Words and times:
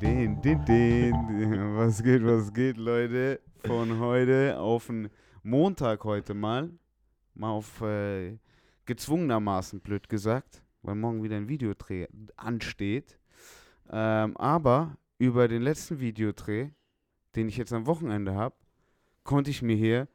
Den, 0.00 0.42
den, 0.42 0.62
den. 0.66 1.14
Was 1.76 2.02
geht, 2.02 2.22
was 2.22 2.52
geht, 2.52 2.76
Leute? 2.76 3.40
Von 3.64 3.98
heute 3.98 4.58
auf 4.58 4.88
den 4.88 5.08
Montag 5.42 6.04
heute 6.04 6.34
mal. 6.34 6.70
Mal 7.34 7.48
auf 7.48 7.80
äh, 7.80 8.36
gezwungenermaßen, 8.84 9.80
blöd 9.80 10.06
gesagt, 10.10 10.62
weil 10.82 10.96
morgen 10.96 11.22
wieder 11.22 11.36
ein 11.36 11.48
Videodreh 11.48 12.08
ansteht. 12.36 13.18
Ähm, 13.90 14.36
aber 14.36 14.98
über 15.16 15.48
den 15.48 15.62
letzten 15.62 15.98
Videodreh, 15.98 16.68
den 17.34 17.48
ich 17.48 17.56
jetzt 17.56 17.72
am 17.72 17.86
Wochenende 17.86 18.34
habe, 18.34 18.54
konnte 19.24 19.50
ich 19.50 19.62
mir 19.62 19.76
hier 19.76 20.08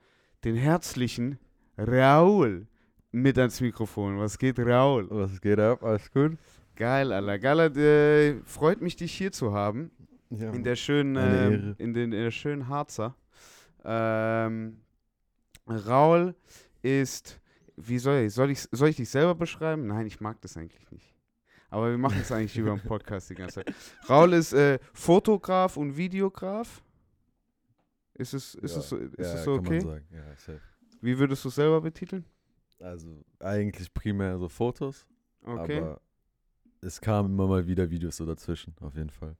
den 0.43 0.55
herzlichen 0.55 1.39
Raul 1.75 2.68
mit 3.11 3.36
ans 3.39 3.59
Mikrofon. 3.59 4.20
Was 4.20 4.38
geht, 4.38 4.59
Raul? 4.59 5.07
Was 5.09 5.41
geht 5.41 5.59
ab? 5.59 5.84
Alles 5.84 6.11
gut? 6.11 6.38
Geil, 6.82 7.11
Alter. 7.13 7.38
Geil, 7.38 7.77
äh, 7.77 8.42
freut 8.43 8.82
mich, 8.82 8.96
dich 8.96 9.14
hier 9.14 9.32
zu 9.32 9.54
haben. 9.54 9.92
Ja. 10.32 10.50
In 10.51 10.64
der 10.64 10.75
schönen, 10.75 11.15
Ehre. 11.15 11.75
in, 11.78 11.93
den, 11.93 12.11
in 12.11 12.24
der 12.24 12.32
schönen 12.32 12.68
Harzer. 12.68 13.15
Ähm, 13.86 14.82
Raul 15.68 16.33
ist, 16.82 17.39
wie 17.75 18.00
soll 18.00 18.21
ich, 18.21 18.33
soll 18.33 18.50
ich, 18.50 18.61
soll 18.71 18.89
ich 18.89 18.96
dich 18.96 19.10
selber 19.10 19.36
beschreiben? 19.36 19.86
Nein, 19.86 20.07
ich 20.07 20.19
mag 20.21 20.41
das 20.41 20.57
eigentlich 20.57 20.89
nicht. 20.89 21.14
Aber 21.69 21.91
wir 21.91 22.00
machen 22.00 22.19
es 22.19 22.32
eigentlich 22.32 22.57
über 22.57 22.75
den 22.75 22.82
Podcast 22.82 23.29
die 23.29 23.36
ganze 23.36 23.63
Zeit. 23.63 23.75
Raul 24.10 24.33
ist 24.33 24.54
äh, 24.54 24.79
Fotograf 24.91 25.77
und 25.77 25.96
Videograf. 25.96 26.82
Ist 28.16 28.33
es, 28.33 28.55
ist 28.55 28.75
es, 28.75 28.89
so- 28.89 28.97
ist 28.97 29.19
ja, 29.19 29.33
es 29.36 29.43
so 29.43 29.57
kann 29.57 29.68
okay? 29.68 29.77
Man 29.82 29.88
sagen. 29.88 30.05
Ja. 30.47 30.54
Wie 31.02 31.19
würdest 31.19 31.43
du 31.46 31.50
es 31.50 31.55
selber 31.55 31.79
betiteln? 31.79 32.25
Also 32.80 33.23
eigentlich 33.39 33.94
primär 33.94 34.39
so 34.39 34.50
Fotos, 34.50 35.08
Okay. 35.44 35.77
aber 35.77 36.02
es 36.81 36.99
kamen 36.99 37.31
immer 37.33 37.47
mal 37.47 37.67
wieder 37.67 37.89
Videos 37.89 38.17
so 38.17 38.25
dazwischen, 38.25 38.75
auf 38.81 38.95
jeden 38.95 39.09
Fall. 39.09 39.35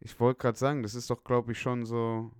Ich 0.00 0.18
wollte 0.18 0.40
gerade 0.40 0.58
sagen, 0.58 0.82
das 0.82 0.94
ist 0.94 1.10
doch, 1.10 1.22
glaube 1.22 1.52
ich, 1.52 1.60
schon 1.60 1.84
so. 1.84 2.30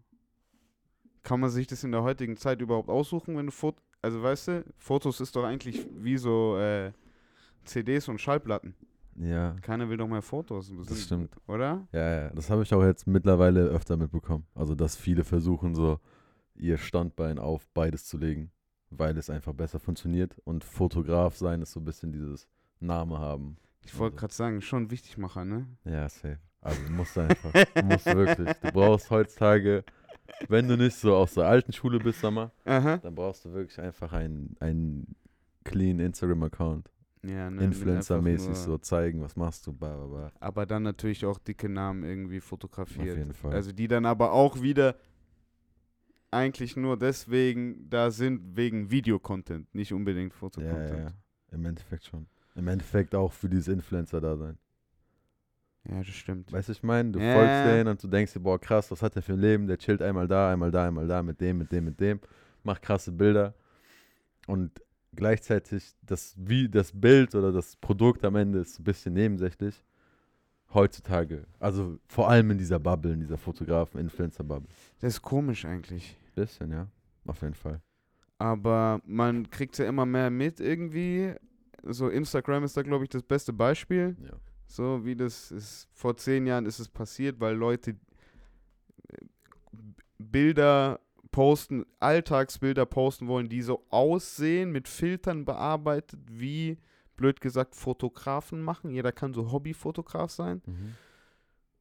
Kann 1.22 1.38
man 1.38 1.50
sich 1.50 1.68
das 1.68 1.84
in 1.84 1.92
der 1.92 2.02
heutigen 2.02 2.36
Zeit 2.36 2.60
überhaupt 2.60 2.88
aussuchen, 2.88 3.36
wenn 3.36 3.46
du 3.46 3.52
Fotos. 3.52 3.82
Also, 4.00 4.20
weißt 4.22 4.48
du, 4.48 4.64
Fotos 4.78 5.20
ist 5.20 5.36
doch 5.36 5.44
eigentlich 5.44 5.86
wie 5.94 6.16
so 6.16 6.56
äh, 6.58 6.90
CDs 7.64 8.08
und 8.08 8.20
Schallplatten. 8.20 8.74
Ja, 9.14 9.54
Keiner 9.62 9.88
will 9.88 9.96
doch 9.96 10.08
mehr 10.08 10.22
Fotos. 10.22 10.72
das 10.88 11.02
stimmt. 11.02 11.36
Oder? 11.46 11.86
Ja, 11.92 12.22
ja, 12.22 12.30
das 12.30 12.50
habe 12.50 12.62
ich 12.62 12.74
auch 12.74 12.82
jetzt 12.82 13.06
mittlerweile 13.06 13.60
öfter 13.66 13.96
mitbekommen. 13.96 14.46
Also, 14.54 14.74
dass 14.74 14.96
viele 14.96 15.22
versuchen 15.22 15.74
so 15.76 16.00
ihr 16.56 16.78
Standbein 16.78 17.38
auf 17.38 17.68
beides 17.74 18.06
zu 18.06 18.18
legen, 18.18 18.50
weil 18.90 19.16
es 19.16 19.30
einfach 19.30 19.52
besser 19.52 19.78
funktioniert 19.78 20.36
und 20.44 20.64
Fotograf 20.64 21.36
sein 21.36 21.62
ist 21.62 21.72
so 21.72 21.80
ein 21.80 21.84
bisschen 21.84 22.12
dieses 22.12 22.48
Name 22.80 23.18
haben. 23.18 23.56
Ich 23.84 23.98
wollte 23.98 24.14
Also. 24.14 24.20
gerade 24.20 24.34
sagen, 24.34 24.62
schon 24.62 24.90
Wichtigmacher, 24.90 25.44
ne? 25.44 25.66
Ja, 25.84 26.08
safe. 26.08 26.38
Also 26.60 26.80
du 26.86 26.92
musst 26.92 27.18
einfach, 27.18 27.52
du 27.74 27.82
musst 27.84 28.06
wirklich. 28.06 28.52
Du 28.58 28.70
brauchst 28.72 29.10
heutzutage, 29.10 29.84
wenn 30.48 30.68
du 30.68 30.76
nicht 30.76 30.96
so 30.96 31.16
aus 31.16 31.34
der 31.34 31.44
alten 31.46 31.72
Schule 31.72 31.98
bist, 31.98 32.20
sag 32.20 32.32
mal, 32.32 32.52
Aha. 32.64 32.98
dann 32.98 33.14
brauchst 33.14 33.44
du 33.44 33.52
wirklich 33.52 33.80
einfach 33.80 34.12
einen, 34.12 34.56
einen 34.60 35.16
clean 35.64 35.98
Instagram-Account. 35.98 36.88
Ja, 37.24 37.50
ne, 37.50 37.64
Influencer-mäßig 37.64 38.48
einfach 38.48 38.62
so 38.62 38.78
zeigen, 38.78 39.20
was 39.22 39.36
machst 39.36 39.66
du, 39.66 39.72
bla 39.72 39.96
bla 39.96 40.06
bla. 40.06 40.32
Aber 40.40 40.66
dann 40.66 40.82
natürlich 40.84 41.24
auch 41.24 41.38
dicke 41.38 41.68
Namen 41.68 42.02
irgendwie 42.04 42.40
fotografiert. 42.40 43.10
Auf 43.12 43.16
jeden 43.18 43.32
Fall. 43.32 43.52
Also, 43.52 43.72
die 43.72 43.86
dann 43.88 44.06
aber 44.06 44.32
auch 44.32 44.60
wieder 44.62 44.96
eigentlich 46.30 46.76
nur 46.76 46.96
deswegen 46.96 47.88
da 47.90 48.10
sind, 48.10 48.56
wegen 48.56 48.90
Videocontent, 48.90 49.72
nicht 49.74 49.92
unbedingt 49.92 50.32
Ja, 50.32 50.38
Fotocontent. 50.38 50.90
ja, 50.98 51.04
ja. 51.04 51.12
Im 51.52 51.64
Endeffekt 51.66 52.06
schon. 52.06 52.26
Im 52.54 52.68
Endeffekt 52.68 53.14
auch 53.14 53.32
für 53.32 53.48
dieses 53.48 53.68
Influencer-Dasein. 53.68 54.58
ja, 55.88 55.98
das 55.98 56.08
stimmt. 56.08 56.52
Weißt 56.52 56.68
du, 56.68 56.72
ich 56.72 56.82
meine, 56.82 57.10
du 57.12 57.18
Ja. 57.20 57.32
folgst 57.32 57.64
denen 57.64 57.88
und 57.88 58.02
du 58.02 58.08
denkst 58.08 58.32
dir, 58.34 58.40
boah, 58.40 58.60
krass, 58.60 58.90
was 58.90 59.02
hat 59.02 59.14
der 59.14 59.22
für 59.22 59.32
ein 59.32 59.40
Leben? 59.40 59.66
Der 59.66 59.78
chillt 59.78 60.00
einmal 60.02 60.28
da, 60.28 60.52
einmal 60.52 60.70
da, 60.70 60.86
einmal 60.86 61.06
da, 61.08 61.22
mit 61.22 61.40
dem, 61.40 61.58
mit 61.58 61.72
dem, 61.72 61.84
mit 61.86 61.98
dem, 62.00 62.20
macht 62.62 62.82
krasse 62.82 63.10
Bilder. 63.10 63.54
Und 64.46 64.70
gleichzeitig 65.16 65.92
das, 66.02 66.34
wie 66.38 66.68
das 66.68 66.92
Bild 66.92 67.34
oder 67.34 67.52
das 67.52 67.76
Produkt 67.76 68.24
am 68.24 68.36
Ende 68.36 68.60
ist 68.60 68.78
ein 68.78 68.84
bisschen 68.84 69.14
nebensächlich. 69.14 69.82
Heutzutage. 70.74 71.44
Also 71.58 71.98
vor 72.08 72.30
allem 72.30 72.50
in 72.52 72.58
dieser 72.58 72.78
Bubble, 72.78 73.12
in 73.12 73.20
dieser 73.20 73.36
Fotografen-Influencer-Bubble. 73.36 74.68
Das 75.00 75.14
ist 75.14 75.22
komisch 75.22 75.64
eigentlich. 75.64 76.16
Bisschen, 76.34 76.70
ja. 76.72 76.86
Auf 77.26 77.42
jeden 77.42 77.54
Fall. 77.54 77.80
Aber 78.38 79.00
man 79.04 79.50
kriegt 79.50 79.76
ja 79.78 79.86
immer 79.86 80.06
mehr 80.06 80.30
mit 80.30 80.60
irgendwie. 80.60 81.34
So 81.82 82.08
Instagram 82.08 82.64
ist 82.64 82.76
da, 82.76 82.82
glaube 82.82 83.04
ich, 83.04 83.10
das 83.10 83.22
beste 83.22 83.52
Beispiel. 83.52 84.16
Ja. 84.22 84.36
So 84.66 85.04
wie 85.04 85.16
das 85.16 85.50
ist. 85.50 85.88
Vor 85.92 86.16
zehn 86.16 86.46
Jahren 86.46 86.66
ist 86.66 86.78
es 86.78 86.88
passiert, 86.88 87.40
weil 87.40 87.54
Leute 87.54 87.90
äh, 87.90 87.96
Bilder 90.18 91.00
posten, 91.30 91.84
Alltagsbilder 91.98 92.86
posten 92.86 93.26
wollen, 93.26 93.48
die 93.48 93.62
so 93.62 93.84
aussehen, 93.88 94.70
mit 94.70 94.86
Filtern 94.86 95.44
bearbeitet, 95.44 96.20
wie, 96.30 96.78
blöd 97.16 97.40
gesagt, 97.40 97.74
Fotografen 97.74 98.62
machen. 98.62 98.90
Jeder 98.90 99.12
kann 99.12 99.34
so 99.34 99.50
Hobbyfotograf 99.50 100.30
sein. 100.30 100.62
Mhm. 100.66 100.94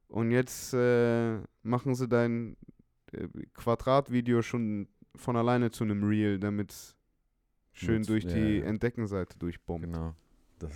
Und 0.08 0.30
jetzt 0.30 0.74
äh, 0.74 1.38
machen 1.62 1.94
sie 1.94 2.08
dein 2.08 2.56
äh, 3.12 3.28
Quadratvideo 3.54 4.42
schon 4.42 4.88
von 5.14 5.36
alleine 5.36 5.70
zu 5.70 5.84
einem 5.84 6.04
Reel, 6.04 6.38
damit 6.38 6.72
es 6.72 6.96
schön 7.72 8.00
Mit- 8.00 8.08
durch 8.08 8.24
ja, 8.24 8.34
die 8.34 8.58
ja. 8.58 8.64
Entdeckenseite 8.64 9.38
durchbombt. 9.38 9.86
Genau. 9.86 10.14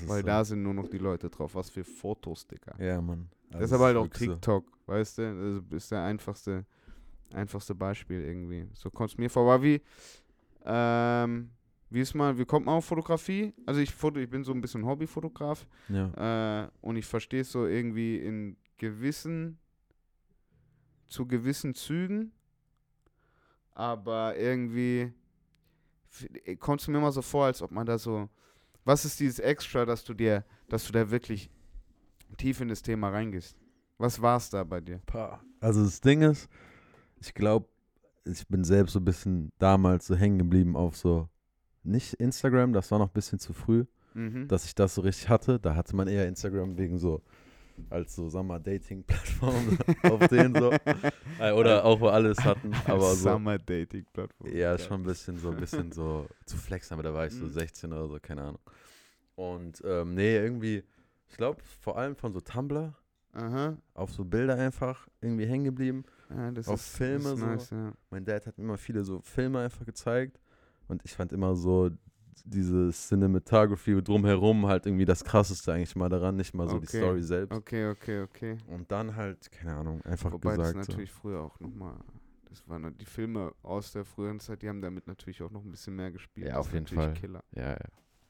Weil 0.07 0.21
so. 0.23 0.27
da 0.27 0.45
sind 0.45 0.63
nur 0.63 0.75
noch 0.75 0.89
die 0.89 0.99
Leute 0.99 1.31
drauf. 1.31 1.55
Was 1.55 1.71
für 1.71 1.85
Fotos, 1.85 2.47
Digga. 2.47 2.75
Ja, 2.79 3.01
Mann. 3.01 3.29
Also 3.49 3.59
das 3.61 3.71
ist 3.71 3.73
aber 3.75 3.85
halt 3.85 3.97
auch 3.97 4.05
wirklich 4.05 4.29
so. 4.29 4.35
TikTok, 4.35 4.65
weißt 4.87 5.19
du? 5.19 5.63
Das 5.69 5.83
ist 5.83 5.93
der 5.93 6.03
einfachste, 6.03 6.67
einfachste 7.33 7.75
Beispiel 7.75 8.23
irgendwie. 8.23 8.67
So 8.75 8.91
kommt 8.91 9.11
es 9.11 9.19
mir 9.19 9.31
vor. 9.31 9.45
Aber 9.45 9.63
wie, 9.63 9.81
ähm, 10.65 11.51
wie 11.91 12.01
ist 12.01 12.15
man, 12.15 12.37
wie 12.37 12.45
kommt 12.45 12.67
man 12.67 12.75
auf 12.77 12.85
Fotografie? 12.85 13.55
Also 13.65 13.81
ich, 13.81 13.95
foto, 13.95 14.19
ich 14.19 14.29
bin 14.29 14.43
so 14.43 14.53
ein 14.53 14.61
bisschen 14.61 14.85
Hobbyfotograf. 14.85 15.67
Ja. 15.89 16.65
Äh, 16.65 16.69
und 16.81 16.97
ich 16.97 17.07
verstehe 17.07 17.43
es 17.43 17.53
so 17.53 17.67
irgendwie 17.67 18.17
in 18.17 18.57
gewissen, 18.79 19.59
zu 21.07 21.27
gewissen 21.27 21.75
Zügen, 21.75 22.33
aber 23.73 24.37
irgendwie 24.37 25.13
kommt 26.61 26.81
es 26.81 26.89
mir 26.89 26.99
immer 26.99 27.13
so 27.13 27.23
vor, 27.23 27.47
als 27.47 27.63
ob 27.63 27.71
man 27.71 27.87
da 27.87 27.99
so, 27.99 28.29
was 28.85 29.05
ist 29.05 29.19
dieses 29.21 29.39
Extra, 29.39 29.85
dass 29.85 30.05
du 30.05 30.15
dir, 30.15 30.45
dass 30.69 30.87
du 30.87 30.93
da 30.93 31.11
wirklich 31.11 31.51
tief 32.37 32.61
in 32.61 32.69
das 32.69 32.83
Thema 32.83 33.09
reingehst? 33.11 33.57
Was 33.99 34.21
war 34.21 34.37
es 34.37 34.51
da 34.51 34.63
bei 34.65 34.81
dir? 34.81 35.01
Also 35.61 35.83
das 35.85 36.01
Ding 36.01 36.23
ist, 36.23 36.49
ich 37.21 37.33
glaube, 37.35 37.67
ich 38.25 38.47
bin 38.49 38.65
selbst 38.65 38.93
so 38.93 39.01
ein 39.01 39.05
bisschen 39.05 39.51
damals 39.59 40.07
so 40.07 40.17
hängen 40.17 40.39
geblieben 40.39 40.77
auf 40.77 40.97
so, 40.97 41.29
nicht 41.83 42.15
Instagram, 42.15 42.73
das 42.73 42.91
war 42.91 42.99
noch 42.99 43.09
ein 43.09 43.15
bisschen 43.15 43.39
zu 43.39 43.53
früh, 43.53 43.85
Mhm. 44.15 44.49
dass 44.49 44.65
ich 44.65 44.75
das 44.75 44.95
so 44.95 45.03
richtig 45.03 45.29
hatte. 45.29 45.61
Da 45.61 45.77
hatte 45.77 45.95
man 45.95 46.09
eher 46.09 46.27
Instagram 46.27 46.79
wegen 46.79 46.99
so, 46.99 47.23
als 47.91 48.15
so, 48.17 48.29
sag 48.29 48.45
mal, 48.45 48.59
Dating-Plattform 48.59 49.79
auf 50.03 50.29
denen 50.29 50.55
so. 50.55 50.73
Äh, 51.41 51.53
Oder 51.53 51.85
auch, 51.85 52.01
wo 52.01 52.09
alles 52.09 52.39
hatten, 52.45 52.73
aber 52.87 53.15
so. 53.15 53.31
Summer 53.31 53.59
Dating 53.59 54.07
Plattform. 54.13 54.55
Ja, 54.55 54.79
schon 54.79 55.01
ein 55.01 55.05
bisschen 55.05 55.39
so, 55.39 55.51
ein 55.51 55.57
bisschen 55.59 55.93
so 55.93 56.27
zu 56.45 56.57
flexen, 56.57 56.95
aber 56.95 57.03
da 57.03 57.13
war 57.15 57.27
ich 57.27 57.33
so 57.35 57.45
Mhm. 57.45 57.51
16 57.51 57.93
oder 57.93 58.09
so, 58.09 58.19
keine 58.21 58.43
Ahnung. 58.43 58.61
Und 59.35 59.83
ähm, 59.85 60.15
nee, 60.15 60.37
irgendwie, 60.37 60.83
ich 61.29 61.37
glaube, 61.37 61.61
vor 61.81 61.99
allem 61.99 62.17
von 62.17 62.33
so 62.33 62.41
Tumblr 62.41 62.95
Aha. 63.33 63.77
auf 63.95 64.13
so 64.13 64.25
Bilder 64.25 64.57
einfach 64.57 65.07
irgendwie 65.21 65.47
hängen 65.47 65.65
geblieben. 65.65 66.05
Ja, 66.31 66.49
Auf 66.67 66.81
ist, 66.81 66.97
Filme 66.97 67.37
so. 67.37 67.45
nice, 67.45 67.71
ja. 67.71 67.93
Mein 68.11 68.25
Dad 68.25 68.47
hat 68.47 68.57
mir 68.59 68.65
immer 68.65 68.79
viele 68.79 69.05
so 69.05 69.21
Filme 69.21 69.61
einfach 69.61 69.85
gezeigt 69.85 70.41
und 70.89 71.03
ich 71.05 71.13
fand 71.15 71.33
immer 71.33 71.55
so 71.55 71.91
diese 72.45 72.91
Cinematography 72.93 74.03
drumherum 74.03 74.67
halt 74.67 74.87
irgendwie 74.87 75.05
das 75.05 75.25
krasseste 75.25 75.73
eigentlich 75.73 75.97
mal 75.97 76.09
daran, 76.09 76.37
nicht 76.37 76.55
mal 76.55 76.69
so 76.69 76.79
die 76.79 76.87
Okay. 76.87 76.99
Story 76.99 77.23
selbst. 77.23 77.57
Okay, 77.57 77.89
okay, 77.89 78.23
okay. 78.23 78.57
Und 78.69 78.91
dann 78.91 79.17
halt, 79.17 79.51
keine 79.51 79.75
Ahnung, 79.75 80.03
einfach 80.03 80.33
Wobei 80.33 80.51
gesagt 80.57 80.77
das 80.77 80.87
so. 80.87 80.93
natürlich 80.93 81.13
früher 81.13 81.41
auch 81.41 81.59
nochmal, 81.61 81.97
das 82.49 82.69
waren 82.69 82.97
die 82.99 83.05
Filme 83.05 83.53
aus 83.63 83.93
der 83.93 84.05
früheren 84.05 84.41
Zeit, 84.41 84.63
die 84.63 84.69
haben 84.69 84.81
damit 84.83 85.07
natürlich 85.07 85.43
auch 85.43 85.51
noch 85.51 85.65
ein 85.65 85.71
bisschen 85.71 85.97
mehr 85.97 86.11
gespielt. 86.11 86.47
Ja, 86.47 86.57
Das 86.57 86.67
auf 86.67 86.73
jeden 86.73 86.85
natürlich 86.85 87.05
Fall. 87.05 87.15
Killer. 87.15 87.45
Ja, 87.53 87.71
ja. 87.71 87.79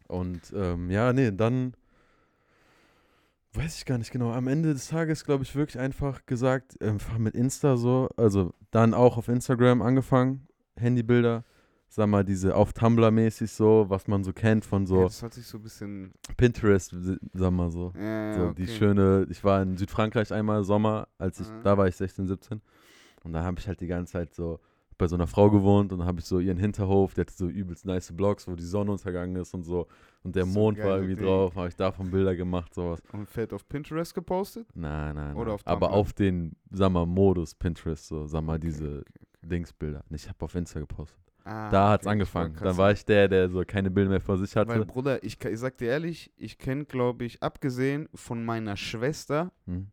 Und 0.09 0.53
ähm, 0.55 0.91
ja, 0.91 1.13
nee, 1.13 1.31
dann 1.33 1.75
weiß 3.55 3.79
ich 3.79 3.85
gar 3.87 3.99
nicht 3.99 4.11
genau. 4.13 4.33
Am 4.33 4.49
Ende 4.49 4.73
des 4.73 4.89
Tages, 4.89 5.25
glaube 5.25 5.43
ich, 5.43 5.55
wirklich 5.57 5.79
einfach 5.81 6.25
gesagt, 6.27 6.81
einfach 6.83 7.19
mit 7.19 7.35
Insta 7.35 7.77
so, 7.77 8.09
also 8.17 8.53
dann 8.71 8.95
auch 8.95 9.17
auf 9.17 9.29
Instagram 9.29 9.83
angefangen, 9.83 10.47
Handybilder, 10.77 11.45
sag 11.89 12.09
mal, 12.09 12.25
diese 12.25 12.55
auf 12.55 12.73
Tumblr 12.73 13.11
mäßig 13.11 13.51
so, 13.51 13.87
was 13.89 14.07
man 14.07 14.25
so 14.25 14.33
kennt 14.33 14.65
von 14.65 14.83
Ja, 14.83 14.87
so 14.89 15.03
das 15.05 15.23
hat 15.23 15.35
sich 15.35 15.47
so 15.47 15.59
ein 15.59 15.63
bisschen, 15.63 16.13
Pinterest, 16.37 16.95
sag 17.33 17.51
mal 17.53 17.71
so. 17.71 17.93
ja, 17.97 18.33
So 18.35 18.41
ja, 18.47 18.53
die 18.53 18.63
okay. 18.65 18.73
schöne, 18.73 19.27
ich 19.31 19.43
war 19.45 19.63
in 19.63 19.77
Südfrankreich 19.77 20.33
einmal 20.33 20.65
Sommer, 20.65 21.09
als 21.19 21.41
ich, 21.41 21.49
Mhm. 21.49 21.63
da 21.63 21.79
war 21.79 21.87
ich 21.89 21.97
16, 21.97 22.27
17. 22.27 22.61
Und 23.25 23.33
da 23.33 23.43
habe 23.43 23.59
ich 23.59 23.67
halt 23.67 23.81
die 23.81 23.87
ganze 23.87 24.13
Zeit 24.13 24.35
so 24.35 24.61
bei 24.99 25.07
so 25.09 25.15
einer 25.17 25.27
Frau 25.27 25.51
gewohnt 25.51 25.93
und 25.93 25.99
dann 25.99 26.09
habe 26.09 26.21
ich 26.21 26.25
so 26.27 26.39
ihren 26.39 26.57
Hinterhof, 26.57 27.13
der 27.13 27.27
hatte 27.27 27.35
so 27.35 27.49
übelst 27.49 27.85
nice 27.85 28.13
Blocks, 28.17 28.49
wo 28.49 28.55
die 28.55 28.63
Sonne 28.65 28.93
untergegangen 28.93 29.37
ist 29.37 29.53
und 29.53 29.63
so. 29.65 29.89
Und 30.23 30.35
der 30.37 30.47
So 30.47 30.53
Mond 30.59 30.79
war 30.79 30.97
irgendwie 30.97 31.17
Ding. 31.17 31.25
drauf, 31.27 31.55
habe 31.55 31.69
ich 31.69 31.77
davon 31.77 32.11
Bilder 32.11 32.35
gemacht, 32.35 32.73
sowas. 32.73 33.03
Und 33.13 33.29
fett 33.29 33.53
auf 33.53 33.69
Pinterest 33.69 34.15
gepostet? 34.15 34.67
Nein, 34.75 35.15
nein, 35.17 35.37
Oder 35.37 35.47
nein. 35.47 35.55
auf 35.57 35.67
Aber 35.67 35.91
auf 35.91 36.15
den, 36.15 36.57
sag 36.71 36.91
mal, 36.93 37.05
Modus 37.05 37.55
Pinterest, 37.55 38.07
so, 38.07 38.27
sag 38.27 38.43
mal, 38.43 38.57
Okay, 38.57 38.69
diese 38.69 38.99
okay, 39.01 39.05
Dingsbilder. 39.43 40.03
Ich 40.11 40.29
habe 40.29 40.43
auf 40.45 40.55
Insta 40.55 40.81
gepostet. 40.81 41.19
Ah, 41.47 41.71
da 41.71 41.91
hat's 41.91 42.05
okay, 42.07 42.13
angefangen. 42.13 42.55
Dann 42.55 42.63
grad 42.65 42.77
war 42.77 42.91
ich 42.93 43.05
der, 43.05 43.29
der 43.29 43.49
so 43.49 43.63
keine 43.67 43.91
Bilder 43.91 44.11
mehr 44.11 44.21
vor 44.21 44.37
sich 44.37 44.55
Weil, 44.57 44.67
hatte. 44.69 44.85
Bruder, 44.87 45.23
ich, 45.23 45.43
ich 45.45 45.59
sag 45.59 45.79
dir 45.79 45.89
ehrlich, 45.91 46.33
ich 46.37 46.59
kenne, 46.59 46.85
glaube 46.85 47.25
ich, 47.25 47.43
abgesehen 47.43 48.09
von 48.15 48.45
meiner 48.45 48.77
Schwester, 48.77 49.53
Hm? 49.67 49.87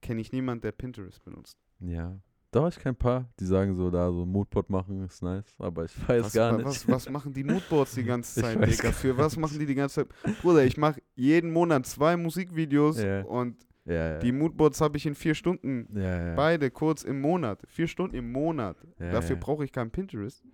kenne 0.00 0.20
ich 0.20 0.32
niemanden, 0.32 0.62
der 0.62 0.72
Pinterest 0.72 1.22
benutzt. 1.24 1.58
Ja. 1.80 2.16
Da 2.52 2.68
ich 2.68 2.78
kein 2.78 2.94
paar, 2.94 3.30
die 3.40 3.46
sagen 3.46 3.74
so, 3.74 3.90
da 3.90 4.10
so 4.12 4.26
Moodboard 4.26 4.68
machen 4.68 5.02
ist 5.06 5.22
nice, 5.22 5.54
aber 5.58 5.86
ich 5.86 6.08
weiß 6.08 6.24
Was, 6.24 6.32
gar 6.34 6.54
nicht. 6.56 6.66
was, 6.66 6.86
was 6.86 7.08
machen 7.08 7.32
die 7.32 7.44
Moodboards 7.44 7.94
die 7.94 8.04
ganze 8.04 8.40
Zeit, 8.42 8.56
Digga? 8.64 8.92
Für 8.92 9.16
was 9.16 9.36
machen 9.38 9.58
die 9.58 9.64
die 9.64 9.74
ganze 9.74 10.06
Zeit? 10.06 10.08
Bruder, 10.42 10.62
ich 10.64 10.76
mache 10.76 11.00
jeden 11.14 11.50
Monat 11.50 11.86
zwei 11.86 12.16
Musikvideos 12.18 13.02
Ja. 13.02 13.22
und 13.22 13.66
ja, 13.86 13.94
ja. 13.94 14.18
die 14.18 14.32
Moodboards 14.32 14.80
habe 14.82 14.98
ich 14.98 15.06
in 15.06 15.14
vier 15.14 15.34
Stunden. 15.34 15.88
ja. 15.98 16.34
Beide 16.34 16.70
kurz 16.70 17.02
im 17.04 17.20
Monat. 17.22 17.62
Vier 17.66 17.88
Stunden 17.88 18.14
im 18.16 18.30
Monat. 18.30 18.76
Dafür 18.98 19.36
brauche 19.36 19.64
ich 19.64 19.72
keinen 19.72 19.90
Pinterest. 19.90 20.44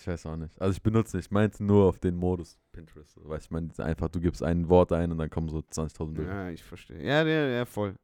Ich 0.00 0.06
weiß 0.06 0.26
auch 0.26 0.36
nicht. 0.36 0.60
Also 0.60 0.72
ich 0.72 0.82
benutze 0.82 1.16
nicht. 1.16 1.26
Ich 1.26 1.30
meinte 1.30 1.62
nur 1.64 1.84
auf 1.86 1.98
den 1.98 2.16
Modus 2.16 2.58
Pinterest. 2.72 3.16
Weißt 3.16 3.44
du, 3.44 3.46
ich 3.46 3.50
meine 3.50 3.70
einfach, 3.78 4.08
du 4.08 4.20
gibst 4.20 4.42
ein 4.42 4.68
Wort 4.68 4.92
ein 4.92 5.10
und 5.12 5.18
dann 5.18 5.30
kommen 5.30 5.48
so 5.48 5.58
20.000 5.58 6.12
Bilder. 6.14 6.32
Ja, 6.32 6.50
ich 6.50 6.62
verstehe. 6.62 7.02
Ja, 7.02 7.24
ja, 7.24 7.46
ja, 7.48 7.64
voll. 7.64 7.94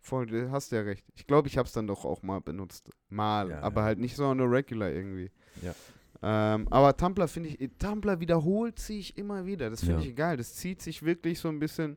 Voll, 0.00 0.26
du 0.26 0.50
hast 0.50 0.70
ja 0.72 0.80
recht. 0.82 1.04
Ich 1.14 1.26
glaube, 1.26 1.48
ich 1.48 1.58
habe 1.58 1.66
es 1.66 1.72
dann 1.72 1.86
doch 1.86 2.04
auch 2.04 2.22
mal 2.22 2.40
benutzt. 2.40 2.90
Mal, 3.08 3.50
Ja, 3.50 3.60
aber 3.60 3.80
ja. 3.82 3.86
halt 3.86 3.98
nicht 3.98 4.16
so 4.16 4.26
on 4.26 4.38
the 4.38 4.44
regular 4.44 4.90
irgendwie. 4.90 5.30
Ja. 5.62 5.74
Ähm, 6.22 6.66
aber 6.70 6.96
Tumblr 6.96 7.28
finde 7.28 7.50
ich, 7.50 7.70
Tumblr 7.78 8.18
wiederholt 8.20 8.78
sich 8.78 9.16
immer 9.16 9.44
wieder. 9.46 9.70
Das 9.70 9.80
finde 9.80 10.02
Ja. 10.02 10.08
ich 10.08 10.16
geil. 10.16 10.36
Das 10.36 10.54
zieht 10.54 10.82
sich 10.82 11.02
wirklich 11.04 11.38
so 11.40 11.48
ein 11.48 11.58
bisschen 11.58 11.96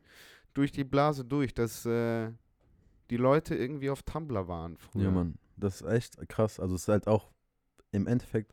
durch 0.53 0.71
die 0.71 0.83
Blase 0.83 1.23
durch, 1.25 1.53
dass 1.53 1.85
äh, 1.85 2.31
die 3.09 3.17
Leute 3.17 3.55
irgendwie 3.55 3.89
auf 3.89 4.03
Tumblr 4.03 4.47
waren 4.47 4.77
früher. 4.77 5.03
Ja, 5.05 5.11
Mann. 5.11 5.35
Das 5.57 5.81
ist 5.81 5.87
echt 5.87 6.29
krass. 6.29 6.59
Also 6.59 6.75
es 6.75 6.83
ist 6.83 6.87
halt 6.87 7.07
auch 7.07 7.31
im 7.91 8.07
Endeffekt, 8.07 8.51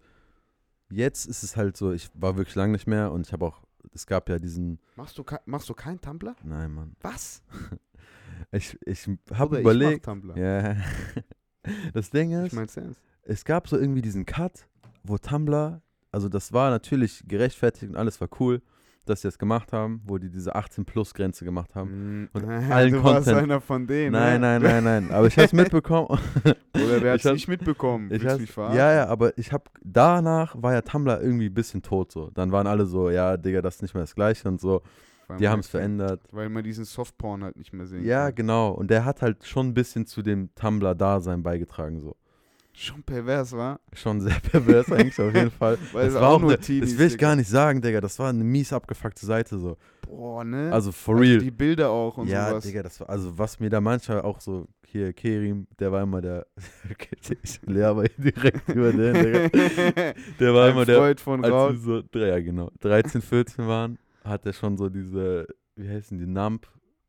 jetzt 0.91 1.27
ist 1.27 1.43
es 1.43 1.57
halt 1.57 1.77
so, 1.77 1.93
ich 1.93 2.09
war 2.15 2.37
wirklich 2.37 2.55
lange 2.57 2.73
nicht 2.73 2.87
mehr 2.87 3.13
und 3.13 3.27
ich 3.27 3.33
habe 3.33 3.45
auch, 3.47 3.63
es 3.93 4.07
gab 4.07 4.29
ja 4.29 4.39
diesen, 4.39 4.79
Machst 4.97 5.17
du, 5.19 5.25
machst 5.47 5.69
du 5.69 5.75
kein 5.75 6.01
Tumblr? 6.01 6.35
nein, 6.45 6.73
Mann. 6.73 6.97
Was? 7.01 7.43
Ich, 8.53 8.79
ich 8.87 9.07
habe 9.35 9.57
ich 9.57 9.61
überlegt. 9.63 10.07
mach 10.07 10.13
Tumblr. 10.13 10.39
Ja. 10.39 10.77
Das 11.93 12.09
Ding 12.11 12.31
ist, 12.33 12.47
Ich 12.47 12.53
mein's 12.55 12.77
ernst. 12.77 13.01
es 13.25 13.45
gab 13.45 13.69
so 13.69 13.77
irgendwie 13.77 14.01
diesen 14.01 14.25
Cut, 14.25 14.67
wo 15.03 15.19
Tumblr, 15.19 15.83
also 16.13 16.29
das 16.31 16.53
war 16.53 16.71
natürlich 16.71 17.25
gerechtfertigt 17.27 17.91
und 17.91 17.97
alles 17.97 18.21
war 18.21 18.29
cool, 18.41 18.63
dass 19.09 19.23
sie 19.23 19.29
das 19.29 19.39
gemacht 19.39 19.73
haben, 19.73 20.01
wo 20.05 20.19
die 20.19 20.31
diese 20.31 20.55
18-Plus-Grenze 20.57 21.45
gemacht 21.45 21.75
haben. 21.75 22.23
Mm, 22.25 22.29
Und 22.33 22.43
ja, 22.49 22.75
allen 22.77 22.93
du 22.93 23.03
warst 23.03 23.27
Content- 23.27 23.43
einer 23.45 23.61
von 23.61 23.87
denen. 23.87 24.13
Nein, 24.13 24.41
ne? 24.41 24.59
nein, 24.61 24.63
nein, 24.63 24.85
nein. 24.85 25.11
Aber 25.13 25.27
ich 25.27 25.35
habe 25.37 25.47
es 25.47 25.53
mitbekommen. 25.53 26.09
Oder 26.75 27.03
wer 27.03 27.13
hat's 27.13 27.25
hab- 27.25 27.33
nicht 27.35 27.49
mitbekommen? 27.49 28.11
Ich 28.13 28.23
Willst 28.23 28.41
mich 28.41 28.51
verarschen? 28.51 28.79
ja, 28.79 28.93
ja, 28.93 29.07
aber 29.07 29.37
ich 29.39 29.53
habe 29.53 29.65
danach 29.83 30.55
war 30.61 30.73
ja 30.75 30.83
Tumblr 30.83 31.21
irgendwie 31.21 31.47
ein 31.47 31.55
bisschen 31.55 31.83
tot 31.83 32.13
so. 32.13 32.31
Dann 32.35 32.53
waren 32.53 32.67
alle 32.67 32.87
so, 32.87 33.11
ja, 33.11 33.37
Digga, 33.37 33.63
das 33.63 33.77
ist 33.77 33.83
nicht 33.83 33.95
mehr 33.95 34.03
das 34.05 34.15
Gleiche 34.15 34.49
und 34.49 34.61
so. 34.61 34.83
Weil 35.27 35.37
Die 35.39 35.49
haben 35.49 35.61
es 35.61 35.69
verändert. 35.69 36.23
Weil 36.33 36.49
man 36.49 36.65
diesen 36.65 36.85
Softporn 36.87 37.45
halt 37.45 37.57
nicht 37.57 37.73
mehr 37.75 37.87
sehen 37.87 38.03
Ja, 38.05 38.27
kann. 38.27 38.35
genau. 38.37 38.71
Und 38.71 38.91
der 38.91 39.05
hat 39.05 39.21
halt 39.21 39.45
schon 39.45 39.69
ein 39.69 39.75
bisschen 39.75 40.07
zu 40.07 40.23
dem 40.23 40.55
Tumblr-Dasein 40.55 41.43
beigetragen 41.43 42.01
so. 42.01 42.17
Schon 42.81 43.03
pervers, 43.03 43.53
war? 43.57 43.81
Schon 43.93 44.21
sehr 44.21 44.39
pervers 44.39 44.91
eigentlich 44.93 45.19
auf 45.19 45.35
jeden 45.35 45.51
Fall. 45.51 45.77
Weil 45.93 46.07
das 46.07 46.15
es 46.15 46.21
war 46.21 46.29
auch 46.31 46.41
nur 46.41 46.53
ne, 46.53 46.59
Teenies, 46.61 46.91
das 46.91 46.99
will 46.99 47.07
ich 47.09 47.13
Digga. 47.15 47.27
gar 47.29 47.35
nicht 47.37 47.49
sagen, 47.49 47.83
Digga. 47.83 48.01
Das 48.01 48.19
war 48.21 48.29
eine 48.29 48.45
mies 48.45 48.73
abgefuckte 48.73 49.27
Seite 49.27 49.59
so. 49.59 49.77
Boah, 50.03 50.45
ne? 50.45 50.73
Also 50.73 50.93
for 50.93 51.17
Also 51.17 51.25
real. 51.29 51.39
die 51.41 51.51
Bilder 51.51 51.91
auch 51.91 52.19
und 52.19 52.29
ja, 52.29 52.51
sowas. 52.51 52.65
Digga, 52.65 52.85
das 52.85 53.01
war, 53.01 53.09
also 53.11 53.37
was 53.37 53.59
mir 53.59 53.69
da 53.69 53.81
manchmal 53.81 54.23
auch 54.23 54.41
so, 54.41 54.69
hier, 54.87 55.13
Kerim, 55.13 55.67
der 55.81 55.91
war 55.91 56.03
immer 56.05 56.21
der, 56.21 56.47
ich 57.43 57.61
lehre 57.67 57.89
aber 57.89 58.05
direkt 58.17 58.69
über 58.73 58.93
den, 58.93 59.15
Digga. 59.15 60.15
Der 60.39 60.55
war 60.55 60.67
Ein 60.67 60.73
immer 60.73 60.85
der, 60.85 60.99
Freund 60.99 61.21
von 61.21 61.45
als 61.45 61.53
Raul. 61.53 61.73
wir 61.73 61.79
so, 61.81 62.19
ja 62.21 62.39
genau, 62.41 62.71
13, 62.79 63.21
14 63.23 63.67
waren, 63.67 63.99
hat 64.23 64.47
er 64.47 64.53
schon 64.53 64.77
so 64.77 64.89
diese, 64.89 65.49
wie 65.75 65.89
heißen 65.89 66.17
die, 66.17 66.27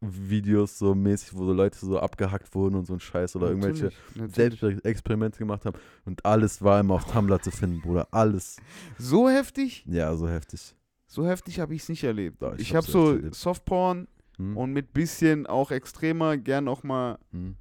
Nump-Videos 0.01 0.77
so 0.79 0.95
mäßig, 0.95 1.33
wo 1.35 1.45
so 1.45 1.53
Leute 1.53 1.77
so 1.77 1.99
abgehackt 1.99 2.53
wurden 2.55 2.75
und 2.75 2.85
so 2.85 2.93
ein 2.93 2.99
Scheiß 2.99 3.35
oder 3.35 3.49
irgendwelche 3.49 3.91
Natürlich, 4.15 4.15
natürlich. 4.15 4.59
Selbstexperimente 4.59 5.39
gemacht 5.39 5.65
haben 5.65 5.77
und 6.05 6.25
alles 6.25 6.61
war 6.61 6.79
immer 6.79 6.95
auf 6.95 7.05
Tumblr 7.11 7.41
zu 7.41 7.51
finden, 7.51 7.81
Bruder, 7.81 8.07
alles. 8.11 8.57
So 8.97 9.29
heftig? 9.29 9.83
Ja, 9.87 10.15
so 10.15 10.27
heftig. 10.29 10.75
So 11.07 11.27
heftig 11.27 11.59
habe 11.59 11.73
ich 11.75 11.81
es 11.83 11.89
nicht 11.89 12.03
erlebt. 12.03 12.41
Doch, 12.41 12.53
ich 12.55 12.61
ich 12.61 12.75
habe 12.75 12.85
so 12.85 13.07
so 13.07 13.15
erlebt. 13.15 13.35
Softporn 13.35 14.07
Hm? 14.37 14.55
und 14.55 14.71
mit 14.71 14.93
bisschen 14.93 15.47
auch 15.47 15.69
extremer, 15.71 16.37
gern 16.37 16.67
auch 16.69 16.83
mal 16.83 17.17
Hm? 17.31 17.55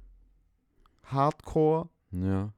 Hardcore, 1.03 1.89
Ja, 2.11 2.53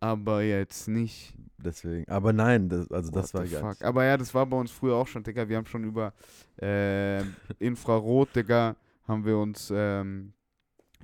aber 0.00 0.42
jetzt 0.42 0.88
nicht. 0.88 1.34
deswegen. 1.58 2.08
Aber 2.08 2.32
nein, 2.32 2.68
das, 2.68 2.90
also 2.90 3.10
das 3.10 3.34
What 3.34 3.40
war 3.40 3.46
the 3.46 3.52
gar 3.52 3.60
fuck. 3.60 3.70
nicht. 3.70 3.84
Aber 3.84 4.04
ja, 4.04 4.16
das 4.16 4.32
war 4.32 4.46
bei 4.46 4.56
uns 4.56 4.70
früher 4.70 4.94
auch 4.94 5.06
schon, 5.08 5.22
Digga. 5.24 5.48
Wir 5.48 5.56
haben 5.56 5.66
schon 5.66 5.84
über 5.84 6.12
ähm, 6.58 7.34
Infrarot, 7.58 8.34
Digga, 8.36 8.76
haben 9.06 9.24
wir 9.24 9.38
uns 9.38 9.72
ähm, 9.74 10.32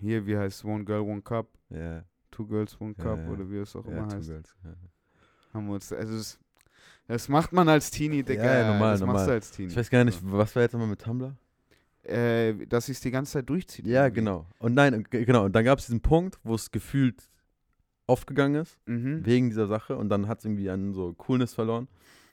hier, 0.00 0.26
wie 0.26 0.36
heißt 0.36 0.58
es, 0.60 0.64
One 0.64 0.84
Girl, 0.84 1.00
One 1.00 1.22
Cup, 1.22 1.48
Ja, 1.70 2.02
Two 2.30 2.46
Girls, 2.46 2.80
One 2.80 2.94
Cup 2.94 3.18
ja. 3.18 3.28
oder 3.30 3.48
wie 3.50 3.58
es 3.58 3.74
auch 3.76 3.84
immer 3.86 4.08
Two 4.08 4.16
heißt. 4.16 4.28
Girls. 4.28 4.56
Haben 5.52 5.66
wir 5.66 5.74
uns, 5.74 5.92
also 5.92 6.16
das, 6.16 6.38
das 7.06 7.28
macht 7.28 7.52
man 7.52 7.68
als 7.68 7.90
Teenie, 7.90 8.22
Digga. 8.22 8.44
Ja, 8.44 8.58
ja, 8.60 8.72
normal, 8.72 8.92
das 8.92 9.00
machst 9.00 9.08
normal. 9.08 9.26
du 9.26 9.32
als 9.32 9.50
Teenie. 9.50 9.70
Ich 9.70 9.76
weiß 9.76 9.90
gar 9.90 10.04
nicht, 10.04 10.18
was 10.22 10.54
war 10.56 10.62
jetzt 10.62 10.72
nochmal 10.72 10.88
mit 10.88 11.00
Tumblr? 11.02 11.36
Äh, 12.04 12.66
dass 12.66 12.88
ich 12.88 12.96
es 12.96 13.00
die 13.00 13.10
ganze 13.12 13.32
Zeit 13.34 13.48
durchziehe. 13.48 13.86
Ja, 13.86 14.08
genau. 14.08 14.46
Und 14.58 14.74
nein, 14.74 15.04
genau. 15.10 15.44
Und 15.44 15.52
dann 15.54 15.64
gab 15.64 15.78
es 15.78 15.86
diesen 15.86 16.00
Punkt, 16.00 16.38
wo 16.42 16.54
es 16.54 16.70
gefühlt 16.72 17.28
aufgegangen 18.08 18.62
ist, 18.62 18.76
Mhm. 18.86 19.24
wegen 19.24 19.50
dieser 19.50 19.68
Sache. 19.68 19.96
Und 19.96 20.08
dann 20.08 20.26
hat 20.26 20.40
es 20.40 20.44
irgendwie 20.44 20.68
an 20.68 20.92
so 20.94 21.12
Coolness 21.14 21.54
verloren. 21.54 21.86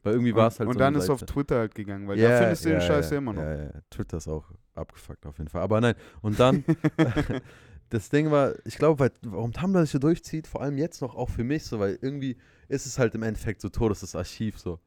Weil 0.04 0.14
irgendwie 0.14 0.34
war 0.36 0.48
es 0.48 0.60
halt 0.60 0.68
und 0.68 0.74
so 0.74 0.80
dann 0.80 0.94
eine 0.96 1.04
ist 1.04 1.10
auf 1.10 1.20
Seite. 1.20 1.34
Twitter 1.34 1.58
halt 1.60 1.76
gegangen, 1.76 2.08
weil 2.08 2.18
Ja, 2.18 2.30
da 2.30 2.38
findest 2.40 2.66
du 2.66 2.70
den 2.70 2.80
ja, 2.80 2.82
Scheiß 2.88 3.10
ja, 3.12 3.18
immer 3.18 3.34
noch. 3.34 3.42
Ja, 3.42 3.64
ja. 3.64 3.72
Twitter 3.90 4.18
ist 4.18 4.28
auch 4.28 4.46
abgefuckt 4.76 5.26
auf 5.26 5.38
jeden 5.38 5.50
Fall. 5.50 5.62
Aber 5.62 5.82
nein. 5.82 5.96
Und 6.22 6.40
dann, 6.40 6.64
das 7.90 8.10
Ding 8.10 8.32
war, 8.32 8.54
ich 8.66 8.78
glaube, 8.78 9.12
warum 9.24 9.52
Tumblr 9.52 9.82
sich 9.82 9.92
so 9.92 10.00
durchzieht, 10.00 10.48
vor 10.48 10.62
allem 10.62 10.78
jetzt 10.78 11.02
noch 11.02 11.16
auch 11.16 11.30
für 11.30 11.44
mich 11.44 11.66
so, 11.66 11.80
weil 11.80 11.98
irgendwie 12.02 12.38
ist 12.70 12.86
es 12.86 12.98
halt 12.98 13.14
im 13.16 13.24
Endeffekt 13.24 13.62
so 13.62 13.70
tot, 13.70 13.92
das 13.92 14.16
Archiv 14.16 14.58
so. 14.60 14.80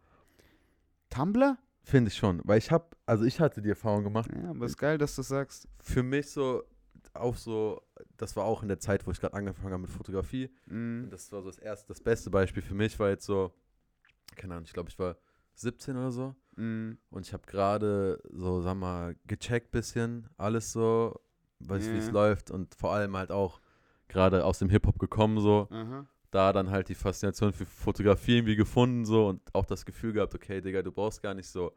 Tumblr? 1.10 1.58
Finde 1.84 2.08
ich 2.10 2.16
schon. 2.16 2.40
Weil 2.44 2.58
ich 2.58 2.70
habe, 2.70 2.86
also 3.06 3.24
ich 3.24 3.40
hatte 3.40 3.60
die 3.60 3.70
Erfahrung 3.70 4.04
gemacht, 4.04 4.30
Ja, 4.34 4.50
aber 4.50 4.66
ist 4.66 4.78
geil, 4.78 4.98
dass 4.98 5.16
du 5.16 5.22
sagst. 5.22 5.66
für 5.80 6.02
mich 6.02 6.30
so, 6.30 6.62
auch 7.12 7.36
so, 7.36 7.82
das 8.16 8.36
war 8.36 8.44
auch 8.44 8.62
in 8.62 8.68
der 8.68 8.78
Zeit, 8.78 9.06
wo 9.06 9.10
ich 9.10 9.20
gerade 9.20 9.34
angefangen 9.34 9.72
habe 9.72 9.82
mit 9.82 9.90
Fotografie. 9.90 10.48
Und 10.70 11.10
das 11.10 11.30
war 11.32 11.42
so 11.42 11.48
das 11.48 11.58
erste, 11.58 11.88
das 11.88 12.00
beste 12.00 12.30
Beispiel 12.30 12.62
für 12.62 12.74
mich 12.74 12.98
war 12.98 13.10
jetzt 13.10 13.26
so, 13.26 13.52
keine 14.36 14.54
Ahnung, 14.54 14.64
ich 14.66 14.72
glaube, 14.72 14.88
ich 14.88 14.98
war 14.98 15.16
17 15.54 15.96
oder 15.96 16.10
so. 16.10 16.34
Mhm. 16.56 16.98
Und 17.10 17.26
ich 17.26 17.32
habe 17.32 17.44
gerade 17.46 18.20
so, 18.30 18.60
sag 18.60 18.76
mal, 18.76 19.16
gecheckt 19.26 19.70
bisschen, 19.70 20.28
alles 20.36 20.72
so, 20.72 21.20
weiß 21.60 21.90
wie 21.92 21.98
es 21.98 22.10
läuft 22.10 22.50
und 22.50 22.74
vor 22.74 22.92
allem 22.92 23.16
halt 23.16 23.30
auch 23.30 23.60
gerade 24.08 24.44
aus 24.44 24.58
dem 24.58 24.68
Hip-Hop 24.68 24.98
gekommen 24.98 25.40
so, 25.40 25.68
Aha. 25.70 26.06
da 26.30 26.52
dann 26.52 26.70
halt 26.70 26.88
die 26.88 26.94
Faszination 26.94 27.52
für 27.52 27.66
Fotografie 27.66 28.36
irgendwie 28.36 28.56
gefunden 28.56 29.04
so 29.04 29.28
und 29.28 29.40
auch 29.54 29.64
das 29.64 29.86
Gefühl 29.86 30.12
gehabt, 30.12 30.34
okay, 30.34 30.60
Digga, 30.60 30.82
du 30.82 30.92
brauchst 30.92 31.22
gar 31.22 31.34
nicht 31.34 31.48
so 31.48 31.72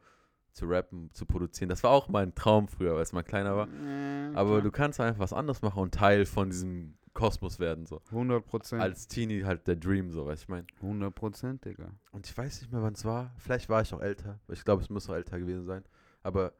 zu 0.52 0.66
rappen, 0.66 1.10
zu 1.12 1.26
produzieren. 1.26 1.68
Das 1.68 1.82
war 1.82 1.90
auch 1.90 2.08
mein 2.08 2.34
Traum 2.34 2.66
früher, 2.66 2.96
als 2.96 3.12
man 3.12 3.24
kleiner 3.24 3.56
war. 3.56 3.68
Ja, 3.68 4.30
Aber 4.38 4.50
klar. 4.50 4.62
du 4.62 4.70
kannst 4.70 5.00
einfach 5.00 5.20
was 5.20 5.32
anderes 5.32 5.62
machen 5.62 5.80
und 5.82 5.94
Teil 5.94 6.24
von 6.24 6.50
diesem 6.50 6.96
Kosmos 7.16 7.58
werden 7.58 7.86
so. 7.86 8.02
100 8.10 8.44
Prozent. 8.44 8.82
Als 8.82 9.08
Teenie 9.08 9.42
halt 9.42 9.66
der 9.66 9.76
Dream 9.76 10.10
so, 10.12 10.26
weißt 10.26 10.42
du, 10.42 10.44
ich 10.44 10.48
meine. 10.48 10.66
100 10.82 11.14
Prozent, 11.14 11.64
Digga. 11.64 11.90
Und 12.12 12.26
ich 12.26 12.36
weiß 12.36 12.60
nicht 12.60 12.70
mehr, 12.70 12.82
wann 12.82 12.92
es 12.92 13.06
war. 13.06 13.32
Vielleicht 13.38 13.70
war 13.70 13.80
ich 13.80 13.92
auch 13.94 14.02
älter. 14.02 14.38
Ich 14.48 14.62
glaube, 14.64 14.82
es 14.82 14.90
muss 14.90 15.08
auch 15.08 15.14
älter 15.14 15.38
gewesen 15.38 15.64
sein. 15.64 15.82
Aber 16.22 16.52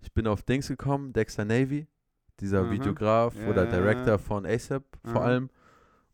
ich 0.00 0.12
bin 0.12 0.28
auf 0.28 0.42
Dings 0.42 0.68
gekommen, 0.68 1.12
Dexter 1.12 1.44
Navy, 1.44 1.88
dieser 2.38 2.60
Aha. 2.62 2.70
Videograf 2.70 3.34
Ja, 3.34 3.48
oder 3.48 3.64
ja, 3.64 3.70
ja. 3.70 3.76
Director 3.78 4.18
von 4.18 4.46
ASAP 4.46 4.84
vor 5.04 5.22
allem. 5.22 5.50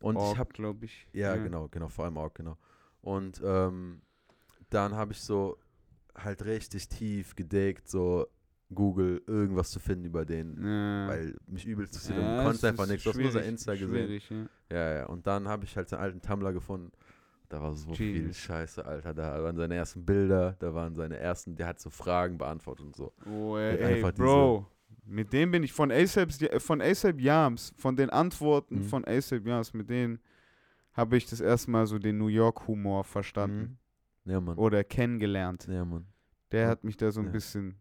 Und 0.01 0.17
ich 0.17 0.37
habe, 0.37 0.51
glaube 0.51 0.85
ich. 0.85 1.07
ja, 1.13 1.35
genau, 1.35 1.67
genau, 1.69 1.87
vor 1.87 2.05
allem 2.05 2.17
auch, 2.17 2.33
genau. 2.33 2.57
Und 3.01 3.41
ähm, 3.45 4.01
dann 4.71 4.95
habe 4.95 5.13
ich 5.13 5.21
so 5.21 5.59
halt 6.15 6.43
richtig 6.45 6.89
tief 6.89 7.35
gedeckt, 7.35 7.87
so 7.87 8.27
Google 8.75 9.21
irgendwas 9.27 9.69
zu 9.71 9.79
finden 9.79 10.05
über 10.05 10.25
den, 10.25 10.57
Ja. 10.63 11.07
weil 11.07 11.35
mich 11.47 11.65
übelst 11.65 11.93
interessiert 11.93 12.17
und 12.19 12.23
Ja, 12.25 12.43
konntest 12.43 12.63
es 12.63 12.69
einfach 12.69 12.87
nichts. 12.87 13.03
Du 13.03 13.09
hast 13.11 13.17
nur 13.17 13.31
sein 13.31 13.43
Insta 13.45 13.73
gesehen. 13.75 14.47
ja. 14.69 14.77
Ja, 14.77 14.93
ja. 14.99 15.05
Und 15.07 15.25
dann 15.27 15.47
habe 15.47 15.65
ich 15.65 15.75
halt 15.77 15.89
seinen 15.89 16.01
alten 16.01 16.21
Tumblr 16.21 16.51
gefunden. 16.53 16.91
Da 17.49 17.61
war 17.61 17.73
so 17.75 17.93
viel 17.93 18.15
Jesus. 18.23 18.37
Scheiße, 18.37 18.83
Alter. 18.85 19.13
Da 19.13 19.43
waren 19.43 19.55
seine 19.55 19.75
ersten 19.75 20.03
Bilder, 20.03 20.55
da 20.59 20.73
waren 20.73 20.95
seine 20.95 21.17
ersten, 21.17 21.55
der 21.55 21.67
hat 21.67 21.79
so 21.79 21.89
Fragen 21.91 22.37
beantwortet 22.37 22.85
und 22.85 22.95
so. 22.95 23.13
Oh, 23.29 23.57
ey, 23.57 24.01
ey 24.03 24.11
Bro. 24.13 24.65
Mit 25.05 25.33
dem 25.33 25.51
bin 25.51 25.61
ich 25.63 25.71
von 25.73 25.91
ASAP, 25.91 26.31
von 26.61 26.81
ASAP 26.81 27.19
Yams, 27.21 27.73
von 27.77 27.95
den 27.95 28.09
Antworten 28.09 28.77
Mhm. 28.79 28.83
von 28.83 29.05
ASAP 29.05 29.45
Yams, 29.45 29.73
mit 29.73 29.89
denen 29.89 30.19
habe 30.93 31.17
ich 31.17 31.25
das 31.29 31.41
erste 31.41 31.69
Mal 31.69 31.85
so 31.85 31.99
den 31.99 32.17
New 32.17 32.27
York-Humor 32.27 33.03
verstanden 33.03 33.77
Mhm. 34.25 34.31
Ja, 34.31 34.39
Mann. 34.39 34.57
oder 34.57 34.83
kennengelernt. 34.83 35.67
Ja, 35.69 35.83
Mann. 35.85 36.05
Der 36.51 36.67
hat 36.69 36.83
mich 36.83 36.97
da 36.97 37.11
so 37.11 37.19
ein 37.19 37.31
bisschen 37.31 37.75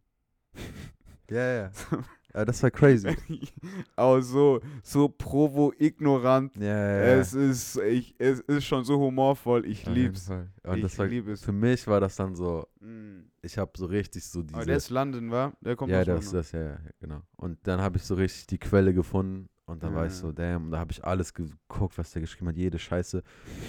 Ja, 1.30 1.54
ja. 1.54 1.70
ja 2.34 2.44
das 2.44 2.62
war 2.62 2.70
crazy. 2.70 3.16
auch 3.96 4.20
so, 4.20 4.60
so 4.82 5.08
provo-ignorant. 5.08 6.54
Ja, 6.56 6.64
ja, 6.66 6.98
ja. 6.98 7.14
Es 7.16 7.32
ist, 7.34 7.76
ich, 7.78 8.14
es 8.18 8.40
ist 8.40 8.64
schon 8.64 8.84
so 8.84 8.98
humorvoll. 8.98 9.64
Ich 9.66 9.82
Auf 9.86 9.94
jeden 9.94 10.12
lieb's. 10.12 10.26
Fall. 10.26 10.50
Und 10.64 10.76
ich 10.76 10.82
das 10.82 10.98
war, 10.98 11.06
liebe 11.06 11.32
es. 11.32 11.42
für 11.44 11.52
mich 11.52 11.86
war 11.86 12.00
das 12.00 12.16
dann 12.16 12.34
so, 12.34 12.66
Mm. 12.80 13.26
ich 13.42 13.56
habe 13.58 13.70
so 13.76 13.86
richtig 13.86 14.24
so 14.26 14.42
diese. 14.42 14.56
Aber 14.56 14.66
der 14.66 14.76
ist 14.76 14.90
London, 14.90 15.30
war? 15.30 15.52
Der 15.60 15.76
kommt 15.76 15.92
ja, 15.92 16.00
aus 16.00 16.06
das, 16.06 16.24
London. 16.24 16.32
das, 16.40 16.52
ja, 16.52 16.60
ja, 16.64 16.78
genau. 17.00 17.22
Und 17.36 17.58
dann 17.62 17.80
habe 17.80 17.96
ich 17.96 18.02
so 18.02 18.16
richtig 18.16 18.48
die 18.48 18.58
Quelle 18.58 18.92
gefunden 18.92 19.48
und 19.66 19.82
dann 19.82 19.94
war 19.94 20.06
ich 20.06 20.12
so, 20.12 20.32
damn, 20.32 20.70
da 20.70 20.78
habe 20.78 20.90
ich 20.92 21.04
alles 21.04 21.32
geguckt, 21.34 21.96
was 21.96 22.10
der 22.10 22.20
geschrieben 22.20 22.48
hat, 22.48 22.56
jede 22.56 22.78
Scheiße, 22.78 23.22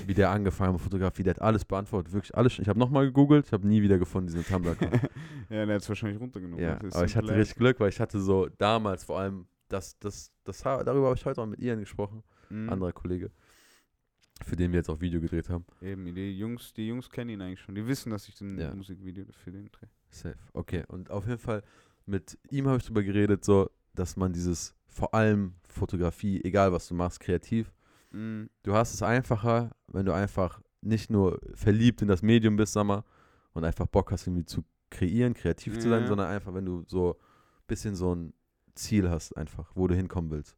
wie 0.08 0.14
der 0.14 0.32
angefangen 0.32 0.70
hat, 0.70 0.74
mit 0.74 0.82
Fotografie, 0.82 1.24
der 1.24 1.36
hat 1.36 1.42
alles 1.42 1.64
beantwortet, 1.66 2.12
wirklich 2.14 2.36
alles. 2.36 2.58
Ich 2.60 2.68
habe 2.68 2.80
nochmal 2.80 3.06
gegoogelt, 3.06 3.46
ich 3.48 3.54
habe 3.54 3.68
nie 3.68 3.82
wieder 3.82 3.98
gefunden, 4.00 4.28
diesen 4.28 4.44
Tumblr-Account. 4.46 4.94
ja, 5.50 5.66
der 5.66 5.76
hat 5.76 5.82
es 5.82 5.90
wahrscheinlich 5.90 6.20
runtergenommen. 6.20 6.64
ja, 6.64 6.74
ist 6.78 6.96
aber 6.96 7.06
ich 7.06 7.16
hatte 7.16 7.28
Simple 7.28 7.42
richtig 7.42 7.58
Glück, 7.58 7.80
weil 7.80 7.90
ich 7.90 8.00
hatte 8.00 8.20
so 8.20 8.50
damals 8.58 9.04
vor 9.04 9.20
allem, 9.20 9.46
das, 9.70 9.98
das, 10.00 10.32
das, 10.44 10.60
darüber 10.62 11.08
habe 11.08 11.16
ich 11.16 11.26
heute 11.26 11.42
auch 11.42 11.46
mit 11.48 11.60
Ian 11.60 11.80
gesprochen, 11.80 12.24
Mhm. 12.50 12.70
anderer 12.70 12.92
Kollege, 12.92 13.32
für 14.44 14.56
den 14.56 14.72
wir 14.72 14.78
jetzt 14.80 14.90
auch 14.90 15.00
Video 15.00 15.22
gedreht 15.22 15.50
haben. 15.50 15.66
Eben, 15.82 16.14
die 16.14 16.38
Jungs, 16.38 16.74
die 16.74 16.88
Jungs 16.88 17.10
kennen 17.10 17.30
ihn 17.30 17.42
eigentlich 17.42 17.62
schon. 17.62 17.74
Die 17.76 17.88
wissen, 17.88 18.10
dass 18.12 18.28
ich 18.28 18.40
ein 18.42 18.58
Ja. 18.60 18.74
Musikvideo 18.76 19.26
für 19.32 19.52
den 19.52 19.70
drehe. 19.72 19.90
Safe. 20.10 20.36
Okay, 20.54 20.84
und 20.88 21.10
auf 21.10 21.26
jeden 21.28 21.40
Fall 21.40 21.64
mit 22.06 22.38
ihm 22.52 22.68
habe 22.68 22.78
ich 22.78 22.86
drüber 22.86 23.02
geredet, 23.04 23.46
so, 23.46 23.70
dass 23.96 24.18
man 24.18 24.34
dieses 24.34 24.76
vor 24.94 25.14
allem 25.14 25.56
Fotografie, 25.68 26.42
egal 26.44 26.72
was 26.72 26.88
du 26.88 26.94
machst, 26.96 27.20
kreativ, 27.20 27.72
Mhm. 28.12 28.50
du 28.62 28.74
hast 28.76 28.94
es 28.94 29.02
einfacher, 29.02 29.72
wenn 29.88 30.06
du 30.06 30.14
einfach 30.14 30.62
nicht 30.82 31.10
nur 31.10 31.40
verliebt 31.56 32.02
in 32.02 32.08
das 32.08 32.22
Medium 32.22 32.56
bist, 32.56 32.74
sag 32.74 32.84
mal, 32.86 33.04
und 33.54 33.64
einfach 33.64 33.88
Bock 33.88 34.12
hast, 34.12 34.28
irgendwie 34.28 34.46
zu 34.46 34.64
kreieren, 34.92 35.34
kreativ 35.34 35.80
zu 35.80 35.90
sein, 35.90 36.02
Ja. 36.02 36.08
sondern 36.08 36.28
einfach, 36.28 36.54
wenn 36.54 36.66
du 36.66 36.84
so 36.88 37.14
ein 37.14 37.66
bisschen 37.68 37.96
so 37.96 38.14
ein 38.14 38.34
Ziel 38.76 39.10
hast, 39.10 39.36
einfach, 39.36 39.72
wo 39.76 39.88
du 39.88 39.96
hinkommen 39.96 40.30
willst. 40.30 40.56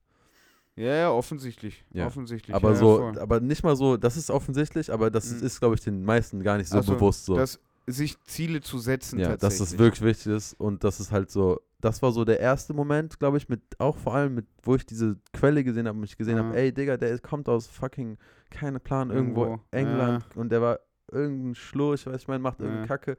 Ja, 0.76 0.94
ja, 0.94 1.12
offensichtlich. 1.12 1.86
Ja. 1.94 2.06
Offensichtlich. 2.08 2.54
Aber 2.54 2.72
ja, 2.72 2.76
so, 2.76 2.98
voll. 2.98 3.20
aber 3.20 3.40
nicht 3.40 3.64
mal 3.64 3.78
so, 3.78 3.96
das 3.96 4.18
ist 4.18 4.30
offensichtlich, 4.30 4.92
aber 4.92 5.10
das 5.10 5.32
Mhm. 5.32 5.46
ist, 5.46 5.60
glaube 5.60 5.76
ich, 5.76 5.82
den 5.82 6.04
meisten 6.04 6.44
gar 6.44 6.58
nicht 6.58 6.68
so 6.68 6.78
Also, 6.78 6.96
bewusst 6.96 7.24
so. 7.26 7.36
dass 7.36 7.60
sich 7.88 8.20
Ziele 8.24 8.60
zu 8.60 8.80
setzen 8.80 9.20
Ja, 9.20 9.38
dass 9.38 9.60
das 9.60 9.78
wirklich 9.78 10.02
wichtig 10.02 10.34
ist 10.34 10.54
und 10.60 10.84
das 10.84 11.00
ist 11.00 11.12
halt 11.14 11.30
so, 11.32 11.62
das 11.82 12.02
war 12.02 12.12
so 12.12 12.26
der 12.26 12.40
erste 12.40 12.74
Moment, 12.74 13.20
glaube 13.20 13.38
ich, 13.38 13.50
mit 13.50 13.62
auch 13.80 13.98
vor 13.98 14.16
allem 14.16 14.36
mit, 14.36 14.48
wo 14.64 14.76
ich 14.76 14.86
diese 14.86 15.18
Quelle 15.34 15.64
gesehen 15.64 15.88
habe 15.88 15.98
und 15.98 16.04
ich 16.04 16.18
gesehen 16.18 16.38
Ja. 16.38 16.44
habe, 16.46 16.58
ey 16.58 16.74
Digga, 16.74 16.98
der 16.98 17.10
ist- 17.10 17.24
kommt 17.24 17.48
aus 17.50 17.68
fucking, 17.68 18.18
keine 18.50 18.80
Plan, 18.80 19.10
irgendwo, 19.12 19.44
Irgendwo, 19.46 19.64
England 19.72 20.26
und 20.36 20.50
der 20.52 20.62
war 20.62 20.80
irgendein 21.12 21.56
Schlurch, 21.56 22.06
weiß 22.08 22.22
ich 22.22 22.28
mein, 22.28 22.42
macht 22.42 22.60
irgendeine 22.60 22.84
Ja. 22.84 22.88
Kacke 22.88 23.18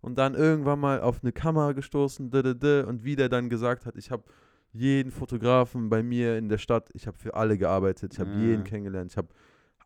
und 0.00 0.18
dann 0.18 0.34
irgendwann 0.34 0.80
mal 0.80 1.00
auf 1.00 1.20
eine 1.22 1.32
Kamera 1.32 1.72
gestoßen, 1.72 2.30
d 2.30 2.38
-d 2.40 2.54
-d, 2.54 2.84
und 2.84 3.04
wie 3.04 3.14
der 3.16 3.28
dann 3.28 3.48
gesagt 3.48 3.86
hat, 3.86 3.96
ich 3.96 4.10
habe 4.10 4.24
jeden 4.72 5.10
Fotografen 5.12 5.88
bei 5.88 6.02
mir 6.02 6.36
in 6.36 6.48
der 6.48 6.58
Stadt, 6.58 6.90
ich 6.94 7.06
habe 7.06 7.16
für 7.18 7.34
alle 7.34 7.56
gearbeitet, 7.58 8.14
ich 8.14 8.20
habe 8.20 8.30
Ja. 8.30 8.36
jeden 8.38 8.64
kennengelernt, 8.64 9.10
ich 9.12 9.16
habe 9.16 9.28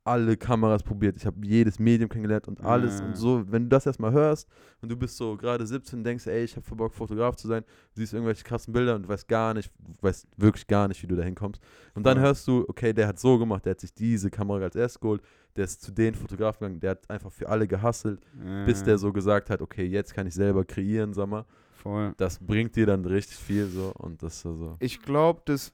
alle 0.04 0.36
Kameras 0.36 0.82
probiert, 0.82 1.16
ich 1.16 1.24
habe 1.26 1.36
jedes 1.46 1.78
Medium 1.78 2.08
kennengelernt 2.08 2.48
und 2.48 2.60
alles 2.62 2.98
Ja. 2.98 3.06
und 3.06 3.16
so, 3.16 3.44
wenn 3.50 3.64
du 3.64 3.68
das 3.68 3.86
erstmal 3.86 4.10
hörst 4.12 4.48
und 4.80 4.88
du 4.90 4.96
bist 4.96 5.16
so 5.16 5.36
gerade 5.36 5.64
17 5.64 6.00
und 6.00 6.04
denkst, 6.04 6.26
ey, 6.26 6.42
ich 6.44 6.56
habe 6.56 6.74
Bock, 6.74 6.92
Fotograf 6.92 7.36
zu 7.36 7.46
sein, 7.46 7.62
siehst 7.94 8.12
irgendwelche 8.12 8.42
krassen 8.42 8.72
Bilder 8.72 8.96
und 8.96 9.04
du 9.04 9.08
weißt 9.08 9.28
gar 9.28 9.54
nicht, 9.54 9.70
weißt 10.00 10.26
wirklich 10.36 10.66
gar 10.66 10.88
nicht, 10.88 11.00
wie 11.02 11.06
du 11.06 11.14
da 11.14 11.22
hinkommst. 11.22 11.60
Und 11.94 12.04
dann 12.04 12.16
Voll. 12.16 12.26
hörst 12.26 12.48
du, 12.48 12.64
okay, 12.68 12.92
der 12.92 13.06
hat 13.06 13.20
so 13.20 13.38
gemacht, 13.38 13.64
der 13.64 13.72
hat 13.72 13.80
sich 13.80 13.94
diese 13.94 14.28
Kamera 14.30 14.64
als 14.64 14.74
erstes 14.74 14.98
geholt, 15.00 15.22
der 15.54 15.64
ist 15.64 15.82
zu 15.82 15.92
den 15.92 16.14
Fotografen 16.14 16.60
gegangen, 16.64 16.80
der 16.80 16.90
hat 16.92 17.08
einfach 17.10 17.30
für 17.30 17.48
alle 17.48 17.68
gehasselt, 17.68 18.20
ja, 18.44 18.64
bis 18.64 18.82
der 18.82 18.98
so 18.98 19.12
gesagt 19.12 19.50
hat, 19.50 19.62
okay, 19.62 19.84
jetzt 19.84 20.14
kann 20.14 20.26
ich 20.26 20.34
selber 20.34 20.64
kreieren, 20.64 21.12
sag 21.14 21.28
mal. 21.28 21.44
Voll. 21.74 22.12
Das 22.16 22.38
bringt 22.38 22.74
dir 22.76 22.86
dann 22.86 23.04
richtig 23.04 23.36
viel 23.36 23.66
so 23.66 23.92
und 23.98 24.22
das 24.22 24.40
so. 24.40 24.76
Ich 24.80 25.00
glaube, 25.02 25.42
dass 25.44 25.72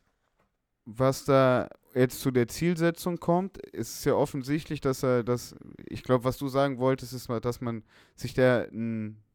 was 0.85 1.25
da 1.27 1.69
jetzt 1.99 2.21
zu 2.21 2.31
der 2.31 2.49
Zielsetzung 2.49 3.19
kommt, 3.19 3.59
ist 3.59 4.05
ja 4.05 4.15
offensichtlich, 4.15 4.81
dass 4.81 5.03
er 5.03 5.23
das, 5.25 5.55
ich 5.89 6.03
glaube, 6.03 6.25
was 6.25 6.39
du 6.39 6.49
sagen 6.49 6.79
wolltest, 6.79 7.13
ist 7.13 7.29
mal, 7.29 7.41
dass 7.41 7.61
man 7.61 7.83
sich 8.17 8.35
der, 8.35 8.69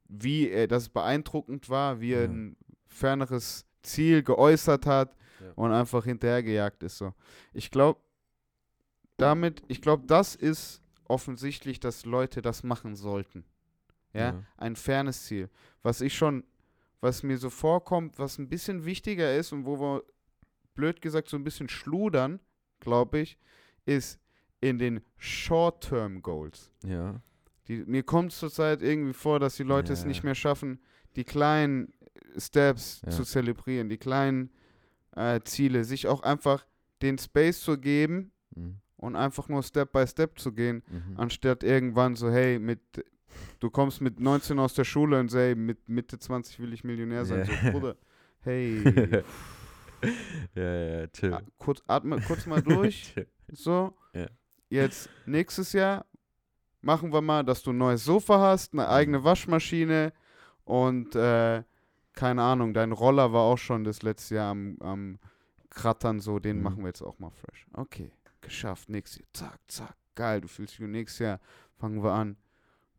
wie 0.08 0.50
er, 0.50 0.68
dass 0.68 0.84
es 0.84 0.90
beeindruckend 0.90 1.70
war, 1.70 2.00
wie 2.00 2.14
er 2.14 2.24
Ja. 2.24 2.30
ein 2.30 2.58
ferneres 2.88 3.66
Ziel 3.82 4.24
geäußert 4.24 4.86
hat 4.86 5.16
Ja. 5.42 5.52
und 5.56 5.72
einfach 5.72 6.06
hinterhergejagt 6.06 6.84
ist. 6.84 6.98
So. 6.98 7.14
Ich 7.54 7.70
glaube, 7.72 8.00
damit, 9.18 9.62
ich 9.68 9.82
glaube, 9.82 10.06
das 10.08 10.36
ist 10.36 10.82
offensichtlich, 11.06 11.80
dass 11.80 12.06
Leute 12.06 12.42
das 12.42 12.64
machen 12.64 12.96
sollten. 12.96 13.46
Ja, 14.14 14.20
Ja. 14.34 14.44
ein 14.58 14.76
fernes 14.76 15.26
Ziel. 15.26 15.50
Was 15.82 16.02
ich 16.02 16.16
schon, 16.16 16.44
was 17.02 17.24
mir 17.24 17.38
so 17.38 17.50
vorkommt, 17.50 18.20
was 18.20 18.38
ein 18.38 18.48
bisschen 18.48 18.86
wichtiger 18.86 19.36
ist 19.36 19.52
und 19.52 19.66
wo 19.66 19.80
wir, 19.80 20.04
blöd 20.76 21.02
gesagt, 21.02 21.30
so 21.30 21.38
ein 21.38 21.44
bisschen 21.44 21.70
schludern, 21.70 22.40
glaube 22.84 23.20
ich, 23.20 23.38
ist 23.86 24.20
in 24.62 24.78
den 24.78 25.02
Short-Term-Goals. 25.18 26.72
Ja. 26.86 27.22
Die, 27.68 27.78
mir 27.86 28.04
kommt 28.04 28.32
zurzeit 28.34 28.82
irgendwie 28.82 29.14
vor, 29.14 29.40
dass 29.40 29.56
die 29.56 29.64
Leute 29.64 29.94
es 29.94 30.02
Ja. 30.02 30.08
nicht 30.08 30.24
mehr 30.24 30.36
schaffen, 30.36 30.80
die 31.16 31.24
kleinen 31.24 31.94
Steps 32.38 33.02
Ja. 33.06 33.12
zu 33.12 33.24
zelebrieren, 33.24 33.90
die 33.90 33.98
kleinen 33.98 34.52
äh, 35.16 35.40
Ziele, 35.44 35.84
sich 35.84 36.08
auch 36.08 36.24
einfach 36.24 36.66
den 37.04 37.18
Space 37.20 37.62
zu 37.62 37.78
geben 37.78 38.32
Mhm. 38.56 38.78
und 38.98 39.16
einfach 39.16 39.48
nur 39.48 39.62
Step 39.62 39.92
by 39.92 40.08
Step 40.08 40.40
zu 40.40 40.52
gehen, 40.52 40.82
Mhm. 40.90 41.20
anstatt 41.20 41.64
irgendwann 41.64 42.16
so, 42.16 42.32
hey, 42.32 42.58
mit 42.58 42.80
du 43.60 43.70
kommst 43.70 44.02
mit 44.02 44.20
19 44.20 44.58
aus 44.60 44.74
der 44.74 44.84
Schule 44.86 45.20
und 45.20 45.30
say, 45.30 45.54
mit 45.56 45.88
Mitte 45.88 46.18
20 46.18 46.60
will 46.60 46.74
ich 46.74 46.84
Millionär 46.84 47.26
sein. 47.26 47.48
Ja. 47.48 47.62
So, 47.64 47.72
Bruder, 47.72 47.96
hey, 48.42 48.82
ja, 50.56 50.74
ja, 51.02 51.08
chill. 51.08 51.34
a- 51.34 51.42
kurz, 51.58 51.82
atme 51.88 52.20
kurz 52.22 52.46
mal 52.46 52.62
durch. 52.64 53.14
So, 53.52 53.94
Ja. 54.14 54.28
jetzt 54.70 55.10
nächstes 55.26 55.74
Jahr 55.74 56.06
machen 56.82 57.14
wir 57.14 57.22
mal, 57.22 57.44
dass 57.44 57.64
du 57.64 57.72
ein 57.72 57.78
neues 57.78 58.04
Sofa 58.04 58.40
hast, 58.40 58.74
eine 58.74 58.88
eigene 58.90 59.20
Mhm. 59.20 59.24
Waschmaschine 59.24 60.14
und 60.66 61.16
äh, 61.16 61.64
keine 62.14 62.44
Ahnung, 62.44 62.74
dein 62.74 62.92
Roller 62.92 63.34
war 63.34 63.42
auch 63.44 63.58
schon 63.58 63.84
das 63.84 64.02
letzte 64.04 64.36
Jahr 64.36 64.52
am, 64.52 64.78
am 64.82 65.20
Krattern, 65.70 66.20
so, 66.20 66.40
den 66.40 66.58
Mhm. 66.58 66.64
machen 66.64 66.78
wir 66.80 66.88
jetzt 66.88 67.02
auch 67.02 67.18
mal 67.20 67.32
fresh. 67.32 67.66
Okay, 67.74 68.12
geschafft, 68.42 68.90
nächstes 68.90 69.20
Jahr, 69.20 69.28
zack, 69.34 69.60
zack, 69.68 69.96
geil, 70.16 70.42
du 70.42 70.48
fühlst 70.48 70.78
dich 70.78 70.88
nächstes 70.88 71.20
Jahr 71.20 71.40
fangen 71.80 72.04
wir 72.04 72.12
an, 72.12 72.38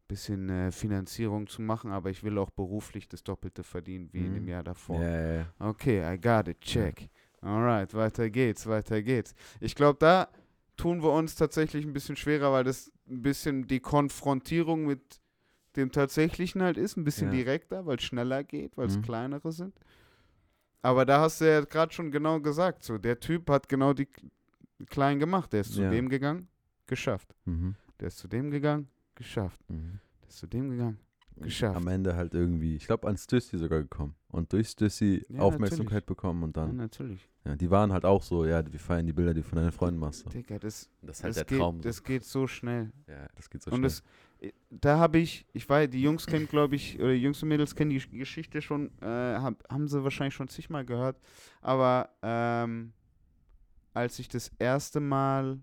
bisschen 0.08 0.48
äh, 0.50 0.70
Finanzierung 0.70 1.46
zu 1.46 1.62
machen, 1.62 1.90
aber 1.90 2.10
ich 2.10 2.22
will 2.22 2.36
auch 2.38 2.50
beruflich 2.50 3.08
das 3.08 3.22
Doppelte 3.24 3.62
verdienen 3.64 4.08
wie 4.12 4.26
in 4.26 4.34
dem 4.34 4.42
Mhm. 4.44 4.48
Jahr 4.48 4.62
davor. 4.64 5.02
Ja. 5.02 5.46
Okay, 5.58 6.02
I 6.14 6.20
got 6.20 6.48
it, 6.48 6.60
check. 6.60 7.08
Alright, 7.40 7.92
weiter 7.94 8.30
geht's, 8.30 8.66
weiter 8.66 9.02
geht's. 9.02 9.34
Ich 9.60 9.74
glaube, 9.74 9.98
da 9.98 10.28
tun 10.76 11.02
wir 11.02 11.12
uns 11.12 11.34
tatsächlich 11.36 11.84
ein 11.86 11.92
bisschen 11.92 12.16
schwerer, 12.16 12.52
weil 12.52 12.64
das 12.64 12.90
ein 13.08 13.22
bisschen 13.22 13.66
die 13.66 13.80
Konfrontierung 13.80 14.86
mit 14.86 15.20
dem 15.76 15.90
Tatsächlichen 15.90 16.62
halt 16.62 16.76
ist, 16.78 16.96
ein 16.96 17.04
bisschen 17.04 17.28
Ja. 17.28 17.34
direkter, 17.38 17.84
weil 17.86 17.96
es 17.96 18.02
schneller 18.04 18.44
geht, 18.44 18.76
weil 18.76 18.86
es 18.86 18.96
Mhm. 18.96 19.02
kleinere 19.02 19.52
sind. 19.52 19.74
Aber 20.82 21.04
da 21.04 21.20
hast 21.20 21.40
du 21.40 21.46
ja 21.50 21.60
gerade 21.62 21.92
schon 21.92 22.10
genau 22.10 22.40
gesagt, 22.40 22.82
so, 22.82 22.98
der 22.98 23.18
Typ 23.20 23.48
hat 23.50 23.68
genau 23.68 23.92
die 23.94 24.08
kleinen 24.86 25.18
gemacht. 25.18 25.52
Der 25.52 25.62
ist 25.62 25.72
zu 25.74 25.82
Ja. 25.82 25.90
dem 25.90 26.08
gegangen, 26.08 26.48
geschafft. 26.86 27.34
Mhm. 27.46 27.74
Der 28.00 28.08
ist 28.08 28.18
zu 28.18 28.28
dem 28.28 28.50
gegangen, 28.50 28.88
geschafft. 29.14 29.60
Mhm. 29.68 29.98
Der 30.22 30.28
ist 30.28 30.38
zu 30.38 30.46
dem 30.46 30.70
gegangen, 30.70 30.98
geschafft. 31.36 31.76
Am 31.76 31.88
Ende 31.88 32.14
halt 32.16 32.34
irgendwie, 32.34 32.76
ich 32.76 32.86
glaube, 32.86 33.08
an 33.08 33.16
Stussy 33.16 33.58
sogar 33.58 33.80
gekommen. 33.82 34.14
Und 34.28 34.52
durch 34.52 34.68
Stussy 34.68 35.24
Ja, 35.28 35.40
Aufmerksamkeit 35.40 35.86
natürlich. 35.92 36.06
bekommen 36.06 36.42
und 36.44 36.56
Ja, 36.56 36.66
dann, 36.66 36.76
natürlich. 36.76 37.28
ja, 37.44 37.56
die 37.56 37.70
waren 37.70 37.92
halt 37.92 38.04
auch 38.04 38.22
so, 38.22 38.44
ja, 38.44 38.64
wir 38.70 38.80
feiern 38.80 39.06
die 39.06 39.12
Bilder, 39.12 39.34
die 39.34 39.42
du 39.42 39.46
von 39.48 39.56
deinen 39.58 39.72
Freunden 39.72 40.00
machst. 40.00 40.20
So. 40.20 40.30
Digga, 40.30 40.58
das, 40.58 40.88
Das 41.02 41.18
ist 41.18 41.22
halt 41.24 41.30
das, 41.30 41.36
der 41.36 41.44
geht, 41.44 41.58
Traum. 41.58 41.76
So. 41.76 41.82
das 41.82 42.02
geht 42.02 42.24
so 42.24 42.46
schnell. 42.46 42.92
Ja, 43.08 43.26
das 43.34 43.50
geht 43.50 43.62
so 43.62 43.70
und 43.70 43.78
schnell. 43.78 43.82
das, 43.88 44.02
da 44.70 44.98
habe 44.98 45.18
ich, 45.18 45.46
ich 45.52 45.68
weiß, 45.68 45.88
die 45.90 46.02
Jungs 46.02 46.26
kennen, 46.26 46.46
glaube 46.48 46.76
ich, 46.76 46.98
oder 46.98 47.12
die 47.12 47.22
Jungs 47.22 47.42
und 47.42 47.48
Mädels 47.48 47.74
kennen 47.74 47.90
die 47.90 48.00
Gesch- 48.00 48.16
Geschichte 48.18 48.60
schon, 48.62 48.90
äh, 49.00 49.06
hab, 49.06 49.68
haben 49.70 49.88
sie 49.88 50.02
wahrscheinlich 50.04 50.34
schon 50.34 50.48
zigmal 50.48 50.84
gehört. 50.84 51.16
Aber 51.62 52.10
ähm, 52.22 52.92
als 53.92 54.18
ich 54.18 54.28
das 54.28 54.50
erste 54.58 55.00
Mal 55.00 55.58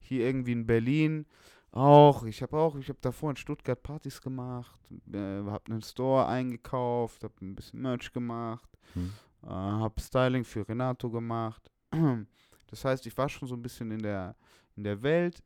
hier 0.00 0.26
irgendwie 0.26 0.52
in 0.52 0.66
Berlin 0.66 1.26
auch, 1.72 2.24
ich 2.24 2.42
habe 2.42 2.56
auch, 2.58 2.76
ich 2.76 2.88
habe 2.88 2.98
davor 3.00 3.30
in 3.30 3.36
Stuttgart 3.36 3.82
Partys 3.82 4.20
gemacht, 4.20 4.78
äh, 5.12 5.18
habe 5.18 5.70
einen 5.70 5.82
Store 5.82 6.26
eingekauft, 6.26 7.22
habe 7.24 7.34
ein 7.40 7.54
bisschen 7.54 7.80
Merch 7.82 8.12
gemacht, 8.12 8.68
Hm. 8.94 9.12
äh, 9.42 9.46
habe 9.46 10.00
Styling 10.00 10.44
für 10.44 10.68
Renato 10.68 11.10
gemacht. 11.10 11.70
Das 12.66 12.84
heißt, 12.84 13.04
ich 13.08 13.18
war 13.18 13.28
schon 13.28 13.48
so 13.48 13.56
ein 13.56 13.62
bisschen 13.62 13.90
in 13.90 13.98
der, 14.00 14.36
in 14.76 14.84
der 14.84 15.02
Welt 15.02 15.42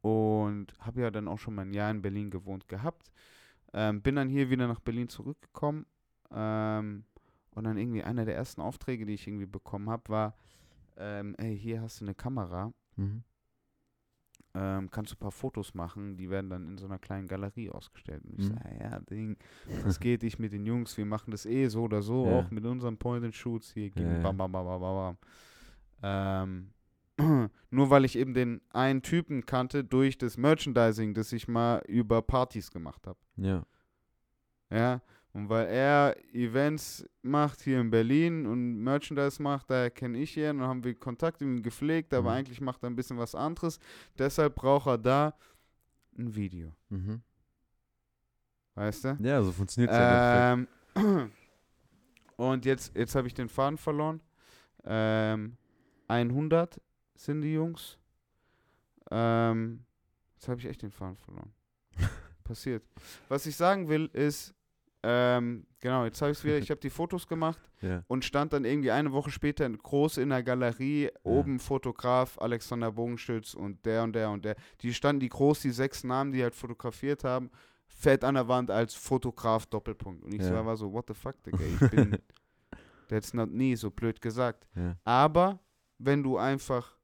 und 0.00 0.74
habe 0.80 1.02
ja 1.02 1.12
dann 1.12 1.28
auch 1.28 1.38
schon 1.38 1.54
mal 1.54 1.62
ein 1.62 1.72
Jahr 1.72 1.92
in 1.92 2.02
Berlin 2.02 2.28
gewohnt 2.28 2.68
gehabt. 2.68 3.12
Ähm, 3.72 4.02
bin 4.02 4.16
dann 4.16 4.28
hier 4.28 4.50
wieder 4.50 4.66
nach 4.66 4.80
Berlin 4.80 5.08
zurückgekommen 5.08 5.86
ähm, 6.32 7.04
und 7.52 7.64
dann 7.64 7.76
irgendwie 7.76 8.02
einer 8.02 8.24
der 8.24 8.34
ersten 8.34 8.60
Aufträge, 8.60 9.06
die 9.06 9.14
ich 9.14 9.28
irgendwie 9.28 9.46
bekommen 9.46 9.90
habe, 9.90 10.08
war, 10.08 10.34
ähm, 10.96 11.34
ey, 11.38 11.56
hier 11.56 11.82
hast 11.82 12.00
du 12.00 12.04
eine 12.04 12.14
Kamera, 12.14 12.72
Mhm. 12.96 13.22
Ähm, 14.54 14.90
kannst 14.90 15.12
du 15.12 15.16
ein 15.16 15.18
paar 15.20 15.30
Fotos 15.32 15.74
machen, 15.74 16.16
die 16.16 16.30
werden 16.30 16.50
dann 16.50 16.66
in 16.66 16.78
so 16.78 16.86
einer 16.86 16.98
kleinen 16.98 17.26
Galerie 17.28 17.70
ausgestellt. 17.70 18.24
Und 18.24 18.38
ich 18.38 18.48
Mhm. 18.50 18.54
sage, 18.54 18.78
ja, 18.80 18.98
Ding, 19.00 19.36
das 19.84 20.00
geht 20.00 20.22
ich 20.22 20.38
mit 20.38 20.52
den 20.52 20.64
Jungs, 20.66 20.96
wir 20.96 21.06
machen 21.06 21.30
das 21.30 21.46
eh 21.46 21.68
so 21.68 21.82
oder 21.82 22.02
so, 22.02 22.26
Ja. 22.26 22.32
auch 22.38 22.50
mit 22.50 22.64
unseren 22.64 22.96
Point-and-Shoots 22.96 23.72
hier, 23.72 23.90
Ja, 23.94 24.02
mir 24.02 24.16
ja. 24.16 24.22
bam, 24.22 24.36
bam, 24.36 24.50
bam, 24.52 24.64
bam, 24.64 24.80
bam, 24.80 25.16
bam. 26.00 26.70
Ähm, 27.18 27.50
nur 27.70 27.90
weil 27.90 28.04
ich 28.04 28.16
eben 28.16 28.32
den 28.34 28.60
einen 28.72 29.02
Typen 29.02 29.44
kannte 29.44 29.84
durch 29.84 30.18
das 30.18 30.36
Merchandising, 30.36 31.14
das 31.14 31.32
ich 31.32 31.48
mal 31.48 31.82
über 31.86 32.22
Partys 32.22 32.70
gemacht 32.70 33.06
habe. 33.06 33.18
Ja. 33.36 33.64
Ja, 34.70 35.00
und 35.34 35.48
weil 35.48 35.66
er 35.66 36.16
Events 36.34 37.06
macht 37.22 37.60
hier 37.60 37.80
in 37.80 37.90
Berlin 37.90 38.46
und 38.46 38.78
Merchandise 38.82 39.42
macht, 39.42 39.70
daher 39.70 39.90
kenne 39.90 40.18
ich 40.18 40.36
ihn 40.36 40.60
und 40.60 40.62
haben 40.62 40.82
wir 40.84 40.94
Kontakt 40.94 41.40
mit 41.40 41.48
ihm 41.58 41.62
gepflegt, 41.62 42.12
aber 42.14 42.30
Mhm. 42.30 42.36
eigentlich 42.36 42.60
macht 42.60 42.82
er 42.82 42.90
ein 42.90 42.96
bisschen 42.96 43.18
was 43.18 43.34
anderes. 43.34 43.78
Deshalb 44.18 44.54
braucht 44.54 44.86
er 44.86 44.98
da 44.98 45.34
ein 46.18 46.34
Video. 46.34 46.72
Mhm. 46.88 47.22
Weißt 48.74 49.04
du? 49.04 49.16
Ja, 49.20 49.42
so 49.42 49.52
funktioniert 49.52 49.90
es 49.92 49.98
ja. 49.98 50.52
Ähm, 50.54 50.68
und 52.36 52.64
jetzt, 52.64 52.96
jetzt 52.96 53.14
habe 53.14 53.26
ich 53.26 53.34
den 53.34 53.48
Faden 53.48 53.76
verloren. 53.76 54.20
Ähm, 54.84 55.56
100 56.08 56.80
sind 57.14 57.42
die 57.42 57.52
Jungs. 57.54 57.98
Ähm, 59.10 59.84
jetzt 60.34 60.48
habe 60.48 60.60
ich 60.60 60.66
echt 60.66 60.82
den 60.82 60.90
Faden 60.90 61.16
verloren. 61.16 61.52
Passiert. 62.44 62.84
Was 63.28 63.46
ich 63.46 63.56
sagen 63.56 63.88
will, 63.88 64.06
ist, 64.12 64.54
ähm, 65.02 65.66
genau, 65.80 66.04
jetzt 66.04 66.20
habe 66.20 66.32
ich 66.32 66.38
es 66.38 66.44
wieder, 66.44 66.58
ich 66.58 66.70
habe 66.70 66.80
die 66.80 66.90
Fotos 66.90 67.26
gemacht 67.28 67.60
Endeffekt. 67.80 68.04
und 68.08 68.24
stand 68.24 68.52
dann 68.52 68.64
irgendwie 68.64 68.90
eine 68.90 69.12
Woche 69.12 69.30
später 69.30 69.64
in- 69.66 69.78
groß 69.78 70.16
in 70.18 70.30
der 70.30 70.42
Galerie, 70.42 71.10
oben 71.22 71.58
Fotograf 71.60 72.38
Alexander 72.40 72.90
Bogenstütz 72.92 73.54
und 73.54 73.84
der 73.86 74.02
und 74.02 74.12
der 74.14 74.30
und 74.30 74.44
der. 74.44 74.56
Die 74.80 74.92
standen 74.92 75.20
die 75.20 75.28
groß, 75.28 75.60
die 75.60 75.70
sechs 75.70 76.02
Namen, 76.04 76.32
die 76.32 76.42
halt 76.42 76.54
fotografiert 76.54 77.22
haben, 77.24 77.50
fett 77.86 78.24
an 78.24 78.34
der 78.34 78.48
Wand 78.48 78.70
als 78.70 78.94
Fotograf 78.94 79.66
Doppelpunkt. 79.66 80.24
Und 80.24 80.34
ich 80.34 80.42
Ja. 80.42 80.64
war 80.64 80.76
so, 80.76 80.92
what 80.92 81.04
the 81.08 81.14
fuck, 81.14 81.40
Digga, 81.44 81.58
ich 81.60 81.90
bin, 81.90 82.18
that's 83.08 83.32
not 83.32 83.50
nie, 83.50 83.76
so 83.76 83.90
blöd 83.90 84.20
gesagt. 84.20 84.66
Ja. 84.74 84.82
ja. 84.82 84.96
Aber 85.04 85.58
wenn 85.98 86.22
du 86.22 86.36
einfach, 86.38 86.96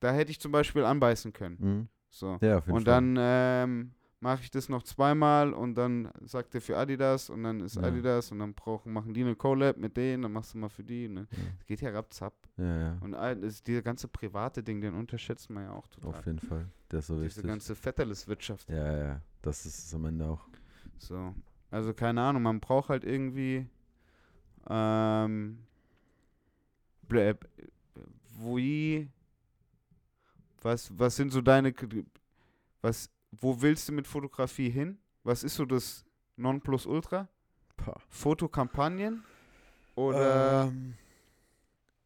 da 0.00 0.12
hätte 0.12 0.30
ich 0.30 0.40
zum 0.40 0.52
Beispiel 0.52 0.84
anbeißen 0.84 1.32
können. 1.32 1.56
Mhm. 1.60 1.88
So. 2.08 2.38
ja, 2.40 2.58
auf 2.58 2.66
jeden 2.66 2.76
Und 2.76 2.84
Fall. 2.84 3.14
dann 3.14 3.16
ähm, 3.18 3.90
mache 4.24 4.40
ich 4.42 4.50
das 4.50 4.70
noch 4.70 4.82
zweimal 4.82 5.52
und 5.52 5.74
dann 5.74 6.10
sagt 6.24 6.54
er 6.54 6.62
für 6.62 6.78
Adidas 6.78 7.28
und 7.28 7.42
dann 7.44 7.60
ist 7.60 7.76
Ja. 7.76 7.82
Adidas 7.82 8.32
und 8.32 8.38
dann 8.38 8.54
brauchen, 8.54 8.90
machen 8.90 9.12
die 9.12 9.20
eine 9.20 9.36
Collab 9.36 9.76
mit 9.76 9.96
denen, 9.98 10.22
dann 10.22 10.32
machst 10.32 10.54
du 10.54 10.58
mal 10.58 10.70
für 10.70 10.82
die. 10.82 11.08
Ne? 11.08 11.26
Ja. 11.30 11.36
Das 11.58 11.66
geht 11.66 11.80
ja 11.82 11.90
rapzapp. 11.90 12.32
Ja, 12.56 12.78
ja. 12.78 12.98
Und 13.02 13.14
all, 13.14 13.36
das, 13.36 13.62
dieser 13.62 13.82
ganze 13.82 14.08
private 14.08 14.62
Ding, 14.62 14.80
den 14.80 14.94
unterschätzt 14.94 15.50
man 15.50 15.64
ja 15.64 15.72
auch 15.72 15.86
total. 15.88 16.10
Auf 16.18 16.24
jeden 16.26 16.38
Fall. 16.40 16.66
Der 16.90 17.00
ist 17.00 17.06
so 17.08 17.14
Diese 17.16 17.26
wichtig. 17.26 17.44
ganze 17.44 17.74
Vetterles-Wirtschaft. 17.74 18.70
Ja, 18.70 18.96
ja. 18.96 19.20
Das 19.42 19.66
ist 19.66 19.78
es 19.86 19.94
am 19.94 20.06
Ende 20.06 20.24
auch. 20.26 20.48
So. 20.96 21.34
Also 21.70 21.92
keine 21.92 22.22
Ahnung, 22.22 22.42
man 22.42 22.60
braucht 22.60 22.88
halt 22.88 23.04
irgendwie 23.04 23.66
ähm, 24.70 25.58
blä- 27.08 27.36
wie 28.38 29.10
was 30.62 30.90
was 30.98 31.14
sind 31.16 31.30
so 31.30 31.42
deine 31.42 31.74
was 32.80 33.10
wo 33.40 33.60
willst 33.60 33.88
du 33.88 33.92
mit 33.92 34.06
Fotografie 34.06 34.70
hin? 34.70 34.98
Was 35.22 35.42
ist 35.44 35.54
so 35.56 35.64
das 35.64 36.04
Nonplusultra? 36.36 37.28
Pah. 37.76 38.00
Fotokampagnen 38.08 39.24
oder 39.94 40.64
Ähm, 40.68 40.94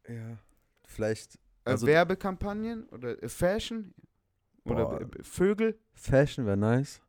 ja. 0.07 0.37
Vielleicht 0.85 1.35
äh, 1.65 1.71
also- 1.71 1.87
Werbekampagnen 1.87 2.87
oder 2.89 3.21
äh, 3.21 3.29
Fashion 3.29 3.93
oder 4.63 4.85
Boah. 4.85 5.09
Vögel? 5.21 5.79
Fashion 5.93 6.45
wäre 6.45 6.57
nice. 6.57 7.01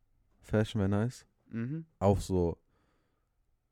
Fashion 0.42 0.80
wäre 0.80 0.88
nice. 0.90 1.24
Mhm. 1.50 1.84
Auch 1.98 2.20
so 2.20 2.58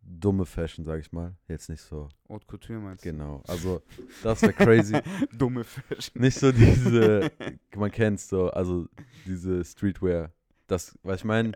dumme 0.02 0.46
Fashion, 0.46 0.84
sag 0.84 1.00
ich 1.00 1.12
mal. 1.12 1.36
Jetzt 1.48 1.68
nicht 1.68 1.82
so. 1.82 2.08
Haute 2.28 2.46
Couture 2.46 2.78
meinst 2.78 3.02
Genau. 3.04 3.42
Also, 3.46 3.82
das 4.22 4.40
wäre 4.42 4.52
crazy. 4.54 4.94
du? 4.94 5.26
Dumme 5.36 5.64
Fashion. 5.64 6.22
nicht 6.22 6.38
so 6.38 6.50
diese, 6.50 7.30
man 7.76 7.90
kennt 7.90 8.20
so, 8.20 8.50
also 8.50 8.88
diese 9.26 9.62
Streetwear. 9.64 10.32
Das, 10.68 10.96
was 11.02 11.16
ich 11.20 11.24
meine, 11.24 11.52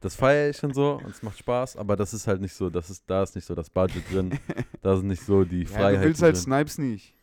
das 0.00 0.16
feiere 0.16 0.50
ich 0.50 0.62
und 0.64 0.74
so 0.74 0.94
und 0.94 1.10
es 1.10 1.22
macht 1.22 1.38
Spaß, 1.38 1.76
aber 1.76 1.94
das 1.94 2.12
ist 2.14 2.26
halt 2.26 2.40
nicht 2.40 2.54
so, 2.54 2.70
das 2.70 2.90
ist, 2.90 3.04
da 3.06 3.22
ist 3.22 3.34
nicht 3.36 3.44
so 3.44 3.54
das 3.54 3.70
Budget 3.70 4.02
drin, 4.10 4.30
da 4.82 4.96
sind 4.96 5.06
nicht 5.08 5.22
so 5.22 5.44
die 5.44 5.62
Ja, 5.62 5.68
Freiheiten 5.68 6.00
du 6.02 6.06
willst 6.08 6.22
halt 6.22 6.34
drin. 6.36 6.42
Snipes 6.42 6.78
nicht. 6.78 7.14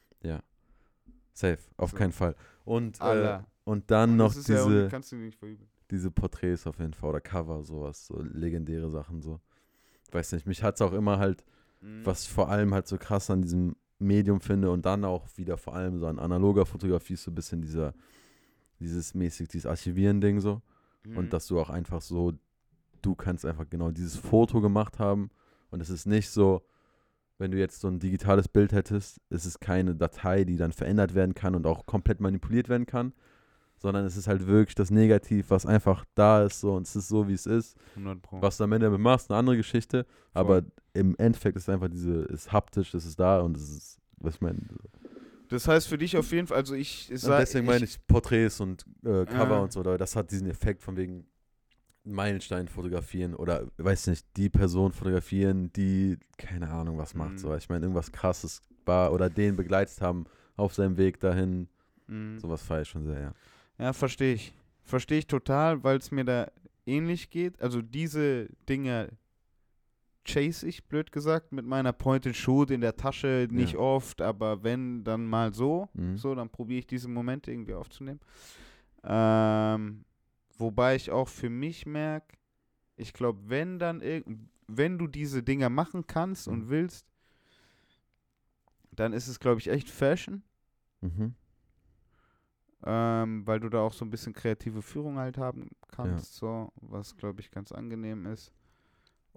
Safe, 1.34 1.60
auf 1.78 1.92
So. 1.92 1.98
keinen 1.98 2.12
Fall. 2.14 2.36
Und, 2.66 3.00
äh, 3.00 3.40
und 3.64 3.92
dann 3.92 4.18
noch 4.18 4.30
das 4.30 4.38
ist 4.38 4.48
ja, 4.50 4.66
diese, 4.66 4.86
auch- 4.88 4.90
kannst 4.90 5.12
du 5.12 5.18
nicht 5.18 5.38
verübeln. 5.38 5.70
diese 5.92 6.10
Porträts 6.10 6.66
auf 6.66 6.80
jeden 6.80 6.94
Fall 6.96 7.12
oder 7.12 7.22
Cover, 7.22 7.64
sowas, 7.64 8.08
so 8.08 8.20
legendäre 8.22 8.90
Sachen 8.90 9.22
so. 9.22 9.40
Weiß 10.12 10.32
nicht, 10.32 10.48
mich 10.48 10.64
hat 10.64 10.76
es 10.76 10.82
auch 10.82 10.94
immer 10.94 11.20
halt, 11.20 11.44
Mhm. 11.82 12.04
was 12.06 12.24
ich 12.24 12.30
vor 12.30 12.50
allem 12.50 12.74
halt 12.74 12.88
so 12.88 12.98
krass 12.98 13.30
an 13.30 13.44
diesem 13.44 13.76
Medium 14.00 14.42
finde 14.42 14.72
und 14.72 14.84
dann 14.88 15.06
auch 15.06 15.28
wieder 15.38 15.58
vor 15.58 15.76
allem 15.76 16.00
so 16.00 16.08
an 16.08 16.18
analoger 16.18 16.66
Fotografie 16.66 17.14
ist 17.14 17.24
so 17.24 17.30
ein 17.30 17.36
bisschen 17.36 17.62
dieser, 17.62 17.94
dieses 18.80 19.14
mäßig, 19.14 19.48
dieses 19.50 19.68
Archivieren-Ding 19.68 20.40
so. 20.40 20.62
Mhm. 21.08 21.18
Und 21.18 21.34
dass 21.34 21.48
du 21.48 21.60
auch 21.60 21.70
einfach 21.70 22.02
so, 22.02 22.34
du 23.02 23.16
kannst 23.16 23.46
einfach 23.46 23.70
genau 23.70 23.92
dieses 23.92 24.18
Foto 24.18 24.62
gemacht 24.62 25.00
haben 25.00 25.30
und 25.70 25.82
es 25.82 25.90
ist 25.90 26.06
nicht 26.06 26.30
so, 26.30 26.62
wenn 27.38 27.52
du 27.52 27.58
jetzt 27.58 27.82
so 27.82 27.88
ein 27.88 28.00
digitales 28.00 28.48
Bild 28.48 28.72
hättest, 28.72 29.22
ist 29.30 29.46
es 29.46 29.60
keine 29.60 29.96
Datei, 29.96 30.44
die 30.44 30.58
dann 30.58 30.72
verändert 30.72 31.14
werden 31.14 31.36
kann 31.36 31.56
und 31.56 31.68
auch 31.68 31.86
komplett 31.86 32.20
manipuliert 32.20 32.68
werden 32.68 32.86
kann, 32.88 33.14
sondern 33.78 34.06
es 34.06 34.18
ist 34.18 34.28
halt 34.28 34.48
wirklich 34.48 34.76
das 34.76 34.90
Negativ, 34.90 35.52
was 35.52 35.66
einfach 35.66 36.04
da 36.16 36.44
ist 36.44 36.60
so 36.60 36.74
und 36.74 36.88
es 36.88 36.96
ist 36.96 37.08
so, 37.08 37.28
wie 37.28 37.34
es 37.34 37.46
ist. 37.46 37.78
100 37.96 38.22
Pro. 38.22 38.42
Was 38.42 38.58
du 38.58 38.64
am 38.64 38.72
Ende 38.72 38.88
damit 38.88 39.00
machst, 39.00 39.30
eine 39.30 39.38
andere 39.38 39.58
Geschichte, 39.58 40.06
aber 40.34 40.64
im 40.94 41.16
Endeffekt 41.18 41.58
ist 41.58 41.70
einfach 41.70 41.90
diese, 41.90 42.24
ist 42.24 42.52
haptisch, 42.52 42.94
es 42.96 43.06
ist 43.06 43.20
da 43.20 43.42
und 43.42 43.56
es 43.56 43.70
ist, 43.70 44.02
was 44.18 44.36
ich 44.36 44.42
meine. 44.42 44.60
Das 45.50 45.68
heißt 45.68 45.88
für 45.88 45.98
dich 45.98 46.18
auf 46.18 46.32
jeden 46.32 46.48
Fall, 46.48 46.58
also 46.58 46.76
ich 46.76 47.10
Und 47.10 47.18
sag, 47.18 47.40
deswegen 47.40 47.66
meine 47.66 47.86
ich 47.86 48.06
Porträts 48.08 48.60
und 48.60 48.86
äh, 49.06 49.26
Cover 49.26 49.56
Ah. 49.58 49.60
und 49.62 49.72
so, 49.72 49.82
das 49.84 50.16
hat 50.16 50.32
diesen 50.32 50.50
Effekt 50.50 50.82
von 50.84 50.98
wegen 50.98 51.26
Meilenstein 52.04 52.68
fotografieren 52.68 53.34
oder 53.36 53.68
weiß 53.78 54.08
nicht, 54.08 54.26
die 54.38 54.50
Person 54.50 54.92
fotografieren, 54.94 55.72
die 55.74 56.18
keine 56.38 56.70
Ahnung 56.70 56.98
was 56.98 57.14
macht. 57.16 57.34
Mhm. 57.34 57.38
So, 57.38 57.56
ich 57.56 57.68
meine, 57.70 57.86
irgendwas 57.86 58.12
krasses 58.12 58.62
war 58.86 59.12
oder 59.12 59.30
den 59.30 59.56
begleitet 59.58 60.00
haben 60.02 60.26
auf 60.56 60.74
seinem 60.74 60.98
Weg 60.98 61.20
dahin. 61.20 61.68
Mhm. 62.08 62.40
Sowas 62.40 62.62
feiere 62.62 62.84
ich 62.84 62.90
schon 62.90 63.06
sehr, 63.06 63.20
ja. 63.20 63.34
Ja, 63.78 63.94
verstehe 63.94 64.34
ich. 64.36 64.54
Verstehe 64.84 65.20
ich 65.20 65.28
total, 65.28 65.84
weil 65.84 65.98
es 65.98 66.12
mir 66.12 66.24
da 66.24 66.48
ähnlich 66.86 67.30
geht. 67.30 67.62
Also 67.62 67.82
diese 67.82 68.48
Dinge 68.70 69.10
chase 70.28 70.68
ich, 70.68 70.84
blöd 70.86 71.12
gesagt, 71.12 71.52
mit 71.52 71.66
meiner 71.66 71.94
Point-and-Shoot 71.94 72.72
in 72.72 72.82
der 72.82 72.96
Tasche. 72.96 73.48
Nicht 73.50 73.74
Ja. 73.74 73.80
oft, 73.80 74.22
aber 74.22 74.64
wenn, 74.64 75.04
dann 75.04 75.26
mal 75.26 75.54
so. 75.54 75.90
Mhm. 75.94 76.18
So, 76.18 76.36
dann 76.36 76.50
probiere 76.50 76.80
ich 76.80 76.88
diese 76.88 77.08
Momente 77.08 77.52
irgendwie 77.52 77.74
aufzunehmen. 77.74 78.20
Ähm, 79.04 80.06
wobei 80.58 80.96
ich 80.96 81.12
auch 81.12 81.28
für 81.28 81.50
mich 81.50 81.86
merke, 81.86 82.36
ich 82.98 83.14
glaube, 83.14 83.40
wenn 83.48 83.80
dann 83.80 84.02
wenn 84.70 84.98
du 84.98 85.08
diese 85.08 85.42
Dinger 85.44 85.70
machen 85.70 86.08
kannst 86.08 86.48
und 86.50 86.66
Mhm. 86.66 86.70
willst, 86.70 87.06
dann 88.92 89.14
ist 89.14 89.28
es, 89.28 89.40
glaube 89.40 89.60
ich, 89.62 89.70
echt 89.70 89.90
Fashion. 89.90 90.44
Mhm. 91.02 91.36
ähm, 92.86 93.46
weil 93.46 93.60
du 93.60 93.70
da 93.70 93.80
auch 93.82 93.94
so 93.94 94.06
ein 94.06 94.10
bisschen 94.10 94.34
kreative 94.34 94.82
Führung 94.82 95.18
halt 95.18 95.38
haben 95.38 95.70
kannst, 95.90 96.36
so, 96.36 96.72
was 96.76 97.16
glaube 97.18 97.42
ich 97.42 97.50
ganz 97.52 97.72
angenehm 97.72 98.26
ist. 98.28 98.52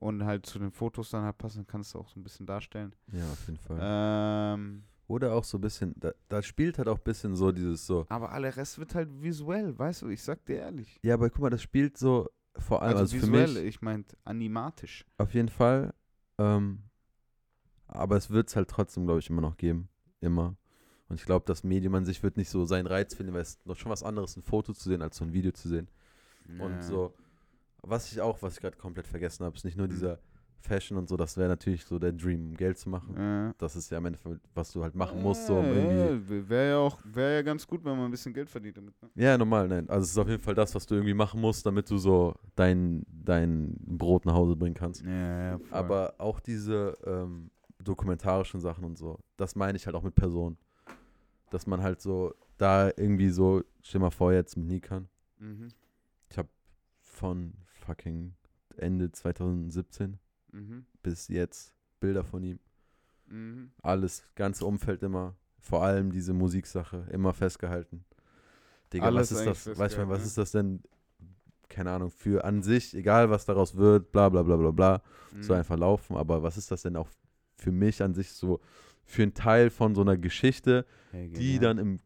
Und 0.00 0.24
halt 0.24 0.46
zu 0.46 0.58
den 0.58 0.72
Fotos 0.72 1.10
dann 1.10 1.24
halt 1.24 1.36
passen, 1.38 1.66
kannst 1.66 1.94
du 1.94 1.98
auch 1.98 2.08
so 2.08 2.18
ein 2.18 2.22
bisschen 2.22 2.46
darstellen. 2.46 2.94
Ja, 3.12 3.30
auf 3.30 3.46
jeden 3.46 3.58
Fall. 3.58 3.78
Ähm, 3.80 4.82
Oder 5.08 5.34
auch 5.34 5.44
so 5.44 5.58
ein 5.58 5.60
bisschen, 5.60 5.94
da, 5.98 6.12
da 6.28 6.42
spielt 6.42 6.78
halt 6.78 6.88
auch 6.88 6.96
ein 6.96 7.04
bisschen 7.04 7.36
so 7.36 7.52
dieses 7.52 7.86
so. 7.86 8.06
aber 8.08 8.32
aller 8.32 8.56
Rest 8.56 8.78
wird 8.78 8.94
halt 8.94 9.08
visuell, 9.22 9.78
weißt 9.78 10.02
du, 10.02 10.08
ich 10.08 10.22
sag 10.22 10.42
dir 10.46 10.56
ehrlich. 10.56 10.98
Ja, 11.02 11.14
aber 11.14 11.28
guck 11.28 11.42
mal, 11.42 11.50
das 11.50 11.62
spielt 11.62 11.98
so 11.98 12.28
vor 12.56 12.80
allem, 12.82 12.96
Also, 12.96 13.16
also, 13.16 13.16
für 13.18 13.22
visuell, 13.32 13.52
mich 13.54 13.74
ich 13.76 13.82
meint 13.82 14.16
animatisch. 14.24 15.04
auf 15.18 15.34
jeden 15.34 15.50
Fall. 15.50 15.92
Ähm, 16.38 16.84
aber 17.86 18.16
es 18.16 18.30
wird 18.30 18.48
es 18.48 18.56
halt 18.56 18.68
trotzdem, 18.70 19.04
glaube 19.04 19.18
ich, 19.20 19.28
immer 19.30 19.42
noch 19.42 19.56
geben. 19.56 19.88
Immer. 20.20 20.56
Und 21.08 21.16
ich 21.20 21.26
glaube, 21.26 21.44
das 21.46 21.64
Medium 21.64 21.94
an 21.94 22.04
sich 22.04 22.22
wird 22.22 22.36
nicht 22.36 22.48
so 22.48 22.64
seinen 22.64 22.86
Reiz 22.86 23.14
finden, 23.14 23.32
weil 23.34 23.42
es 23.42 23.58
noch 23.66 23.76
schon 23.76 23.90
was 23.90 24.02
anderes, 24.02 24.36
ein 24.36 24.42
Foto 24.42 24.72
zu 24.72 24.88
sehen, 24.88 25.02
als 25.02 25.16
so 25.16 25.24
ein 25.24 25.32
Video 25.32 25.52
zu 25.52 25.68
sehen. 25.68 25.88
Und 26.58 26.72
Ja. 26.76 26.82
so, 26.82 27.14
was 27.82 28.10
ich 28.12 28.20
auch, 28.20 28.40
was 28.42 28.54
ich 28.54 28.60
gerade 28.60 28.76
komplett 28.76 29.06
vergessen 29.06 29.44
habe, 29.44 29.56
ist 29.56 29.64
nicht 29.64 29.76
nur 29.76 29.86
Mhm. 29.86 29.92
dieser 29.92 30.18
Fashion 30.62 30.98
und 30.98 31.08
so, 31.08 31.16
das 31.16 31.38
wäre 31.38 31.48
natürlich 31.48 31.84
so 31.86 31.98
der 31.98 32.12
Dream, 32.12 32.48
um 32.50 32.54
Geld 32.54 32.78
zu 32.78 32.90
machen. 32.90 33.14
Ja. 33.16 33.54
Das 33.56 33.76
ist 33.76 33.90
ja 33.90 33.96
am 33.96 34.04
Ende, 34.04 34.18
was 34.54 34.72
du 34.72 34.82
halt 34.82 34.94
machen 34.94 35.22
musst, 35.22 35.46
so 35.46 35.58
um 35.58 35.64
irgendwie. 35.72 35.96
Ja, 35.96 36.48
wäre 36.50 36.68
ja 36.70 36.76
auch, 36.78 36.98
wäre 37.02 37.36
ja 37.36 37.42
ganz 37.42 37.66
gut, 37.66 37.82
wenn 37.82 37.96
man 37.96 38.04
ein 38.06 38.10
bisschen 38.10 38.34
Geld 38.34 38.50
verdient 38.50 38.76
damit. 38.76 38.94
Ne? 39.02 39.08
Ja, 39.14 39.38
normal, 39.38 39.68
nein. 39.68 39.88
Also 39.88 40.04
es 40.04 40.10
ist 40.10 40.18
auf 40.18 40.28
jeden 40.28 40.42
Fall 40.42 40.54
das, 40.54 40.74
was 40.74 40.84
du 40.86 40.94
irgendwie 40.96 41.14
machen 41.14 41.40
musst, 41.40 41.64
damit 41.64 41.88
du 41.90 41.96
so 41.96 42.34
dein, 42.56 43.06
dein 43.08 43.74
Brot 43.86 44.26
nach 44.26 44.34
Hause 44.34 44.54
bringen 44.54 44.74
kannst. 44.74 45.02
Ja, 45.02 45.52
ja. 45.52 45.60
Aber 45.70 46.14
auch 46.18 46.40
diese 46.40 46.94
ähm, 47.06 47.50
dokumentarischen 47.82 48.60
Sachen 48.60 48.84
und 48.84 48.98
so, 48.98 49.18
das 49.38 49.56
meine 49.56 49.76
ich 49.76 49.86
halt 49.86 49.96
auch 49.96 50.02
mit 50.02 50.14
Person. 50.14 50.58
dass 51.48 51.66
man 51.66 51.82
halt 51.82 52.00
so 52.02 52.34
da 52.58 52.88
irgendwie 52.96 53.30
so, 53.30 53.62
stell 53.82 54.00
mal 54.00 54.10
vor 54.10 54.32
jetzt 54.32 54.56
mit 54.58 54.66
Nikan, 54.66 55.08
Mhm. 55.38 55.68
von 57.02 57.54
fucking 57.80 58.34
Ende 58.76 59.10
2017 59.10 60.18
Mhm. 60.52 60.84
bis 61.02 61.28
jetzt 61.28 61.74
Bilder 62.00 62.24
von 62.24 62.42
ihm. 62.42 62.58
Mhm. 63.26 63.70
Alles, 63.82 64.24
ganze 64.34 64.64
Umfeld 64.66 65.02
immer, 65.02 65.34
vor 65.58 65.84
allem 65.84 66.10
diese 66.12 66.32
Musiksache, 66.32 67.06
immer 67.12 67.32
festgehalten. 67.32 68.04
Digga, 68.92 69.06
Alles 69.06 69.32
was 69.32 69.46
ist 69.46 69.46
das? 69.66 69.78
Weißt 69.78 69.96
du, 69.96 70.08
was 70.08 70.20
ne? 70.20 70.26
ist 70.26 70.38
das 70.38 70.50
denn? 70.52 70.82
Keine 71.68 71.92
Ahnung, 71.92 72.10
für 72.10 72.44
an 72.44 72.62
sich, 72.64 72.94
egal 72.96 73.30
was 73.30 73.44
daraus 73.46 73.76
wird, 73.76 74.10
bla 74.10 74.28
bla 74.28 74.42
bla 74.42 74.56
bla 74.56 74.70
bla, 74.72 75.02
so 75.40 75.52
Mhm. 75.52 75.58
einfach 75.60 75.78
laufen. 75.78 76.16
Aber 76.16 76.42
was 76.42 76.56
ist 76.56 76.70
das 76.72 76.82
denn 76.82 76.96
auch 76.96 77.08
für 77.56 77.70
mich 77.70 78.02
an 78.02 78.12
sich 78.14 78.32
so, 78.32 78.60
für 79.04 79.22
ein 79.22 79.34
Teil 79.34 79.70
von 79.70 79.94
so 79.94 80.00
einer 80.00 80.16
Geschichte, 80.16 80.84
Hey, 81.12 81.28
die 81.28 81.58
dann 81.60 81.78
im 81.78 81.98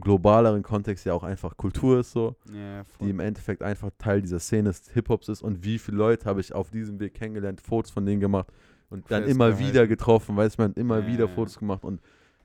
globaleren 0.00 0.62
Kontext 0.62 1.04
ja 1.06 1.14
auch 1.14 1.22
einfach 1.22 1.56
Kultur 1.56 2.00
ist 2.00 2.12
so, 2.12 2.36
Ja, 2.52 2.84
die 3.00 3.10
im 3.10 3.20
Endeffekt 3.20 3.62
einfach 3.62 3.90
Teil 3.98 4.22
dieser 4.22 4.38
Szene 4.40 4.68
des 4.70 4.90
Hip-Hops 4.92 5.28
ist. 5.28 5.42
Und 5.42 5.64
wie 5.64 5.78
viele 5.78 5.96
Leute 5.96 6.26
habe 6.26 6.40
ich 6.40 6.52
auf 6.54 6.70
diesem 6.70 7.00
Weg 7.00 7.14
kennengelernt, 7.14 7.60
Fotos 7.60 7.90
von 7.90 8.04
denen 8.06 8.20
gemacht 8.20 8.48
und 8.90 9.10
dann 9.10 9.24
immer 9.26 9.58
wieder 9.58 9.86
getroffen, 9.86 10.36
weiß 10.36 10.58
man, 10.58 10.72
immer 10.74 11.00
Ja, 11.00 11.06
wieder. 11.06 11.28
Fotos 11.28 11.58
gemacht. 11.58 11.84
Und 11.84 12.00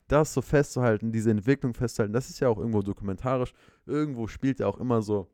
das 0.08 0.34
so 0.34 0.42
festzuhalten, 0.42 1.12
diese 1.12 1.30
Entwicklung 1.30 1.74
festzuhalten, 1.74 2.14
das 2.14 2.30
ist 2.30 2.40
ja 2.40 2.48
auch 2.48 2.58
irgendwo 2.58 2.82
dokumentarisch, 2.82 3.54
irgendwo 3.86 4.28
spielt 4.28 4.60
ja 4.60 4.68
auch 4.68 4.80
immer 4.80 5.02
so, 5.02 5.28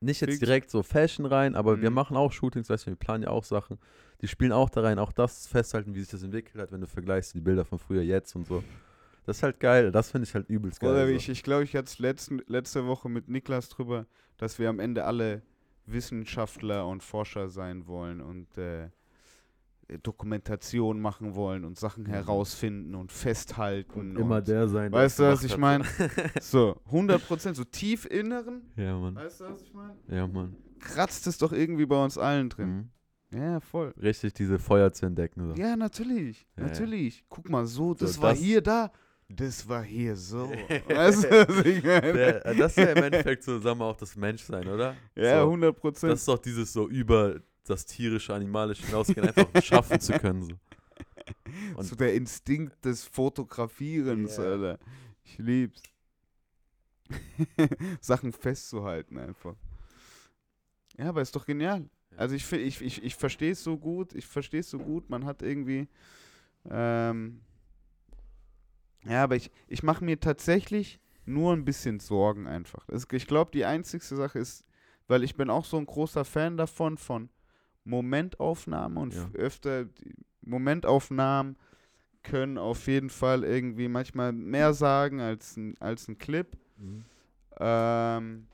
nicht 0.00 0.20
jetzt 0.20 0.40
direkt 0.40 0.70
so 0.70 0.82
Fashion 0.82 1.24
rein, 1.26 1.54
aber 1.54 1.80
wir 1.80 1.88
Mhm. 1.90 1.94
machen 1.94 2.16
auch 2.16 2.30
Shootings, 2.30 2.68
weißt 2.68 2.86
du, 2.86 2.90
wir 2.90 2.96
planen 2.96 3.24
ja 3.24 3.30
auch 3.30 3.42
Sachen, 3.44 3.78
die 4.20 4.28
spielen 4.28 4.52
auch 4.52 4.68
da 4.70 4.82
rein, 4.82 4.98
auch 4.98 5.12
das 5.12 5.46
festhalten, 5.46 5.94
wie 5.94 6.00
sich 6.00 6.10
das 6.10 6.22
entwickelt 6.22 6.60
hat, 6.62 6.72
wenn 6.72 6.82
du 6.82 6.86
vergleichst 6.86 7.34
die 7.34 7.40
Bilder 7.40 7.64
von 7.64 7.78
früher 7.78 8.02
jetzt 8.02 8.36
und 8.36 8.46
so. 8.46 8.62
Das 9.26 9.38
ist 9.38 9.42
halt 9.42 9.58
geil, 9.60 9.90
das 9.90 10.10
finde 10.10 10.26
ich 10.28 10.34
halt 10.34 10.48
übelst 10.48 10.80
geil. 10.80 10.90
Oder 10.90 11.06
so. 11.06 11.12
ich, 11.12 11.28
ich 11.28 11.42
glaube, 11.42 11.64
ich 11.64 11.74
hatte 11.74 11.86
es 11.86 11.98
letzte 11.98 12.86
Woche 12.86 13.08
mit 13.08 13.28
Niklas 13.28 13.68
drüber, 13.70 14.06
dass 14.36 14.58
wir 14.58 14.68
am 14.68 14.78
Ende 14.80 15.04
alle 15.04 15.42
Wissenschaftler 15.86 16.86
und 16.86 17.02
Forscher 17.02 17.48
sein 17.48 17.86
wollen 17.86 18.20
und 18.20 18.56
äh, 18.58 18.90
Dokumentation 20.02 21.00
machen 21.00 21.34
wollen 21.34 21.64
und 21.64 21.78
Sachen 21.78 22.04
Mhm. 22.04 22.08
herausfinden 22.08 22.94
und 22.94 23.12
festhalten. 23.12 24.16
immer 24.16 24.36
und, 24.38 24.48
der 24.48 24.66
sein. 24.68 24.90
Weißt 24.92 25.18
du, 25.18 25.24
was 25.24 25.44
ich 25.44 25.56
meine? 25.58 25.84
So, 26.40 26.80
100% 26.90 27.54
so 27.54 27.64
tief 27.64 28.06
inneren. 28.06 28.62
Ja, 28.76 28.96
Mann. 28.98 29.14
Weißt 29.14 29.40
du, 29.40 29.44
was 29.44 29.60
ich 29.62 29.72
meine? 29.74 29.94
Ja, 30.08 30.26
Mann. 30.26 30.56
Kratzt 30.80 31.26
es 31.26 31.38
doch 31.38 31.52
irgendwie 31.52 31.86
bei 31.86 32.02
uns 32.02 32.16
allen 32.18 32.48
drin. 32.48 32.90
Mhm. 33.30 33.38
Ja, 33.38 33.60
voll. 33.60 33.92
Richtig 34.00 34.32
diese 34.34 34.58
Feuer 34.58 34.92
zu 34.92 35.06
entdecken. 35.06 35.48
So. 35.54 35.60
Ja, 35.60 35.76
natürlich. 35.76 36.46
Ja, 36.56 36.62
ja. 36.62 36.68
natürlich. 36.70 37.24
Guck 37.28 37.48
mal, 37.50 37.66
so, 37.66 37.92
das 37.94 38.14
So, 38.14 38.22
war 38.22 38.30
das- 38.30 38.38
hier 38.40 38.60
da. 38.62 38.90
Das 39.28 39.66
war 39.68 39.82
hier 39.82 40.16
so. 40.16 40.50
weißt 40.88 41.24
du, 41.24 41.48
was 41.48 41.66
ich 41.66 41.82
meine? 41.82 42.44
Äh, 42.44 42.56
das 42.56 42.72
ist 42.72 42.78
ja 42.78 42.92
im 42.92 43.02
Endeffekt 43.04 43.42
so, 43.42 43.58
sagen 43.58 43.78
wir 43.78 43.86
auch 43.86 43.96
das 43.96 44.14
Menschsein, 44.16 44.68
oder? 44.68 44.96
ja, 45.16 45.40
so, 45.40 45.46
100 45.46 45.76
Prozent. 45.76 46.12
Das 46.12 46.20
ist 46.20 46.28
doch 46.28 46.38
dieses 46.38 46.72
so 46.72 46.88
über 46.88 47.40
das 47.64 47.86
tierische, 47.86 48.34
animalische 48.34 48.86
hinausgehen, 48.86 49.26
einfach 49.28 49.48
schaffen 49.62 49.98
zu 50.00 50.12
können. 50.18 50.42
So. 50.42 50.56
Und 51.76 51.84
so 51.84 51.96
der 51.96 52.14
Instinkt 52.14 52.84
des 52.84 53.04
Fotografierens, 53.04 54.36
Ja. 54.36 54.44
Alter. 54.44 54.78
Ich 55.22 55.38
lieb's. 55.38 55.82
Sachen 58.00 58.32
festzuhalten 58.32 59.18
einfach. 59.18 59.54
Ja, 60.98 61.08
aber 61.08 61.22
ist 61.22 61.34
doch 61.34 61.46
genial. 61.46 61.88
Also 62.16 62.34
ich, 62.34 62.50
ich, 62.52 62.80
ich, 62.80 63.02
ich 63.02 63.14
verstehe 63.16 63.52
es 63.52 63.64
so 63.64 63.76
gut, 63.76 64.14
ich 64.14 64.26
verstehe 64.26 64.60
es 64.60 64.70
so 64.70 64.78
gut, 64.78 65.10
man 65.10 65.24
hat 65.24 65.42
irgendwie, 65.42 65.88
ähm, 66.70 67.40
ja, 69.06 69.22
aber 69.24 69.36
ich, 69.36 69.50
ich 69.68 69.82
mache 69.82 70.04
mir 70.04 70.18
tatsächlich 70.18 71.00
nur 71.26 71.52
ein 71.52 71.64
bisschen 71.64 72.00
Sorgen 72.00 72.46
einfach. 72.46 72.86
Das, 72.86 73.06
ich 73.12 73.26
glaube, 73.26 73.50
die 73.52 73.64
einzigste 73.64 74.16
Sache 74.16 74.38
ist, 74.38 74.64
weil 75.08 75.22
ich 75.22 75.36
bin 75.36 75.50
auch 75.50 75.64
so 75.64 75.76
ein 75.76 75.86
großer 75.86 76.24
Fan 76.24 76.56
davon, 76.56 76.98
von 76.98 77.28
Momentaufnahmen 77.84 78.98
und 78.98 79.14
Ja. 79.14 79.30
öfter, 79.34 79.86
Momentaufnahmen 80.42 81.56
können 82.22 82.56
auf 82.58 82.86
jeden 82.86 83.10
Fall 83.10 83.44
irgendwie 83.44 83.88
manchmal 83.88 84.32
mehr 84.32 84.72
sagen 84.72 85.20
als 85.20 85.56
ein, 85.56 85.76
als 85.80 86.08
ein 86.08 86.18
Clip. 86.18 86.56
Mhm. 86.78 87.04
Ähm, 87.58 88.46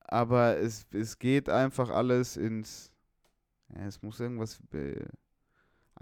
aber 0.00 0.58
es, 0.58 0.86
es 0.92 1.18
geht 1.18 1.48
einfach 1.48 1.90
alles 1.90 2.36
ins. 2.36 2.92
Ja, 3.74 3.86
es 3.86 4.02
muss 4.02 4.20
irgendwas 4.20 4.60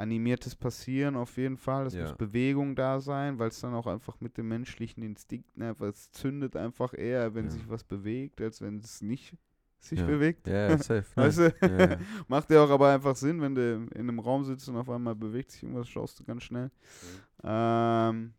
Animiertes 0.00 0.56
passieren, 0.56 1.14
auf 1.16 1.36
jeden 1.36 1.56
Fall. 1.56 1.86
Es 1.86 1.94
Ja. 1.94 2.02
muss 2.02 2.14
Bewegung 2.14 2.74
da 2.74 3.00
sein, 3.00 3.38
weil 3.38 3.48
es 3.48 3.60
dann 3.60 3.74
auch 3.74 3.86
einfach 3.86 4.20
mit 4.20 4.36
dem 4.36 4.48
menschlichen 4.48 5.02
Instinkt 5.02 5.60
einfach, 5.60 5.86
es 5.86 6.10
zündet 6.10 6.56
einfach 6.56 6.94
eher, 6.94 7.34
wenn 7.34 7.46
Ja. 7.46 7.50
sich 7.52 7.68
was 7.68 7.84
bewegt, 7.84 8.40
als 8.40 8.60
wenn 8.60 8.78
es 8.78 9.02
nicht 9.02 9.36
sich 9.78 10.00
Ja. 10.00 10.06
bewegt. 10.06 10.46
Ja, 10.48 10.76
safe. 10.78 11.04
Weißt 11.16 11.38
Nein. 11.38 11.52
du? 11.60 11.98
Macht 12.28 12.50
ja 12.50 12.64
auch 12.64 12.70
aber 12.70 12.92
einfach 12.92 13.16
Sinn, 13.16 13.40
wenn 13.40 13.54
du 13.54 13.74
in 13.74 13.90
einem 13.92 14.18
Raum 14.18 14.44
sitzt 14.44 14.68
und 14.68 14.76
auf 14.76 14.88
einmal 14.90 15.14
bewegt 15.14 15.52
sich 15.52 15.62
irgendwas, 15.62 15.88
schaust 15.88 16.18
du 16.20 16.24
ganz 16.24 16.42
schnell. 16.42 16.70
Ähm, 17.42 18.34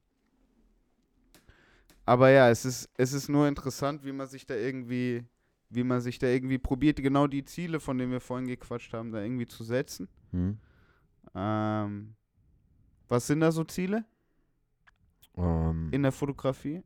aber 2.06 2.30
ja, 2.32 2.50
es 2.50 2.65
ist, 2.65 2.89
es 2.97 3.13
ist 3.13 3.30
nur 3.30 3.47
interessant, 3.47 4.04
wie 4.04 4.12
man 4.12 4.28
sich 4.28 4.45
da 4.45 4.56
irgendwie, 4.56 5.24
wie 5.69 5.84
man 5.84 6.02
sich 6.02 6.19
da 6.19 6.28
irgendwie 6.28 6.58
probiert, 6.58 6.97
genau 7.02 7.28
die 7.28 7.43
Ziele, 7.45 7.80
von 7.80 7.97
denen 7.97 8.12
wir 8.12 8.19
vorhin 8.19 8.47
gequatscht 8.47 8.93
haben, 8.93 9.12
da 9.12 9.21
irgendwie 9.21 9.47
zu 9.47 9.63
setzen. 9.63 10.08
Mhm. 10.32 10.58
Ähm, 11.36 12.15
was 13.08 13.28
sind 13.28 13.39
da 13.41 13.52
so 13.52 13.63
Ziele 13.63 14.06
Ähm, 15.38 15.89
in 15.91 16.04
der 16.04 16.12
Fotografie? 16.12 16.84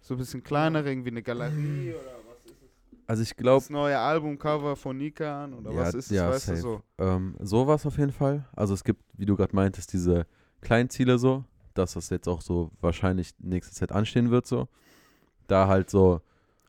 So 0.00 0.14
ein 0.14 0.18
bisschen 0.18 0.42
kleinere, 0.42 0.88
irgendwie 0.90 1.10
eine 1.10 1.22
Galerie 1.22 1.92
oder 1.94 2.16
was 2.28 2.38
ist 2.50 2.62
es? 2.62 2.70
also 3.06 3.22
ich 3.22 3.36
glaube, 3.36 3.60
Das 3.60 3.70
neue 3.70 3.98
Albumcover 3.98 4.76
von 4.76 4.96
Nikan 4.96 5.52
oder 5.54 5.70
Ja, 5.72 5.80
was 5.82 5.94
ist 5.94 6.06
es, 6.06 6.16
ja, 6.16 6.28
weißt 6.30 6.46
safe. 6.46 6.56
du 6.56 6.62
so? 6.62 6.82
ähm, 6.98 7.36
sowas 7.40 7.84
auf 7.86 7.98
jeden 7.98 8.12
Fall. 8.12 8.48
Also 8.56 8.72
es 8.74 8.82
gibt, 8.84 9.02
wie 9.18 9.26
du 9.26 9.36
gerade 9.36 9.54
meintest, 9.54 9.92
diese 9.92 10.26
kleinen 10.62 10.88
Ziele 10.90 11.18
so, 11.18 11.44
dass 11.74 11.92
das 11.94 12.08
jetzt 12.10 12.28
auch 12.28 12.40
so 12.40 12.70
wahrscheinlich 12.80 13.34
nächste 13.38 13.74
Zeit 13.74 13.92
anstehen 13.92 14.30
wird 14.30 14.46
so. 14.46 14.68
Da 15.46 15.68
halt 15.68 15.90
so 15.90 16.22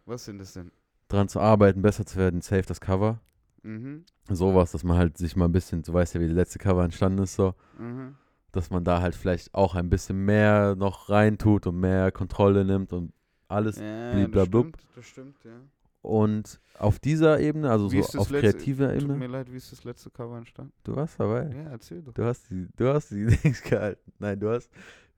Was 0.05 0.25
sind 0.25 0.39
das 0.39 0.53
denn? 0.53 0.71
dran 1.07 1.27
zu 1.29 1.39
arbeiten, 1.39 1.81
besser 1.81 2.05
zu 2.05 2.17
werden, 2.17 2.41
safe 2.41 2.63
das 2.63 2.81
Cover. 2.81 3.19
Mhm. 3.63 4.05
Sowas, 4.29 4.71
dass 4.71 4.83
man 4.83 4.97
halt 4.97 5.17
sich 5.17 5.35
mal 5.35 5.45
ein 5.45 5.51
bisschen, 5.51 5.81
du 5.83 5.93
weißt 5.93 6.15
ja, 6.15 6.21
wie 6.21 6.27
die 6.27 6.33
letzte 6.33 6.59
Cover 6.59 6.83
entstanden 6.83 7.19
ist, 7.23 7.35
so, 7.35 7.53
Mhm. 7.77 8.15
dass 8.51 8.69
man 8.69 8.83
da 8.83 9.01
halt 9.01 9.15
vielleicht 9.15 9.53
auch 9.53 9.75
ein 9.75 9.89
bisschen 9.89 10.25
mehr 10.25 10.75
noch 10.75 11.09
reintut 11.09 11.67
und 11.67 11.79
mehr 11.79 12.11
Kontrolle 12.11 12.65
nimmt 12.65 12.91
und 12.93 13.13
alles. 13.47 13.77
Ja, 13.77 14.13
bliblablub. 14.13 14.71
das 14.73 14.81
stimmt, 14.81 14.97
das 14.97 15.05
stimmt, 15.05 15.43
ja. 15.43 15.61
Und 16.01 16.59
auf 16.79 16.97
dieser 16.97 17.39
Ebene, 17.39 17.69
also 17.69 17.91
Wie 17.91 18.01
so 18.01 18.07
das 18.07 18.15
auf 18.17 18.29
letzte- 18.31 18.53
kreativer 18.57 18.87
Tut 18.97 19.07
mir 19.07 19.13
Ebene, 19.15 19.27
leid, 19.27 19.51
wie 19.51 19.57
ist 19.57 19.71
das 19.71 19.83
letzte 19.83 20.09
Cover 20.09 20.35
entstanden? 20.37 20.73
du 20.83 20.95
warst 20.95 21.19
dabei. 21.19 21.43
Ja, 21.55 21.69
erzähl 21.69 22.01
doch. 22.01 22.13
Du 22.13 22.23
hast 22.25 22.49
die, 22.49 22.67
du 22.75 22.87
hast 22.91 23.11
die 23.11 23.25
Dings 23.43 23.61
gehalten. 23.61 24.11
Nein, 24.17 24.39
du 24.39 24.49
hast, 24.49 24.71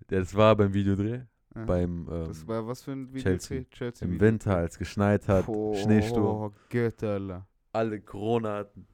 das 0.07 0.35
war 0.35 0.53
beim 0.57 0.73
Videodreh, 0.73 1.21
Aha. 1.55 1.63
beim, 1.65 2.05
das 2.09 2.41
ähm, 2.41 2.47
war 2.49 2.67
was 2.67 2.81
für 2.83 2.91
ein 2.91 3.07
Video? 3.07 3.21
Chelsea. 3.21 3.63
Chelsea 3.71 4.05
im 4.05 4.15
Video. 4.15 4.27
Winter, 4.27 4.57
als 4.57 4.77
geschneit 4.77 5.25
hat, 5.29 5.45
Schneesturm, 5.45 6.25
Oh, 6.25 6.51
Götterler. 6.69 7.47
Alle 7.73 7.99
Corona 7.99 8.57
hatten. 8.59 8.87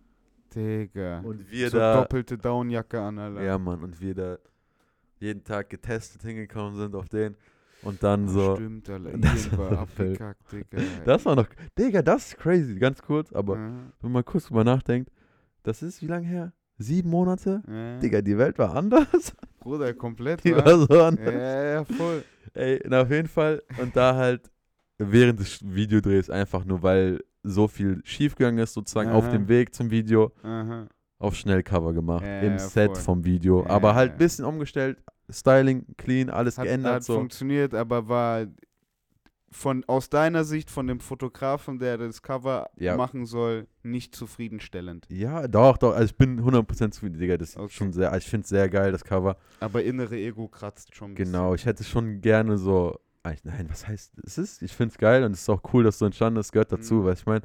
Digga. 0.55 1.19
Und 1.19 1.49
wir 1.51 1.69
so 1.69 1.77
da, 1.77 2.01
doppelte 2.01 2.37
Downjacke 2.37 2.99
an, 2.99 3.19
Alter. 3.19 3.43
ja 3.43 3.57
Mann, 3.57 3.83
und 3.83 3.99
wir 4.01 4.15
da 4.15 4.37
jeden 5.19 5.43
Tag 5.43 5.69
getestet 5.69 6.21
hingekommen 6.23 6.75
sind 6.75 6.95
auf 6.95 7.07
den. 7.09 7.35
Und 7.81 8.01
dann 8.03 8.25
Oh, 8.27 8.31
so, 8.31 8.55
Stimmt, 8.55 8.89
Alter. 8.89 9.17
Das 9.17 9.51
war 9.57 9.71
war 9.71 9.79
abgekackt, 9.79 10.51
Digga. 10.51 10.81
das 11.05 11.25
war 11.25 11.35
noch, 11.35 11.47
Digga, 11.77 12.01
das 12.01 12.29
ist 12.29 12.37
crazy, 12.37 12.75
ganz 12.79 13.01
kurz, 13.01 13.31
aber 13.31 13.55
Aha. 13.57 13.71
wenn 14.01 14.11
man 14.11 14.25
kurz 14.25 14.45
drüber 14.47 14.63
nachdenkt, 14.63 15.11
das 15.63 15.81
ist 15.83 16.01
wie 16.01 16.07
lange 16.07 16.25
her? 16.25 16.53
Sieben 16.77 17.09
Monate? 17.09 17.61
Ja. 17.67 17.97
Digga, 17.99 18.21
die 18.21 18.37
Welt 18.37 18.57
war 18.57 18.73
anders. 18.75 19.33
Bruder, 19.59 19.93
komplett, 19.93 20.43
Die 20.45 20.55
wa? 20.55 20.65
war 20.65 20.77
so 20.79 21.03
anders. 21.03 21.33
Ja, 21.33 21.63
ja, 21.73 21.83
voll. 21.83 22.23
Ey, 22.53 22.81
na, 22.87 23.01
auf 23.01 23.11
jeden 23.11 23.27
Fall. 23.27 23.61
Und 23.81 23.95
da 23.95 24.15
halt 24.15 24.49
während 24.97 25.39
des 25.41 25.59
Videodrehs 25.63 26.29
einfach 26.29 26.63
nur, 26.65 26.81
weil 26.81 27.21
so 27.43 27.67
viel 27.67 28.02
schiefgegangen 28.04 28.60
ist, 28.63 28.73
sozusagen 28.73 29.12
auf 29.12 29.25
Aha. 29.25 29.32
dem 29.32 29.47
Weg 29.47 29.73
zum 29.73 29.91
Video, 29.91 30.32
Aha. 30.43 30.88
auf 31.19 31.36
Schnellcover 31.36 31.93
gemacht. 31.93 32.25
Ja, 32.25 32.39
Im 32.41 32.54
ja, 32.54 32.60
Set 32.60 32.91
voll. 32.97 33.04
vom 33.04 33.25
Video. 33.25 33.63
Ja, 33.63 33.69
aber 33.69 33.95
halt 33.95 34.13
ein 34.13 34.17
bisschen 34.17 34.45
umgestellt. 34.45 34.97
Styling, 35.30 35.86
clean, 35.97 36.30
alles 36.30 36.58
Hat, 36.58 36.65
geändert. 36.65 36.93
hat 36.95 37.04
so. 37.04 37.15
funktioniert, 37.15 37.73
aber 37.75 38.08
war 38.08 38.47
von 39.52 39.84
aus 39.88 40.10
deiner 40.10 40.43
Sicht, 40.43 40.69
von 40.69 40.86
dem 40.86 40.99
Fotografen, 40.99 41.80
der 41.80 41.97
das 41.97 42.21
Cover 42.21 42.69
machen 42.95 43.25
soll, 43.25 43.65
nicht 43.82 44.15
zufriedenstellend. 44.15 45.08
Ja, 45.10 45.47
doch, 45.47 45.78
doch. 45.78 45.93
Also 45.93 46.06
ich 46.06 46.15
bin 46.17 46.39
100% 46.41 46.91
zufrieden, 46.91 47.17
Digga. 47.19 47.38
Das 47.38 47.49
ist 47.49 47.58
Okay. 47.58 47.69
schon 47.73 47.91
sehr, 47.93 48.15
ich 48.15 48.25
finde 48.25 48.43
es 48.43 48.49
sehr 48.49 48.69
geil, 48.69 48.91
das 48.91 49.04
Cover. 49.04 49.38
Aber 49.60 49.84
innere 49.84 50.17
Ego 50.17 50.47
kratzt 50.47 50.95
schon 50.95 51.12
ein 51.12 51.15
bisschen. 51.15 51.32
Genau, 51.34 51.56
ich 51.56 51.65
hätte 51.65 51.84
schon 51.84 52.21
gerne 52.21 52.58
so. 52.60 52.99
Eigentlich- 53.23 53.43
Nein, 53.45 53.69
was 53.69 53.88
heißt 53.88 54.13
es 54.25 54.38
ist? 54.38 54.62
Ich 54.62 54.73
finde 54.75 54.91
es 54.93 54.97
geil 54.97 55.23
und 55.23 55.32
es 55.34 55.41
ist 55.41 55.49
auch 55.49 55.62
cool, 55.73 55.84
dass 55.84 55.99
so 55.99 56.05
entstanden 56.05 56.39
ist, 56.39 56.51
gehört 56.51 56.71
dazu, 56.71 56.95
Mhm. 56.95 57.05
weißt 57.05 57.19
du, 57.19 57.21
ich 57.23 57.25
meine. 57.27 57.41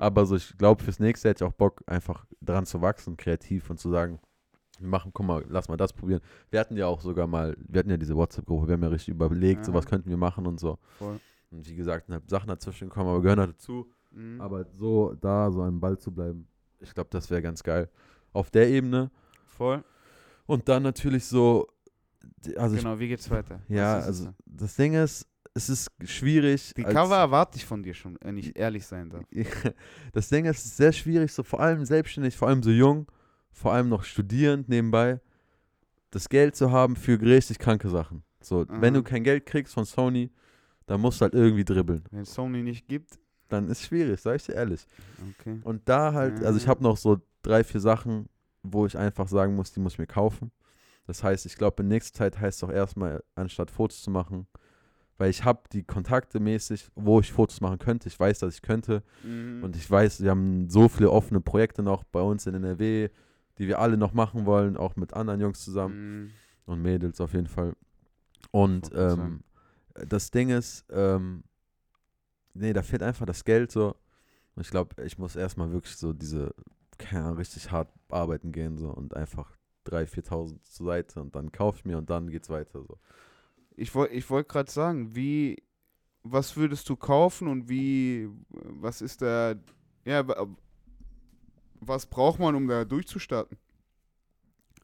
Aber 0.00 0.26
so, 0.26 0.34
ich 0.36 0.56
glaube, 0.58 0.82
fürs 0.82 0.98
nächste 0.98 1.28
hätte 1.28 1.44
ich 1.44 1.48
auch 1.50 1.54
Bock, 1.54 1.82
einfach 1.86 2.26
dran 2.40 2.66
zu 2.66 2.80
wachsen, 2.82 3.16
kreativ 3.16 3.70
und 3.70 3.78
zu 3.78 3.90
sagen, 3.90 4.18
Wir 4.78 4.88
machen, 4.88 5.10
guck 5.14 5.24
mal, 5.24 5.42
lass 5.48 5.70
mal 5.70 5.78
das 5.78 5.94
probieren. 5.94 6.20
Wir 6.50 6.60
hatten 6.60 6.76
ja 6.76 6.86
auch 6.86 7.00
sogar 7.00 7.26
mal, 7.26 7.56
wir 7.66 7.78
hatten 7.78 7.88
ja 7.88 7.96
diese 7.96 8.14
WhatsApp-Gruppe, 8.14 8.66
wir 8.68 8.74
haben 8.74 8.82
ja 8.82 8.88
richtig 8.90 9.08
überlegt, 9.14 9.64
so 9.64 9.72
Ja. 9.72 9.78
was 9.78 9.86
könnten 9.86 10.10
wir 10.10 10.18
machen 10.18 10.46
und 10.46 10.60
so. 10.60 10.78
Voll. 10.98 11.18
Und 11.50 11.66
wie 11.66 11.74
gesagt, 11.74 12.10
halt 12.10 12.28
Sachen 12.28 12.48
dazwischen 12.48 12.90
gekommen, 12.90 13.08
aber 13.08 13.22
gehören 13.22 13.38
halt 13.40 13.52
dazu. 13.54 13.90
Mhm. 14.10 14.38
Aber 14.38 14.66
so 14.78 15.14
da, 15.18 15.50
so 15.50 15.62
am 15.62 15.80
Ball 15.80 15.96
zu 15.96 16.12
bleiben, 16.12 16.46
ich 16.80 16.92
glaube, 16.92 17.08
das 17.10 17.30
wäre 17.30 17.40
ganz 17.40 17.62
geil. 17.62 17.88
Auf 18.34 18.50
der 18.50 18.68
Ebene. 18.68 19.10
Voll. 19.46 19.82
Und 20.44 20.68
dann 20.68 20.82
natürlich 20.82 21.24
so, 21.24 21.68
also 22.56 22.76
genau, 22.76 22.98
wie 22.98 23.08
geht's 23.08 23.30
weiter? 23.30 23.60
ich, 23.68 23.76
ja, 23.76 23.98
also 23.98 24.28
das 24.44 24.76
Ding 24.76 24.94
ist, 24.94 25.26
es 25.54 25.68
ist 25.68 25.90
schwierig. 26.04 26.72
Die 26.76 26.84
Cover 26.84 27.16
erwarte 27.16 27.56
ich 27.56 27.64
von 27.64 27.82
dir 27.82 27.94
schon, 27.94 28.18
wenn 28.22 28.36
ich 28.36 28.56
ehrlich 28.58 28.86
sein 28.86 29.08
darf. 29.08 29.24
das 30.12 30.28
Ding 30.28 30.44
ist, 30.44 30.58
es 30.58 30.64
ist 30.66 30.76
sehr 30.76 30.92
schwierig, 30.92 31.32
so 31.32 31.42
vor 31.42 31.60
allem 31.60 31.84
selbstständig, 31.84 32.36
vor 32.36 32.48
allem 32.48 32.62
so 32.62 32.70
jung, 32.70 33.06
vor 33.52 33.72
allem 33.72 33.88
noch 33.88 34.04
studierend 34.04 34.68
nebenbei, 34.68 35.20
das 36.10 36.28
Geld 36.28 36.56
zu 36.56 36.70
haben 36.70 36.96
für 36.96 37.20
richtig 37.20 37.58
kranke 37.58 37.88
Sachen. 37.88 38.22
So, 38.40 38.66
wenn 38.68 38.94
du 38.94 39.00
Aha. 39.00 39.08
kein 39.08 39.24
Geld 39.24 39.46
kriegst 39.46 39.74
von 39.74 39.84
Sony, 39.84 40.30
dann 40.86 41.00
musst 41.00 41.20
du 41.20 41.24
halt 41.24 41.34
irgendwie 41.34 41.64
dribbeln. 41.64 42.04
Wenn 42.10 42.20
es 42.20 42.32
Sony 42.32 42.62
nicht 42.62 42.86
gibt, 42.86 43.18
Dann 43.48 43.68
ist 43.68 43.82
schwierig, 43.82 44.20
sag 44.20 44.36
ich 44.36 44.44
dir 44.46 44.54
ehrlich. 44.54 44.86
okay. 45.38 45.60
Und 45.64 45.88
da 45.88 46.12
halt, 46.12 46.44
also 46.44 46.58
ich 46.58 46.66
habe 46.68 46.82
noch 46.82 46.96
so 46.96 47.18
drei, 47.42 47.64
vier 47.64 47.80
Sachen, 47.80 48.28
wo 48.62 48.86
ich 48.86 48.96
einfach 48.98 49.28
sagen 49.28 49.54
muss, 49.54 49.72
die 49.72 49.80
muss 49.80 49.94
ich 49.94 49.98
mir 49.98 50.06
kaufen. 50.06 50.50
Das 51.06 51.22
heißt, 51.22 51.46
ich 51.46 51.56
glaube, 51.56 51.82
in 51.82 51.88
nächster 51.88 52.18
Zeit 52.18 52.38
heißt 52.40 52.62
es 52.62 52.68
auch 52.68 52.72
erstmal, 52.72 53.22
anstatt 53.34 53.70
Fotos 53.70 54.02
zu 54.02 54.10
machen, 54.10 54.46
weil 55.18 55.30
ich 55.30 55.44
habe 55.44 55.60
die 55.72 55.82
Kontakte 55.84 56.40
mäßig, 56.40 56.88
wo 56.94 57.20
ich 57.20 57.32
Fotos 57.32 57.60
machen 57.60 57.78
könnte. 57.78 58.08
Ich 58.08 58.18
weiß, 58.18 58.40
dass 58.40 58.54
ich 58.54 58.62
könnte. 58.62 59.02
Mhm. 59.22 59.62
Und 59.64 59.76
ich 59.76 59.90
weiß, 59.90 60.22
wir 60.22 60.30
haben 60.30 60.68
so 60.68 60.88
viele 60.88 61.10
offene 61.10 61.40
Projekte 61.40 61.82
noch 61.82 62.04
bei 62.04 62.20
uns 62.20 62.46
in 62.46 62.54
NRW, 62.54 63.08
die 63.58 63.68
wir 63.68 63.78
alle 63.78 63.96
noch 63.96 64.12
machen 64.12 64.44
wollen, 64.44 64.76
auch 64.76 64.96
mit 64.96 65.14
anderen 65.14 65.40
Jungs 65.40 65.64
zusammen 65.64 66.24
Mhm. 66.24 66.30
und 66.66 66.82
Mädels 66.82 67.20
auf 67.20 67.32
jeden 67.32 67.46
Fall. 67.46 67.74
Und 68.50 68.90
ähm, 68.94 69.40
das 70.06 70.30
Ding 70.30 70.50
ist, 70.50 70.84
ähm, 70.90 71.44
nee, 72.52 72.72
da 72.72 72.82
fehlt 72.82 73.02
einfach 73.02 73.24
das 73.26 73.44
Geld 73.44 73.70
so. 73.72 73.96
Und 74.54 74.62
ich 74.62 74.70
glaube, 74.70 75.02
ich 75.04 75.16
muss 75.18 75.36
erstmal 75.36 75.72
wirklich 75.72 75.96
so 75.96 76.12
diese, 76.12 76.54
keine 76.98 77.24
Ahnung, 77.24 77.38
richtig 77.38 77.70
hart 77.70 77.88
arbeiten 78.10 78.52
gehen 78.52 78.76
so 78.76 78.90
und 78.90 79.16
einfach 79.16 79.55
3.000, 79.86 80.06
4.000 80.28 80.62
zur 80.62 80.86
Seite 80.86 81.20
und 81.20 81.34
dann 81.34 81.52
kaufe 81.52 81.78
ich 81.78 81.84
mir 81.84 81.98
und 81.98 82.10
dann 82.10 82.30
geht's 82.30 82.50
weiter 82.50 82.82
so. 82.82 82.98
Ich 83.76 83.94
wollte 83.94 84.14
ich 84.14 84.28
wollt 84.30 84.48
gerade 84.48 84.70
sagen, 84.70 85.14
wie, 85.14 85.62
was 86.22 86.56
würdest 86.56 86.88
du 86.88 86.96
kaufen 86.96 87.48
und 87.48 87.68
wie, 87.68 88.28
was 88.50 89.00
ist 89.02 89.22
da, 89.22 89.54
ja, 90.04 90.26
wa- 90.26 90.46
was 91.80 92.06
braucht 92.06 92.38
man, 92.40 92.54
um 92.54 92.66
da 92.66 92.84
durchzustarten? 92.84 93.58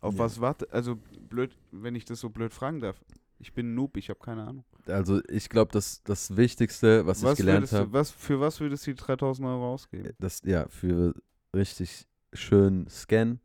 Auf 0.01 0.15
Ja. 0.15 0.21
was 0.21 0.41
wartet, 0.41 0.73
also 0.73 0.97
blöd, 1.29 1.57
wenn 1.71 1.95
ich 1.95 2.05
das 2.05 2.21
so 2.21 2.29
blöd 2.29 2.53
fragen 2.53 2.81
darf. 2.81 3.01
Ich 3.39 3.53
bin 3.55 3.73
ein 3.73 3.75
Noob, 3.75 3.97
ich 3.97 4.09
habe 4.09 4.21
keine 4.21 4.45
Ahnung. 4.47 4.65
Also 4.87 5.21
ich 5.29 5.49
glaube, 5.49 5.73
das, 5.73 6.03
das 6.05 6.37
Wichtigste, 6.37 7.07
was, 7.07 7.23
ich 7.23 7.37
gelernt 7.37 7.73
habe, 7.73 7.93
was, 7.93 8.11
für 8.11 8.41
was 8.41 8.61
würdest 8.61 8.87
du 8.87 8.93
die 8.93 8.97
3000 9.03 9.47
Euro 9.49 9.73
ausgeben? 9.75 10.11
das 10.19 10.43
ja 10.45 10.67
für 10.69 11.15
richtig 11.55 12.07
schön 12.33 12.87
Scan, 12.89 13.39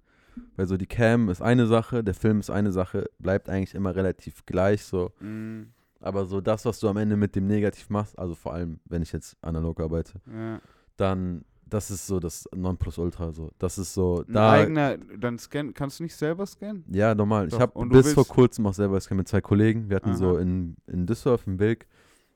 weil 0.56 0.68
so 0.68 0.78
die 0.78 0.88
Cam 0.88 1.30
ist 1.30 1.42
eine 1.42 1.68
Sache, 1.68 2.04
der 2.04 2.14
Film 2.14 2.40
ist 2.40 2.50
eine 2.50 2.72
Sache, 2.72 3.10
bleibt 3.20 3.50
eigentlich 3.50 3.76
immer 3.76 3.96
relativ 3.96 4.46
gleich 4.46 4.84
so. 4.84 5.12
Mhm. 5.20 5.68
Aber 6.00 6.26
so 6.26 6.42
das, 6.42 6.66
was 6.66 6.80
du 6.80 6.88
am 6.90 6.98
Ende 6.98 7.16
mit 7.18 7.36
dem 7.36 7.48
Negativ 7.48 7.90
machst, 7.90 8.18
also 8.20 8.36
vor 8.36 8.54
allem, 8.54 8.80
wenn 8.86 9.02
ich 9.02 9.12
jetzt 9.12 9.36
analog 9.42 9.80
arbeite, 9.80 10.14
Ja. 10.32 10.60
dann 10.96 11.44
das 11.70 11.92
ist 11.92 12.08
so 12.08 12.22
das 12.22 12.48
Nonplusultra 12.56 13.34
so. 13.34 13.52
Das 13.60 13.78
ist 13.78 13.94
so 13.94 14.24
Ein 14.26 14.34
da 14.34 14.52
eigener, 14.54 14.98
dann 14.98 15.38
scan, 15.38 15.74
kannst 15.74 16.00
du 16.00 16.04
nicht 16.04 16.16
selber 16.16 16.46
scannen? 16.46 16.86
ja, 16.90 17.14
normal. 17.14 17.48
Ich 17.48 17.52
Doch, 17.52 17.60
habe 17.60 17.74
und 17.74 17.90
du 17.90 17.98
bis 18.02 18.14
vor 18.14 18.26
kurzem 18.26 18.66
auch 18.68 18.74
selber 18.74 18.96
gescannt 18.96 19.18
mit 19.18 19.28
zwei 19.28 19.42
Kollegen. 19.42 19.90
Wir 19.90 19.98
hatten 19.98 20.16
so 20.16 20.36
Aha. 20.36 20.40
in, 20.42 20.78
in 20.88 21.06
Düsseldorf 21.06 21.46
im 21.46 21.60
Wilk, 21.60 21.86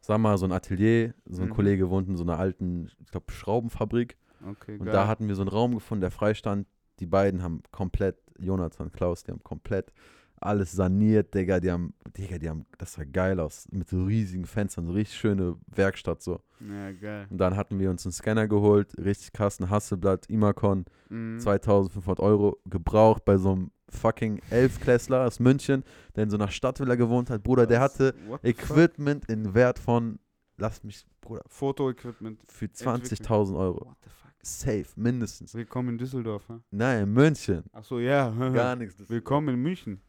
sag 0.02 0.18
mal, 0.20 0.38
so 0.38 0.46
ein 0.46 0.52
Atelier. 0.52 1.14
So 1.28 1.44
ein 1.44 1.48
Mhm. 1.48 1.54
Kollege 1.54 1.90
wohnt 1.90 2.10
in 2.10 2.18
so 2.18 2.24
einer 2.24 2.40
alten, 2.40 2.90
ich 3.06 3.12
glaube, 3.12 3.32
Schraubenfabrik. 3.32 4.18
Okay, 4.46 4.74
Und 4.80 4.86
geil. 4.88 4.94
da 4.94 5.08
hatten 5.08 5.30
wir 5.30 5.36
so 5.36 5.44
einen 5.44 5.50
Raum 5.50 5.76
gefunden, 5.76 6.02
der 6.02 6.12
freistand. 6.12 6.68
Die 7.02 7.06
beiden 7.08 7.42
haben 7.44 7.62
komplett, 7.72 8.16
Jonathan, 8.40 8.92
Klaus, 8.92 9.24
die 9.24 9.32
haben 9.32 9.44
komplett 9.44 9.92
alles 10.40 10.72
saniert, 10.72 11.34
Digga. 11.36 11.60
Die 11.60 11.70
haben, 11.72 11.94
Digga, 12.18 12.38
die 12.40 12.50
haben, 12.50 12.66
das 12.80 12.94
sah 12.94 13.04
geil 13.04 13.40
aus. 13.40 13.68
Mit 13.72 13.90
so 13.90 14.04
riesigen 14.06 14.46
Fenstern, 14.46 14.86
so 14.88 14.94
richtig 14.94 15.18
schöne 15.18 15.56
Werkstatt 15.68 16.22
so. 16.24 16.40
ja, 16.60 16.92
geil. 16.94 17.28
Und 17.30 17.38
dann 17.38 17.56
hatten 17.56 17.78
wir 17.80 17.90
uns 17.92 18.06
einen 18.06 18.12
Scanner 18.14 18.48
geholt, 18.48 18.96
richtig 18.98 19.34
krass, 19.34 19.60
ein 19.60 19.70
Hasselblatt, 19.70 20.28
Imacon, 20.30 20.86
Mhm. 21.10 21.40
2500 21.40 22.20
Euro 22.22 22.58
gebraucht 22.66 23.26
bei 23.26 23.38
so 23.38 23.52
einem 23.52 23.72
fucking 23.90 24.40
Elfklässler 24.50 25.26
aus 25.28 25.40
München, 25.40 25.84
der 26.16 26.24
in 26.24 26.30
so 26.30 26.38
einer 26.38 26.48
Stadtvilla 26.48 26.96
gewohnt 26.96 27.30
hat. 27.30 27.44
Bruder, 27.44 27.68
der 27.68 27.82
Was? 27.82 27.94
hatte 27.96 28.14
What 28.28 28.42
the 28.44 28.54
fuck? 28.54 28.70
Equipment 28.72 29.26
in 29.30 29.54
Wert 29.54 29.78
von, 29.78 30.18
lass 30.58 30.84
mich, 30.84 31.06
Bruder, 31.20 31.44
Fotoequipment. 31.48 32.40
für 32.48 32.66
20.000 32.68 33.58
Euro. 33.58 33.86
What 33.88 33.98
the 34.04 34.10
fuck? 34.10 34.31
Safe, 34.43 34.86
mindestens. 34.95 35.54
Willkommen 35.54 35.89
in 35.89 35.97
Düsseldorf. 35.99 36.47
Huh? 36.49 36.60
Nein, 36.71 37.04
in 37.04 37.13
München. 37.13 37.63
Achso, 37.73 37.99
ja. 37.99 38.30
Gar 38.54 38.75
nichts. 38.75 38.95
Willkommen 39.08 39.49
in 39.49 39.62
München. 39.62 40.01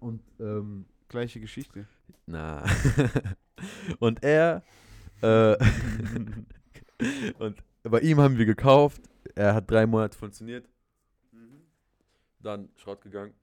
Und, 0.00 0.22
ähm, 0.40 0.86
Gleiche 1.08 1.40
Geschichte. 1.40 1.86
na. 2.26 2.64
und 3.98 4.22
er, 4.24 4.62
äh, 5.22 5.56
und 7.38 7.62
bei 7.82 8.00
ihm 8.00 8.18
haben 8.18 8.38
wir 8.38 8.46
gekauft. 8.46 9.02
Er 9.34 9.54
hat 9.54 9.70
drei 9.70 9.86
Monate 9.86 10.16
funktioniert. 10.16 10.66
Dann 12.40 12.68
Schrott 12.76 13.02
gegangen. 13.02 13.34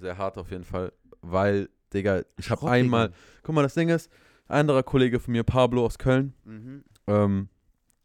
Sehr 0.00 0.16
hart 0.16 0.38
auf 0.38 0.50
jeden 0.50 0.64
Fall. 0.64 0.92
Weil, 1.20 1.68
Digga, 1.92 2.22
ich 2.38 2.50
habe 2.50 2.68
einmal. 2.70 3.12
Guck 3.42 3.54
mal, 3.54 3.62
das 3.62 3.74
Ding 3.74 3.88
ist, 3.90 4.10
ein 4.48 4.60
anderer 4.60 4.82
Kollege 4.82 5.20
von 5.20 5.32
mir, 5.32 5.42
Pablo 5.44 5.84
aus 5.84 5.98
Köln, 5.98 6.32
Mhm. 6.44 6.84
ähm, 7.06 7.48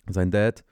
sein 0.10 0.32
Dad 0.32 0.64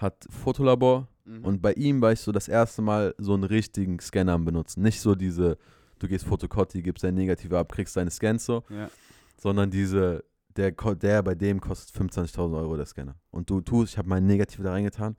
hat 0.00 0.26
Fotolabor 0.30 1.08
Mhm. 1.24 1.44
und 1.44 1.62
bei 1.62 1.72
ihm 1.74 2.00
war 2.00 2.12
ich 2.12 2.20
so 2.20 2.32
das 2.32 2.48
erste 2.48 2.82
Mal 2.82 3.14
so 3.18 3.34
einen 3.34 3.44
richtigen 3.44 4.00
Scanner 4.00 4.32
am 4.32 4.44
benutzen. 4.44 4.82
Nicht 4.82 5.00
so 5.00 5.14
diese, 5.14 5.58
du 5.98 6.08
gehst 6.08 6.24
Fotokotti, 6.24 6.82
gibst 6.82 7.04
deine 7.04 7.18
Negative 7.18 7.58
ab, 7.58 7.70
kriegst 7.72 7.96
deine 7.96 8.10
Scans 8.10 8.44
so, 8.46 8.64
ja. 8.70 8.88
sondern 9.36 9.70
diese, 9.70 10.24
der, 10.56 10.72
der 10.72 11.22
bei 11.22 11.34
dem 11.34 11.60
kostet 11.60 11.94
25.000 11.94 12.56
Euro 12.56 12.76
der 12.76 12.86
Scanner. 12.86 13.16
Und 13.30 13.48
du 13.50 13.60
tust, 13.60 13.92
ich 13.92 13.98
habe 13.98 14.08
meine 14.08 14.26
Negative 14.26 14.62
da 14.62 14.72
reingetan 14.72 15.16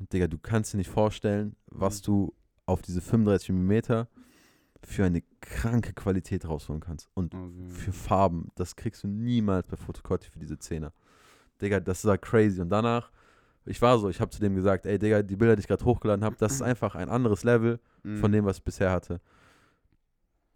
und 0.00 0.12
Digga, 0.12 0.26
du 0.26 0.38
kannst 0.38 0.72
dir 0.72 0.78
nicht 0.78 0.90
vorstellen, 0.90 1.54
was 1.66 2.00
Mhm. 2.00 2.04
du 2.06 2.34
auf 2.66 2.80
diese 2.82 3.00
35 3.02 3.50
mm 3.50 4.06
für 4.82 5.04
eine 5.04 5.22
kranke 5.40 5.92
Qualität 5.92 6.48
rausholen 6.48 6.80
kannst. 6.80 7.08
Und 7.14 7.34
Okay. 7.34 7.68
für 7.68 7.92
Farben, 7.92 8.48
das 8.56 8.74
kriegst 8.76 9.02
du 9.04 9.08
niemals 9.08 9.66
bei 9.66 9.76
Fotokotti 9.76 10.30
für 10.30 10.38
diese 10.38 10.58
Zehner. 10.58 10.92
Digga, 11.60 11.80
das 11.80 12.04
war 12.04 12.18
crazy. 12.18 12.60
Und 12.60 12.70
danach, 12.70 13.10
ich 13.66 13.80
war 13.82 13.98
so, 13.98 14.08
ich 14.08 14.20
habe 14.20 14.30
zu 14.30 14.40
dem 14.40 14.54
gesagt, 14.54 14.86
ey 14.86 14.98
Digga, 14.98 15.22
die 15.22 15.36
Bilder, 15.36 15.56
die 15.56 15.60
ich 15.60 15.68
gerade 15.68 15.84
hochgeladen 15.84 16.24
habe, 16.24 16.36
das 16.38 16.52
ist 16.54 16.62
einfach 16.62 16.94
ein 16.94 17.08
anderes 17.08 17.44
Level 17.44 17.78
von 18.02 18.30
Mhm. 18.30 18.32
dem, 18.32 18.44
was 18.44 18.58
ich 18.58 18.62
bisher 18.64 18.90
hatte. 18.90 19.20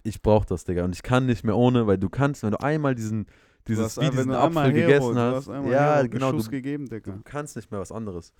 Ich 0.04 0.22
brauche 0.22 0.46
das, 0.46 0.64
Digga. 0.64 0.84
Und 0.84 0.94
ich 0.94 1.02
kann 1.02 1.26
nicht 1.26 1.44
mehr 1.44 1.56
ohne, 1.56 1.86
weil 1.86 1.98
du 1.98 2.08
kannst, 2.08 2.42
wenn 2.42 2.52
du 2.52 2.60
einmal 2.60 2.94
diesen, 2.94 3.24
Du 3.64 3.72
dieses, 3.74 3.96
hast 3.96 4.00
wie 4.00 4.10
diesen 4.10 4.28
du 4.28 4.38
Apfel 4.38 4.62
Hero, 4.72 4.72
gegessen 4.72 5.14
du 5.14 5.20
hast. 5.20 5.48
einmal 5.48 5.72
Ja, 5.72 5.96
Hero 5.96 6.08
genau. 6.08 6.32
Du, 6.32 6.42
gegeben, 6.48 6.86
du 6.88 7.00
kannst 7.24 7.56
nicht 7.56 7.70
mehr 7.70 7.80
was 7.80 7.92
anderes. 7.92 8.32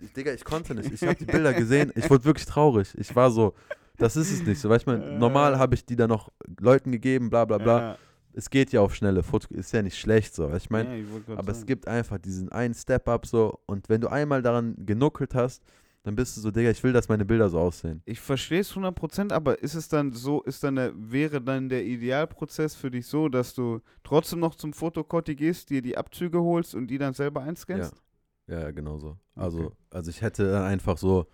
Ich, 0.00 0.12
Digga, 0.16 0.32
ich 0.32 0.44
konnte 0.44 0.74
nicht. 0.74 0.90
Ich 0.92 1.02
habe 1.02 1.14
die 1.14 1.24
Bilder 1.24 1.54
gesehen. 1.54 1.92
Ich 1.94 2.10
wurde 2.10 2.24
wirklich 2.24 2.44
traurig. 2.46 2.94
Ich 2.98 3.14
war 3.16 3.30
so, 3.30 3.54
das 3.96 4.16
ist 4.16 4.30
es 4.30 4.42
nicht. 4.44 4.60
So, 4.60 4.68
weißt 4.68 4.86
du, 4.86 4.96
normal 5.18 5.58
habe 5.58 5.74
ich 5.74 5.86
die 5.86 5.96
dann 5.96 6.08
noch 6.10 6.30
Leuten 6.60 6.92
gegeben, 6.92 7.30
bla 7.30 7.44
bla 7.46 7.58
bla. 7.58 7.78
Ja. 7.80 7.96
Es 8.34 8.50
geht 8.50 8.72
ja 8.72 8.80
auf 8.80 8.94
schnelle 8.94 9.22
Foto, 9.22 9.52
ist 9.54 9.72
ja 9.72 9.82
nicht 9.82 9.98
schlecht 9.98 10.34
so, 10.34 10.52
ich 10.54 10.70
meine. 10.70 10.96
Ja, 10.98 11.36
Aber 11.36 11.50
es 11.52 11.58
sagen. 11.58 11.66
gibt 11.66 11.88
einfach 11.88 12.18
diesen 12.18 12.50
einen 12.50 12.74
Step-Up 12.74 13.26
so 13.26 13.60
und 13.66 13.88
wenn 13.88 14.00
du 14.00 14.08
einmal 14.08 14.42
daran 14.42 14.74
genuckelt 14.86 15.34
hast, 15.34 15.62
dann 16.04 16.16
bist 16.16 16.36
du 16.36 16.40
so, 16.40 16.50
Digga, 16.50 16.70
ich 16.70 16.82
will, 16.82 16.92
dass 16.92 17.08
meine 17.08 17.24
Bilder 17.24 17.48
so 17.48 17.60
aussehen. 17.60 18.02
Ich 18.06 18.20
verstehe 18.20 18.60
es 18.60 18.74
100%, 18.74 19.32
aber 19.32 19.62
ist 19.62 19.74
es 19.74 19.88
dann 19.88 20.12
so, 20.12 20.42
ist 20.42 20.64
dann 20.64 20.74
der, 20.74 20.92
wäre 20.96 21.40
dann 21.40 21.68
der 21.68 21.84
Idealprozess 21.84 22.74
für 22.74 22.90
dich 22.90 23.06
so, 23.06 23.28
dass 23.28 23.54
du 23.54 23.80
trotzdem 24.02 24.40
noch 24.40 24.56
zum 24.56 24.72
Fotokotti 24.72 25.36
gehst, 25.36 25.70
dir 25.70 25.80
die 25.80 25.96
Abzüge 25.96 26.40
holst 26.42 26.74
und 26.74 26.88
die 26.88 26.98
dann 26.98 27.12
selber 27.14 27.42
einscannst? 27.42 28.02
Ja, 28.48 28.60
ja, 28.62 28.70
genau 28.72 28.98
so. 28.98 29.16
Also, 29.36 29.66
Okay. 29.66 29.74
also 29.90 30.10
ich 30.10 30.22
hätte 30.22 30.50
dann 30.50 30.64
einfach 30.64 30.98
so, 30.98 31.26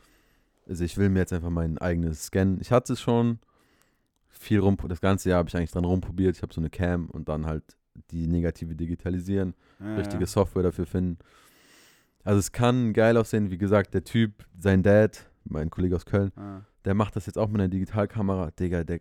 also 0.69 0.85
ich 0.85 0.99
will 0.99 1.09
mir 1.09 1.21
jetzt 1.21 1.33
einfach 1.33 1.51
mein 1.51 1.79
eigenes 1.79 2.27
Scan. 2.27 2.59
Ich 2.61 2.71
hatte 2.71 2.93
es 2.93 3.01
schon 3.01 3.39
viel 4.38 4.61
rum, 4.61 4.77
das 4.88 5.01
ganze 5.01 5.29
Jahr 5.31 5.38
habe 5.38 5.48
ich 5.48 5.57
eigentlich 5.57 5.72
dran 5.72 5.85
rumprobiert. 5.85 6.37
Ich 6.37 6.42
habe 6.42 6.53
so 6.55 6.61
eine 6.61 6.70
Cam 6.70 7.09
und 7.11 7.29
dann 7.29 7.46
halt 7.46 7.77
die 8.11 8.27
Negative 8.27 8.74
digitalisieren, 8.77 9.55
Ja, 9.81 9.96
richtige 9.96 10.22
ja. 10.22 10.27
Software 10.27 10.62
dafür 10.62 10.87
finden. 10.87 11.18
Also 12.24 12.38
es 12.38 12.53
kann 12.53 12.92
geil 12.92 13.16
aussehen, 13.16 13.51
wie 13.51 13.59
gesagt, 13.59 13.94
der 13.94 14.05
Typ, 14.05 14.44
sein 14.59 14.83
Dad, 14.83 15.29
mein 15.44 15.70
Kollege 15.70 15.96
aus 15.96 16.05
Köln, 16.07 16.31
Ah. 16.37 16.61
der 16.85 16.94
macht 16.94 17.16
das 17.16 17.27
jetzt 17.27 17.38
auch 17.38 17.48
mit 17.48 17.61
einer 17.61 17.68
Digitalkamera. 17.68 18.51
Digga, 18.53 18.85
der 18.85 19.01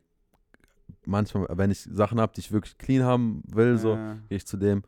manchmal, 1.05 1.47
wenn 1.51 1.71
ich 1.71 1.79
Sachen 1.81 2.19
habe, 2.19 2.33
die 2.33 2.39
ich 2.41 2.51
wirklich 2.51 2.77
clean 2.77 3.03
haben 3.03 3.43
will, 3.47 3.77
so, 3.77 3.95
Ja. 3.95 4.13
gehe 4.29 4.37
ich 4.37 4.45
zu 4.47 4.57
dem. 4.57 4.83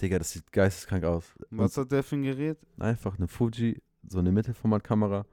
Digga, 0.00 0.18
das 0.18 0.30
sieht 0.32 0.50
geisteskrank 0.52 1.04
aus. 1.04 1.34
Was 1.50 1.76
hat 1.76 1.90
der 1.92 2.02
für 2.02 2.16
ein 2.16 2.22
Gerät? 2.22 2.58
Und 2.76 2.82
einfach 2.84 3.18
eine 3.18 3.28
Fuji, 3.28 3.80
so 4.08 4.18
eine 4.20 4.32
Mittelformatkamera. 4.32 5.26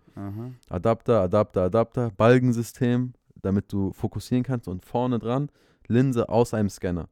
Adapter, 0.69 1.21
Adapter, 1.21 1.63
Adapter, 1.63 2.11
Balgensystem. 2.11 3.13
Damit 3.45 3.71
du 3.71 3.93
fokussieren 3.93 4.43
kannst 4.43 4.67
und 4.67 4.83
vorne 4.83 5.19
dran 5.19 5.49
Linse 5.87 6.27
aus 6.29 6.53
einem 6.53 6.69
Scanner. 6.69 7.09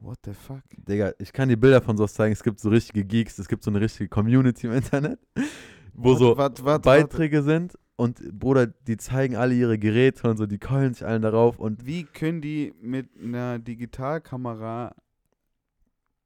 What 0.00 0.18
the 0.24 0.32
fuck? 0.32 0.62
Digga, 0.76 1.12
ich 1.18 1.32
kann 1.32 1.48
dir 1.48 1.56
Bilder 1.56 1.80
von 1.80 1.96
sowas 1.96 2.14
zeigen. 2.14 2.32
Es 2.32 2.42
gibt 2.42 2.60
so 2.60 2.68
richtige 2.68 3.04
Geeks, 3.04 3.38
es 3.38 3.48
gibt 3.48 3.62
so 3.62 3.70
eine 3.70 3.80
richtige 3.80 4.08
Community 4.08 4.66
im 4.66 4.72
Internet, 4.72 5.18
wo 5.94 6.10
Warte, 6.10 6.18
so 6.18 6.36
warte, 6.36 6.64
warte, 6.64 6.82
Beiträge 6.82 7.42
sind 7.42 7.78
und 7.96 8.38
Bruder, 8.38 8.66
die 8.66 8.98
zeigen 8.98 9.36
alle 9.36 9.54
ihre 9.54 9.78
Geräte 9.78 10.28
und 10.28 10.36
so, 10.36 10.46
die 10.46 10.58
keulen 10.58 10.94
sich 10.94 11.04
allen 11.06 11.22
darauf 11.22 11.58
und 11.58 11.86
Wie 11.86 12.04
können 12.04 12.40
die 12.40 12.74
mit 12.80 13.08
einer 13.18 13.58
Digitalkamera 13.58 14.94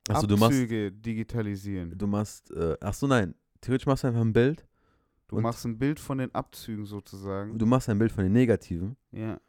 achso, 0.08 0.26
du 0.26 0.36
machst, 0.36 0.52
Abzüge 0.52 0.92
digitalisieren? 0.92 1.96
du 1.96 2.06
machst, 2.08 2.50
äh, 2.50 2.76
achso 2.80 3.06
nein, 3.06 3.34
theoretisch 3.60 3.86
machst 3.86 4.02
du 4.02 4.08
einfach 4.08 4.20
ein 4.20 4.32
Bild, 4.32 4.66
Du 5.30 5.36
und- 5.36 5.42
machst 5.42 5.64
ein 5.64 5.78
Bild 5.78 5.98
von 5.98 6.18
den 6.18 6.34
Abzügen 6.34 6.84
sozusagen. 6.84 7.56
du 7.58 7.64
machst 7.66 7.88
ein 7.88 7.98
Bild 7.98 8.12
von 8.12 8.24
den 8.24 8.32
Negativen, 8.32 8.96
ja. 9.12 9.40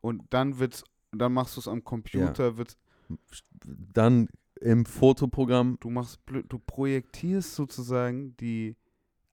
Und 0.00 0.22
dann 0.30 0.58
wird's, 0.58 0.82
dann 1.12 1.32
machst 1.32 1.56
du 1.56 1.60
es 1.60 1.68
am 1.68 1.82
Computer, 1.84 2.56
wird's, 2.56 2.76
dann 3.92 4.28
im 4.60 4.84
Fotoprogramm, 4.86 5.76
du 5.80 5.90
machst, 5.90 6.20
du 6.48 6.58
projektierst 6.58 7.54
sozusagen 7.54 8.36
die 8.38 8.76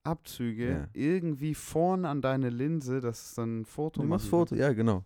Abzüge 0.02 0.68
Ja. 0.68 0.88
irgendwie 0.92 1.54
vorne 1.54 2.08
an 2.08 2.20
deine 2.20 2.50
Linse, 2.50 3.00
dass 3.00 3.24
es 3.30 3.34
dann 3.34 3.60
ein 3.60 3.64
Foto 3.64 4.02
du 4.02 4.06
machst 4.08 4.28
Foto, 4.28 4.54
ja 4.54 4.72
genau. 4.72 5.04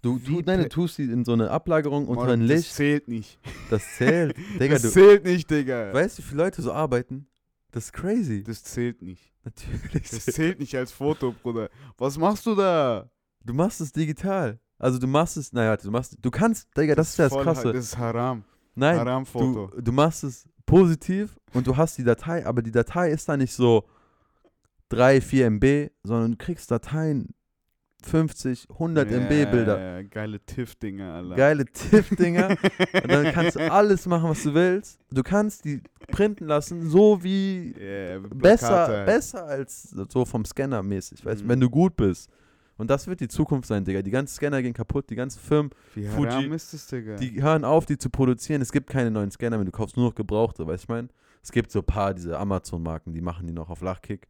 Du, 0.00 0.20
Wie 0.26 0.36
du, 0.36 0.42
nein, 0.46 0.60
du 0.60 0.68
tust 0.68 0.98
die 0.98 1.04
in 1.04 1.24
so 1.24 1.32
eine 1.32 1.50
Ablagerung 1.50 2.06
unter 2.08 2.28
ein 2.32 2.40
Das 2.40 2.48
Licht, 2.48 2.72
zählt 2.74 3.08
nicht. 3.08 3.38
das 3.70 3.82
zählt. 3.96 4.36
Digga, 4.60 4.74
das 4.74 4.82
du, 4.82 4.90
zählt 4.90 5.24
nicht, 5.24 5.48
Digga. 5.50 5.92
weißt 5.94 6.18
du, 6.18 6.22
wie 6.22 6.26
viele 6.26 6.42
Leute 6.44 6.60
so 6.62 6.72
arbeiten? 6.72 7.26
Das 7.72 7.86
ist 7.86 7.92
crazy. 7.92 8.42
Das 8.42 8.62
zählt 8.64 9.00
nicht. 9.02 9.31
Natürlich. 9.44 10.10
Das 10.10 10.24
zählt 10.26 10.60
nicht 10.60 10.74
als 10.76 10.92
Foto, 10.92 11.32
Bruder. 11.32 11.68
Was 11.98 12.16
machst 12.16 12.46
du 12.46 12.54
da? 12.54 13.10
Du 13.44 13.54
machst 13.54 13.80
es 13.80 13.92
digital. 13.92 14.60
Also 14.78 14.98
du 14.98 15.06
machst 15.06 15.36
es, 15.36 15.52
naja, 15.52 15.76
du 15.76 15.90
machst, 15.90 16.16
du 16.20 16.30
kannst, 16.30 16.68
Digga, 16.76 16.94
das 16.94 17.10
ist 17.10 17.18
ja 17.18 17.24
das 17.26 17.32
voll- 17.32 17.44
Krasse. 17.44 17.72
Das 17.72 17.84
ist 17.86 17.98
Haram. 17.98 18.44
Nein, 18.74 18.98
Haram-Foto. 18.98 19.68
du, 19.74 19.82
du 19.82 19.92
machst 19.92 20.24
es 20.24 20.48
positiv 20.64 21.38
und 21.52 21.66
du 21.66 21.76
hast 21.76 21.98
die 21.98 22.04
Datei, 22.04 22.46
aber 22.46 22.62
die 22.62 22.70
Datei 22.72 23.10
ist 23.10 23.28
da 23.28 23.36
nicht 23.36 23.52
so 23.52 23.84
3, 24.88 25.20
4 25.20 25.46
MB, 25.50 25.90
sondern 26.02 26.32
du 26.32 26.36
kriegst 26.38 26.70
Dateien 26.70 27.34
50, 28.06 28.68
100 28.70 29.10
MB 29.10 29.28
Bilder. 29.50 29.78
Ja, 29.78 29.96
ja, 30.00 30.02
geile 30.08 30.40
TIFF-Dinger, 30.40 31.14
Alter. 31.14 31.34
Geile 31.36 31.64
Tiff-Dinger. 31.66 32.48
und 32.50 32.58
dann 33.10 33.32
kannst 33.32 33.56
du 33.56 33.70
alles 33.72 34.06
machen, 34.06 34.30
was 34.30 34.42
du 34.42 34.54
willst. 34.54 34.98
Du 35.10 35.22
kannst 35.22 35.64
die 35.64 35.80
printen 36.10 36.46
lassen, 36.46 36.88
so 36.88 37.22
wie 37.22 37.74
Yeah, 37.78 38.20
besser, 38.34 39.04
besser 39.04 39.44
als 39.46 39.94
so 40.08 40.24
vom 40.24 40.44
Scanner 40.44 40.82
mäßig, 40.82 41.24
weißt 41.24 41.40
du, 41.40 41.44
Mhm. 41.44 41.48
wenn 41.48 41.60
du 41.60 41.70
gut 41.70 41.96
bist. 41.96 42.30
Und 42.78 42.90
das 42.90 43.06
wird 43.06 43.20
die 43.20 43.28
Zukunft 43.28 43.68
sein, 43.68 43.84
Digga. 43.84 44.02
Die 44.02 44.10
ganzen 44.10 44.34
Scanner 44.34 44.60
gehen 44.62 44.72
kaputt, 44.74 45.08
die 45.10 45.14
ganzen 45.14 45.38
Firmen, 45.40 45.70
Wie 45.94 46.06
Fuji- 46.08 46.52
ist 46.54 46.72
das, 46.74 46.86
Digga? 46.88 47.16
die 47.16 47.40
hören 47.42 47.64
auf, 47.64 47.86
die 47.86 47.96
zu 47.98 48.10
produzieren. 48.10 48.60
Es 48.62 48.72
gibt 48.72 48.88
keine 48.88 49.10
neuen 49.10 49.30
Scanner 49.30 49.56
mehr, 49.58 49.66
du 49.66 49.70
kaufst 49.72 49.96
nur 49.96 50.06
noch 50.06 50.14
gebrauchte, 50.14 50.66
weißt 50.66 50.82
du, 50.82 50.84
ich 50.84 50.88
meine? 50.88 51.08
Es 51.42 51.50
gibt 51.50 51.72
so 51.72 51.80
ein 51.80 51.84
paar, 51.84 52.14
diese 52.14 52.38
Amazon-Marken, 52.38 53.12
die 53.12 53.20
machen 53.20 53.46
die 53.46 53.52
noch 53.52 53.68
auf 53.68 53.80
Lachkick. 53.80 54.28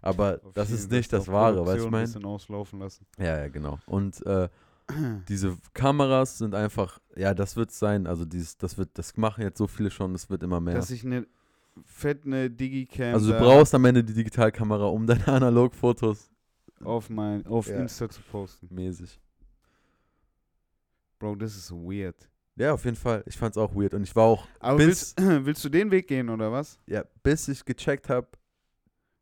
Aber 0.00 0.40
Auf 0.44 0.52
das 0.54 0.70
ist 0.72 0.90
nicht 0.90 1.12
das 1.12 1.28
Wahre, 1.28 1.64
weißt 1.64 1.80
du, 1.80 1.84
ich 1.84 1.90
meine? 1.90 2.06
bisschen 2.06 2.24
auslaufen 2.24 2.80
lassen. 2.80 3.06
Ja, 3.18 3.38
ja, 3.38 3.48
genau. 3.48 3.78
Und 3.86 4.24
äh, 4.26 4.48
diese 5.28 5.56
Kameras 5.72 6.38
sind 6.38 6.54
einfach, 6.54 7.00
ja, 7.14 7.32
das 7.32 7.56
wird 7.56 7.70
sein, 7.70 8.06
also 8.08 8.24
dieses, 8.24 8.56
das 8.58 8.76
wird, 8.76 8.90
das 8.94 9.16
machen 9.16 9.42
jetzt 9.42 9.58
so 9.58 9.68
viele 9.68 9.90
schon, 9.90 10.12
das 10.12 10.28
wird 10.28 10.42
immer 10.42 10.60
mehr. 10.60 10.74
Dass 10.74 10.90
ich 10.90 11.04
eine 11.06 11.26
fett 11.86 12.26
eine 12.26 12.50
Digicam 12.50 13.14
Also 13.14 13.32
du 13.32 13.38
brauchst 13.38 13.74
am 13.74 13.84
Ende 13.84 14.02
die 14.04 14.12
Digitalkamera, 14.12 14.86
um 14.86 15.06
deine 15.06 15.26
Analogfotos 15.28 16.28
auf 16.82 17.08
mein 17.08 17.46
auf 17.46 17.68
Ja. 17.68 17.76
Insta 17.78 18.08
zu 18.08 18.20
posten. 18.22 18.68
mäßig. 18.74 19.20
Bro, 21.18 21.36
das 21.36 21.56
ist 21.56 21.70
weird. 21.70 22.28
Ja, 22.56 22.72
auf 22.74 22.84
jeden 22.84 22.96
Fall. 22.96 23.22
Ich 23.26 23.36
fand's 23.36 23.56
auch 23.56 23.74
weird. 23.74 23.94
Und 23.94 24.02
ich 24.02 24.14
war 24.14 24.24
auch, 24.24 24.46
Aber 24.60 24.76
Bis- 24.76 25.14
willst, 25.16 25.20
willst 25.46 25.64
du 25.64 25.68
den 25.68 25.90
Weg 25.90 26.06
gehen 26.08 26.28
oder 26.28 26.52
was? 26.52 26.78
ja, 26.86 27.04
bis 27.22 27.48
ich 27.48 27.64
gecheckt 27.64 28.08
habe, 28.08 28.28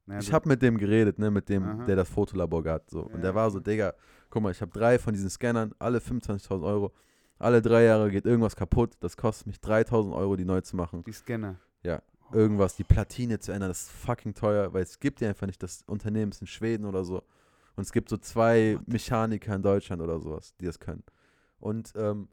Naja, 0.07 0.21
ich 0.21 0.33
habe 0.33 0.49
mit 0.49 0.61
dem 0.63 0.77
geredet, 0.79 1.19
ne, 1.19 1.31
mit 1.31 1.49
dem, 1.49 1.63
Aha. 1.63 1.85
der 1.85 1.97
das 1.97 2.09
Fotolabor 2.09 2.65
hat. 2.65 2.91
So. 2.91 3.03
Und 3.03 3.15
Ja, 3.17 3.21
der 3.21 3.35
war 3.35 3.51
so. 3.51 3.61
Digga, 3.61 3.95
guck 4.31 4.43
mal, 4.43 4.51
ich 4.51 4.61
habe 4.61 4.73
drei 4.73 4.99
von 4.99 5.13
diesen 5.15 5.31
Scannern, 5.31 5.73
alle 5.79 5.99
25.000 5.99 6.65
Euro. 6.65 6.93
Alle 7.39 7.63
drei 7.63 7.85
Jahre 7.85 8.11
geht 8.11 8.27
irgendwas 8.27 8.55
kaputt. 8.57 8.95
Das 9.01 9.17
kostet 9.17 9.47
mich 9.47 9.57
3.000 9.59 10.15
Euro, 10.15 10.37
die 10.37 10.45
neu 10.45 10.61
zu 10.61 10.77
machen. 10.77 11.03
die 11.05 11.13
Scanner. 11.13 11.57
Ja, 11.83 12.03
Irgendwas, 12.33 12.77
die 12.77 12.85
Platine 12.85 13.39
zu 13.41 13.51
ändern, 13.51 13.71
das 13.71 13.83
ist 13.83 13.91
fucking 13.91 14.35
teuer, 14.35 14.73
weil 14.73 14.83
es 14.85 15.01
gibt 15.01 15.21
ja 15.21 15.29
einfach 15.31 15.47
nicht. 15.49 15.61
Das 15.63 15.83
Unternehmen 15.87 16.31
ist 16.31 16.41
in 16.43 16.47
Schweden 16.47 16.85
oder 16.85 17.03
so. 17.03 17.23
Und 17.77 17.83
es 17.83 17.91
gibt 17.93 18.09
so 18.09 18.17
zwei 18.19 18.79
Mechaniker 18.87 19.55
in 19.57 19.63
Deutschland 19.63 20.01
oder 20.03 20.21
sowas, 20.21 20.55
die 20.61 20.67
das 20.67 20.79
können. 20.79 21.03
Und 21.59 21.93
ähm, 21.97 22.29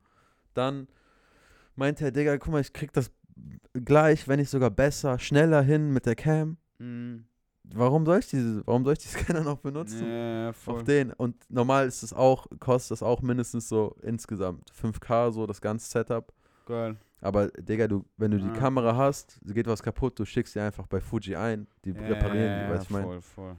dann 0.58 0.88
meinte 1.76 2.06
er, 2.06 2.12
Digga, 2.12 2.38
guck 2.38 2.52
mal, 2.52 2.62
ich 2.62 2.74
krieg 2.74 2.92
das 2.94 3.12
gleich, 3.74 4.28
wenn 4.28 4.40
nicht 4.40 4.50
sogar 4.50 4.72
besser, 4.72 5.20
schneller 5.20 5.62
hin 5.62 5.92
mit 5.94 6.06
der 6.06 6.16
Cam. 6.16 6.58
Mhm. 6.80 7.26
Warum 7.64 8.06
soll 8.06 8.20
ich 8.20 8.30
diese, 8.30 8.66
warum 8.66 8.84
soll 8.84 8.94
ich 8.94 9.00
die 9.00 9.08
Scanner 9.10 9.42
noch 9.44 9.60
benutzen? 9.60 10.08
Ja, 10.10 10.50
Auf 10.66 10.84
den. 10.84 11.12
Und 11.14 11.36
normal 11.50 11.88
ist 11.88 12.02
es 12.04 12.14
auch, 12.14 12.48
kostet 12.60 12.92
das 12.92 13.04
auch 13.04 13.22
mindestens 13.22 13.68
so 13.70 13.96
insgesamt 14.02 14.72
5K, 14.72 15.32
so 15.32 15.46
das 15.46 15.62
ganze 15.62 15.90
Setup. 15.90 16.34
Geil. 16.66 16.98
Aber 17.20 17.48
Digga, 17.50 17.88
du, 17.88 18.06
wenn 18.18 18.32
du 18.32 18.38
die. 18.40 18.50
Kamera 18.52 18.96
hast, 18.96 19.40
geht 19.46 19.68
was 19.68 19.82
kaputt, 19.82 20.20
du 20.20 20.26
schickst 20.26 20.54
sie 20.54 20.60
einfach 20.60 20.86
bei 20.88 21.02
Fuji 21.02 21.36
ein, 21.36 21.68
die 21.84 21.92
Ja, 21.92 22.02
reparieren 22.08 22.60
die, 22.68 22.74
weißt 22.74 22.84
du, 22.84 22.86
ich 22.86 22.90
meine, 22.92 23.06
voll, 23.06 23.22
voll. 23.22 23.56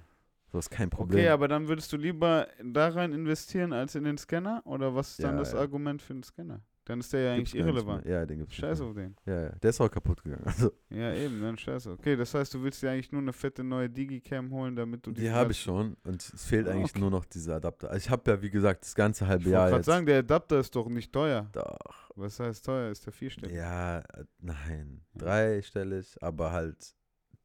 das 0.52 0.66
ist 0.66 0.70
kein 0.70 0.90
Problem. 0.90 1.18
Okay, 1.18 1.28
aber 1.28 1.48
dann 1.48 1.66
würdest 1.66 1.92
du 1.92 1.96
lieber 1.96 2.46
da 2.62 2.88
rein 2.88 3.12
investieren 3.12 3.72
als 3.72 3.94
in 3.96 4.04
den 4.04 4.16
Scanner? 4.16 4.62
Oder 4.64 4.94
was 4.94 5.10
ist 5.10 5.24
dann 5.24 5.36
das. 5.38 5.54
Argument 5.54 6.00
für 6.00 6.14
den 6.14 6.22
Scanner? 6.22 6.60
Dann 6.88 7.00
ist 7.00 7.12
der 7.12 7.20
ja 7.20 7.34
eigentlich 7.34 7.54
irrelevant. 7.54 8.06
Ja, 8.06 8.24
den 8.24 8.38
gibt's 8.38 8.54
Scheiß 8.54 8.80
auf 8.80 8.94
den. 8.94 9.14
Ja, 9.26 9.42
ja, 9.42 9.48
der 9.50 9.70
ist 9.70 9.78
auch 9.80 9.90
kaputt 9.90 10.22
gegangen. 10.24 10.42
Also, 10.46 10.72
Ja, 10.88 11.12
eben, 11.12 11.38
dann 11.42 11.58
scheiße. 11.58 11.92
Okay, 11.92 12.16
das 12.16 12.32
heißt, 12.32 12.54
du 12.54 12.62
willst 12.62 12.82
dir 12.82 12.90
eigentlich 12.90 13.12
nur 13.12 13.20
eine 13.20 13.34
fette 13.34 13.62
neue 13.62 13.90
Digicam 13.90 14.50
holen, 14.50 14.74
damit 14.74 15.06
du 15.06 15.12
die 15.12 15.30
habe 15.30 15.52
ich 15.52 15.60
schon 15.60 15.98
und 16.04 16.22
es 16.22 16.44
fehlt 16.46 16.66
Ah, 16.66 16.70
eigentlich 16.72 16.92
okay. 16.92 17.00
nur 17.00 17.10
noch 17.10 17.26
dieser 17.26 17.56
Adapter. 17.56 17.90
Also 17.90 17.98
ich 18.06 18.10
habe 18.10 18.30
ja, 18.30 18.40
wie 18.40 18.48
gesagt, 18.48 18.84
das 18.84 18.94
ganze 18.94 19.24
Ich 19.24 19.28
halbe 19.28 19.44
wollte 19.44 19.52
Jahr 19.54 19.66
gerade 19.68 19.76
jetzt. 19.80 19.86
sagen, 19.86 20.06
der 20.06 20.18
Adapter 20.20 20.58
ist 20.60 20.74
doch 20.74 20.88
nicht 20.88 21.12
teuer. 21.12 21.46
Doch, 21.52 22.10
Was 22.16 22.40
heißt 22.40 22.64
teuer? 22.64 22.90
Ist 22.90 23.04
der 23.04 23.12
vierstellig? 23.12 23.54
ja, 23.54 23.98
äh, 23.98 24.24
nein, 24.40 25.02
Ja. 25.12 25.20
dreistellig, 25.20 26.16
aber 26.22 26.52
halt 26.52 26.94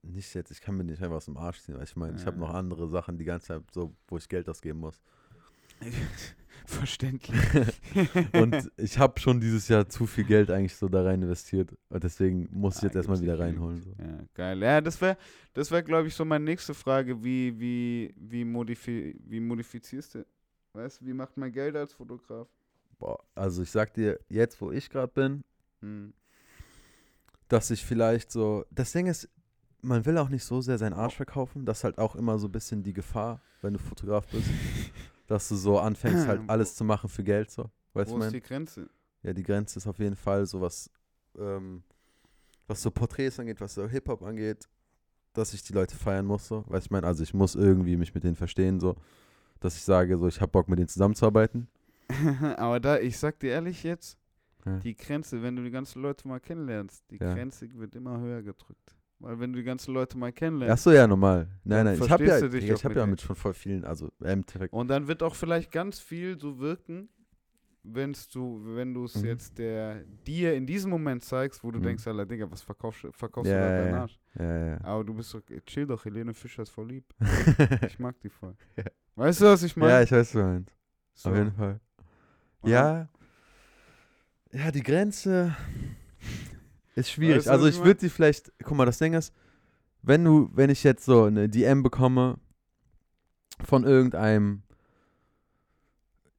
nicht 0.04 0.34
jetzt, 0.34 0.52
ich 0.52 0.62
kann 0.62 0.78
mir 0.78 0.86
nicht 0.86 1.02
einfach 1.04 1.18
aus 1.18 1.26
dem 1.26 1.36
Arsch 1.38 1.60
ziehen, 1.60 1.76
weil 1.76 1.84
ich 1.84 1.96
meine, 1.98 2.16
ich 2.18 2.26
habe 2.26 2.38
Ja. 2.38 2.48
noch 2.48 2.54
andere 2.54 2.88
Sachen 2.88 3.18
die 3.18 3.26
ganze 3.26 3.48
Zeit 3.48 3.64
so, 3.72 3.94
wo 4.08 4.16
ich 4.18 4.30
Geld 4.30 4.48
ausgeben 4.48 4.80
muss. 4.80 5.02
Verständlich. 6.66 7.40
Und 8.34 8.72
ich 8.78 8.98
habe 8.98 9.20
schon 9.20 9.40
dieses 9.42 9.68
Jahr 9.68 9.88
zu 9.90 10.06
viel 10.08 10.24
Geld 10.24 10.50
eigentlich 10.50 10.76
so 10.76 10.88
da 10.88 11.04
rein 11.04 11.22
investiert. 11.22 11.76
Und 11.90 12.04
deswegen 12.04 12.48
muss 12.52 12.78
ich 12.78 12.84
jetzt 12.84 12.96
Ah, 12.96 13.00
erstmal 13.00 13.18
gibt's 13.18 13.34
wieder 13.34 13.40
reinholen. 13.44 13.82
So. 13.82 13.92
Ja, 14.00 14.20
geil. 14.34 14.62
Ja, 14.62 14.82
das 14.82 15.00
wäre, 15.02 15.18
das 15.54 15.70
wär, 15.72 15.84
glaube 15.84 16.08
ich, 16.08 16.16
so 16.16 16.24
meine 16.26 16.46
nächste 16.46 16.74
Frage. 16.74 17.24
Wie, 17.24 17.60
wie, 17.60 18.14
wie, 18.18 18.46
modifi 18.46 19.16
wie 19.26 19.40
modifizierst 19.40 20.16
du? 20.16 20.26
Weißt 20.74 21.02
du, 21.02 21.06
wie 21.06 21.14
macht 21.14 21.36
man 21.38 21.52
Geld 21.52 21.76
als 21.76 21.94
Fotograf? 21.94 22.48
Boah, 22.98 23.20
also 23.36 23.62
ich 23.64 23.70
sag 23.72 23.94
dir, 23.94 24.20
jetzt 24.30 24.60
wo 24.62 24.72
ich 24.72 24.90
gerade 24.90 25.12
bin, 25.14 25.44
Hm. 25.82 26.14
dass 27.50 27.70
ich 27.72 27.86
vielleicht 27.86 28.32
so. 28.32 28.66
Das 28.72 28.92
Ding 28.94 29.08
ist, 29.08 29.30
man 29.82 30.06
will 30.06 30.18
auch 30.18 30.30
nicht 30.30 30.46
so 30.46 30.62
sehr 30.62 30.78
seinen 30.78 30.94
Arsch 30.94 31.16
verkaufen. 31.16 31.66
Das 31.66 31.80
ist 31.80 31.84
halt 31.84 31.98
auch 31.98 32.16
immer 32.16 32.40
so 32.40 32.48
ein 32.48 32.52
bisschen 32.54 32.84
die 32.84 32.94
Gefahr, 32.94 33.42
wenn 33.62 33.74
du 33.74 33.80
Fotograf 33.80 34.26
bist. 34.28 34.48
dass 35.28 35.48
du 35.50 35.56
so 35.56 35.80
anfängst, 35.80 36.28
halt 36.28 36.42
alles 36.48 36.76
zu 36.76 36.84
machen 36.84 37.10
für 37.10 37.24
Geld. 37.24 37.50
So. 37.52 37.70
Weißt 37.94 38.12
Wo 38.12 38.16
ist 38.18 38.20
mein? 38.26 38.34
die 38.34 38.42
Grenze? 38.42 38.90
Ja, 39.22 39.34
die 39.34 39.44
Grenze 39.44 39.80
ist 39.80 39.88
auf 39.88 40.00
jeden 40.00 40.16
Fall 40.16 40.46
so 40.46 40.60
was, 40.62 40.90
ähm, 41.38 41.84
was 42.68 42.82
so 42.82 42.92
Porträts 42.92 43.40
angeht, 43.40 43.62
was 43.62 43.74
so 43.76 43.88
Hip-Hop 43.88 44.22
angeht, 44.24 44.68
dass 45.34 45.54
ich 45.54 45.64
die 45.64 45.74
Leute 45.74 45.96
feiern 45.96 46.26
muss, 46.26 46.48
so. 46.48 46.64
Weißt 46.68 46.86
du, 46.86 46.88
ich 46.88 46.92
meine, 46.92 47.08
also 47.08 47.24
ich 47.24 47.34
muss 47.34 47.56
irgendwie 47.56 47.96
mich 47.96 48.14
mit 48.14 48.24
denen 48.24 48.36
verstehen, 48.36 48.80
so. 48.80 48.96
Dass 49.60 49.76
ich 49.78 49.84
sage, 49.84 50.18
so, 50.18 50.28
ich 50.28 50.42
habe 50.42 50.52
Bock, 50.52 50.68
mit 50.68 50.78
denen 50.80 50.90
zusammenzuarbeiten. 50.90 51.68
Aber 52.58 52.80
da, 52.82 53.00
ich 53.00 53.18
sag 53.18 53.40
dir 53.40 53.52
ehrlich 53.52 53.84
jetzt, 53.84 54.18
Ja. 54.66 54.78
die 54.80 54.96
Grenze, 54.96 55.42
wenn 55.42 55.56
du 55.56 55.64
die 55.64 55.72
ganzen 55.72 56.02
Leute 56.02 56.28
mal 56.28 56.40
kennenlernst, 56.40 57.04
die 57.10 57.18
Ja. 57.18 57.34
Grenze 57.34 57.74
wird 57.76 57.96
immer 57.96 58.20
höher 58.20 58.42
gedrückt. 58.42 58.96
Weil 59.24 59.40
wenn 59.40 59.54
du 59.54 59.60
die 59.60 59.64
ganzen 59.64 59.94
Leute 59.94 60.18
mal 60.18 60.34
kennenlernst, 60.34 60.86
Achso, 60.86 60.92
ja, 60.92 61.08
normal. 61.08 61.48
Nein, 61.64 61.86
nein, 61.86 61.96
ich 62.02 62.10
habe 62.12 62.26
ja, 62.26 62.38
auch 62.38 62.42
ich 62.44 62.84
hab 62.84 62.94
ja 62.96 63.06
mit 63.06 63.22
schon 63.22 63.36
voll 63.38 63.54
vielen, 63.54 63.86
also 63.86 64.12
im 64.20 64.26
Endeffekt. 64.28 64.74
Und 64.74 64.90
dann 64.90 65.08
wird 65.08 65.24
auch 65.24 65.34
vielleicht 65.36 65.72
ganz 65.72 66.00
viel 66.00 66.38
so 66.38 66.60
wirken, 66.60 67.08
wenn's 67.84 68.28
du, 68.28 68.62
wenn 68.76 68.94
du 68.94 69.06
es 69.06 69.16
Mhm. 69.16 69.26
jetzt 69.26 69.58
der 69.58 70.04
dir 70.28 70.54
in 70.56 70.66
diesem 70.66 70.92
Moment 70.92 71.24
zeigst, 71.24 71.64
wo 71.64 71.72
du 71.72 71.80
Mhm. 71.80 71.84
denkst, 71.84 72.06
Alter, 72.08 72.26
Digga, 72.26 72.52
was 72.52 72.62
verkaufst, 72.62 73.06
du- 73.06 73.12
verkaufst 73.14 73.50
Ja, 73.50 73.60
du 73.60 73.64
da 73.64 73.72
ja, 73.72 73.78
deinen 73.82 73.94
ja. 73.94 74.02
Arsch? 74.02 74.20
Ja, 74.38 74.68
ja. 74.68 74.82
Aber 74.84 75.04
du 75.06 75.14
bist 75.14 75.34
doch, 75.34 75.42
chill 75.66 75.86
doch, 75.88 76.04
Helene 76.04 76.34
Fischer 76.34 76.64
ist 76.64 76.70
voll 76.70 76.88
lieb. 76.90 77.06
Ich 77.96 78.00
mag 78.00 78.20
die 78.20 78.30
voll. 78.30 78.56
Ja. 78.76 78.84
Weißt 79.16 79.40
du, 79.40 79.46
was 79.46 79.64
ich 79.64 79.78
meine? 79.78 79.92
ja, 79.94 80.02
ich 80.02 80.12
weiß, 80.12 80.20
was 80.20 80.32
du 80.34 80.40
meinst. 80.44 80.76
So. 81.14 81.30
Auf 81.30 81.36
jeden 81.38 81.52
Fall. 81.54 81.80
Und 82.60 82.70
Ja. 82.72 83.08
Ja, 84.52 84.70
die 84.72 84.84
Grenze 84.84 85.56
ist 86.96 87.12
schwierig. 87.12 87.38
Weißt 87.40 87.48
du, 87.48 87.52
also 87.52 87.68
ich 87.68 87.78
ich 87.78 87.84
würde 87.84 88.00
sie 88.00 88.10
vielleicht, 88.10 88.52
guck 88.64 88.78
mal, 88.78 88.86
das 88.86 88.98
Ding 88.98 89.14
ist, 89.14 89.34
wenn 90.02 90.24
du, 90.24 90.50
wenn 90.54 90.70
ich 90.70 90.84
jetzt 90.84 91.06
so 91.06 91.24
eine 91.24 91.50
DM 91.50 91.84
bekomme 91.84 92.38
von 93.64 93.84
irgendeinem 93.84 94.64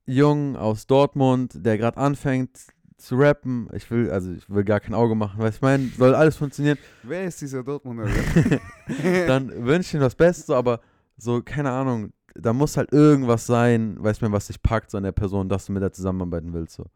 Jungen 0.06 0.56
aus 0.56 0.86
Dortmund, 0.86 1.64
der 1.64 1.78
gerade 1.78 1.96
anfängt 1.96 2.58
zu 2.96 3.16
rappen. 3.16 3.68
Ich 3.72 3.90
will, 3.90 4.10
also 4.10 4.32
ich 4.32 4.48
will 4.48 4.64
gar 4.64 4.80
kein 4.80 4.94
Auge 4.94 5.14
machen, 5.14 5.40
du, 5.40 5.46
ich 5.46 5.60
meine, 5.60 5.88
soll 5.88 6.14
alles 6.14 6.36
funktionieren. 6.36 6.78
Wer 7.02 7.24
ist 7.24 7.40
dieser 7.40 7.62
Dortmunder? 7.62 8.06
Dann 9.26 9.50
wünsche 9.64 9.88
ich 9.88 9.94
ihm 9.94 10.00
das 10.00 10.14
Beste, 10.14 10.54
aber 10.54 10.80
so, 11.16 11.42
keine 11.42 11.70
Ahnung, 11.70 12.12
da 12.34 12.52
muss 12.52 12.76
halt 12.76 12.92
irgendwas 12.92 13.46
sein, 13.46 13.96
weißt 13.98 14.22
du, 14.22 14.32
was 14.32 14.48
dich 14.48 14.60
packt 14.62 14.90
so 14.90 14.98
an 14.98 15.04
der 15.04 15.12
Person, 15.12 15.48
dass 15.48 15.66
du 15.66 15.72
mit 15.72 15.82
der 15.82 15.92
zusammenarbeiten 15.92 16.52
willst. 16.52 16.74
So. 16.74 16.86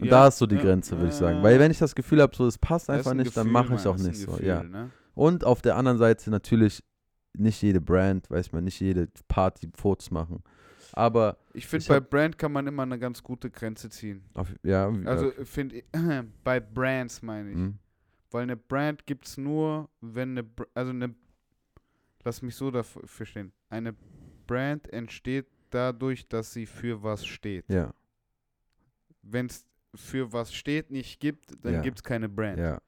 Und 0.00 0.06
Ja, 0.06 0.10
da 0.22 0.28
ist 0.28 0.38
so 0.38 0.46
die 0.46 0.56
ja, 0.56 0.62
Grenze, 0.62 0.96
würde 0.96 1.08
ich 1.08 1.14
sagen. 1.14 1.42
Weil 1.42 1.58
wenn 1.58 1.70
ich 1.70 1.78
das 1.78 1.94
Gefühl 1.94 2.22
habe, 2.22 2.34
so, 2.34 2.46
es 2.46 2.58
passt 2.58 2.88
einfach 2.88 3.10
ein 3.10 3.18
nicht, 3.18 3.36
dann 3.36 3.44
Gefühl, 3.46 3.52
mache 3.52 3.74
ich 3.74 3.86
auch 3.86 3.96
nicht 3.96 4.06
ein 4.08 4.14
so, 4.14 4.32
Gefühl, 4.32 4.46
ja. 4.46 4.62
Ne? 4.62 4.90
Und 5.14 5.44
auf 5.44 5.60
der 5.62 5.76
anderen 5.76 5.98
Seite 5.98 6.30
natürlich 6.30 6.82
nicht 7.34 7.60
jede 7.62 7.80
Brand, 7.80 8.28
weiß 8.30 8.52
man, 8.52 8.64
nicht 8.64 8.80
jede 8.80 9.08
Party 9.28 9.68
Fotos 9.76 10.10
machen. 10.10 10.42
Aber, 10.92 11.36
Ich 11.52 11.66
finde, 11.66 11.86
bei 11.86 12.00
Brand 12.00 12.36
kann 12.38 12.50
man 12.50 12.66
immer 12.66 12.82
eine 12.82 12.98
ganz 12.98 13.22
gute 13.22 13.50
Grenze 13.50 13.88
ziehen. 13.90 14.24
auf, 14.34 14.48
ja, 14.64 14.88
Also 15.04 15.32
ja, 15.32 15.44
finde 15.44 15.76
ich, 15.76 15.84
bei 16.42 16.58
Brands 16.58 17.22
meine 17.22 17.50
ich. 17.50 17.56
hm, 17.56 17.78
Weil 18.32 18.42
eine 18.44 18.56
Brand 18.56 19.06
gibt 19.06 19.26
es 19.26 19.36
nur, 19.36 19.88
wenn 20.00 20.30
eine, 20.38 20.48
also 20.74 20.90
eine, 20.90 21.14
lass 22.24 22.42
mich 22.42 22.56
so 22.56 22.70
dafür 22.70 23.06
verstehen. 23.06 23.52
Eine 23.68 23.94
Brand 24.46 24.92
entsteht 24.92 25.46
dadurch, 25.70 26.26
dass 26.26 26.52
sie 26.52 26.66
für 26.66 27.02
was 27.02 27.24
steht. 27.24 27.64
ja, 27.68 27.92
Wenn 29.22 29.46
es 29.46 29.64
für 29.94 30.32
was 30.32 30.52
steht 30.54 30.90
nicht 30.90 31.20
gibt, 31.20 31.52
dann 31.64 31.74
Ja. 31.74 31.80
gibt 31.82 31.98
es 31.98 32.02
keine 32.04 32.28
Brand. 32.28 32.58
ja, 32.58 32.80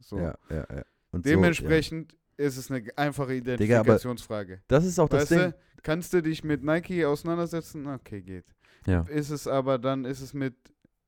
So. 0.00 0.18
ja, 0.18 0.34
ja, 0.50 0.66
ja. 0.70 0.82
Und 1.12 1.24
so, 1.24 1.30
Dementsprechend 1.30 2.16
ist 2.36 2.56
es 2.56 2.70
eine 2.70 2.84
einfache 2.96 3.34
Digga, 3.40 3.54
Identifikationsfrage. 3.54 4.52
ja. 4.54 4.58
Das 4.68 4.84
ist 4.84 4.98
auch 4.98 5.08
das 5.08 5.22
weißt 5.22 5.30
Ding. 5.30 5.50
du, 5.52 5.56
kannst 5.82 6.12
du 6.12 6.22
dich 6.22 6.44
mit 6.44 6.62
Nike 6.62 7.04
auseinandersetzen? 7.04 7.86
Okay, 7.86 8.20
geht. 8.22 8.44
Ja. 8.86 9.02
Ist 9.02 9.30
es 9.30 9.46
aber 9.46 9.78
dann, 9.78 10.04
ist 10.04 10.20
es 10.20 10.34
mit 10.34 10.54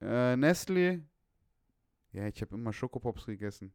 äh, 0.00 0.36
Nestle? 0.36 1.02
Ja, 2.12 2.26
ich 2.26 2.40
habe 2.40 2.54
immer 2.54 2.72
Schokopops 2.72 3.26
gegessen. 3.26 3.72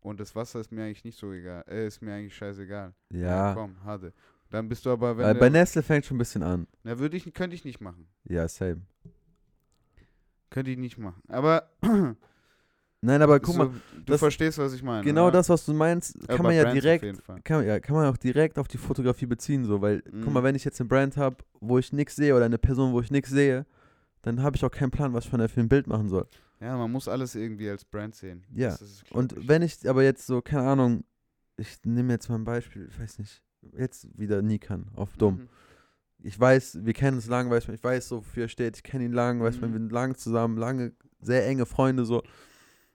Und 0.00 0.18
das 0.20 0.34
Wasser 0.34 0.60
ist 0.60 0.70
mir 0.72 0.84
eigentlich 0.84 1.04
nicht 1.04 1.18
so 1.18 1.32
egal. 1.32 1.64
Äh, 1.68 1.86
ist 1.86 2.00
mir 2.00 2.14
eigentlich 2.14 2.34
scheißegal. 2.34 2.94
Ja. 3.12 3.52
Komm, 3.54 3.82
hatte. 3.84 4.12
Dann 4.48 4.68
bist 4.68 4.86
du 4.86 4.90
aber, 4.90 5.16
wenn 5.16 5.24
Weil 5.26 5.34
du, 5.34 5.40
bei 5.40 5.48
Nestle 5.50 5.82
fängt 5.82 6.06
schon 6.06 6.16
ein 6.16 6.18
bisschen 6.18 6.42
an. 6.42 6.66
na, 6.84 6.98
würde 6.98 7.16
ich, 7.16 7.32
könnte 7.34 7.54
ich 7.54 7.64
nicht 7.64 7.80
machen. 7.80 8.08
Ja, 8.24 8.48
same. 8.48 8.82
Könnte 10.50 10.70
ich 10.70 10.78
nicht 10.78 10.98
machen. 10.98 11.22
Aber 11.28 11.70
Nein, 13.02 13.22
aber 13.22 13.40
guck 13.40 13.54
so, 13.54 13.58
mal, 13.58 13.70
du 13.94 14.02
das- 14.04 14.20
verstehst, 14.20 14.58
was 14.58 14.74
ich 14.74 14.82
meine. 14.82 15.02
genau 15.04 15.24
oder? 15.28 15.32
das, 15.32 15.48
was 15.48 15.64
du 15.64 15.72
meinst, 15.72 16.16
Aber 16.18 16.26
kann 16.36 16.36
bei 16.38 16.42
man 16.50 16.54
ja 16.56 16.62
Brands 16.64 16.80
direkt, 16.82 17.44
kann, 17.44 17.66
ja, 17.66 17.80
kann 17.80 17.96
man 17.96 18.06
auch 18.06 18.16
direkt 18.18 18.58
auf 18.58 18.68
die 18.68 18.76
Fotografie 18.76 19.24
beziehen, 19.24 19.64
so, 19.64 19.80
weil, 19.80 20.02
guck 20.02 20.12
Mhm. 20.26 20.32
mal, 20.34 20.42
wenn 20.42 20.54
ich 20.54 20.64
jetzt 20.64 20.80
eine 20.80 20.88
Brand 20.88 21.16
habe, 21.16 21.36
wo 21.60 21.78
ich 21.78 21.94
nichts 21.94 22.16
sehe 22.16 22.36
oder 22.36 22.44
eine 22.44 22.58
Person, 22.58 22.92
wo 22.92 23.00
ich 23.00 23.10
nichts 23.10 23.30
sehe, 23.30 23.64
dann 24.20 24.42
habe 24.42 24.56
ich 24.56 24.64
auch 24.66 24.70
keinen 24.70 24.90
Plan, 24.90 25.14
was 25.14 25.24
ich 25.24 25.30
von 25.30 25.38
der 25.38 25.48
für 25.48 25.60
ein 25.60 25.68
Bild 25.70 25.86
machen 25.86 26.10
soll. 26.10 26.26
Ja, 26.60 26.76
man 26.76 26.92
muss 26.92 27.08
alles 27.08 27.34
irgendwie 27.34 27.70
als 27.70 27.86
Brand 27.86 28.14
sehen. 28.14 28.44
Ja, 28.54 28.68
ist, 28.74 29.02
Und 29.12 29.32
ich. 29.32 29.48
wenn 29.48 29.62
ich 29.62 29.88
aber 29.88 30.02
jetzt 30.02 30.26
so, 30.26 30.42
keine 30.42 30.68
Ahnung, 30.68 31.04
ich 31.56 31.78
nehme 31.84 32.12
jetzt 32.12 32.28
mal 32.28 32.34
ein 32.34 32.44
Beispiel, 32.44 32.86
ich 32.90 33.00
weiß 33.00 33.18
nicht, 33.18 33.42
jetzt 33.78 34.08
wieder 34.18 34.42
Nikan 34.42 34.88
auf 34.94 35.16
dumm. 35.16 35.36
Mhm. 35.36 35.48
Ich 36.22 36.38
weiß, 36.38 36.78
wir 36.84 36.92
kennen 36.92 37.16
uns 37.16 37.26
lang, 37.26 37.50
weiß 37.50 37.66
man, 37.68 37.74
ich 37.74 37.84
weiß 37.84 38.08
so, 38.08 38.18
wofür 38.18 38.44
er 38.44 38.48
steht, 38.48 38.76
ich 38.76 38.82
kenne 38.82 39.04
ihn 39.04 39.12
lang, 39.12 39.40
weiß 39.40 39.60
man, 39.60 39.70
Mhm. 39.70 39.74
wir 39.74 39.80
sind 39.80 39.92
lang 39.92 40.14
zusammen, 40.16 40.56
lange, 40.58 40.92
sehr 41.20 41.46
enge 41.46 41.66
Freunde 41.66 42.04
so. 42.04 42.22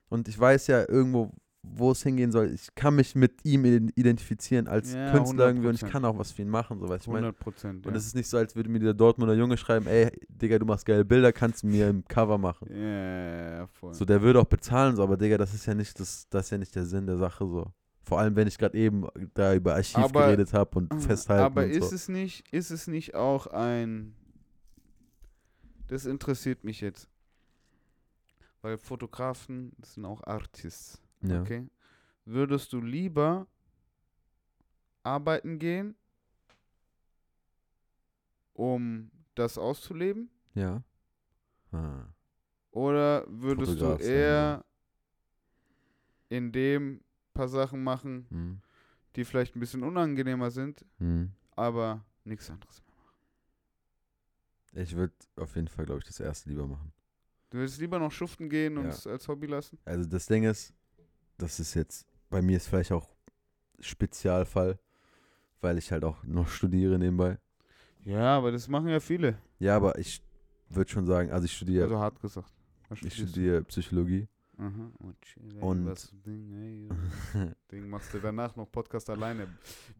Und 0.08 0.28
ich 0.28 0.38
weiß 0.38 0.68
ja 0.68 0.88
irgendwo, 0.88 1.32
wo 1.68 1.90
es 1.90 2.00
hingehen 2.04 2.30
soll. 2.30 2.52
Ich 2.52 2.72
kann 2.76 2.94
mich 2.94 3.16
mit 3.16 3.44
ihm 3.44 3.64
ident- 3.64 3.90
identifizieren 3.96 4.68
als 4.68 4.92
Ja, 4.94 5.10
Künstler 5.10 5.48
irgendwie 5.48 5.66
und 5.66 5.74
ich 5.74 5.80
100%. 5.82 5.90
kann 5.90 6.04
auch 6.04 6.16
was 6.16 6.30
für 6.30 6.42
ihn 6.42 6.48
machen, 6.48 6.78
so 6.78 6.88
weiß 6.88 7.02
ich 7.02 7.08
meine. 7.08 7.26
100 7.26 7.38
Prozent. 7.40 7.86
Und 7.88 7.96
es 7.96 8.06
ist 8.06 8.14
nicht 8.14 8.28
so, 8.28 8.36
als 8.36 8.54
würde 8.54 8.70
mir 8.70 8.78
der 8.78 8.94
Dortmunder 8.94 9.34
Junge 9.34 9.56
schreiben, 9.56 9.88
ey, 9.88 10.12
Digga, 10.28 10.60
du 10.60 10.64
machst 10.66 10.86
geile 10.86 11.04
Bilder, 11.04 11.32
kannst 11.32 11.64
du 11.64 11.66
mir 11.66 11.88
im 11.88 12.04
Cover 12.06 12.38
machen. 12.38 12.68
ja, 12.72 13.66
voll. 13.66 13.92
So, 13.94 14.04
der 14.04 14.22
würde 14.22 14.40
auch 14.40 14.44
bezahlen, 14.46 14.94
so, 14.94 15.02
aber 15.02 15.16
Digga, 15.16 15.36
das 15.38 15.52
ist 15.54 15.66
ja 15.66 15.74
nicht 15.74 15.98
das, 15.98 16.28
das 16.30 16.44
ist 16.46 16.50
ja 16.50 16.58
nicht 16.58 16.74
der 16.76 16.86
Sinn 16.86 17.06
der 17.06 17.16
Sache 17.16 17.44
so. 17.44 17.66
Vor 18.06 18.20
allem, 18.20 18.36
wenn 18.36 18.46
ich 18.46 18.56
gerade 18.56 18.78
eben 18.78 19.04
da 19.34 19.52
über 19.52 19.74
Archiv 19.74 19.96
Aber- 19.96 20.26
geredet 20.26 20.52
habe 20.52 20.78
und 20.78 20.94
festhalten 21.02 21.42
Aber 21.44 21.64
und 21.64 21.70
ist 21.70 21.88
so. 21.90 21.94
es 21.96 22.08
nicht, 22.08 22.48
ist 22.52 22.70
es 22.70 22.86
nicht 22.86 23.16
auch 23.16 23.48
ein. 23.48 24.14
Das 25.88 26.06
interessiert 26.06 26.62
mich 26.62 26.80
jetzt. 26.80 27.08
Weil 28.62 28.78
Fotografen 28.78 29.72
sind 29.82 30.04
auch 30.04 30.22
Artists. 30.24 31.02
ja. 31.22 31.40
Okay? 31.40 31.66
Würdest 32.24 32.72
du 32.72 32.80
lieber 32.80 33.46
arbeiten 35.04 35.58
gehen, 35.60 35.94
um 38.54 39.10
das 39.34 39.58
auszuleben? 39.58 40.30
Ja. 40.54 40.82
Ah. 41.72 42.04
Oder 42.70 43.24
würdest 43.28 43.72
Fotograf 43.72 43.98
du 43.98 44.04
sein, 44.04 44.12
eher 44.14 44.64
in 46.28 46.52
dem 46.52 47.00
paar 47.36 47.48
Sachen 47.48 47.82
machen, 47.84 48.26
Hm. 48.30 48.60
die 49.16 49.24
vielleicht 49.24 49.56
ein 49.56 49.60
bisschen 49.60 49.82
unangenehmer 49.82 50.50
sind, 50.50 50.84
Hm. 50.98 51.32
aber 51.54 52.04
nichts 52.24 52.50
anderes 52.50 52.82
mehr? 54.72 54.82
Ich 54.84 54.94
würde 54.96 55.14
auf 55.36 55.54
jeden 55.56 55.68
Fall, 55.68 55.86
glaube 55.86 56.00
ich, 56.00 56.06
das 56.06 56.20
erste 56.20 56.48
lieber 56.50 56.66
machen. 56.66 56.92
Du 57.50 57.58
würdest 57.58 57.80
lieber 57.80 57.98
noch 57.98 58.12
schuften 58.12 58.48
gehen 58.50 58.76
und 58.76 58.84
Ja. 58.84 58.90
es 58.90 59.06
als 59.06 59.26
Hobby 59.28 59.46
lassen? 59.46 59.78
Also 59.84 60.08
das 60.08 60.26
Ding 60.26 60.44
ist, 60.44 60.74
das 61.38 61.60
ist 61.60 61.74
jetzt, 61.74 62.06
bei 62.28 62.42
mir 62.42 62.56
ist 62.56 62.66
vielleicht 62.68 62.92
auch 62.92 63.08
Spezialfall, 63.80 64.78
weil 65.60 65.78
ich 65.78 65.92
halt 65.92 66.04
auch 66.04 66.22
noch 66.24 66.48
studiere 66.48 66.98
nebenbei. 66.98 67.38
Ja, 68.04 68.36
aber 68.36 68.52
das 68.52 68.68
machen 68.68 68.88
ja 68.88 69.00
viele. 69.00 69.38
Ja, 69.58 69.76
aber 69.76 69.98
ich 69.98 70.22
würde 70.68 70.90
schon 70.90 71.06
sagen, 71.06 71.30
also 71.30 71.44
ich 71.44 71.52
studiere, 71.56 71.84
Also 71.84 71.98
hart 71.98 72.20
gesagt. 72.20 72.52
Ich 73.00 73.14
studiere 73.14 73.62
Psychologie. 73.64 74.28
Aha. 74.58 74.90
Und, 74.98 75.16
ey, 75.36 75.60
Und- 75.60 75.86
was 75.86 76.14
Ding, 76.24 76.52
ey, 76.54 76.88
Ding 77.70 77.88
machst 77.90 78.14
du 78.14 78.18
danach 78.18 78.56
noch 78.56 78.70
Podcast 78.72 79.10
alleine. 79.10 79.48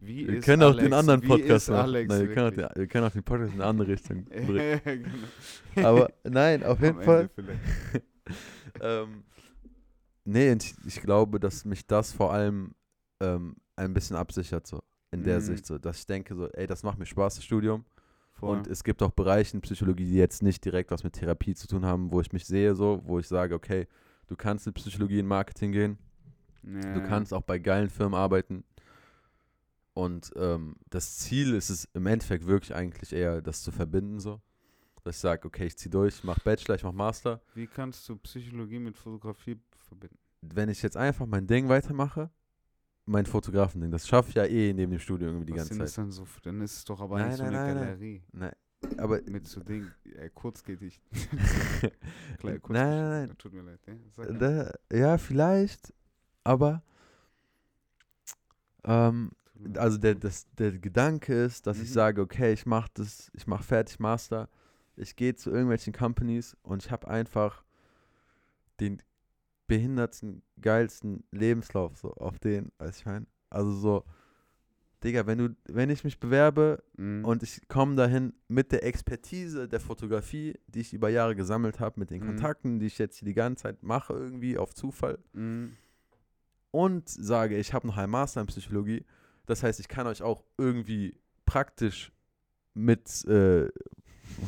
Wie 0.01 0.27
Wir 0.27 0.41
können 0.41 0.63
auch 0.63 0.69
Alex? 0.69 0.83
den 0.85 0.93
anderen 0.95 1.23
Wie 1.23 1.27
Podcast 1.27 1.69
machen. 1.69 1.81
Alex 1.83 2.09
Nein, 2.09 2.21
wir, 2.29 2.35
können 2.35 2.47
auch 2.47 2.57
wirklich? 2.57 2.69
den, 2.69 2.81
wir 2.81 2.87
können 2.89 3.07
auch 3.07 3.13
den 3.13 3.23
Podcast 3.23 3.55
in 3.55 3.61
eine 3.61 3.69
andere 3.71 3.89
Richtung 3.89 4.25
bringen. 4.25 4.81
genau. 5.75 5.89
Aber 5.89 6.11
nein, 6.25 6.65
auf 6.65 6.81
jeden 6.81 6.99
Am 6.99 7.05
Fall. 7.05 7.31
Ähm, 8.81 9.25
nee, 10.25 10.53
ich, 10.53 10.75
ich 10.85 11.01
glaube, 11.01 11.39
dass 11.41 11.65
mich 11.65 11.87
das 11.87 12.13
vor 12.13 12.33
allem 12.33 12.75
ähm, 13.21 13.57
ein 13.77 13.95
bisschen 13.95 14.17
absichert, 14.17 14.67
so 14.67 14.83
in 15.13 15.23
der 15.23 15.37
Mhm. 15.39 15.45
Sicht, 15.45 15.67
so, 15.67 15.79
dass 15.79 16.01
ich 16.01 16.07
denke, 16.07 16.35
so, 16.35 16.49
ey, 16.51 16.67
das 16.67 16.83
macht 16.83 16.99
mir 16.99 17.07
Spaß, 17.07 17.37
das 17.37 17.45
Studium. 17.45 17.85
Voll. 18.33 18.59
Und 18.59 18.67
es 18.67 18.85
gibt 18.85 19.03
auch 19.03 19.13
Bereiche 19.13 19.55
in 19.57 19.63
Psychologie, 19.63 20.05
die 20.05 20.17
jetzt 20.17 20.43
nicht 20.43 20.63
direkt 20.65 20.91
was 20.91 21.05
mit 21.05 21.15
Therapie 21.15 21.55
zu 21.55 21.67
tun 21.69 21.87
haben, 21.87 22.11
wo 22.13 22.21
ich 22.21 22.33
mich 22.33 22.45
sehe, 22.45 22.75
so, 22.75 23.01
wo 23.07 23.19
ich 23.19 23.27
sage, 23.29 23.55
okay, 23.55 23.87
du 24.27 24.37
kannst 24.37 24.67
in 24.67 24.73
Psychologie 24.75 25.19
in 25.19 25.27
Marketing 25.27 25.73
gehen, 25.73 25.99
ja, 26.63 26.95
du 26.95 27.03
kannst 27.03 27.33
auch 27.33 27.43
bei 27.43 27.59
geilen 27.59 27.91
Firmen 27.91 28.15
arbeiten. 28.15 28.65
Und 29.95 30.31
ähm, 30.37 30.77
das 30.91 31.17
Ziel 31.19 31.55
ist 31.55 31.71
es 31.71 31.87
im 31.95 32.07
Endeffekt 32.07 32.47
wirklich 32.47 32.75
eigentlich 32.75 33.13
eher, 33.15 33.41
das 33.41 33.63
zu 33.63 33.73
verbinden, 33.73 34.21
so. 34.21 34.41
Dass 35.05 35.17
ich 35.17 35.21
sage, 35.21 35.47
okay, 35.47 35.67
ich 35.67 35.79
ziehe 35.79 35.91
durch, 35.91 36.17
ich 36.19 36.25
mache 36.25 36.41
Bachelor, 36.45 36.75
ich 36.75 36.83
mache 36.83 36.95
Master. 36.95 37.41
Wie 37.55 37.67
kannst 37.67 38.07
du 38.09 38.17
Psychologie 38.17 38.79
mit 38.79 38.97
Fotografie 38.97 39.59
verbinden? 39.89 40.19
Wenn 40.43 40.69
ich 40.69 40.83
jetzt 40.83 40.97
einfach 40.97 41.25
mein 41.27 41.47
Ding 41.47 41.69
weitermache, 41.69 42.29
mein 43.07 43.25
Fotografending, 43.25 43.91
das 43.91 44.07
schaffe 44.07 44.31
ich 44.31 44.35
ja 44.35 44.45
eh 44.45 44.73
neben 44.75 44.91
dem 44.91 44.99
Studium 45.01 45.31
irgendwie 45.31 45.47
die 45.47 45.53
Was 45.53 45.59
ganze 45.59 45.75
sind 45.75 45.79
das 45.83 45.93
Zeit. 45.93 46.05
dann 46.05 46.11
so? 46.11 46.27
Dann 46.43 46.61
ist 46.61 46.77
es 46.77 46.85
doch 46.85 47.01
aber 47.01 47.19
Nein, 47.19 47.29
nicht 47.29 47.37
so 47.39 47.45
nein, 47.45 47.55
eine 47.55 47.65
nein, 47.65 47.75
nein. 47.77 47.85
Galerie. 47.87 48.23
Nein, 48.33 48.53
aber 48.99 49.21
Mit 49.29 49.47
so 49.49 49.61
Ding, 49.61 49.91
äh, 50.17 50.31
kurz 50.35 50.63
geht 50.65 50.83
ich. 50.83 51.01
Kleine 52.39 52.61
nein, 52.69 52.89
nein, 52.99 53.29
nein. 53.29 53.39
Tut 53.39 53.53
mir 53.53 53.63
leid, 53.63 53.81
ja? 53.87 54.25
Da, 54.33 54.73
ja, 54.93 55.19
vielleicht, 55.19 55.93
aber 56.45 56.83
ähm, 58.85 59.33
also 59.77 59.99
der, 59.99 60.15
das, 60.15 60.47
der 60.59 60.73
Gedanke 60.73 61.33
ist, 61.45 61.67
dass 61.67 61.79
ich 61.79 61.89
Mhm. 61.91 61.95
sage, 61.95 62.21
okay, 62.23 62.53
ich 62.53 62.67
mache 62.67 62.91
das, 62.95 63.31
ich 63.35 63.47
mache 63.47 63.65
fertig 63.65 63.99
Master, 63.99 64.49
ich 64.97 65.17
gehe 65.17 65.35
zu 65.35 65.51
irgendwelchen 65.51 65.93
Companies 65.93 66.57
und 66.63 66.85
ich 66.85 66.91
habe 66.91 67.09
einfach 67.09 67.65
den 68.81 69.03
behindertsten, 69.67 70.43
geilsten 70.61 71.25
Lebenslauf 71.33 71.97
so 71.99 72.13
auf 72.15 72.39
den, 72.39 72.73
weiß 72.79 72.99
ich 72.99 73.07
meine. 73.07 73.27
Also 73.51 73.73
so, 73.73 74.05
Digga, 75.07 75.27
wenn 75.27 75.39
du, 75.39 75.57
wenn 75.69 75.89
ich 75.89 76.05
mich 76.05 76.19
bewerbe 76.21 76.83
Mhm. 76.97 77.25
und 77.25 77.43
ich 77.43 77.67
komme 77.69 77.95
dahin 77.97 78.33
mit 78.49 78.73
der 78.73 78.85
Expertise 78.85 79.69
der 79.69 79.81
Fotografie, 79.81 80.55
die 80.67 80.81
ich 80.81 80.93
über 80.93 81.09
Jahre 81.09 81.35
gesammelt 81.37 81.81
habe, 81.81 82.01
mit 82.01 82.11
den 82.11 82.23
Mhm. 82.23 82.27
Kontakten, 82.27 82.79
die 82.81 82.87
ich 82.87 82.99
jetzt 82.99 83.19
hier 83.19 83.27
die 83.27 83.35
ganze 83.35 83.63
Zeit 83.65 83.83
mache, 83.83 84.13
irgendwie 84.13 84.59
auf 84.59 84.75
Zufall, 84.75 85.19
Mhm. 85.33 85.73
und 86.73 87.09
sage, 87.09 87.57
ich 87.57 87.73
habe 87.73 87.87
noch 87.87 87.97
einen 87.97 88.11
Master 88.13 88.41
in 88.43 88.47
Psychologie. 88.49 89.05
Das 89.47 89.63
heißt, 89.63 89.81
ich 89.81 89.89
kann 89.89 90.07
euch 90.07 90.23
auch 90.23 90.43
irgendwie 90.59 91.17
praktisch 91.47 92.13
mit 92.75 93.25
äh, 93.27 93.69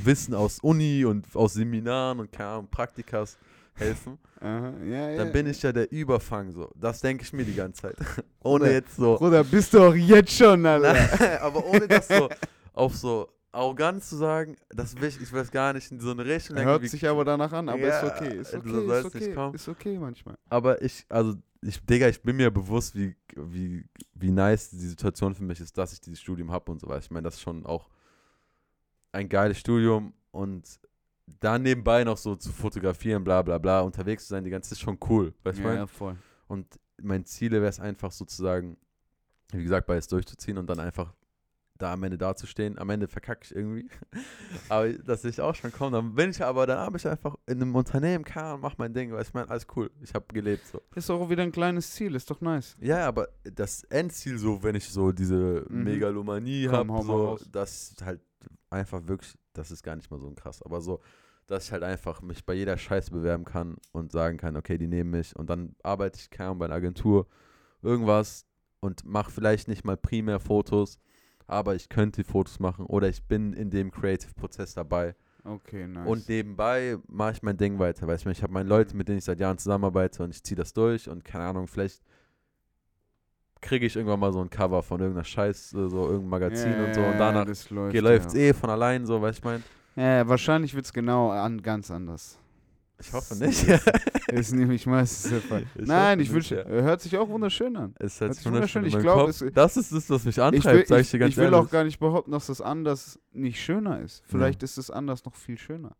Wissen 0.04 0.34
aus 0.34 0.59
Uni 0.61 1.04
und 1.04 1.34
aus 1.36 1.54
Seminaren 1.54 2.18
und 2.20 2.32
keine 2.32 2.48
Ahnung, 2.50 2.68
Praktikas 2.70 3.38
helfen. 3.79 4.18
Aha. 4.41 4.72
Ja, 4.85 5.11
ja. 5.11 5.16
Dann 5.18 5.33
bin 5.33 5.47
ich 5.47 5.62
ja 5.62 5.72
der 5.72 5.91
Überfang 5.91 6.51
so. 6.53 6.70
Das 6.74 7.01
denke 7.01 7.22
ich 7.24 7.33
mir 7.33 7.45
die 7.45 7.55
ganze 7.55 7.83
Zeit. 7.83 7.97
ohne 8.43 8.61
Bruder, 8.61 8.72
jetzt 8.72 8.97
so. 8.97 9.16
Bruder, 9.16 9.45
bist 9.45 9.74
du 9.74 9.81
auch 9.83 9.95
jetzt 9.95 10.33
schon, 10.33 10.64
Alter. 10.66 11.43
Aber 11.43 11.64
ohne 11.66 11.89
das 11.89 12.09
so 12.09 12.29
auf 12.72 12.95
so 12.97 13.29
arrogant 13.53 14.05
zu 14.05 14.16
sagen, 14.16 14.57
das 14.70 14.95
will 15.01 15.09
ich, 15.09 15.20
ich 15.20 15.33
weiß 15.33 15.51
gar 15.51 15.72
nicht 15.72 15.91
in 15.91 16.01
so 16.01 16.11
eine 16.11 16.24
Richtung. 16.24 16.57
Hört 16.59 16.87
sich 16.89 17.07
aber 17.09 17.24
danach 17.24 17.53
an, 17.53 17.68
aber 17.68 17.81
Ja, 17.81 18.01
ist 18.01 18.12
okay, 18.12 18.37
ist 18.37 18.55
okay, 18.55 18.70
sollst 18.87 19.14
ist 19.14 19.22
okay, 19.22 19.35
kommen. 19.35 19.55
ist 19.55 19.68
okay 19.68 19.99
manchmal. 19.99 20.37
Aber 20.49 20.81
ich, 20.83 21.05
also, 21.09 21.35
ich, 21.62 21.85
Digga, 21.85 22.09
ich 22.09 22.22
bin 22.22 22.37
mir 22.37 22.51
bewusst, 22.51 22.95
wie, 22.95 23.16
wie, 23.35 23.85
wie 24.14 24.31
nice 24.31 24.70
die 24.70 24.76
Situation 24.87 25.35
für 25.35 25.43
mich 25.43 25.61
ist, 25.61 25.76
dass 25.76 25.93
ich 25.93 26.01
dieses 26.01 26.20
Studium 26.20 26.53
habe 26.53 26.70
und 26.70 26.81
so 26.81 26.89
weiter. 26.89 27.01
Ich 27.01 27.11
meine, 27.11 27.24
das 27.24 27.35
ist 27.35 27.41
schon 27.41 27.66
auch 27.66 27.89
ein 29.12 29.29
geiles 29.29 29.59
Studium 29.59 30.12
und 30.31 30.79
da 31.41 31.59
nebenbei 31.59 32.05
noch 32.05 32.16
so 32.16 32.35
zu 32.37 32.51
fotografieren, 32.53 33.22
bla 33.24 33.43
bla 33.43 33.59
bla, 33.59 33.81
unterwegs 33.81 34.24
zu 34.24 34.31
sein, 34.31 34.45
die 34.45 34.51
ganze 34.51 34.74
ist 34.74 34.81
schon 34.81 34.99
cool. 35.09 35.35
Weißt 35.45 35.59
du, 35.59 35.62
Ja, 35.62 35.68
mein? 35.68 35.76
ja, 35.79 35.87
voll. 35.87 36.16
Und 36.47 36.66
mein 37.01 37.24
Ziel 37.24 37.53
wäre 37.53 37.66
es 37.66 37.79
einfach 37.81 38.11
sozusagen, 38.12 38.76
wie 39.53 39.62
gesagt, 39.62 39.87
beides 39.87 40.09
durchzuziehen 40.09 40.59
und 40.59 40.66
dann 40.68 40.81
einfach 40.81 41.12
da 41.76 41.93
am 41.93 42.03
Ende 42.03 42.18
dazustehen. 42.18 42.76
Am 42.79 42.91
Ende 42.91 43.07
verkacke 43.07 43.45
ich 43.45 43.55
irgendwie. 43.55 43.89
aber 44.68 44.93
das 44.95 45.22
sehe 45.22 45.31
ich 45.31 45.41
auch 45.41 45.55
schon 45.55 45.70
kommen. 45.70 45.93
Dann 45.93 46.14
bin 46.14 46.31
ich 46.31 46.43
aber, 46.43 46.66
dann 46.66 46.79
habe 46.79 46.97
ich 46.97 47.07
einfach 47.07 47.37
in 47.47 47.62
einem 47.62 47.72
Unternehmen 47.74 48.24
kann 48.24 48.55
und 48.57 48.61
mach 48.62 48.76
mein 48.79 48.93
Ding, 48.93 49.12
weil 49.12 49.22
ich 49.22 49.33
meine, 49.33 49.49
alles 49.49 49.64
cool. 49.76 49.89
Ich 50.01 50.12
habe 50.12 50.24
gelebt 50.35 50.66
so. 50.66 50.83
Ist 50.97 51.09
auch 51.09 51.31
wieder 51.31 51.45
ein 51.45 51.53
kleines 51.53 51.93
Ziel, 51.93 52.16
ist 52.16 52.29
doch 52.31 52.41
nice. 52.41 52.74
Ja, 52.81 53.07
aber 53.07 53.29
das 53.45 53.85
Endziel 53.85 54.39
so, 54.39 54.61
wenn 54.64 54.74
ich 54.74 54.89
so 54.89 55.12
diese 55.12 55.64
Mhm. 55.68 55.85
Megalomanie 55.85 56.68
habe, 56.68 56.89
so, 57.05 57.26
raus. 57.26 57.49
das 57.53 57.91
ist 57.93 58.05
halt 58.05 58.20
einfach 58.70 59.07
wirklich, 59.07 59.35
das 59.59 59.70
ist 59.70 59.82
gar 59.82 59.96
nicht 59.96 60.11
mal 60.11 60.20
so 60.20 60.30
krass, 60.30 60.62
aber 60.62 60.80
so, 60.80 61.00
dass 61.46 61.66
ich 61.66 61.72
halt 61.72 61.82
einfach 61.82 62.20
mich 62.22 62.44
bei 62.44 62.54
jeder 62.54 62.76
Scheiße 62.76 63.11
bewerben 63.11 63.44
kann 63.44 63.76
und 63.92 64.12
sagen 64.12 64.36
kann, 64.36 64.56
okay, 64.56 64.78
die 64.78 64.86
nehmen 64.86 65.11
mich 65.11 65.34
und 65.34 65.50
dann 65.50 65.74
arbeite 65.82 66.18
ich 66.20 66.30
kaum 66.30 66.59
bei 66.59 66.66
einer 66.66 66.74
Agentur, 66.74 67.26
irgendwas 67.82 68.46
und 68.80 69.04
mache 69.04 69.30
vielleicht 69.30 69.68
nicht 69.68 69.84
mal 69.84 69.96
primär 69.96 70.40
Fotos, 70.40 70.98
aber 71.46 71.74
ich 71.74 71.88
könnte 71.88 72.24
Fotos 72.24 72.61
machen 72.61 72.86
oder 72.86 73.09
ich 73.09 73.24
bin 73.24 73.52
in 73.52 73.70
dem 73.70 73.90
Creative-Prozess 73.90 74.74
dabei. 74.74 75.14
Okay, 75.44 75.86
nice. 75.88 76.06
Und 76.06 76.28
nebenbei 76.28 76.98
mache 77.06 77.32
ich 77.32 77.42
mein 77.42 77.56
Ding 77.56 77.78
weiter. 77.78 78.06
Weißt 78.06 78.26
du, 78.26 78.30
ich 78.30 78.42
habe 78.42 78.52
meine 78.52 78.68
Leute, 78.68 78.94
mit 78.96 79.09
denen 79.09 79.18
ich 79.18 79.24
seit 79.24 79.40
Jahren 79.40 79.56
zusammenarbeite 79.56 80.22
und 80.22 80.30
ich 80.30 80.42
ziehe 80.42 80.56
das 80.56 80.74
durch 80.74 81.09
und 81.09 81.24
keine 81.24 81.44
Ahnung, 81.44 81.66
vielleicht 81.66 82.02
kriege 83.61 83.86
ich 83.86 83.96
irgendwann 83.96 84.20
mal 84.20 84.32
so 84.32 84.40
ein 84.40 84.50
Cover 84.50 84.82
von 84.82 85.00
irgendeiner 85.00 85.24
Scheiß, 85.24 85.70
so 85.70 85.80
irgendein 85.88 86.28
Magazin 86.28 86.74
und 86.84 86.94
so 86.94 87.00
und 87.02 87.18
danach 87.18 87.44
das 87.46 87.70
läuft, 87.70 87.94
ja. 88.34 88.40
eh 88.40 88.52
von 88.52 88.70
allein 88.70 89.04
so, 89.06 89.20
weißt 89.20 89.38
ich 89.38 89.44
meine? 89.44 89.62
Ja, 89.96 90.28
wahrscheinlich 90.28 90.74
wird 90.74 90.84
es 90.84 90.92
genau 90.92 91.30
an, 91.30 91.61
ganz 91.62 91.90
anders. 91.90 92.38
Ich 93.00 93.12
hoffe 93.12 93.28
Das 93.30 93.38
nicht. 93.40 93.68
Ist 94.28 94.52
nämlich 94.54 94.84
meistens 94.86 95.30
der 95.30 95.40
Fall. 95.40 95.64
Ich 95.76 95.86
Nein, 95.86 96.18
ich 96.18 96.32
wünsche, 96.32 96.56
nicht, 96.56 96.66
hört 96.66 97.00
sich 97.00 97.16
auch 97.16 97.28
wunderschön 97.28 97.76
an. 97.76 97.94
es 97.98 98.20
Hört 98.20 98.30
hat 98.30 98.36
sich 98.38 98.46
wunderschön, 98.46 98.84
ich 98.84 98.92
in 98.94 98.98
meinem 98.98 99.02
glaub, 99.04 99.20
Kopf. 99.26 99.40
es- 99.40 99.52
das 99.54 99.76
ist 99.76 99.92
das, 99.92 100.11
was 100.11 100.24
mich 100.24 100.36
Ich 100.38 100.42
antreibt, 100.42 100.64
will, 100.74 100.86
sag 100.86 100.96
ich, 101.00 101.06
ich 101.06 101.11
dir 101.12 101.18
ganz 101.20 101.30
ich 101.30 101.36
will 101.36 101.44
ehrlich. 101.44 101.59
auch 101.61 101.70
gar 101.70 101.84
nicht 101.84 102.00
behaupten, 102.00 102.32
dass 102.32 102.46
das 102.48 102.61
anders 102.61 103.20
nicht 103.32 103.61
schöner 103.62 104.00
ist. 104.00 104.22
Vielleicht 104.26 104.62
ist 104.64 104.78
es 104.78 104.90
anders 104.90 105.24
noch 105.24 105.34
viel 105.36 105.59
schöner. 105.59 105.92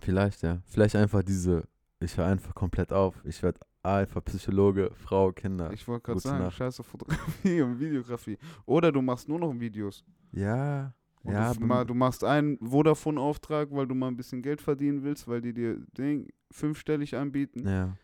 Vielleicht, 0.00 0.42
ja. 0.42 0.60
Vielleicht 0.66 0.96
einfach 0.96 1.22
diese, 1.22 1.64
ich 2.00 2.16
höre 2.16 2.26
einfach 2.26 2.54
komplett 2.54 2.92
auf. 2.94 3.14
Ich 3.24 3.42
werde 3.42 3.60
einfach 3.82 4.24
Psychologe, 4.24 4.90
Frau, 4.94 5.32
Kinder. 5.32 5.72
Ich 5.72 5.86
wollte 5.88 6.02
gerade 6.04 6.20
sagen, 6.20 6.44
Nacht. 6.44 6.56
scheiße 6.56 6.82
Fotografie 6.82 7.62
und 7.62 7.78
Videografie. 7.80 8.38
Oder 8.66 8.92
du 8.92 9.00
machst 9.02 9.28
nur 9.28 9.38
noch 9.38 9.52
Videos. 9.58 10.04
ja, 10.32 10.92
Und 11.22 11.32
ja, 11.32 11.52
du, 11.54 11.60
mal, 11.64 11.84
du 11.84 11.94
machst 11.94 12.24
einen 12.24 12.58
Vodafone-Auftrag, 12.58 13.68
weil 13.70 13.86
du 13.86 13.94
mal 13.94 14.08
ein 14.08 14.16
bisschen 14.16 14.42
Geld 14.42 14.60
verdienen 14.60 15.02
willst, 15.02 15.26
weil 15.28 15.40
die 15.40 15.52
dir 15.52 15.78
Ding 15.96 16.28
fünfstellig 16.50 17.16
anbieten. 17.16 17.66
ja. 17.68 17.96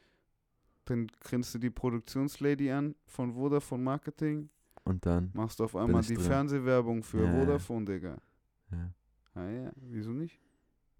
Dann 0.87 1.07
grinst 1.21 1.55
du 1.55 1.59
die 1.59 1.71
Produktionslady 1.71 2.71
an 2.71 2.95
von 3.07 3.33
Vodafone 3.33 3.83
Marketing, 3.83 4.51
Und 4.85 5.07
dann, 5.07 5.31
machst 5.33 5.63
auf 5.63 5.75
einmal 5.77 6.03
die 6.03 6.13
drin. 6.13 6.25
Fernsehwerbung 6.25 7.03
für 7.03 7.25
ja. 7.25 7.33
Vodafone, 7.41 7.87
Digga. 7.87 8.19
ja. 8.71 8.91
Ah 9.35 9.49
ja, 9.49 9.73
wieso 9.77 10.13
nicht? 10.13 10.39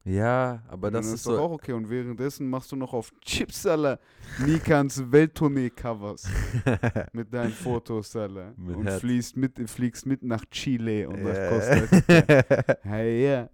Ja, 0.07 0.63
aber 0.69 0.91
Dann 0.91 1.03
das 1.03 1.11
ist 1.13 1.27
doch 1.27 1.37
so. 1.37 1.41
auch 1.41 1.51
okay. 1.53 1.73
Und 1.73 1.89
währenddessen 1.89 2.49
machst 2.51 2.71
du 2.71 2.77
noch 2.77 2.93
auf 2.93 3.11
Chipsaler 3.25 3.99
Nikans 4.45 5.03
Welttournee-Covers 5.11 6.29
mit 7.15 7.33
deinen 7.33 7.53
Fotos, 7.53 8.15
Alter. 8.15 8.53
Mit 8.59 8.77
Und 8.77 8.85
Herz. 8.87 9.01
fliegst 9.01 9.37
mit, 9.39 9.71
fliegst 9.71 10.05
mit 10.05 10.23
nach 10.23 10.45
Chile 10.51 11.09
und 11.09 11.23
nach 11.23 11.35
Ja. 11.35 11.49
Costa 11.49 11.75
Rica. 11.75 12.77
Hey, 12.83 13.25
ja. 13.27 13.49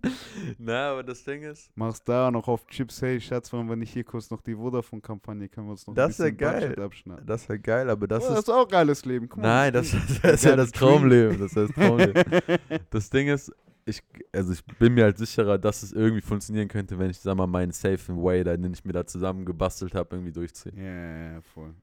Na, 0.58 0.90
aber 0.90 1.04
das 1.04 1.22
Ding 1.22 1.42
ist, 1.42 1.70
Machst 1.76 2.08
da 2.08 2.32
noch 2.32 2.48
auf 2.48 2.66
Chips, 2.66 3.00
hey 3.00 3.20
Schatz, 3.20 3.52
wollen 3.52 3.68
wir 3.68 3.76
nicht 3.76 3.92
hier 3.92 4.02
kurz 4.04 4.28
noch 4.30 4.40
die 4.40 4.56
Vodafone-Kampagne, 4.56 5.48
können 5.48 5.68
wir 5.68 5.72
uns 5.72 5.86
noch 5.86 5.94
Das 5.94 6.20
ein 6.20 6.24
bisschen 6.32 6.36
geil. 6.36 6.60
Budget 6.70 6.78
abschneiden. 6.80 7.26
das 7.26 7.48
wäre 7.48 7.60
geil, 7.60 7.88
aber 7.90 8.08
das 8.08 8.24
oh, 8.24 8.28
das 8.30 8.38
ist. 8.40 8.48
ist 8.48 8.54
auch 8.54 8.66
geiles 8.66 9.04
Leben. 9.04 9.28
Guck 9.28 9.42
mal. 9.42 9.48
Nein, 9.48 9.72
das, 9.72 9.92
das 10.22 10.34
ist 10.34 10.44
ja 10.46 10.56
das 10.56 10.72
Traumleben. 10.72 11.38
Das 11.38 11.52
ist 11.52 11.56
das 11.56 11.70
Traumleben. 11.70 12.24
Das 12.90 13.08
Ding 13.10 13.28
ist, 13.28 13.52
ich, 13.90 14.02
also 14.32 14.52
ich 14.52 14.64
bin 14.64 14.94
mir 14.94 15.04
halt 15.04 15.18
sicherer, 15.18 15.58
dass 15.58 15.82
es 15.82 15.92
irgendwie 15.92 16.20
funktionieren 16.22 16.68
könnte, 16.68 16.98
wenn 16.98 17.10
ich, 17.10 17.18
sag 17.18 17.36
mal, 17.36 17.46
meinen 17.46 17.72
safe 17.72 18.16
Way, 18.16 18.44
den 18.44 18.72
ich 18.72 18.84
mir 18.84 18.92
da 18.92 19.06
zusammen 19.06 19.44
gebastelt 19.44 19.94
habe, 19.94 20.16
irgendwie 20.16 20.32
durchziehe. 20.32 20.72
Ja, 20.74 20.82
ja, 20.82 21.32
ja, 21.34 21.40
voll. 21.42 21.74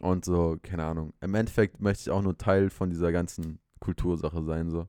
Und 0.00 0.24
so, 0.24 0.56
keine 0.62 0.84
Ahnung. 0.84 1.12
Im 1.20 1.34
Endeffekt 1.34 1.80
möchte 1.80 2.02
ich 2.02 2.10
auch 2.10 2.22
nur 2.22 2.36
Teil 2.38 2.70
von 2.70 2.88
dieser 2.90 3.12
ganzen 3.12 3.58
Kultursache 3.80 4.42
sein, 4.42 4.70
so. 4.70 4.86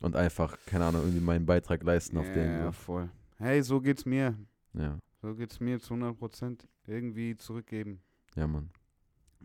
Und 0.00 0.14
einfach, 0.14 0.56
keine 0.66 0.84
Ahnung, 0.84 1.02
irgendwie 1.02 1.20
meinen 1.20 1.46
Beitrag 1.46 1.82
leisten 1.82 2.18
auf 2.18 2.26
ja, 2.28 2.34
den. 2.34 2.50
ja, 2.50 2.64
So. 2.66 2.72
voll. 2.72 3.10
Hey, 3.38 3.62
so 3.62 3.80
geht's 3.80 4.04
mir. 4.04 4.36
Ja, 4.74 4.98
So 5.22 5.34
geht's 5.34 5.58
mir 5.60 5.80
zu 5.80 5.94
100 5.94 6.18
Prozent. 6.18 6.68
Irgendwie 6.86 7.36
zurückgeben. 7.36 8.00
ja, 8.36 8.46
Mann. 8.46 8.70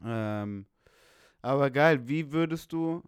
Ähm, 0.04 0.66
aber 1.42 1.72
geil, 1.72 2.08
wie 2.08 2.32
würdest 2.32 2.72
du, 2.72 3.02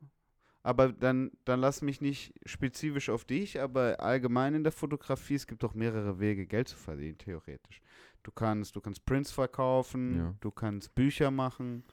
aber 0.63 0.91
dann, 0.93 1.31
dann 1.45 1.59
lass 1.59 1.81
mich 1.81 2.01
nicht 2.01 2.33
spezifisch 2.45 3.09
auf 3.09 3.25
dich, 3.25 3.59
aber 3.61 3.99
allgemein 3.99 4.55
in 4.55 4.63
der 4.63 4.71
Fotografie, 4.71 5.35
es 5.35 5.45
gibt 5.45 5.61
doch 5.63 5.73
mehrere 5.73 6.19
Wege, 6.19 6.45
Geld 6.47 6.69
zu 6.69 6.77
verdienen, 6.77 7.17
theoretisch. 7.17 7.81
Du 8.23 8.31
kannst, 8.31 8.75
du 8.75 8.81
kannst 8.81 9.05
Prints 9.05 9.31
verkaufen, 9.31 10.17
Ja. 10.17 10.35
du 10.39 10.49
kannst 10.51 10.95
Bücher 10.95 11.29
machen, 11.31 11.83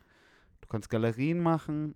du 0.61 0.69
kannst 0.69 0.89
Galerien 0.89 1.41
machen. 1.41 1.95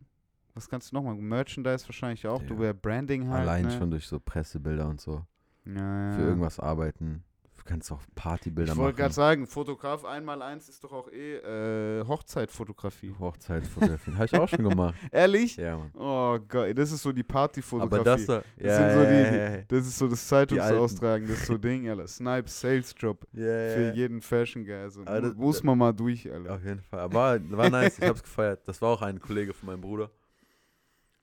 Was 0.55 0.69
kannst 0.69 0.91
du 0.93 0.97
nochmal? 0.97 1.15
Merchandise 1.17 1.87
wahrscheinlich 1.89 2.27
auch. 2.27 2.43
Du 2.43 2.55
Ja. 2.55 2.61
wär 2.61 2.75
Branding 2.75 3.29
halt. 3.29 3.43
Allein 3.43 3.65
ne? 3.65 3.71
schon 3.73 3.91
durch 3.91 4.07
so 4.07 4.21
Pressebilder 4.21 4.89
und 4.89 5.01
so. 5.01 5.25
Ja, 5.65 6.13
Für 6.13 6.23
irgendwas 6.23 6.61
arbeiten. 6.61 7.25
Du 7.65 7.71
kannst 7.71 7.91
auch 7.93 8.03
Partybilder 8.15 8.73
Ich 8.73 8.77
machen. 8.77 8.85
wollte 8.85 8.99
gerade 8.99 9.15
sagen, 9.15 9.47
Fotograf 9.47 10.05
einmal 10.05 10.43
eins 10.43 10.69
ist 10.69 10.85
doch 10.85 10.93
auch 10.93 11.11
eh 11.11 11.37
äh, 11.37 12.05
Hochzeitfotografie. 12.07 13.15
Hochzeitsfotografien. 13.19 14.17
Habe 14.17 14.27
ich 14.27 14.35
auch 14.39 14.49
schon 14.49 14.69
gemacht. 14.69 14.95
Ehrlich? 15.11 15.57
Ja, 15.57 15.79
Mann. 15.79 15.91
Oh 15.95 16.39
Gott, 16.47 16.77
das 16.77 16.93
ist 16.93 17.03
so 17.03 17.11
die 17.11 17.23
Partyfotografie. 17.23 17.95
Aber 17.95 18.05
das 18.05 18.27
da. 18.27 18.43
Das 18.59 18.77
sind 18.77 18.91
so 18.93 19.01
die- 19.01 19.15
ja, 19.37 19.51
ja, 19.57 19.63
Das 19.67 19.87
ist 19.87 19.99
so 19.99 20.09
das. 20.09 20.29
Zeitungsaustragen, 20.29 21.27
das 21.27 21.39
ist 21.39 21.47
so 21.47 21.57
Ding, 21.57 21.89
Alter. 21.89 22.07
Snipes 22.07 22.61
Sales 22.61 22.95
Job 22.99 23.27
ja, 23.33 23.45
ja, 23.47 23.75
für 23.75 23.83
ja. 23.89 23.93
jeden 23.95 24.21
Fashion 24.21 24.65
Guy. 24.67 24.75
Also, 24.75 25.03
das- 25.03 25.35
muss 25.35 25.63
man 25.63 25.79
mal 25.79 25.93
durch, 25.93 26.31
Alter. 26.31 26.55
Auf 26.57 26.65
jeden 26.65 26.83
Fall. 26.83 27.01
Aber 27.01 27.15
war, 27.15 27.51
war 27.51 27.71
nice. 27.71 27.99
Ich 27.99 28.07
hab's 28.07 28.23
gefeiert. 28.23 28.61
Das 28.69 28.83
war 28.83 28.91
auch 28.91 29.01
ein 29.01 29.19
Kollege 29.21 29.55
von 29.55 29.69
meinem 29.69 29.81
Bruder. 29.81 30.11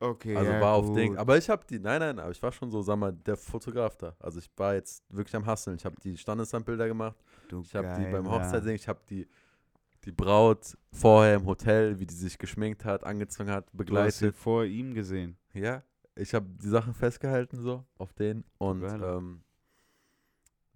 Okay, 0.01 0.35
Also 0.35 0.51
ja, 0.51 0.59
war 0.61 0.73
auf 0.73 0.87
gut. 0.87 0.97
Ding. 0.97 1.15
Aber 1.17 1.37
ich 1.37 1.47
hab 1.49 1.67
die, 1.67 1.77
nein, 1.79 1.99
nein, 1.99 2.17
aber 2.19 2.31
ich 2.31 2.41
war 2.41 2.51
schon 2.51 2.71
so, 2.71 2.81
sag 2.81 2.95
mal, 2.97 3.13
der 3.13 3.37
Fotograf 3.37 3.95
da. 3.97 4.15
Also 4.19 4.39
ich 4.39 4.49
war 4.57 4.73
jetzt 4.73 5.03
wirklich 5.09 5.35
am 5.35 5.45
Hasseln. 5.45 5.75
Ich 5.77 5.85
habe 5.85 5.95
die 6.03 6.17
Standeslandbilder 6.17 6.87
gemacht. 6.87 7.15
Du 7.49 7.61
Ich 7.61 7.75
habe 7.75 7.93
die 7.97 8.11
beim. 8.11 8.29
Hochzeitsding, 8.29 8.75
ich 8.75 8.87
habe 8.87 8.99
die, 9.09 9.27
die 10.03 10.11
Braut 10.11 10.75
vorher 10.91 11.35
im 11.35 11.45
Hotel, 11.45 11.99
wie 11.99 12.07
die 12.07 12.15
sich 12.15 12.37
geschminkt 12.39 12.83
hat, 12.83 13.03
angezogen 13.03 13.51
hat, 13.51 13.65
Du 13.65 13.69
hast 13.95 14.17
sie 14.17 14.25
begleitet. 14.25 14.35
vor 14.35 14.65
ihm 14.65 14.93
gesehen. 14.95 15.37
Ja, 15.53 15.83
ich 16.15 16.33
habe 16.33 16.47
die 16.49 16.67
Sachen 16.67 16.93
festgehalten 16.95 17.61
so 17.61 17.85
auf 17.99 18.11
den 18.13 18.43
und 18.57 18.81
ähm, 18.83 19.43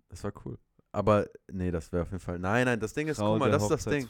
das 0.10 0.24
war 0.24 0.34
cool. 0.46 0.58
Aber 0.92 1.28
nee, 1.52 1.72
das 1.72 1.92
wäre 1.92 2.04
auf 2.04 2.12
jeden 2.12 2.22
Fall. 2.22 2.40
Nein, 2.40 2.66
nein, 2.66 2.80
das 2.80 2.94
Ding 2.94 3.08
ist, 3.08 3.18
Frau 3.18 3.32
guck 3.32 3.40
mal, 3.40 3.52
das 3.52 3.64
ist 3.64 3.70
das 3.70 3.86
Ding. 3.86 4.08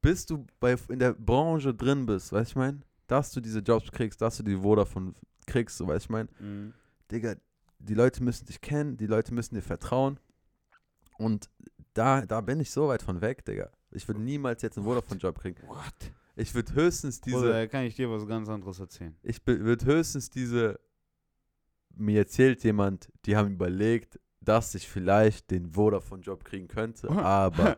Bis 0.00 0.24
du 0.24 0.46
bei, 0.60 0.76
in 0.88 0.98
der 0.98 1.12
Branche 1.12 1.74
drin 1.74 2.06
bist, 2.06 2.32
weißt 2.32 2.50
du, 2.50 2.52
ich 2.52 2.56
mein, 2.56 2.82
dass 3.10 3.32
du 3.32 3.40
diese 3.40 3.60
Jobs 3.60 3.90
kriegst, 3.90 4.20
dass 4.20 4.36
du 4.36 4.42
die 4.42 4.56
Vodafone 4.56 5.14
kriegst, 5.46 5.76
so 5.76 5.86
weißt 5.86 6.04
du, 6.04 6.06
ich 6.06 6.10
mein, 6.10 6.28
Mhm. 6.38 6.74
Digga, 7.10 7.34
die 7.78 7.94
Leute 7.94 8.22
müssen 8.22 8.46
dich 8.46 8.60
kennen, 8.60 8.96
die 8.96 9.06
Leute 9.06 9.34
müssen 9.34 9.54
dir 9.54 9.62
vertrauen. 9.62 10.18
Und 11.18 11.50
da, 11.94 12.24
da 12.24 12.40
bin 12.40 12.60
ich 12.60 12.70
so 12.70 12.88
weit 12.88 13.02
von 13.02 13.20
weg, 13.20 13.44
Digga. 13.44 13.70
Ich 13.90 14.06
würde 14.06 14.20
niemals 14.20 14.62
jetzt 14.62 14.76
einen 14.76 14.86
Vodafone-Job 14.86 15.38
kriegen. 15.40 15.66
What? 15.66 16.12
Ich 16.36 16.54
würde 16.54 16.72
höchstens 16.74 17.20
diese, 17.20 17.38
Oder 17.38 17.66
kann 17.68 17.84
ich 17.84 17.96
dir 17.96 18.08
was 18.10 18.26
ganz 18.26 18.48
anderes 18.48 18.78
erzählen? 18.78 19.16
ich 19.22 19.44
würde 19.44 19.84
höchstens 19.84 20.30
diese, 20.30 20.78
mir 21.96 22.18
erzählt 22.20 22.62
jemand, 22.64 23.10
die 23.26 23.36
haben 23.36 23.52
überlegt, 23.54 24.18
dass 24.40 24.74
ich 24.74 24.88
vielleicht 24.88 25.50
den 25.50 25.72
Vodafone-Job 25.72 26.44
kriegen 26.44 26.68
könnte, 26.68 27.10
aber, 27.10 27.76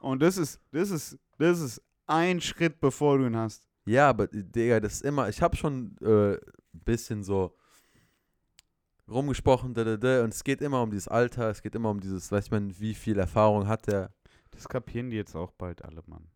Und 0.00 0.22
das 0.22 0.36
ist, 0.38 0.60
das 0.70 0.90
ist, 0.90 1.18
das 1.38 1.60
ist 1.60 1.82
ein 2.06 2.40
Schritt, 2.40 2.80
bevor 2.80 3.18
du 3.18 3.26
ihn 3.26 3.36
hast. 3.36 3.66
Ja, 3.86 4.08
aber, 4.08 4.26
Digga, 4.28 4.80
das 4.80 4.94
ist 4.94 5.02
immer, 5.04 5.28
ich 5.28 5.40
habe 5.42 5.56
schon 5.56 5.96
ein 6.00 6.06
äh, 6.34 6.38
bisschen 6.72 7.22
so 7.22 7.56
rumgesprochen, 9.08 9.74
da, 9.74 9.84
da, 9.84 9.96
da, 9.96 10.22
und 10.24 10.32
es 10.32 10.44
geht 10.44 10.60
immer 10.60 10.82
um 10.82 10.90
dieses 10.90 11.08
Alter, 11.08 11.50
es 11.50 11.62
geht 11.62 11.74
immer 11.74 11.90
um 11.90 12.00
dieses, 12.00 12.30
weiß 12.30 12.50
man, 12.50 12.78
wie 12.78 12.94
viel 12.94 13.18
Erfahrung 13.18 13.66
hat 13.66 13.86
der, 13.86 14.12
Das 14.52 14.68
kapieren 14.68 15.10
die 15.10 15.16
jetzt 15.16 15.34
auch 15.34 15.50
bald 15.52 15.82
alle, 15.84 16.02
Mann. 16.06 16.28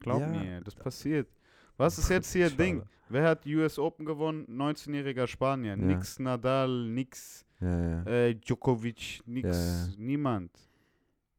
Glaub 0.00 0.20
Ja. 0.20 0.28
mir, 0.28 0.60
das 0.62 0.74
passiert. 0.74 1.28
Was 1.76 1.98
ist 1.98 2.08
jetzt 2.08 2.32
hier 2.32 2.48
Schade. 2.48 2.62
Ding? 2.62 2.82
Wer 3.08 3.28
hat 3.28 3.46
US 3.46 3.78
Open 3.78 4.04
gewonnen? 4.04 4.44
19-jähriger 4.48 5.26
Spanier. 5.26 5.70
Ja. 5.70 5.76
Nix 5.76 6.18
Nadal, 6.18 6.88
nix 6.88 7.44
Ja, 7.60 7.80
ja. 7.80 8.04
äh, 8.04 8.34
Djokovic, 8.34 9.22
nix, 9.26 9.90
niemand. 9.96 10.50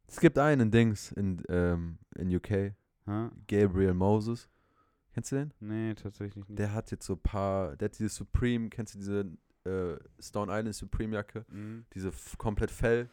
Es 0.08 0.20
gibt 0.20 0.38
einen 0.40 0.72
Dings 0.72 1.12
in, 1.14 1.42
ähm, 1.50 1.98
in 2.16 2.36
UK, 2.36 2.74
Ha? 3.06 3.32
Gabriel 3.48 3.94
Moses. 3.94 4.50
Kennst 5.20 5.32
du 5.34 5.36
den? 5.36 5.54
Nee, 5.60 5.94
tatsächlich 5.96 6.48
nicht. 6.48 6.58
Der 6.58 6.74
hat 6.74 6.92
jetzt 6.92 7.06
so 7.06 7.14
ein 7.16 7.20
paar, 7.20 7.76
der 7.76 7.88
hat 7.90 8.00
diese 8.00 8.08
Supreme, 8.08 8.70
kennst 8.70 8.96
du 8.96 9.00
diese 9.00 9.26
äh, 9.66 9.98
Stone 10.22 10.50
Island 10.58 10.74
Supreme 10.76 11.14
Jacke? 11.14 11.46
Mhm. 11.50 11.84
Diese 11.94 12.10
komplett 12.38 12.72
Fell. 12.72 13.10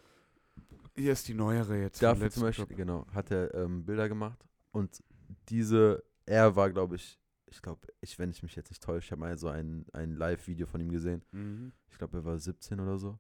Hier 0.97 1.13
ist 1.13 1.27
die 1.27 1.35
neuere 1.35 1.77
jetzt. 1.79 2.01
Dafür 2.01 2.31
zum 2.31 2.45
Beispiel, 2.45 2.67
Club. 2.67 2.79
genau, 2.79 3.07
hat 3.13 3.33
er 3.33 3.53
ähm, 3.55 3.85
Bilder 3.85 4.09
gemacht. 4.09 4.39
Und 4.71 5.03
diese, 5.49 6.05
er 6.27 6.55
war, 6.55 6.71
glaube 6.71 6.95
ich, 6.95 7.19
ich 7.47 7.61
glaube, 7.61 7.81
ich, 8.01 8.17
wenn 8.21 8.31
ich 8.31 8.41
mich 8.45 8.55
jetzt 8.55 8.71
nicht 8.71 8.85
täusche, 8.85 9.07
ich 9.07 9.11
habe 9.11 9.21
mal 9.23 9.37
so 9.37 9.49
ein, 9.49 9.85
ein 9.93 10.15
Live-Video 10.15 10.69
von 10.69 10.81
ihm 10.81 10.93
gesehen. 10.93 11.25
Mhm. 11.33 11.73
Ich 11.91 11.99
glaube, 11.99 12.19
er 12.19 12.25
war 12.25 12.39
17 12.39 12.79
oder 12.79 12.99
so. 12.99 13.19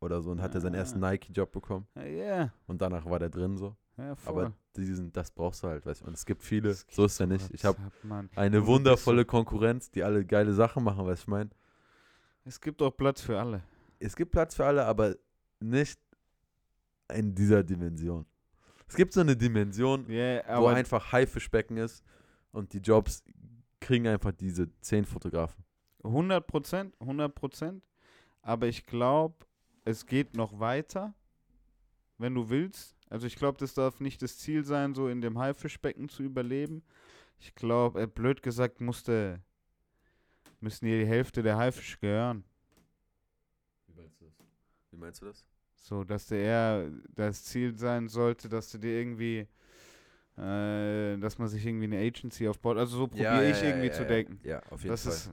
Oder 0.00 0.22
so 0.22 0.30
und 0.30 0.40
hat 0.40 0.54
er 0.54 0.62
seinen 0.62 0.74
Ah. 0.74 0.78
ersten 0.78 1.00
Nike-Job 1.00 1.52
bekommen. 1.52 1.86
Ja, 1.96 2.02
yeah. 2.04 2.54
Und 2.66 2.80
danach 2.80 3.04
war 3.04 3.18
der 3.18 3.28
drin 3.28 3.58
so. 3.58 3.76
Ja. 3.98 4.16
Aber 4.24 4.52
diesen, 4.76 5.12
das 5.12 5.30
brauchst 5.30 5.62
du 5.62 5.68
halt, 5.68 5.84
weißt 5.84 6.02
du. 6.02 6.06
Und 6.06 6.14
es 6.14 6.24
gibt 6.24 6.42
viele, 6.42 6.70
Das 6.70 6.86
so 6.90 7.04
ist 7.04 7.18
ja 7.18 7.26
nicht. 7.26 7.48
Ich 7.52 7.64
habe 7.64 7.78
eine 8.34 8.66
wundervolle 8.66 9.24
Konkurrenz, 9.24 9.90
die 9.90 10.02
alle 10.02 10.24
geile 10.24 10.52
Sachen 10.52 10.84
machen, 10.84 11.06
weißt 11.06 11.22
du, 11.22 11.24
ich 11.24 11.28
meine. 11.28 11.50
Es 12.44 12.60
gibt 12.60 12.82
auch 12.82 12.90
Platz 12.90 13.20
für 13.20 13.38
alle. 13.38 13.62
Es 13.98 14.16
gibt 14.16 14.32
Platz 14.32 14.54
für 14.54 14.66
alle, 14.66 14.84
aber 14.84 15.14
nicht 15.60 16.00
in 17.12 17.34
dieser 17.34 17.62
Dimension. 17.62 18.26
Es 18.88 18.96
gibt 18.96 19.12
so 19.12 19.20
eine 19.20 19.36
Dimension, 19.36 20.08
Ja, 20.10 20.60
wo 20.60 20.66
einfach 20.66 21.12
Haifischbecken 21.12 21.76
ist 21.76 22.04
und 22.50 22.72
die 22.72 22.78
Jobs 22.78 23.24
kriegen 23.80 24.06
einfach 24.06 24.32
diese 24.32 24.68
zehn 24.80 25.04
Fotografen. 25.04 25.64
100 26.04 26.46
Prozent, 26.46 26.94
100 27.00 27.34
Prozent. 27.34 27.82
Aber 28.42 28.66
ich 28.66 28.84
glaube, 28.86 29.46
es 29.84 30.06
geht 30.06 30.36
noch 30.36 30.58
weiter, 30.58 31.14
wenn 32.18 32.34
du 32.34 32.48
willst. 32.48 32.91
Also 33.12 33.26
ich 33.26 33.36
glaube, 33.36 33.58
das 33.58 33.74
darf 33.74 34.00
nicht 34.00 34.22
das 34.22 34.38
Ziel 34.38 34.64
sein, 34.64 34.94
so 34.94 35.06
in 35.06 35.20
dem 35.20 35.38
Haifischbecken 35.38 36.08
zu 36.08 36.22
überleben. 36.22 36.82
Ich 37.38 37.54
glaube, 37.54 38.00
äh, 38.00 38.06
blöd 38.06 38.42
gesagt, 38.42 38.80
musste, 38.80 39.42
müssen 40.60 40.86
dir 40.86 40.98
die 40.98 41.06
Hälfte 41.06 41.42
der 41.42 41.58
Haifische 41.58 41.98
gehören. 41.98 42.42
Wie 43.86 43.92
meinst 44.00 44.18
du 44.18 44.24
das? 44.24 44.34
Wie 44.90 44.96
meinst 44.96 45.20
du 45.20 45.26
das? 45.26 45.44
So, 45.74 46.04
dass 46.04 46.24
der 46.28 46.38
eher 46.38 46.90
das 47.14 47.44
Ziel 47.44 47.76
sein 47.76 48.08
sollte, 48.08 48.48
dass 48.48 48.70
du 48.70 48.78
dir 48.78 48.98
irgendwie, 48.98 49.46
äh, 50.38 51.18
dass 51.18 51.36
man 51.36 51.48
sich 51.48 51.66
irgendwie 51.66 51.84
eine 51.84 51.98
Agency 51.98 52.48
aufbaut. 52.48 52.78
Also 52.78 52.96
so 52.96 53.08
probiere 53.08 53.50
ich 53.50 53.62
irgendwie 53.62 53.90
zu 53.90 54.06
denken. 54.06 54.40
Ja, 54.42 54.62
auf 54.70 54.82
jeden 54.84 54.96
Das 54.96 55.04
Fall. 55.04 55.12
ist, 55.12 55.30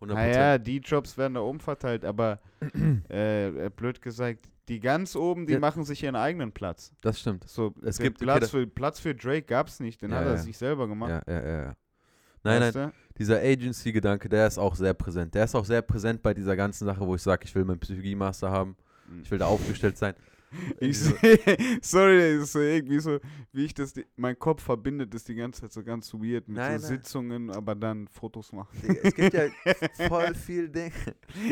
100%. 0.00 0.14
naja, 0.14 0.58
die 0.58 0.78
Jobs 0.78 1.16
werden 1.18 1.34
da 1.34 1.40
umverteilt, 1.40 2.04
aber 2.04 2.40
äh, 3.10 3.48
äh, 3.66 3.70
blöd 3.70 4.00
gesagt, 4.00 4.48
die 4.68 4.80
ganz 4.80 5.16
oben, 5.16 5.46
die 5.46 5.54
Ja. 5.54 5.58
machen 5.58 5.84
sich 5.84 6.02
ihren 6.02 6.16
eigenen 6.16 6.52
Platz. 6.52 6.92
Das 7.02 7.18
stimmt. 7.20 7.48
So, 7.48 7.74
Es 7.82 7.98
gibt- 7.98 8.18
okay, 8.18 8.24
Platz, 8.24 8.40
das- 8.40 8.50
für, 8.50 8.66
Platz 8.66 9.00
für 9.00 9.14
Drake 9.14 9.42
gab 9.42 9.66
es 9.68 9.80
nicht, 9.80 10.00
den 10.02 10.10
Ja, 10.10 10.18
hat 10.18 10.26
er 10.26 10.32
ja. 10.32 10.38
sich 10.38 10.56
selber 10.56 10.86
gemacht. 10.88 11.22
Ja, 11.26 11.32
ja, 11.32 11.62
ja. 11.64 11.76
Nein, 12.42 12.62
weißt 12.62 12.76
nein, 12.76 12.92
dieser 13.18 13.38
Agency-Gedanke, 13.40 14.28
der 14.30 14.46
ist 14.46 14.56
auch 14.58 14.74
sehr 14.74 14.94
präsent. 14.94 15.34
Der 15.34 15.44
ist 15.44 15.54
auch 15.54 15.64
sehr 15.64 15.82
präsent 15.82 16.22
bei 16.22 16.32
dieser 16.32 16.56
ganzen 16.56 16.86
Sache, 16.86 17.06
wo 17.06 17.14
ich 17.14 17.20
sage, 17.22 17.44
ich 17.44 17.54
will 17.54 17.64
meinen 17.64 17.80
Psychologie-Master 17.80 18.50
haben, 18.50 18.76
du? 19.08 19.20
ich 19.22 19.30
will 19.30 19.38
da 19.38 19.46
aufgestellt 19.46 19.98
sein. 19.98 20.14
Ich 20.80 20.98
sorry, 21.82 22.36
das 22.36 22.44
ist 22.44 22.52
so 22.52 22.60
irgendwie 22.60 22.98
so, 22.98 23.18
wie 23.52 23.64
ich 23.66 23.74
das, 23.74 23.94
mein 24.16 24.38
Kopf 24.38 24.62
verbindet 24.62 25.14
das 25.14 25.24
die 25.24 25.34
ganze 25.34 25.62
Zeit 25.62 25.72
so 25.72 25.82
ganz 25.82 26.12
weird 26.12 26.48
mit 26.48 26.56
Nein, 26.56 26.80
so 26.80 26.88
nein. 26.88 26.96
Sitzungen, 26.96 27.50
aber 27.50 27.74
dann 27.74 28.08
Fotos 28.08 28.52
machen. 28.52 28.96
Es 29.02 29.14
gibt 29.14 29.34
ja 29.34 29.48
voll 30.08 30.34
viel 30.34 30.68
Dinge. 30.68 30.92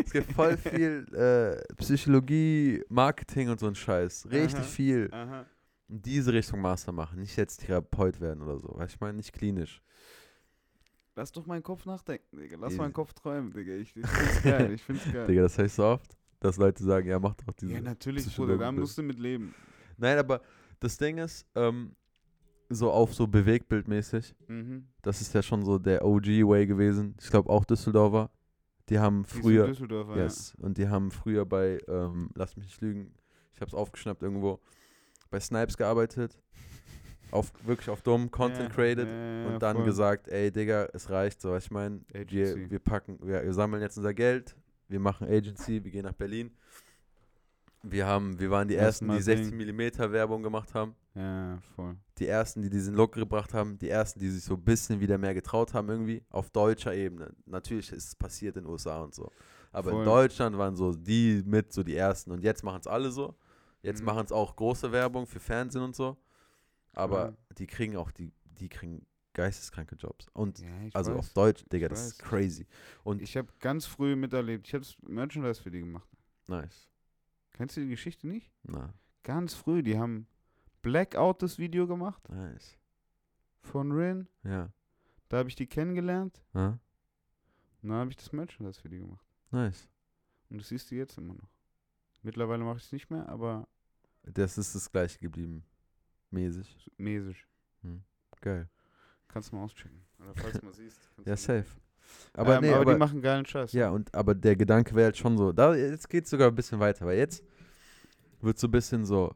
Es 0.04 0.10
gibt 0.10 0.32
voll 0.32 0.56
viel 0.56 1.06
äh, 1.14 1.74
Psychologie, 1.74 2.82
Marketing 2.88 3.48
und 3.50 3.60
so 3.60 3.66
ein 3.68 3.74
Scheiß. 3.74 4.26
Richtig 4.30 4.60
Aha. 4.60 4.62
viel. 4.64 5.08
Aha. 5.12 5.46
In 5.88 6.02
diese 6.02 6.32
Richtung 6.32 6.60
Master 6.60 6.92
machen. 6.92 7.20
Nicht 7.20 7.36
jetzt 7.36 7.58
Therapeut 7.58 8.20
werden 8.20 8.42
oder 8.42 8.58
so. 8.58 8.68
Du, 8.68 8.84
ich 8.84 9.00
meine, 9.00 9.14
nicht 9.16 9.32
klinisch. 9.32 9.80
Lass 11.14 11.32
doch 11.32 11.46
meinen 11.46 11.62
Kopf 11.62 11.84
nachdenken, 11.86 12.36
Digga. 12.36 12.56
Lass 12.60 12.76
meinen 12.76 12.92
Kopf 12.92 13.12
träumen, 13.12 13.52
Digga. 13.52 13.74
Ich, 13.74 13.96
ich 13.96 14.06
find's 14.06 14.42
geil, 14.42 14.72
ich 14.72 14.82
find's 14.82 15.04
geil. 15.12 15.26
Digga, 15.26 15.42
das 15.42 15.58
heißt 15.58 15.76
so 15.76 15.84
oft, 15.84 16.17
dass 16.40 16.56
Leute 16.56 16.82
sagen, 16.84 17.08
ja, 17.08 17.18
mach 17.18 17.34
doch 17.34 17.52
diese. 17.54 17.72
ja, 17.74 17.80
natürlich, 17.80 18.34
Bruder, 18.36 18.56
da 18.58 18.70
musst 18.72 18.96
du 18.98 19.02
mit 19.02 19.18
leben. 19.18 19.54
Nein, 19.96 20.18
aber 20.18 20.40
das 20.80 20.96
Ding 20.96 21.18
ist, 21.18 21.46
ähm, 21.54 21.92
so 22.68 22.90
auf 22.90 23.14
so 23.14 23.26
Bewegbildmäßig, 23.26 24.34
Mhm. 24.46 24.86
das 25.02 25.20
ist 25.20 25.34
ja 25.34 25.42
schon 25.42 25.64
so 25.64 25.78
der 25.78 26.04
OG-Way 26.04 26.66
gewesen. 26.66 27.14
Ich 27.20 27.30
glaube 27.30 27.48
auch 27.50 27.64
Düsseldorfer. 27.64 28.30
Die 28.88 28.98
haben 28.98 29.24
Die 29.24 29.40
früher. 29.40 29.66
Düsseldorfer, 29.66 30.16
Yes. 30.16 30.54
Und 30.60 30.78
die 30.78 30.88
haben 30.88 31.10
früher 31.10 31.44
bei, 31.44 31.78
ähm, 31.88 32.30
lass 32.34 32.56
mich 32.56 32.66
nicht 32.66 32.80
lügen, 32.80 33.12
ich 33.54 33.60
habe 33.60 33.68
es 33.68 33.74
aufgeschnappt 33.74 34.22
irgendwo, 34.22 34.60
bei 35.30 35.40
Snipes 35.40 35.76
gearbeitet. 35.76 36.38
Auf, 37.30 37.52
wirklich 37.66 37.90
auf 37.90 38.00
dumm, 38.00 38.30
Content 38.30 38.68
Ja, 38.70 38.74
created. 38.74 39.06
ja, 39.06 39.42
ja, 39.42 39.48
und 39.48 39.62
dann 39.62 39.76
voll. 39.76 39.84
gesagt, 39.84 40.28
ey 40.28 40.50
Digga, 40.50 40.88
es 40.94 41.10
reicht 41.10 41.42
so. 41.42 41.54
Ich 41.56 41.70
meine, 41.70 42.00
wir, 42.12 42.70
wir 42.70 42.78
packen, 42.78 43.18
wir, 43.22 43.42
wir 43.44 43.52
sammeln 43.52 43.82
jetzt 43.82 43.98
unser 43.98 44.14
Geld, 44.14 44.56
wir 44.88 45.00
machen 45.00 45.28
Agency, 45.28 45.82
wir 45.84 45.90
gehen 45.90 46.04
nach 46.04 46.12
Berlin. 46.12 46.50
Wir 47.82 48.06
haben, 48.06 48.38
wir 48.40 48.50
waren 48.50 48.66
die 48.66 48.74
Lass 48.74 49.00
ersten, 49.00 49.08
die 49.10 49.20
60 49.22 49.50
sehen. 49.56 49.76
mm 49.76 50.12
Werbung 50.12 50.42
gemacht 50.42 50.74
haben. 50.74 50.94
Ja, 51.14 51.58
voll. 51.76 51.96
Die 52.18 52.26
ersten, 52.26 52.60
die 52.60 52.70
diesen 52.70 52.94
Look 52.94 53.12
gebracht 53.12 53.54
haben, 53.54 53.78
die 53.78 53.88
ersten, 53.88 54.18
die 54.18 54.28
sich 54.30 54.42
so 54.44 54.54
ein 54.54 54.62
bisschen 54.62 54.98
wieder 55.00 55.16
mehr 55.16 55.32
getraut 55.34 55.74
haben, 55.74 55.88
irgendwie 55.88 56.22
auf 56.30 56.50
deutscher 56.50 56.94
Ebene. 56.94 57.32
Natürlich 57.46 57.92
ist 57.92 58.08
es 58.08 58.14
passiert 58.16 58.56
in 58.56 58.64
den 58.64 58.70
USA 58.70 59.00
und 59.02 59.14
so. 59.14 59.30
Aber 59.70 59.90
in 59.90 59.96
Voll. 59.98 60.04
Deutschland 60.04 60.58
waren 60.58 60.74
so 60.74 60.92
die 60.92 61.42
mit 61.46 61.72
so 61.72 61.82
die 61.84 61.94
ersten. 61.96 62.32
Und 62.32 62.42
jetzt 62.42 62.64
machen 62.64 62.80
es 62.80 62.86
alle 62.86 63.10
so. 63.12 63.36
Jetzt 63.82 64.00
Mhm. 64.00 64.06
machen 64.06 64.24
es 64.24 64.32
auch 64.32 64.56
große 64.56 64.90
Werbung 64.90 65.26
für 65.26 65.38
Fernsehen 65.40 65.82
und 65.82 65.94
so. 65.94 66.16
Aber 66.94 67.26
Voll. 67.26 67.36
die 67.58 67.66
kriegen 67.68 67.96
auch, 67.96 68.10
die, 68.10 68.32
die 68.58 68.68
kriegen 68.68 69.06
geisteskranke 69.38 69.94
Jobs. 69.96 70.26
Und 70.34 70.58
Ja, 70.58 70.68
also 70.94 71.12
weiß. 71.12 71.18
auf 71.20 71.32
Deutsch, 71.32 71.64
Digga, 71.72 71.88
das 71.88 72.00
weiß. 72.00 72.06
ist 72.12 72.18
crazy. 72.18 72.66
Und 73.04 73.22
Ich 73.22 73.36
habe 73.36 73.48
ganz 73.60 73.86
früh 73.86 74.16
miterlebt. 74.16 74.66
Ich 74.66 74.74
habe 74.74 74.84
Merchandise 75.06 75.62
für 75.62 75.70
die 75.70 75.80
gemacht. 75.80 76.08
nice. 76.48 76.88
Kennst 77.52 77.76
du 77.76 77.80
die 77.80 77.88
Geschichte 77.88 78.26
nicht? 78.28 78.52
Na, 78.62 78.92
Ganz 79.24 79.54
früh. 79.54 79.82
Die 79.82 79.98
haben 79.98 80.26
Blackout 80.82 81.42
das 81.42 81.58
Video 81.58 81.86
gemacht 81.86 82.28
nice. 82.28 82.76
von 83.62 83.90
Rin. 83.92 84.28
Ja. 84.44 84.72
Da 85.28 85.38
habe 85.38 85.48
ich 85.48 85.54
die 85.56 85.66
kennengelernt. 85.66 86.40
Ja, 86.54 86.78
Und 87.82 87.88
dann 87.90 87.98
habe 87.98 88.10
ich 88.10 88.16
das 88.16 88.32
Merchandise 88.32 88.80
für 88.80 88.88
die 88.88 88.98
gemacht. 88.98 89.24
nice. 89.50 89.88
Und 90.50 90.60
das 90.60 90.68
siehst 90.68 90.90
du 90.90 90.94
jetzt 90.94 91.18
immer 91.18 91.34
noch. 91.34 91.50
Mittlerweile 92.22 92.64
mache 92.64 92.78
ich 92.78 92.84
es 92.84 92.92
nicht 92.92 93.10
mehr, 93.10 93.28
aber 93.28 93.68
Das 94.22 94.56
ist 94.58 94.74
das 94.74 94.90
gleiche 94.90 95.18
geblieben. 95.18 95.64
Mäßig. 96.30 96.90
mäßig. 96.96 97.44
Geil. 98.40 98.68
Kannst 99.28 99.52
du 99.52 99.56
mal 99.56 99.64
auschecken. 99.64 100.00
Oder 100.20 100.34
falls 100.34 100.58
du 100.58 100.66
mal 100.66 100.72
siehst. 100.74 100.98
Ja, 101.24 101.36
safe. 101.36 101.66
Aber 102.32 102.56
ähm, 102.56 102.62
nee, 102.62 102.70
aber, 102.72 102.80
aber, 102.82 102.92
die 102.94 102.98
machen 102.98 103.20
geilen 103.20 103.44
Scheiß. 103.44 103.72
ja, 103.72 103.90
und 103.90 104.12
aber 104.14 104.34
der 104.34 104.56
Gedanke 104.56 104.94
wäre 104.94 105.08
jetzt 105.08 105.18
schon 105.18 105.36
so, 105.36 105.52
da 105.52 105.74
jetzt 105.74 106.08
geht 106.08 106.24
es 106.24 106.30
sogar 106.30 106.48
ein 106.48 106.54
bisschen 106.54 106.80
weiter, 106.80 107.04
weil 107.06 107.18
jetzt 107.18 107.44
wird 108.40 108.58
so 108.58 108.66
ein 108.66 108.70
bisschen 108.70 109.04
so 109.04 109.34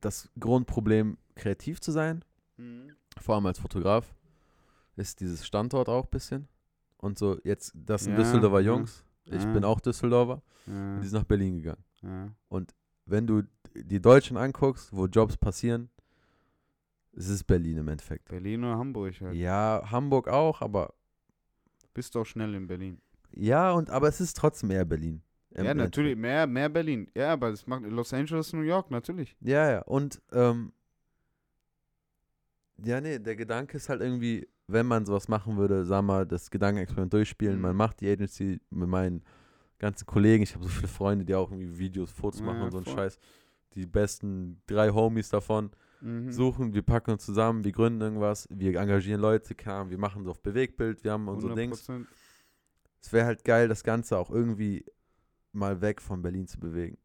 das 0.00 0.28
Grundproblem, 0.38 1.18
kreativ 1.34 1.80
zu 1.80 1.90
sein, 1.92 2.24
Mhm. 2.58 2.92
vor 3.20 3.34
allem 3.34 3.46
als 3.46 3.58
Fotograf, 3.58 4.14
ist 4.96 5.20
dieses 5.20 5.44
Standort 5.46 5.88
auch 5.88 6.04
ein 6.04 6.10
bisschen. 6.10 6.48
Und 6.98 7.18
so, 7.18 7.38
jetzt, 7.44 7.72
das 7.74 8.04
sind 8.04 8.12
Ja, 8.12 8.18
Düsseldorfer 8.18 8.60
ja. 8.60 8.72
Jungs, 8.72 9.04
ich 9.26 9.42
Ja. 9.42 9.52
bin 9.52 9.64
auch 9.64 9.80
Düsseldorfer, 9.80 10.42
Ja, 10.66 10.94
und 10.94 11.00
die 11.02 11.08
sind 11.08 11.18
nach 11.18 11.26
Berlin 11.26 11.56
gegangen. 11.56 11.84
ja. 12.02 12.32
Wenn 13.08 13.26
du 13.26 13.42
die 13.74 14.00
Deutschen 14.00 14.36
anguckst, 14.36 14.92
wo 14.92 15.06
Jobs 15.06 15.36
passieren, 15.36 15.90
es 17.16 17.28
ist 17.28 17.44
Berlin 17.44 17.78
im 17.78 17.88
Endeffekt. 17.88 18.28
Berlin 18.28 18.62
oder 18.64 18.76
Hamburg 18.78 19.20
halt. 19.20 19.34
Ja, 19.34 19.82
Hamburg 19.90 20.28
auch, 20.28 20.60
aber 20.62 20.94
Bist 21.94 22.16
auch 22.16 22.24
schnell 22.26 22.54
in 22.54 22.66
Berlin. 22.66 23.00
ja, 23.32 23.72
und 23.72 23.90
aber 23.90 24.08
es 24.08 24.20
ist 24.20 24.36
trotzdem 24.36 24.70
eher 24.70 24.84
Berlin. 24.84 25.22
ja, 25.50 25.56
Endeffekt. 25.60 25.78
natürlich. 25.78 26.16
Mehr, 26.16 26.46
mehr 26.46 26.68
Berlin. 26.68 27.10
Ja, 27.16 27.32
aber 27.32 27.50
das 27.50 27.66
macht 27.66 27.82
Los 27.84 28.12
Angeles, 28.12 28.52
New 28.52 28.60
York, 28.60 28.90
natürlich. 28.90 29.34
Ja, 29.40 29.70
ja. 29.70 29.82
Und 29.82 30.20
ähm, 30.32 30.72
ja, 32.84 33.00
nee, 33.00 33.18
der 33.18 33.36
Gedanke 33.36 33.76
ist 33.78 33.88
halt 33.88 34.02
irgendwie, 34.02 34.46
wenn 34.66 34.86
man 34.86 35.06
sowas 35.06 35.28
machen 35.28 35.56
würde, 35.56 35.84
sag 35.86 36.02
mal, 36.02 36.26
das 36.26 36.50
Gedankenexperiment 36.50 37.12
durchspielen, 37.12 37.56
Mhm. 37.56 37.62
man 37.62 37.76
macht 37.76 38.00
die 38.00 38.10
Agency 38.10 38.60
mit 38.70 38.88
meinen 38.88 39.22
ganzen 39.78 40.06
Kollegen, 40.06 40.42
ich 40.42 40.54
habe 40.54 40.64
so 40.64 40.70
viele 40.70 40.88
Freunde, 40.88 41.24
die 41.24 41.34
auch 41.34 41.50
irgendwie 41.50 41.78
Videos, 41.78 42.10
Fotos 42.10 42.40
Ja, 42.40 42.46
machen 42.46 42.62
und 42.62 42.70
so 42.72 42.78
einen. 42.78 42.86
Scheiß. 42.86 43.18
Die 43.74 43.86
besten 43.86 44.60
drei 44.66 44.90
Homies 44.90 45.28
davon 45.28 45.70
Mhm. 46.06 46.30
suchen, 46.30 46.72
wir 46.72 46.82
packen 46.82 47.10
uns 47.10 47.24
zusammen, 47.24 47.64
wir 47.64 47.72
gründen 47.72 48.00
irgendwas, 48.00 48.46
wir 48.48 48.78
engagieren 48.78 49.20
Leute, 49.20 49.56
Ahnung, 49.72 49.90
wir 49.90 49.98
machen 49.98 50.22
so 50.22 50.30
auf 50.30 50.40
Bewegtbild, 50.40 51.02
wir 51.02 51.10
haben 51.12 51.26
unsere 51.26 51.54
Dings. 51.56 51.88
100%. 51.88 52.06
Es 53.02 53.12
wäre 53.12 53.26
halt 53.26 53.44
geil, 53.44 53.66
das 53.66 53.82
Ganze 53.82 54.16
auch 54.16 54.30
irgendwie 54.30 54.84
mal 55.52 55.80
weg 55.80 56.00
von 56.00 56.22
Berlin 56.22 56.46
zu 56.46 56.60
bewegen. 56.60 56.96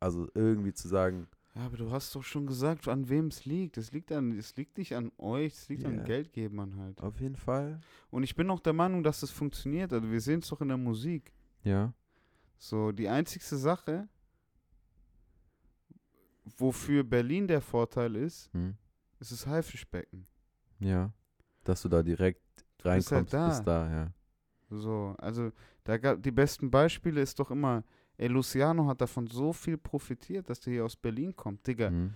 Also 0.00 0.28
irgendwie 0.34 0.72
zu 0.72 0.88
sagen, 0.88 1.28
Ja, 1.54 1.66
aber 1.66 1.76
du 1.76 1.92
hast 1.92 2.12
doch 2.16 2.24
schon 2.24 2.46
gesagt, 2.48 2.88
an 2.88 3.08
wem 3.08 3.28
es 3.28 3.44
liegt. 3.44 3.78
Es 3.78 3.92
liegt 3.92 4.10
an, 4.10 4.36
es 4.36 4.56
liegt 4.56 4.78
nicht 4.78 4.96
an 4.96 5.12
euch, 5.18 5.52
es 5.54 5.68
liegt 5.68 5.84
Ja. 5.84 5.88
an 5.90 6.02
Geldgebern 6.04 6.76
halt. 6.76 7.00
Auf 7.00 7.20
jeden 7.20 7.36
Fall. 7.36 7.80
Und 8.10 8.24
ich 8.24 8.34
bin 8.34 8.50
auch 8.50 8.58
der 8.60 8.72
Meinung, 8.72 9.04
dass 9.04 9.22
es 9.22 9.30
funktioniert. 9.30 9.92
Also 9.92 10.10
wir 10.10 10.20
sehen 10.20 10.40
es 10.40 10.48
doch 10.48 10.60
in 10.60 10.68
der 10.68 10.76
Musik. 10.76 11.32
Ja. 11.62 11.94
So, 12.58 12.90
die 12.90 13.08
einzigste 13.08 13.56
Sache, 13.56 14.08
wofür 16.58 17.04
Berlin 17.04 17.46
der 17.48 17.60
Vorteil 17.60 18.16
ist, 18.16 18.52
Hm. 18.52 18.74
ist 19.20 19.32
das 19.32 19.46
Haifischbecken. 19.46 20.26
Ja. 20.80 21.12
Dass 21.64 21.82
du 21.82 21.88
da 21.88 22.02
direkt 22.02 22.42
bist 22.54 22.84
halt 22.84 23.10
reinkommst, 23.12 23.32
da. 23.34 23.48
bist 23.48 23.66
da, 23.66 23.90
ja. 23.90 24.12
So, 24.70 25.14
also 25.18 25.50
da 25.84 25.96
gab 25.98 26.22
die 26.22 26.30
besten 26.32 26.70
Beispiele 26.70 27.20
ist 27.20 27.38
doch 27.38 27.50
immer, 27.50 27.84
ey, 28.16 28.28
Luciano 28.28 28.86
hat 28.86 29.00
davon 29.00 29.26
so 29.26 29.52
viel 29.52 29.78
profitiert, 29.78 30.48
dass 30.50 30.60
der 30.60 30.72
hier 30.74 30.84
aus 30.84 30.96
Berlin 30.96 31.34
kommt. 31.34 31.66
Digga, 31.66 31.88
Hm. 31.88 32.12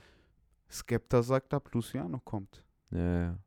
Skepta 0.71 1.23
sagt 1.23 1.55
ab, 1.55 1.73
Luciano 1.73 2.21
kommt. 2.21 2.63
Ja, 2.91 3.21
ja. 3.23 3.39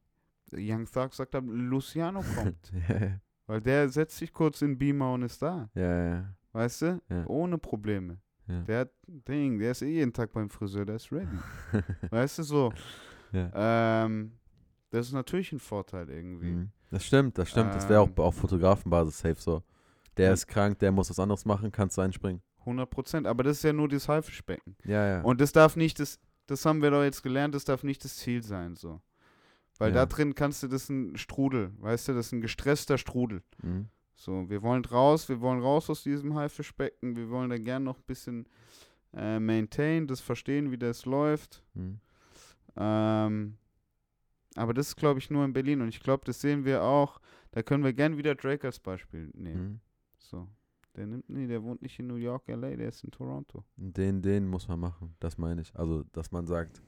Young 0.53 0.86
Thug 0.86 1.13
sagt 1.13 1.36
ab, 1.36 1.43
Luciano 1.47 2.21
kommt. 2.36 2.71
ja. 2.89 3.19
Weil 3.47 3.61
der 3.61 3.89
setzt 3.89 4.17
sich 4.17 4.32
kurz 4.34 4.61
in 4.61 4.77
Beamer 4.77 5.13
und 5.13 5.23
ist 5.23 5.41
da. 5.41 5.69
Ja, 5.75 6.05
ja. 6.09 6.36
Weißt 6.53 6.82
du? 6.84 7.01
Ohne 7.27 7.57
Probleme. 7.57 8.17
Ja. 8.51 8.61
Der 8.63 8.79
hat 8.81 8.89
Ding, 9.07 9.59
der 9.59 9.71
ist 9.71 9.81
eh 9.81 9.89
jeden 9.89 10.13
Tag 10.13 10.31
beim 10.33 10.49
Friseur, 10.49 10.85
der 10.85 10.95
ist 10.95 11.11
ready. 11.11 11.37
weißt 12.09 12.39
du 12.39 12.43
so? 12.43 12.73
ja. 13.31 14.03
Ähm, 14.05 14.33
das 14.89 15.07
ist 15.07 15.13
natürlich 15.13 15.51
ein 15.53 15.59
Vorteil 15.59 16.09
irgendwie. 16.09 16.51
Mhm. 16.51 16.71
Das 16.89 17.05
stimmt, 17.05 17.37
das 17.37 17.49
stimmt. 17.49 17.73
Das 17.73 17.87
wäre 17.87 18.01
auch 18.01 18.07
Ähm. 18.09 18.13
auf 18.17 18.35
Fotografenbasis 18.35 19.19
safe 19.19 19.39
so. 19.39 19.63
Der 20.17 20.27
Ja. 20.27 20.33
ist 20.33 20.47
krank, 20.47 20.77
der 20.79 20.91
muss 20.91 21.09
was 21.09 21.19
anderes 21.19 21.45
machen, 21.45 21.71
kannst 21.71 21.97
du 21.97 22.01
einspringen. 22.01 22.41
100 22.65 22.89
Prozent. 22.89 23.27
Aber 23.27 23.43
das 23.43 23.57
ist 23.57 23.63
ja 23.63 23.71
nur 23.73 23.87
das 23.87 24.09
Haifischbecken. 24.09 24.75
Ja, 24.83 25.07
ja. 25.07 25.21
Und 25.21 25.39
das 25.39 25.51
darf 25.53 25.75
nicht, 25.77 25.99
das, 25.99 26.19
das 26.47 26.65
haben 26.65 26.81
wir 26.81 26.91
doch 26.91 27.03
jetzt 27.03 27.23
gelernt, 27.23 27.55
das 27.55 27.63
darf 27.63 27.83
nicht 27.83 28.03
das 28.03 28.17
Ziel 28.17 28.43
sein, 28.43 28.75
so. 28.75 29.01
Weil 29.77 29.89
Ja. 29.89 29.95
da 29.95 30.05
drin 30.05 30.35
kannst 30.35 30.61
du, 30.61 30.67
das 30.67 30.83
ist 30.83 30.89
ein 30.89 31.15
Strudel, 31.17 31.71
weißt 31.79 32.09
du, 32.09 32.13
das 32.13 32.27
ist 32.27 32.31
ein 32.33 32.41
gestresster 32.41 32.97
Strudel. 32.97 33.41
mhm. 33.63 33.87
So, 34.22 34.47
wir 34.51 34.61
wollen 34.61 34.86
raus, 34.86 35.28
wir 35.30 35.41
wollen 35.41 35.61
raus 35.61 35.89
aus 35.89 36.03
diesem 36.03 36.36
Haifischbecken, 36.36 37.15
wir 37.15 37.32
wollen 37.32 37.49
da 37.49 37.57
gern 37.57 37.84
noch 37.84 37.97
ein 37.97 38.03
bisschen 38.05 38.45
äh, 39.15 39.39
maintain, 39.39 40.05
das 40.05 40.22
verstehen, 40.22 40.69
wie 40.69 40.78
das 40.78 41.05
läuft. 41.05 41.63
Mhm. 41.74 41.99
Ähm, 42.76 43.57
aber 44.55 44.76
das 44.76 44.89
ist, 44.89 44.95
glaube 44.95 45.17
ich, 45.17 45.32
nur 45.32 45.43
in 45.43 45.53
Berlin 45.53 45.82
und 45.82 45.88
ich 45.89 45.99
glaube, 46.01 46.24
das 46.26 46.39
sehen 46.39 46.65
wir 46.65 46.84
auch, 46.84 47.19
da 47.49 47.63
können 47.63 47.84
wir 47.84 47.93
gern 47.93 48.15
wieder 48.15 48.36
Drake 48.36 48.67
als 48.67 48.80
Beispiel 48.80 49.32
nehmen. 49.34 49.63
Mhm. 49.67 49.80
So. 50.19 50.47
Der 50.95 51.07
nimmt, 51.07 51.28
nee, 51.28 51.47
der 51.47 51.63
wohnt 51.63 51.82
nicht 51.82 51.97
in 51.99 52.05
New 52.05 52.15
York, 52.17 52.47
LA, 52.47 52.76
der 52.76 52.89
ist 52.89 53.03
in 53.03 53.09
Toronto. 53.09 53.63
Den, 53.76 54.22
den 54.22 54.47
muss 54.47 54.67
man 54.67 54.80
machen, 54.80 55.15
das 55.19 55.39
meine 55.39 55.61
ich. 55.63 55.76
Also, 55.76 56.03
dass 56.11 56.32
man 56.32 56.45
sagt, 56.45 56.84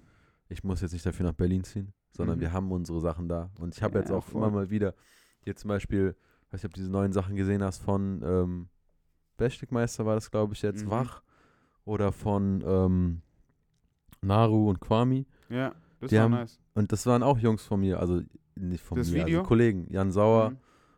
ich 0.49 0.63
muss 0.63 0.81
jetzt 0.81 0.91
nicht 0.93 1.05
dafür 1.05 1.25
nach 1.25 1.33
Berlin 1.33 1.63
ziehen, 1.63 1.93
sondern 2.11 2.37
Mhm. 2.37 2.41
wir 2.41 2.51
haben 2.53 2.71
unsere 2.71 3.01
Sachen 3.01 3.27
da. 3.27 3.49
Und 3.59 3.75
ich 3.75 3.81
habe 3.81 3.97
jetzt 3.97 4.09
Ja, 4.11 4.17
auch 4.17 4.23
voll. 4.25 4.39
immer 4.43 4.51
mal 4.51 4.69
wieder, 4.69 4.93
hier 5.39 5.55
zum 5.55 5.69
Beispiel, 5.69 6.15
weiß 6.53 6.61
nicht, 6.61 6.65
ob 6.65 6.73
du 6.73 6.79
diese 6.81 6.91
neuen 6.91 7.11
Sachen 7.13 7.35
gesehen 7.35 7.63
hast 7.63 7.81
von 7.81 8.21
ähm, 8.23 8.69
Besteckmeister 9.37 10.05
war 10.05 10.15
das, 10.15 10.29
glaube 10.31 10.53
ich, 10.53 10.61
jetzt 10.61 10.85
Mhm. 10.85 10.91
Wach 10.91 11.23
oder 11.85 12.11
von 12.11 12.63
ähm, 12.65 13.21
Naru 14.21 14.69
und 14.69 14.79
Kwami. 14.79 15.25
Ja, 15.49 15.73
das 15.99 16.09
Die 16.09 16.15
war 16.15 16.23
haben- 16.23 16.31
nice. 16.31 16.59
Und 16.75 16.91
das 16.91 17.05
waren 17.05 17.23
auch 17.23 17.37
Jungs 17.39 17.63
von 17.63 17.79
mir, 17.81 17.99
also 17.99 18.21
nicht 18.55 18.83
von 18.83 18.97
Das 18.97 19.09
mir, 19.11 19.25
Video? 19.25 19.39
also 19.39 19.47
Kollegen. 19.49 19.87
Jan 19.91 20.11
Sauer 20.11 20.51
Mhm. 20.51 20.57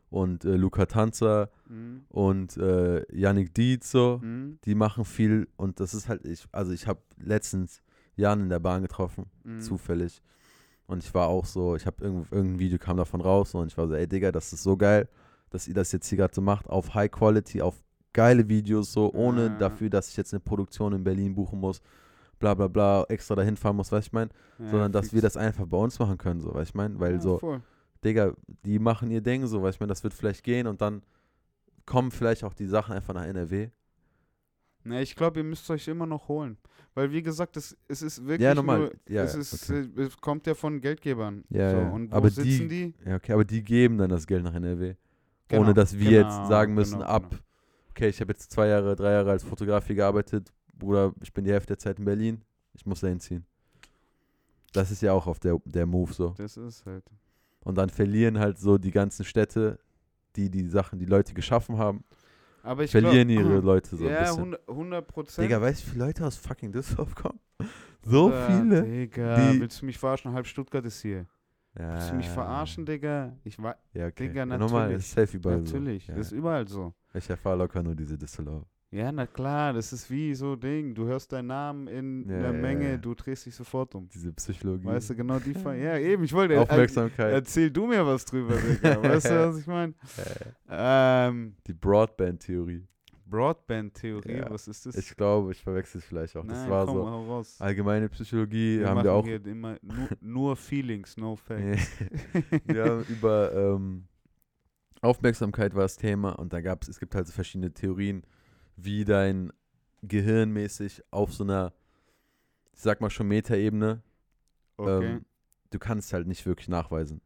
und 0.10 0.46
äh, 0.46 0.56
Luca 0.56 0.86
Tanzer 0.86 1.50
Mhm. 1.68 2.06
und 2.10 2.58
äh, 2.58 3.04
Yannick 3.16 3.54
Dietz 3.54 3.92
so. 3.92 4.20
Mhm. 4.22 4.60
Die 4.66 4.76
machen 4.76 5.06
viel 5.06 5.48
und 5.58 5.80
das 5.80 5.94
ist 5.94 6.08
halt, 6.10 6.26
ich, 6.26 6.46
also 6.52 6.72
ich 6.72 6.88
habe 6.88 7.00
letztens 7.18 7.82
Jan 8.16 8.42
in 8.42 8.50
der 8.50 8.60
Bahn 8.60 8.82
getroffen, 8.82 9.26
Mhm. 9.44 9.60
zufällig. 9.62 10.22
Und 10.88 11.04
ich 11.04 11.14
war 11.16 11.28
auch 11.28 11.46
so, 11.46 11.76
ich 11.76 11.86
habe 11.88 12.04
irgend, 12.04 12.32
irgendein 12.32 12.60
Video 12.60 12.78
kam 12.78 12.98
davon 12.98 13.20
raus 13.22 13.56
und 13.56 13.68
ich 13.68 13.78
war 13.78 13.88
so, 13.88 13.96
ey 13.96 14.08
Digga, 14.08 14.32
das 14.32 14.54
ist 14.54 14.62
so 14.64 14.78
geil, 14.78 15.10
dass 15.56 15.68
ihr 15.68 15.74
das 15.74 15.92
jetzt 15.92 16.08
hier 16.08 16.18
gerade 16.20 16.34
so 16.36 16.42
macht, 16.42 16.68
auf 16.70 16.94
High 16.94 17.10
Quality, 17.12 17.62
auf 17.62 17.82
geile 18.14 18.48
Videos, 18.48 18.94
so, 18.94 19.12
ohne 19.14 19.48
Ja. 19.48 19.58
dafür, 19.58 19.90
dass 19.90 20.10
ich 20.10 20.18
jetzt 20.18 20.34
eine 20.34 20.40
Produktion 20.40 20.94
in 20.94 21.04
Berlin 21.04 21.34
buchen 21.36 21.60
muss, 21.60 21.82
bla 22.40 22.54
bla 22.54 22.68
bla, 22.68 23.04
extra 23.10 23.36
dahin 23.36 23.58
fahren 23.58 23.76
muss, 23.76 23.92
weißt 23.92 24.08
ich 24.08 24.14
meine, 24.14 24.30
Ja, 24.60 24.70
sondern 24.70 24.92
dass 24.92 25.06
fix. 25.06 25.14
wir 25.14 25.22
das 25.22 25.38
einfach 25.38 25.66
bei 25.66 25.78
uns 25.78 25.98
machen 26.00 26.18
können, 26.18 26.42
so, 26.42 26.54
weißt 26.54 26.70
ich 26.72 26.76
meine, 26.76 27.00
weil 27.00 27.14
ja, 27.16 27.20
so, 27.22 27.40
Voll. 27.40 27.62
Digga, 28.04 28.34
die 28.66 28.78
machen 28.80 29.10
ihr 29.10 29.22
Ding, 29.22 29.48
so, 29.48 29.62
weißt 29.64 29.78
ich 29.78 29.80
meine, 29.80 29.90
das 29.90 30.04
wird 30.04 30.14
vielleicht 30.14 30.44
gehen 30.44 30.68
und 30.68 30.80
dann 30.82 31.02
kommen 31.86 32.12
vielleicht 32.12 32.44
auch 32.44 32.54
die 32.54 32.68
Sachen 32.68 32.94
einfach 32.94 33.14
nach 33.14 33.26
NRW. 33.26 33.70
Ne, 34.84 35.02
ich 35.02 35.16
glaube, 35.16 35.40
ihr 35.40 35.44
müsst 35.44 35.68
euch 35.72 35.88
immer 35.88 36.06
noch 36.06 36.28
holen. 36.28 36.58
Weil, 36.94 37.12
wie 37.12 37.24
gesagt, 37.24 37.58
es, 37.58 37.76
es 37.88 38.02
ist 38.04 38.20
wirklich 38.24 38.42
Ja, 38.42 38.54
normal. 38.54 38.80
nur, 38.80 38.92
Ja, 39.10 39.24
es, 39.24 39.34
ist, 39.34 39.70
okay. 39.70 39.90
äh, 39.98 40.02
es 40.04 40.18
kommt 40.18 40.46
ja 40.46 40.54
von 40.54 40.80
Geldgebern. 40.80 41.44
Ja, 41.50 41.72
so. 41.72 41.78
ja. 41.78 41.90
Und 41.90 42.12
wo 42.12 42.16
Aber 42.16 42.30
sitzen 42.30 42.70
die? 42.70 42.94
Ja, 43.06 43.16
okay, 43.16 43.34
aber 43.34 43.44
die 43.46 43.64
geben 43.64 43.98
dann 43.98 44.10
das 44.12 44.28
Geld 44.28 44.44
nach 44.44 44.54
NRW. 44.54 44.94
Genau, 45.48 45.62
ohne 45.62 45.74
dass 45.74 45.98
wir 45.98 46.10
genau, 46.10 46.30
jetzt 46.40 46.50
sagen 46.50 46.74
müssen, 46.74 47.00
genau, 47.00 47.06
ab, 47.10 47.30
genau. 47.30 47.42
okay, 47.92 48.10
ich 48.10 48.20
habe 48.22 48.32
jetzt 48.32 48.52
zwei 48.52 48.68
Jahre, 48.68 48.96
drei 48.96 49.12
Jahre 49.12 49.32
als 49.32 49.44
Fotograf 49.44 49.86
hier 49.88 49.96
gearbeitet, 49.96 50.52
Bruder, 50.74 51.14
ich 51.22 51.32
bin 51.34 51.46
die 51.46 51.52
Hälfte 51.52 51.68
der 51.74 51.80
Zeit 51.80 52.00
in 52.00 52.06
Berlin, 52.06 52.42
ich 52.74 52.86
muss 52.86 53.02
da 53.02 53.08
hinziehen. 53.08 53.46
Das 54.74 54.92
ist 54.92 55.02
ja 55.02 55.14
auch 55.14 55.28
auf 55.28 55.40
der, 55.40 55.58
der 55.66 55.86
Move 55.86 56.12
so. 56.12 56.34
Das 56.38 56.58
ist 56.58 56.86
halt. 56.86 57.04
Und 57.64 57.78
dann 57.78 57.90
verlieren 57.90 58.38
halt 58.40 58.58
so 58.60 58.78
die 58.78 58.92
ganzen 58.92 59.24
Städte, 59.24 59.80
die 60.36 60.50
die 60.50 60.68
Sachen, 60.68 61.00
die 61.00 61.06
Leute 61.06 61.34
geschaffen 61.34 61.78
haben, 61.78 62.04
Aber 62.62 62.84
ich 62.84 62.92
verlieren 62.92 63.28
glaub, 63.30 63.46
ihre 63.46 63.60
Leute 63.60 63.96
so 63.96 64.04
ein 64.06 64.12
Ja, 64.12 64.20
bisschen. 64.22 64.38
100 64.40 64.70
100 64.70 65.08
Prozent. 65.08 65.46
Digga, 65.46 65.62
weißt 65.62 65.82
du, 65.82 65.86
wie 65.88 65.92
viele 65.92 66.06
Leute 66.06 66.26
aus 66.26 66.36
fucking 66.36 66.72
Düsseldorf 66.72 67.16
kommen? 67.16 67.40
So 68.04 68.32
Äh, 68.32 68.48
viele. 68.48 68.84
Digga, 68.84 69.54
willst 69.60 69.82
du 69.82 69.86
mich 69.86 69.98
verarschen? 69.98 70.34
Halb 70.34 70.46
Stuttgart 70.46 70.86
ist 70.86 71.02
hier. 71.02 71.26
Ja, 71.78 71.94
Willst 71.94 72.12
du 72.12 72.16
mich 72.16 72.30
verarschen, 72.30 72.86
Digga? 72.86 73.34
Ich 73.44 73.62
war 73.62 73.76
Ja, 73.94 74.08
okay. 74.08 74.28
Digga, 74.28 74.40
ja, 74.40 74.46
normal, 74.46 74.70
natürlich. 74.84 74.98
ist 75.00 75.12
safe 75.12 75.38
überall 75.38 75.58
natürlich. 75.62 76.06
so. 76.06 76.12
Ja. 76.12 76.18
Das 76.18 76.28
ist 76.28 76.32
überall 76.34 76.68
so. 76.68 76.94
Ich 77.14 77.30
erfahre 77.30 77.58
locker 77.58 77.84
nur 77.84 77.96
diese 77.96 78.18
Düsseldorf. 78.18 78.66
Ja, 78.92 79.12
na 79.12 79.26
klar, 79.28 79.74
das 79.74 79.92
ist 79.92 80.10
wie 80.10 80.34
so 80.36 80.56
Ding. 80.56 80.96
Du 80.96 81.06
hörst 81.06 81.34
deinen 81.34 81.48
Namen 81.48 81.88
in 81.90 82.30
Ja, 82.30 82.40
der 82.40 82.52
ja, 82.54 82.62
Menge, 82.62 82.92
ja. 82.92 82.98
du 82.98 83.14
drehst 83.14 83.46
dich 83.46 83.54
sofort 83.54 83.94
um. 83.94 84.08
Diese 84.08 84.32
Psychologie. 84.32 84.86
Weißt 84.86 85.10
du, 85.10 85.16
genau 85.16 85.38
die 85.40 85.54
Fall. 85.54 85.78
Ja, 85.80 85.98
eben, 85.98 86.24
ich 86.24 86.32
wollte. 86.32 86.62
Aufmerksamkeit. 86.62 87.32
Äh, 87.32 87.36
erzähl 87.36 87.70
du 87.72 87.88
mir 87.88 88.06
was 88.06 88.24
drüber, 88.24 88.56
Digga. 88.56 89.04
Weißt 89.04 89.30
du, 89.30 89.48
was 89.50 89.60
ich 89.60 89.68
meine? 89.68 89.94
Ähm, 90.70 91.56
Die 91.68 91.74
Broadband-Theorie. 91.74 92.84
Broadband-Theorie, 93.26 94.38
Ja. 94.38 94.50
was 94.52 94.68
ist 94.68 94.86
das? 94.86 94.96
Ich 94.96 95.16
glaube, 95.16 95.52
ich 95.52 95.62
verwechsel 95.62 96.00
es 96.00 96.06
vielleicht 96.06 96.36
auch. 96.38 96.46
Das 96.46 96.60
Nein, 96.60 96.70
war 96.70 96.86
komm, 96.86 96.96
so. 96.96 97.04
raus. 97.04 97.56
Allgemeine 97.60 98.08
Psychologie 98.10 98.80
wir 98.80 98.90
haben 98.90 99.04
wir 99.04 99.14
auch. 99.14 99.26
immer 99.26 99.78
nur, 99.82 100.08
nur 100.22 100.56
Feelings, 100.56 101.18
no 101.18 101.36
Facts. 101.36 101.90
wir 102.66 102.86
haben 102.86 103.04
über 103.06 103.52
ähm, 103.54 104.08
Aufmerksamkeit 105.02 105.74
war 105.76 105.84
das 105.84 105.98
Thema 105.98 106.32
und 106.40 106.54
da 106.54 106.62
gab 106.62 106.82
es, 106.84 106.90
es 106.90 107.00
gibt 107.00 107.16
halt 107.16 107.28
so 107.28 107.34
verschiedene 107.34 107.72
Theorien, 107.74 108.24
wie 108.76 109.06
dein 109.06 109.52
Gehirn 110.02 110.52
mäßig 110.52 111.04
auf 111.12 111.34
so 111.34 111.44
einer, 111.44 111.74
ich 112.74 112.82
sag 112.82 113.02
mal 113.02 113.10
schon 113.10 113.28
Metaebene, 113.28 114.02
Okay. 114.78 115.06
ähm, 115.16 115.26
du 115.72 115.80
kannst 115.80 116.12
halt 116.12 116.28
nicht 116.28 116.46
wirklich 116.46 116.68
nachweisen. 116.68 117.22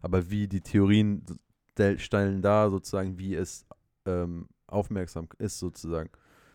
Aber 0.00 0.30
wie 0.30 0.48
die 0.48 0.60
Theorien 0.60 1.24
stel- 1.70 1.98
stellen 2.00 2.42
da 2.42 2.70
sozusagen, 2.70 3.18
wie 3.18 3.34
es 3.36 3.66
ähm, 4.04 4.48
aufmerksam 4.68 5.28
ist 5.38 5.58
sozusagen. 5.58 6.10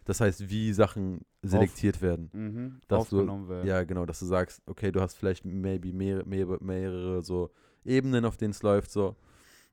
Das 0.06 0.20
heißt, 0.20 0.50
wie 0.50 0.74
Sachen 0.74 1.22
selektiert 1.42 2.02
werden. 2.02 2.30
mhm. 2.34 2.82
dass 2.88 3.10
du- 3.10 3.18
Aufgenommen 3.18 3.48
werden. 3.50 3.68
Ja, 3.68 3.84
genau, 3.84 4.06
dass 4.06 4.20
du 4.20 4.26
sagst, 4.26 4.62
okay, 4.66 4.92
du 4.92 5.02
hast 5.02 5.16
vielleicht 5.16 5.46
maybe 5.46 5.94
mehrere, 5.94 6.26
mehrere, 6.28 6.58
mehrere 6.64 7.22
so 7.22 7.52
Ebenen, 7.86 8.26
auf 8.26 8.38
denen 8.38 8.52
es 8.52 8.62
läuft, 8.64 8.92
so. 8.92 9.16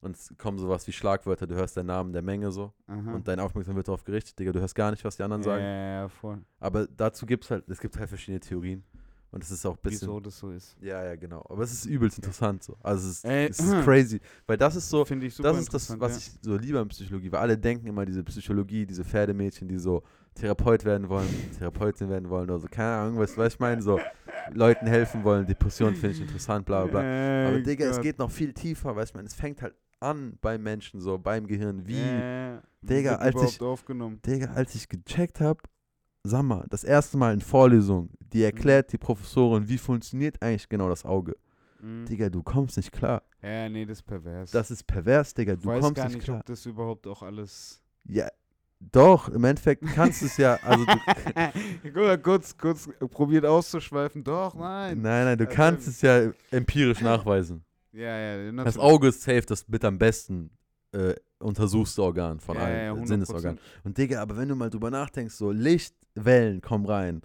Und 0.03 0.17
es 0.17 0.35
kommen 0.39 0.59
sowas 0.59 0.87
wie 0.87 0.93
Schlagwörter, 0.93 1.47
du 1.47 1.55
hörst 1.57 1.77
den 1.77 1.87
Namen 1.87 2.13
der 2.15 2.23
Menge 2.23 2.51
so 2.53 2.73
Aha. 2.87 3.13
und 3.13 3.29
deine 3.29 3.43
Aufmerksamkeit 3.43 3.77
wird 3.77 3.89
darauf 3.89 4.03
gerichtet, 4.05 4.39
Digga, 4.39 4.51
du 4.53 4.59
hörst 4.61 4.75
gar 4.75 4.91
nicht, 4.91 5.05
was 5.05 5.17
die 5.17 5.23
anderen 5.23 5.43
ja, 5.43 5.49
sagen. 5.51 5.63
ja, 5.63 6.01
ja, 6.03 6.09
voll. 6.09 6.39
Aber 6.59 6.87
dazu 6.87 7.27
gibt 7.27 7.45
es 7.45 7.51
halt, 7.51 7.69
es 7.69 7.79
gibt 7.81 7.99
halt 7.99 8.09
verschiedene 8.09 8.41
Theorien. 8.41 8.83
Und 9.33 9.45
es 9.45 9.51
ist 9.53 9.65
auch 9.65 9.77
ein 9.77 9.79
bisschen. 9.83 10.09
Wieso 10.09 10.19
das 10.21 10.39
so 10.39 10.51
ist. 10.51 10.77
Ja, 10.81 11.05
ja, 11.05 11.15
genau. 11.15 11.45
Aber 11.49 11.63
es 11.63 11.73
ist 11.73 11.87
übelst 11.87 12.19
interessant 12.19 12.65
so. 12.65 12.77
Also 12.83 13.07
es 13.09 13.19
ist, 13.19 13.25
Ey, 13.25 13.49
es 13.49 13.61
ist 13.61 13.85
crazy. 13.85 14.21
Weil 14.47 14.57
das 14.57 14.75
ist 14.75 14.89
so, 14.91 15.05
Finde 15.05 15.27
ich 15.27 15.35
super 15.35 15.51
das 15.53 15.61
ist 15.61 15.73
das, 15.73 16.01
was 16.01 16.13
ja. 16.13 16.19
ich 16.19 16.33
so 16.43 16.57
liebe 16.57 16.81
an 16.81 16.89
Psychologie, 16.89 17.31
weil 17.31 17.41
alle 17.41 17.57
denken 17.57 17.87
immer, 17.87 18.05
diese 18.05 18.25
Psychologie, 18.25 18.85
diese 18.87 19.05
Pferdemädchen, 19.05 19.69
die 19.69 19.79
so 19.79 20.03
Therapeut 20.35 20.85
werden 20.85 21.09
wollen, 21.09 21.29
Therapeutin 21.59 22.09
werden 22.09 22.29
wollen 22.29 22.51
oder 22.51 22.59
so, 22.59 22.67
keine 22.69 22.89
Ahnung, 23.03 23.19
was, 23.19 23.37
was 23.37 23.55
ich 23.55 23.61
meine, 23.61 23.81
so 23.83 24.01
Leuten 24.53 24.87
helfen 24.87 25.23
wollen, 25.23 25.47
Depressionen 25.47 25.95
finde 25.95 26.17
ich 26.17 26.23
interessant, 26.23 26.67
bla 26.67 26.83
bla 26.87 26.91
bla. 26.91 27.01
Aber 27.01 27.57
Ey, 27.57 27.63
Digga, 27.63 27.87
es 27.87 27.97
Gott. 27.97 28.03
geht 28.03 28.19
noch 28.19 28.31
viel 28.31 28.53
tiefer, 28.53 28.95
weißt 28.97 29.15
du, 29.15 29.21
es 29.21 29.35
fängt 29.35 29.63
halt 29.63 29.75
an 30.01 30.39
beim 30.41 30.63
Menschen, 30.63 31.01
so 31.01 31.19
beim 31.19 31.47
Gehirn, 31.47 31.87
wie, 31.87 31.95
Äh, 32.01 32.59
Digga, 32.83 33.17
als 33.17 33.41
ich- 33.43 33.61
aufgenommen. 33.61 34.21
Digga, 34.27 34.53
als 34.55 34.75
ich 34.75 34.89
gecheckt 34.89 35.41
habe, 35.41 35.61
sag 36.23 36.43
mal, 36.43 36.67
das 36.71 36.85
erste 36.85 37.17
Mal 37.17 37.35
in 37.35 37.41
Vorlesung, 37.41 38.11
die 38.33 38.43
erklärt 38.43 38.93
die 38.93 38.99
Professorin, 38.99 39.69
wie 39.69 39.79
funktioniert 39.79 40.41
eigentlich 40.43 40.69
genau 40.69 40.89
das 40.89 41.05
Auge. 41.05 41.37
Mhm. 41.81 42.05
Digga, 42.07 42.29
du 42.29 42.43
kommst 42.43 42.77
nicht 42.77 42.93
klar. 42.93 43.23
Ja, 43.43 43.69
nee, 43.69 43.87
das 43.87 43.99
ist 43.99 44.03
pervers. 44.07 44.51
Das 44.51 44.71
ist 44.71 44.87
pervers, 44.87 45.33
Digga, 45.35 45.55
ich 45.55 45.61
du 45.61 45.69
weiß 45.69 45.81
kommst 45.81 45.97
gar 45.97 46.05
nicht 46.07 46.17
nicht, 46.17 46.25
klar. 46.25 46.41
ob 46.41 46.47
das 46.47 46.67
überhaupt 46.67 47.07
auch 47.07 47.23
alles. 47.23 47.83
Ja, 48.05 48.29
Doch, 48.93 49.29
im 49.29 49.45
Endeffekt 49.45 49.85
kannst 49.95 50.23
du 50.23 50.27
es 50.27 50.37
ja, 50.39 50.55
also 50.63 50.85
du, 50.87 50.93
Guck 51.83 51.95
mal, 51.97 52.19
kurz, 52.19 52.57
kurz 52.57 52.89
probiert 53.11 53.45
auszuschweifen. 53.45 54.23
Doch, 54.25 54.55
nein. 54.55 55.01
nein, 55.01 55.25
nein, 55.27 55.39
du 55.39 55.45
Also- 55.45 55.57
kannst 55.57 55.89
es 55.89 56.01
ja 56.03 56.31
empirisch 56.51 57.01
nachweisen. 57.03 57.63
Ja, 57.93 58.17
ja, 58.19 58.37
Das 58.37 58.55
natürlich. 58.55 58.79
Auge 58.79 59.09
ist 59.09 59.23
safe 59.23 59.43
das 59.43 59.67
mit 59.69 59.85
am 59.85 59.99
besten 59.99 60.51
äh, 60.93 61.15
untersuchste 61.41 62.03
Organ 62.03 62.41
von 62.41 62.57
ja, 62.57 62.63
allen 62.63 62.97
ja, 62.97 63.03
100%. 63.03 63.07
Sinnesorganen. 63.07 63.59
Und 63.85 63.99
Digga, 63.99 64.21
aber 64.23 64.37
wenn 64.37 64.49
du 64.49 64.55
mal 64.55 64.71
drüber 64.71 64.91
nachdenkst, 64.91 65.35
so 65.35 65.51
Lichtwellen 66.21 66.61
kommen 66.61 66.87
rein, 66.87 67.23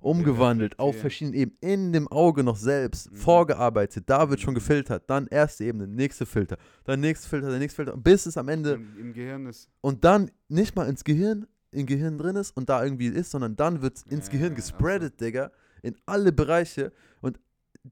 umgewandelt 0.00 0.78
auf 0.78 0.94
reflektieren. 0.96 1.00
verschiedenen 1.00 1.34
Ebenen, 1.40 1.58
in 1.86 1.92
dem 1.92 2.08
Auge 2.08 2.42
noch 2.44 2.56
selbst, 2.56 3.10
Mhm. 3.10 3.16
vorgearbeitet, 3.16 4.04
da 4.08 4.28
wird 4.30 4.40
schon 4.40 4.54
gefiltert, 4.54 5.04
dann 5.08 5.26
erste 5.26 5.64
Ebene, 5.64 5.86
nächste 5.86 6.26
Filter, 6.26 6.56
dann 6.84 7.00
nächste 7.00 7.28
Filter, 7.28 7.50
der 7.50 7.58
nächste 7.58 7.76
Filter, 7.76 7.96
bis 7.96 8.26
es 8.26 8.36
am 8.36 8.48
Ende 8.48 8.74
Im, 8.74 8.96
Im 8.98 9.12
Gehirn 9.12 9.46
ist. 9.46 9.68
und 9.80 10.04
dann 10.04 10.30
nicht 10.48 10.76
mal 10.76 10.88
ins 10.88 11.04
Gehirn, 11.04 11.46
im 11.72 11.86
Gehirn 11.86 12.18
drin 12.18 12.36
ist 12.36 12.56
und 12.56 12.68
da 12.68 12.82
irgendwie 12.82 13.08
ist, 13.08 13.30
sondern 13.30 13.56
dann 13.56 13.82
wird 13.82 14.02
ins 14.08 14.26
Ja, 14.26 14.32
Gehirn 14.32 14.50
ja, 14.52 14.56
gespreadet, 14.56 15.20
Digga, 15.20 15.50
in 15.82 15.96
alle 16.06 16.32
Bereiche 16.32 16.92
und 17.20 17.38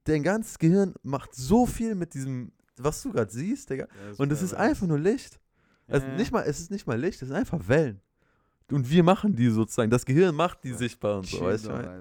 dein 0.05 0.23
ganzes 0.23 0.59
Gehirn 0.59 0.95
macht 1.03 1.35
so 1.35 1.67
viel 1.67 1.95
mit 1.95 2.15
diesem, 2.15 2.53
was 2.77 3.03
du 3.03 3.13
gerade 3.13 3.31
siehst, 3.33 3.71
Digga. 3.71 3.87
Und 4.19 4.33
es 4.33 4.43
ist 4.43 4.55
einfach 4.55 4.87
nur 4.87 4.99
Licht. 4.99 5.39
Also 5.89 6.07
Ja. 6.07 6.15
nicht 6.17 6.33
mal, 6.33 6.43
es 6.43 6.61
ist 6.61 6.71
nicht 6.71 6.87
mal 6.87 6.99
Licht, 6.99 7.21
es 7.21 7.29
sind 7.29 7.37
einfach 7.37 7.69
Wellen. 7.69 8.01
Und 8.71 8.91
wir 8.91 9.03
machen 9.03 9.35
die 9.35 9.49
sozusagen. 9.49 9.91
Das 9.91 10.05
Gehirn 10.05 10.35
macht 10.35 10.65
die 10.65 10.73
sichtbar 10.73 11.19
und 11.19 11.27
so, 11.27 11.37
Chill 11.39 11.47
weißt 11.47 11.67
du? 11.67 11.71
Alter. 11.71 12.01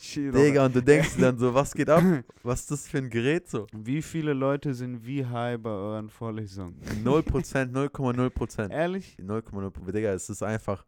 Chill 0.00 0.32
Digga, 0.32 0.66
und 0.66 0.74
du 0.74 0.82
denkst 0.82 1.14
dir 1.16 1.20
dann 1.22 1.38
so, 1.38 1.54
was 1.54 1.72
geht 1.72 1.88
ab? 1.90 2.02
Was 2.42 2.60
ist 2.60 2.70
das 2.70 2.88
für 2.88 2.98
ein 2.98 3.10
Gerät 3.10 3.48
so? 3.48 3.66
Wie 3.72 4.00
viele 4.00 4.32
Leute 4.32 4.72
sind 4.72 5.04
wie 5.04 5.24
high 5.24 5.60
bei 5.60 5.70
euren 5.70 6.08
Vorlesungen? 6.08 6.80
0%, 7.04 7.70
0,0%. 7.70 8.70
Ehrlich? 8.70 9.16
0,0%. 9.20 9.92
Digga, 9.92 10.12
es 10.12 10.30
ist 10.30 10.42
einfach, 10.42 10.86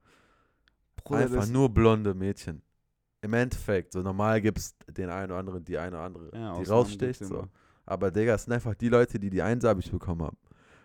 Bruder, 0.96 1.20
einfach 1.20 1.46
nur 1.46 1.68
blonde 1.68 2.14
Mädchen. 2.14 2.62
Im 3.20 3.34
Endeffekt, 3.34 3.92
so 3.92 4.00
normal 4.02 4.40
gibt 4.40 4.58
es 4.58 4.74
den 4.88 5.10
einen 5.10 5.30
oder 5.30 5.38
anderen, 5.40 5.64
die 5.64 5.78
eine 5.78 5.94
oder 5.96 6.04
andere, 6.06 6.30
Ja, 6.34 6.58
die 6.58 6.64
raussticht. 6.64 7.24
So. 7.24 7.46
Aber 7.84 8.10
Digga, 8.10 8.34
es 8.34 8.44
sind 8.44 8.54
einfach 8.54 8.74
die 8.74 8.88
Leute, 8.88 9.18
die 9.20 9.30
die 9.30 9.42
Einser-Abis 9.42 9.90
bekommen 9.90 10.22
haben. 10.22 10.38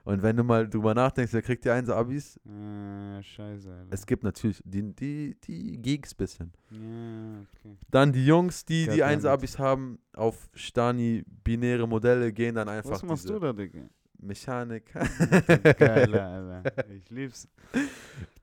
Und 0.07 0.23
wenn 0.23 0.37
du 0.37 0.43
mal 0.45 0.69
drüber 0.69 0.93
nachdenkst, 0.95 1.33
wer 1.33 1.41
kriegt 1.41 1.65
die 1.65 1.69
Einser-Abis? 1.69 2.37
Äh, 2.45 3.21
scheiße, 3.21 3.69
Alter. 3.69 3.87
Es 3.89 4.05
gibt 4.05 4.23
natürlich 4.23 4.61
die, 4.63 4.93
die, 4.93 5.35
die 5.43 5.77
Geeks 5.81 6.15
bisschen. 6.15 6.53
ja, 6.71 7.41
okay. 7.41 7.75
Dann 7.91 8.13
die 8.13 8.25
Jungs, 8.25 8.63
die 8.63 8.83
die 8.85 8.99
Goddammit. 9.01 9.25
1 9.25 9.59
haben, 9.59 9.99
auf 10.13 10.49
Stani 10.53 11.25
binäre 11.43 11.85
Modelle 11.89 12.31
gehen 12.31 12.55
dann 12.55 12.69
einfach 12.69 12.91
Was 12.91 13.03
machst 13.03 13.27
du 13.29 13.37
da, 13.37 13.51
Digga? 13.51 13.81
Mechanik. 14.19 14.93
Geil, 14.93 16.15
Alter. 16.17 16.89
Ich 16.89 17.09
lieb's. 17.09 17.49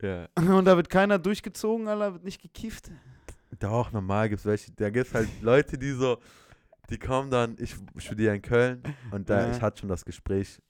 ja. 0.03 0.29
Und 0.37 0.67
da 0.67 0.77
wird 0.77 0.91
keiner 0.91 1.19
durchgezogen, 1.19 1.89
Alter, 1.89 2.13
wird 2.13 2.25
nicht 2.25 2.43
gekifft. 2.43 2.91
Doch, 3.59 3.91
normal 3.91 4.29
gibt 4.29 4.41
es 4.41 4.45
welche. 4.47 4.71
Da 4.73 4.91
gibt 4.91 5.07
es 5.07 5.15
halt 5.15 5.29
Leute, 5.41 5.79
die 5.79 5.93
so, 5.93 6.19
die 6.91 6.99
kommen 6.99 7.31
dann, 7.31 7.57
ich 7.59 7.75
studiere 7.97 8.37
in 8.37 8.43
Köln 8.43 8.83
und 9.13 9.31
da, 9.31 9.47
Ja. 9.47 9.57
ich 9.57 9.63
hatte 9.63 9.81
schon 9.81 9.89
das 9.89 10.05
Gespräch, 10.05 10.61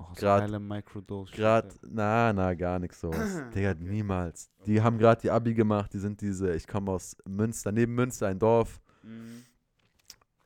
Oh, 0.00 0.14
geile 0.16 0.58
Microdose. 0.58 1.32
gerade, 1.32 1.68
na, 1.82 2.32
na, 2.32 2.54
gar 2.54 2.78
nichts 2.78 3.00
sowas. 3.00 3.42
Digga, 3.54 3.74
niemals. 3.74 4.50
Die 4.66 4.80
haben 4.80 4.98
gerade 4.98 5.20
die 5.20 5.30
Abi 5.30 5.54
gemacht, 5.54 5.92
die 5.92 5.98
sind 5.98 6.20
diese, 6.20 6.54
ich 6.54 6.66
komme 6.66 6.90
aus 6.92 7.16
Münster, 7.26 7.72
neben 7.72 7.94
Münster 7.94 8.28
ein 8.28 8.38
Dorf. 8.38 8.80
Mhm. 9.02 9.44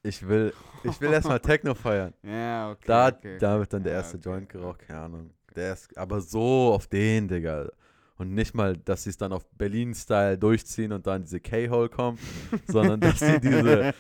Ich 0.03 0.27
will, 0.29 0.53
ich 0.83 1.01
will 1.01 1.13
erstmal 1.13 1.41
Techno 1.41 1.75
feiern. 1.75 2.13
Ja, 2.23 2.71
okay. 2.73 2.85
Da, 2.87 3.09
okay, 3.09 3.39
da 3.39 3.53
okay. 3.53 3.61
wird 3.61 3.73
dann 3.73 3.83
der 3.85 3.93
Ja, 3.93 3.99
erste 3.99 4.19
okay, 4.19 4.29
Joint 4.29 4.49
geraucht, 4.49 4.77
okay. 4.83 4.87
keine 4.89 5.01
Ahnung. 5.01 5.31
Der 5.57 5.73
ist 5.73 5.97
aber 5.97 6.21
so 6.21 6.73
auf 6.75 6.87
den, 6.89 7.29
Digga. 7.29 7.69
Und 8.17 8.33
nicht 8.35 8.55
mal, 8.55 8.77
dass 8.77 9.05
sie 9.05 9.11
es 9.11 9.17
dann 9.17 9.33
auf 9.33 9.45
Berlin-Style 9.57 10.39
durchziehen 10.39 10.93
und 10.93 11.07
dann 11.07 11.23
diese 11.23 11.41
K-Hole 11.41 11.89
kommen, 11.89 12.19
sondern 12.69 13.01
dass 13.01 13.19
sie 13.21 13.41
diese, 13.41 13.93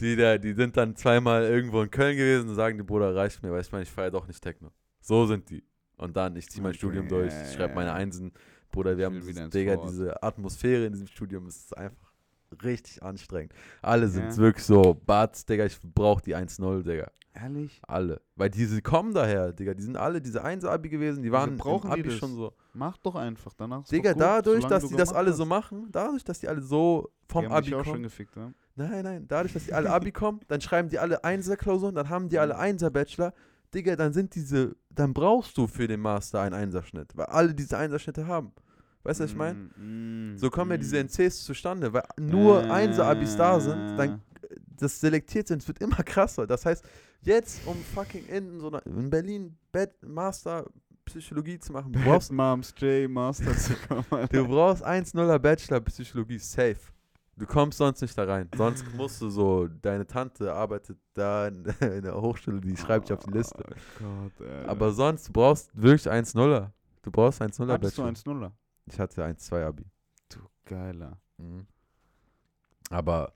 die 0.00 0.16
da, 0.16 0.38
die 0.38 0.54
sind 0.54 0.76
dann 0.76 0.96
zweimal 0.96 1.42
irgendwo 1.44 1.82
in 1.82 1.90
Köln 1.90 2.16
gewesen 2.16 2.48
und 2.50 2.54
sagen, 2.54 2.78
die 2.78 2.84
Bruder, 2.84 3.14
reicht 3.14 3.42
mir, 3.42 3.50
weil 3.50 3.60
ich 3.60 3.72
meine, 3.72 3.82
ich 3.82 3.90
feiere 3.90 4.10
doch 4.10 4.26
nicht 4.26 4.40
Techno. 4.42 4.70
So 5.08 5.24
sind 5.26 5.48
die. 5.48 5.64
Und 5.96 6.16
dann, 6.16 6.36
ich 6.36 6.48
ziehe 6.50 6.62
mein 6.62 6.70
Okay, 6.70 6.78
Studium 6.78 7.08
durch, 7.08 7.32
ich 7.32 7.54
schreibe 7.56 7.74
meine. 7.74 7.94
Einsen. 7.94 8.30
Bruder, 8.70 8.96
wir 8.98 9.06
haben 9.06 9.18
dieses, 9.20 9.48
Digga, 9.48 9.76
diese 9.76 10.22
Atmosphäre 10.22 10.84
in 10.84 10.92
diesem 10.92 11.06
Studium 11.06 11.46
ist 11.46 11.74
einfach 11.76 12.12
richtig 12.62 13.02
anstrengend. 13.02 13.54
Alle 13.80 14.06
sind 14.08 14.28
Ja. 14.30 14.36
wirklich 14.36 14.64
so, 14.66 14.94
Bats, 15.06 15.46
Digga, 15.46 15.64
ich 15.64 15.78
brauche 15.80 16.22
die 16.22 16.36
1-0, 16.36 16.82
Digga. 16.82 17.10
Ehrlich? 17.32 17.80
Alle. 17.86 18.20
Weil 18.36 18.50
diese 18.50 18.82
kommen 18.82 19.14
daher, 19.14 19.52
Digga. 19.54 19.72
Die 19.72 19.82
sind 19.82 19.96
alle 19.96 20.20
diese 20.20 20.44
1-Abi 20.44 20.88
gewesen. 20.90 21.22
Die 21.22 21.32
waren 21.32 21.56
brauchen 21.56 21.86
im 21.86 21.92
Abi 21.92 22.02
das? 22.02 22.14
schon 22.14 22.34
so. 22.34 22.52
Mach 22.74 22.98
doch 22.98 23.14
einfach. 23.14 23.54
Danach 23.54 23.82
ist 23.84 23.92
Digga, 23.92 24.12
dadurch, 24.12 24.64
dass 24.66 24.88
die 24.88 24.96
das 24.96 25.12
alle 25.12 25.30
hast. 25.30 25.36
so 25.38 25.46
machen, 25.46 25.88
dadurch, 25.90 26.22
dass 26.24 26.40
die 26.40 26.48
alle 26.48 26.60
so 26.60 27.10
vom 27.28 27.42
die 27.44 27.48
haben 27.48 27.54
Abi 27.56 27.74
auch 27.74 27.84
schon 27.84 27.92
kommen. 27.94 28.02
gefickt, 28.02 28.36
ne? 28.36 28.52
Nein, 28.74 29.02
nein, 29.04 29.24
dadurch, 29.26 29.52
dass 29.54 29.64
die 29.64 29.72
alle 29.72 29.90
Abi 29.90 30.12
kommen, 30.12 30.40
dann 30.48 30.60
schreiben 30.60 30.88
die 30.90 30.98
alle 30.98 31.24
Einser-Klausuren, 31.24 31.94
dann 31.94 32.08
haben 32.10 32.28
die 32.28 32.38
alle. 32.38 32.56
Einser-Bachelor. 32.58 33.32
Digga, 33.74 33.96
dann 33.96 34.12
sind 34.12 34.34
diese, 34.34 34.76
dann 34.90 35.12
brauchst 35.12 35.56
du 35.58 35.66
für 35.66 35.86
den 35.86 36.00
Master 36.00 36.40
einen 36.40 36.54
Einserschnitt, 36.54 37.16
weil 37.16 37.26
alle 37.26 37.54
diese 37.54 37.76
Einserschnitte 37.76 38.26
haben. 38.26 38.52
Weißt 39.02 39.20
du, 39.20 39.24
was 39.24 39.30
ich 39.30 39.36
meine? 39.36 39.58
Mm, 39.76 40.32
mm, 40.34 40.38
So 40.38 40.50
kommen 40.50 40.72
ja 40.72 40.76
diese 40.76 40.96
mm. 40.96 41.06
NCs 41.06 41.44
zustande, 41.44 41.92
weil 41.92 42.02
nur 42.18 42.64
Äh, 42.64 42.70
Einser-Abis 42.70 43.36
da 43.36 43.60
sind, 43.60 43.96
dann 43.96 44.20
das 44.80 45.00
selektiert 45.00 45.48
sind, 45.48 45.62
es 45.62 45.68
wird 45.68 45.80
immer 45.80 45.96
krasser. 46.04 46.46
Das 46.46 46.64
heißt, 46.66 46.84
jetzt 47.22 47.66
um 47.66 47.76
fucking 47.94 48.26
in, 48.26 48.60
so 48.60 48.68
einer, 48.68 48.84
in 48.86 49.10
Berlin 49.10 49.56
Bad 49.72 49.90
Master 50.02 50.66
Psychologie 51.04 51.58
zu 51.58 51.72
machen, 51.72 51.92
du 51.92 52.00
brauchst, 52.00 52.30
Moms 52.30 52.74
J 52.76 53.10
Master 53.10 53.56
zu 53.56 53.74
kommen. 53.88 54.04
Alter. 54.10 54.36
du 54.42 54.46
brauchst 54.46 54.84
1-0er 54.86 55.38
Bachelor 55.38 55.80
Psychologie, 55.80 56.38
safe. 56.38 56.92
Du 57.38 57.46
kommst 57.46 57.78
sonst 57.78 58.00
nicht 58.02 58.18
da 58.18 58.24
rein. 58.24 58.48
Sonst 58.56 58.84
musst 58.94 59.20
du 59.22 59.30
so, 59.30 59.68
deine 59.68 60.06
Tante 60.06 60.52
arbeitet 60.52 60.98
da 61.14 61.46
in, 61.48 61.64
in 61.80 62.02
der 62.02 62.20
Hochschule, 62.20 62.60
die 62.60 62.76
schreibt 62.76 63.08
dich 63.08 63.16
auf 63.16 63.24
die 63.24 63.30
Liste. 63.30 63.64
Oh 64.00 64.30
Gott, 64.38 64.48
Alter. 64.48 64.68
Aber 64.68 64.90
sonst, 64.92 65.28
du 65.28 65.32
brauchst 65.32 65.70
wirklich 65.80 66.10
1-0er. 66.10 66.70
Du 67.02 67.10
brauchst 67.12 67.40
1-0er 67.40 67.68
Hattest 67.72 67.96
du 67.98 68.02
Bachelor. 68.02 68.34
1-0er? 68.46 68.52
Ich 68.86 68.98
hatte 68.98 69.24
1-2 69.24 69.64
Abi. 69.64 69.84
Du 70.28 70.40
Geiler. 70.64 71.16
Mhm. 71.36 71.66
Aber 72.90 73.32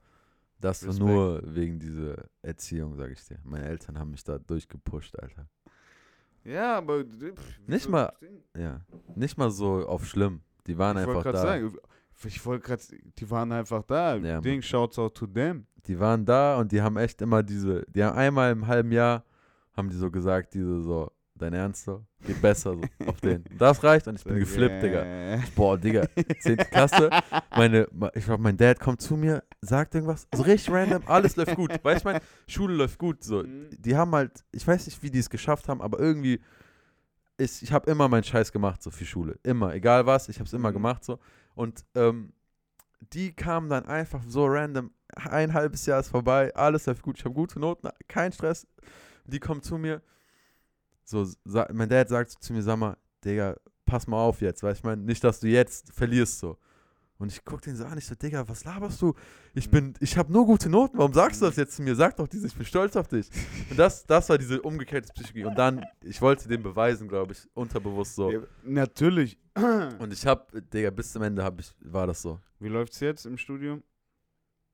das 0.61 0.83
Respekt. 0.87 0.99
nur 1.07 1.43
wegen 1.55 1.79
dieser 1.79 2.25
Erziehung, 2.43 2.95
sag 2.97 3.11
ich 3.11 3.25
dir. 3.25 3.39
Meine 3.45 3.67
Eltern 3.67 3.99
haben 3.99 4.11
mich 4.11 4.25
da 4.25 4.39
durchgepusht, 4.39 5.17
Alter. 5.19 5.47
Ja, 6.45 6.79
aber 6.79 7.05
pff, 7.05 7.59
Nicht 7.67 7.89
mal- 7.89 8.13
Ja. 8.57 8.81
Nicht 9.15 9.37
mal 9.39 9.51
so 9.51 9.87
auf 9.87 10.07
schlimm. 10.07 10.41
Die 10.67 10.77
waren 10.79 10.97
Ich 10.97 11.07
einfach 11.07 11.23
da. 11.25 11.37
sagen, 11.41 11.77
ich 12.25 12.45
wollte 12.47 12.65
gerade, 12.67 12.83
die 13.19 13.31
waren 13.31 13.53
einfach 13.53 13.83
da. 13.85 14.17
Ja, 14.17 14.41
Ding, 14.41 14.63
shouts 14.63 14.99
out 14.99 15.15
to 15.15 15.27
them. 15.27 15.67
Die 15.87 15.99
waren 15.99 16.25
da 16.25 16.59
und 16.59 16.71
die 16.71 16.81
haben 16.81 16.97
echt 16.97 17.21
immer 17.23 17.43
diese, 17.43 17.85
die 17.89 18.05
haben 18.05 18.17
einmal 18.17 18.53
im 18.53 18.67
halben 18.67 18.93
Jahr, 18.93 19.25
haben 19.77 19.89
die 19.91 19.97
so 19.97 20.11
gesagt, 20.11 20.55
diese 20.55 20.81
so, 20.81 21.11
dein 21.35 21.55
Ernst 21.55 21.85
so, 21.85 22.05
geht 22.25 22.41
besser 22.41 22.75
so 22.77 22.83
auf 23.09 23.21
den. 23.21 23.43
Das 23.59 23.83
reicht 23.83 24.07
und 24.07 24.15
ich 24.17 24.23
bin 24.25 24.39
geflippt, 24.39 24.81
Digga. 24.83 25.41
Boah, 25.57 25.77
Digga, 25.77 26.07
10. 26.41 26.57
Klasse, 26.59 27.11
meine, 27.57 27.89
ich 28.15 28.25
glaube, 28.25 28.41
mein 28.43 28.57
Dad 28.57 28.79
kommt 28.79 29.01
zu 29.01 29.17
mir, 29.17 29.43
sagt 29.61 29.97
irgendwas, 29.97 30.29
so 30.33 30.43
richtig 30.45 30.73
random, 30.73 31.03
alles 31.07 31.35
läuft 31.35 31.57
gut. 31.57 31.73
Weißt 31.83 32.05
du, 32.05 32.11
meine 32.11 32.21
Schule 32.47 32.75
läuft 32.75 32.99
gut. 32.99 33.25
So. 33.25 33.43
Mhm. 33.43 33.71
Die 33.77 33.97
haben 33.97 34.13
halt, 34.15 34.45
ich 34.53 34.65
weiß 34.65 34.87
nicht, 34.87 35.03
wie 35.03 35.11
die 35.11 35.19
es 35.19 35.29
geschafft 35.31 35.69
haben, 35.69 35.81
aber 35.83 35.99
irgendwie, 35.99 36.41
ist, 37.39 37.63
ich 37.63 37.73
habe 37.73 37.91
immer 37.91 38.07
meinen 38.09 38.23
Scheiß 38.25 38.53
gemacht, 38.53 38.83
so 38.83 38.91
für 38.93 39.05
Schule. 39.05 39.37
Immer, 39.43 39.75
egal 39.75 40.07
was, 40.07 40.29
ich 40.29 40.39
habe 40.39 40.47
es 40.47 40.53
immer 40.53 40.69
Mhm. 40.71 40.75
gemacht, 40.75 41.05
so. 41.05 41.19
Und 41.55 41.85
ähm, 41.95 42.33
die 43.13 43.33
kamen 43.35 43.69
dann 43.69 43.87
einfach 43.87 44.23
so 44.27 44.47
random, 44.47 44.91
ein 45.15 45.53
halbes 45.53 45.87
Jahr 45.87 46.01
ist 46.01 46.09
vorbei, 46.09 46.55
alles 46.55 46.87
läuft 46.87 47.03
gut, 47.03 47.19
ich 47.19 47.25
habe 47.25 47.35
gute 47.35 47.61
Noten, 47.61 47.89
kein 48.09 48.33
Stress. 48.33 48.67
Die 49.27 49.41
kommen 49.41 49.63
zu 49.63 49.79
mir, 49.79 50.03
so, 51.05 51.27
mein 51.73 51.89
Dad 51.89 52.09
sagt 52.09 52.31
zu 52.31 52.53
mir, 52.53 52.63
sag 52.63 52.79
mal, 52.79 52.97
Digga, 53.25 53.57
pass 53.85 54.07
mal 54.07 54.23
auf 54.23 54.41
jetzt, 54.41 54.63
weil 54.63 54.73
ich 54.73 54.83
meine, 54.83 55.03
nicht, 55.03 55.23
dass 55.23 55.41
du 55.41 55.49
jetzt 55.49 55.93
verlierst 55.93 56.39
so. 56.39 56.59
Und 57.23 57.31
ich 57.31 57.45
guck 57.45 57.63
den 57.63 57.77
so 57.77 57.85
an, 57.85 57.97
ich 57.99 58.05
so, 58.07 58.17
Digga, 58.17 58.49
was 58.49 58.65
laberst 58.65 59.01
du? 59.01 59.15
Ich 59.55 59.69
Mhm. 59.69 59.71
bin, 59.71 59.95
ich 60.01 60.17
habe 60.19 60.33
nur 60.33 60.45
gute 60.45 60.69
Noten, 60.69 60.99
warum 60.99 61.13
sagst 61.13 61.41
du 61.41 61.47
das 61.47 61.55
jetzt 61.55 61.77
zu 61.77 61.83
mir? 61.83 61.95
Sag 61.95 62.17
doch 62.17 62.27
dieses, 62.27 62.51
ich 62.51 62.57
bin 62.57 62.67
stolz 62.67 62.97
auf 62.97 63.07
dich. 63.07 63.31
Und 63.71 63.79
das, 63.79 64.05
das 64.05 64.29
war 64.29 64.39
diese 64.39 64.61
umgekehrte 64.61 65.13
Psychologie. 65.13 65.45
Und 65.45 65.57
dann, 65.57 65.87
ich 66.03 66.21
wollte 66.21 66.49
dem 66.49 66.65
beweisen, 66.65 67.07
glaube 67.07 67.33
ich, 67.35 67.49
unterbewusst 67.55 68.17
so. 68.17 68.29
Ja, 68.33 68.41
natürlich. 68.65 69.39
Und 70.01 70.13
ich 70.13 70.27
habe, 70.27 70.61
Digga, 70.63 70.91
bis 70.91 71.13
zum 71.13 71.23
Ende 71.23 71.45
hab 71.45 71.61
ich, 71.61 71.73
war 71.81 72.09
das 72.09 72.23
so. 72.23 72.41
Wie 72.59 72.69
läuft's 72.69 72.99
jetzt 72.99 73.25
im 73.25 73.39
Studium? 73.39 73.85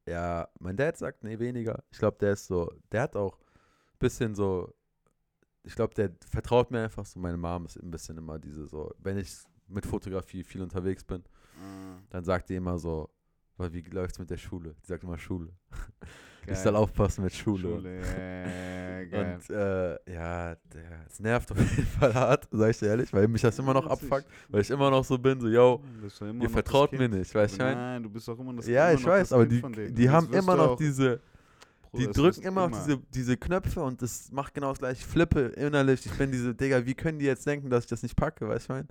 Ja, 0.06 0.48
mein 0.58 0.74
Dad 0.76 0.96
sagt, 0.96 1.22
nee, 1.24 1.38
weniger. 1.38 1.84
Ich 1.90 1.98
glaube, 1.98 2.16
der 2.18 2.32
ist 2.32 2.46
so, 2.46 2.72
der 2.90 3.02
hat 3.02 3.14
auch 3.14 3.36
ein 3.38 3.98
bisschen 3.98 4.34
so, 4.34 4.72
ich 5.64 5.74
glaube, 5.74 5.92
der 5.92 6.12
vertraut 6.30 6.70
mir 6.70 6.82
einfach 6.82 7.04
so. 7.04 7.20
Meine 7.20 7.36
Mom 7.36 7.66
ist 7.66 7.76
ein 7.76 7.90
bisschen 7.90 8.16
immer 8.16 8.38
diese 8.38 8.66
so, 8.66 8.90
wenn 9.00 9.18
ich 9.18 9.36
mit 9.66 9.84
Fotografie 9.84 10.44
viel 10.44 10.62
unterwegs 10.62 11.04
bin, 11.04 11.22
dann 12.10 12.24
sagt 12.24 12.48
die 12.48 12.56
immer 12.56 12.78
so, 12.78 13.08
"Weil, 13.56 13.72
wie 13.72 13.82
läuft's 13.82 14.18
mit 14.18 14.30
der 14.30 14.36
Schule? 14.36 14.74
Die 14.82 14.86
sagt 14.86 15.02
immer 15.04 15.18
Schule. 15.18 15.50
Geil. 16.46 16.54
Ich 16.56 16.62
soll 16.62 16.76
aufpassen 16.76 17.24
mit 17.24 17.34
Schule. 17.34 17.60
Schule. 17.60 17.96
Ja, 18.00 19.04
geil. 19.04 19.34
Und 19.36 19.50
äh, 19.54 20.14
ja, 20.14 20.54
der, 20.72 21.04
es 21.06 21.20
nervt 21.20 21.52
auf 21.52 21.58
jeden 21.58 21.86
Fall 21.98 22.14
hart, 22.14 22.48
sag 22.50 22.70
ich 22.70 22.78
dir 22.78 22.86
ehrlich, 22.86 23.12
weil 23.12 23.28
mich 23.28 23.42
das 23.42 23.58
immer 23.58 23.74
noch 23.74 23.84
Ja, 23.84 23.90
abfuckt, 23.90 24.24
weil 24.48 24.62
ich 24.62 24.70
immer 24.70 24.90
noch 24.90 25.04
so 25.04 25.18
bin, 25.18 25.38
so, 25.40 25.48
yo, 25.48 25.82
immer 26.20 26.44
ihr 26.44 26.48
vertraut 26.48 26.92
mir 26.92 27.06
nicht, 27.08 27.34
weißt 27.34 27.54
du? 27.58 27.58
Nein, 27.64 28.02
du 28.02 28.08
bist 28.08 28.26
doch 28.28 28.38
immer 28.38 28.54
das 28.54 28.66
Ja, 28.66 28.88
immer 28.90 28.98
ich 28.98 29.04
weiß, 29.06 29.32
aber 29.34 29.44
die, 29.44 29.60
von 29.60 29.72
denen. 29.74 29.94
die 29.94 30.08
haben 30.08 30.32
immer 30.32 30.56
noch 30.56 30.76
diese, 30.76 31.20
Bruder, 31.90 32.06
die 32.06 32.12
drücken 32.12 32.22
wirst 32.28 32.44
immer 32.44 32.62
auf 32.62 32.68
immer. 32.72 32.84
diese, 32.86 32.98
diese 33.12 33.36
Knöpfe 33.36 33.82
und 33.82 34.00
das 34.00 34.32
macht 34.32 34.54
genau 34.54 34.70
das 34.70 34.78
gleiche. 34.78 35.00
Ich 35.00 35.06
flippe 35.06 35.40
innerlich, 35.40 36.06
ich 36.06 36.12
bin 36.12 36.32
diese, 36.32 36.54
Digga, 36.54 36.86
wie 36.86 36.94
können 36.94 37.18
die 37.18 37.26
jetzt 37.26 37.46
denken, 37.46 37.68
dass 37.68 37.84
ich 37.84 37.90
das 37.90 38.02
nicht 38.02 38.16
packe, 38.16 38.48
weißt 38.48 38.70
du, 38.70 38.72
ich 38.72 38.78
mein? 38.78 38.88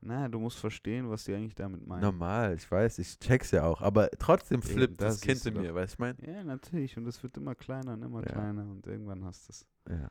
Nein, 0.00 0.30
du 0.30 0.38
musst 0.38 0.58
verstehen, 0.58 1.10
was 1.10 1.24
die 1.24 1.34
eigentlich 1.34 1.54
damit 1.56 1.84
meinen. 1.86 2.02
Normal, 2.02 2.54
ich 2.54 2.70
weiß, 2.70 2.98
ich 3.00 3.18
check's 3.18 3.50
ja 3.50 3.64
auch, 3.64 3.80
aber 3.82 4.08
trotzdem 4.18 4.60
Eben, 4.60 4.68
flippt 4.68 5.00
das, 5.00 5.18
das 5.18 5.20
Kind 5.22 5.44
in 5.46 5.60
mir, 5.62 5.74
weißt 5.74 5.92
du, 5.92 5.94
ich 5.94 5.98
mein? 5.98 6.16
Ja, 6.24 6.44
natürlich. 6.44 6.96
Und 6.96 7.06
es 7.06 7.20
wird 7.22 7.36
immer 7.36 7.54
kleiner 7.56 7.94
und 7.94 8.02
immer 8.02 8.20
Ja. 8.20 8.26
kleiner 8.32 8.62
und 8.62 8.86
irgendwann 8.86 9.24
hast 9.24 9.48
du 9.48 9.52
es. 9.52 9.66
Ja. 9.88 10.10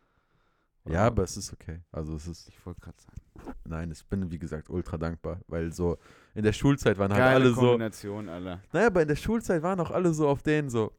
Oder? 0.83 0.93
Ja, 0.93 1.07
aber 1.07 1.23
es 1.23 1.37
ist 1.37 1.53
okay. 1.53 1.81
Also 1.91 2.15
es 2.15 2.27
ist, 2.27 2.49
Ich 2.49 2.65
wollte 2.65 2.81
gerade 2.81 2.97
sagen. 3.01 3.55
nein, 3.65 3.91
ich 3.91 4.05
bin, 4.07 4.29
wie 4.31 4.39
gesagt, 4.39 4.69
ultra 4.69 4.97
dankbar, 4.97 5.39
weil 5.47 5.71
so 5.71 5.97
in 6.35 6.43
der 6.43 6.53
Schulzeit 6.53 6.97
waren 6.97 7.11
halt 7.11 7.19
Geile 7.21 7.35
alle 7.45 7.53
so, 7.53 7.61
Kombination, 7.61 8.29
Alter. 8.29 8.61
naja, 8.73 8.87
aber 8.87 9.01
in 9.01 9.07
der 9.07 9.15
Schulzeit 9.15 9.61
waren 9.63 9.79
auch 9.79 9.91
alle 9.91 10.13
so 10.13 10.27
auf 10.27 10.41
denen 10.43 10.69
so, 10.69 10.91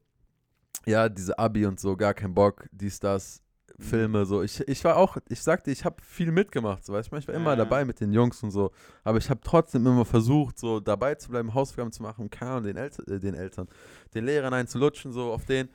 ja, 0.86 1.08
diese 1.08 1.38
Abi 1.38 1.66
und 1.66 1.78
so, 1.78 1.94
gar 1.96 2.14
kein 2.14 2.32
Bock, 2.34 2.68
dies, 2.72 3.00
das. 3.00 3.42
Filme, 3.78 4.26
so. 4.26 4.42
Ich, 4.42 4.60
ich 4.68 4.82
war 4.84 4.96
auch, 4.96 5.16
ich 5.28 5.40
sagte, 5.40 5.70
ich 5.70 5.84
habe 5.84 5.96
viel 6.02 6.32
mitgemacht, 6.32 6.84
so, 6.84 6.92
weißt 6.92 7.12
du, 7.12 7.16
ich 7.16 7.28
war 7.28 7.34
immer 7.34 7.50
Ja. 7.50 7.56
dabei 7.56 7.84
mit 7.84 8.00
den 8.00 8.12
Jungs 8.12 8.42
und 8.42 8.50
so, 8.50 8.72
aber 9.04 9.18
ich 9.18 9.30
habe 9.30 9.40
trotzdem 9.44 9.86
immer 9.86 10.04
versucht, 10.04 10.58
so 10.58 10.80
dabei 10.80 11.14
zu 11.14 11.28
bleiben, 11.30 11.54
Hausaufgaben 11.54 11.92
zu 11.92 12.02
machen, 12.02 12.28
keine 12.28 12.62
den, 12.62 12.76
Eltern, 12.76 13.04
äh, 13.06 13.18
den 13.20 13.34
Eltern, 13.34 13.68
den 14.14 14.24
Lehrern 14.24 14.52
einzulutschen, 14.52 15.12
so 15.12 15.32
auf 15.32 15.44
den. 15.44 15.68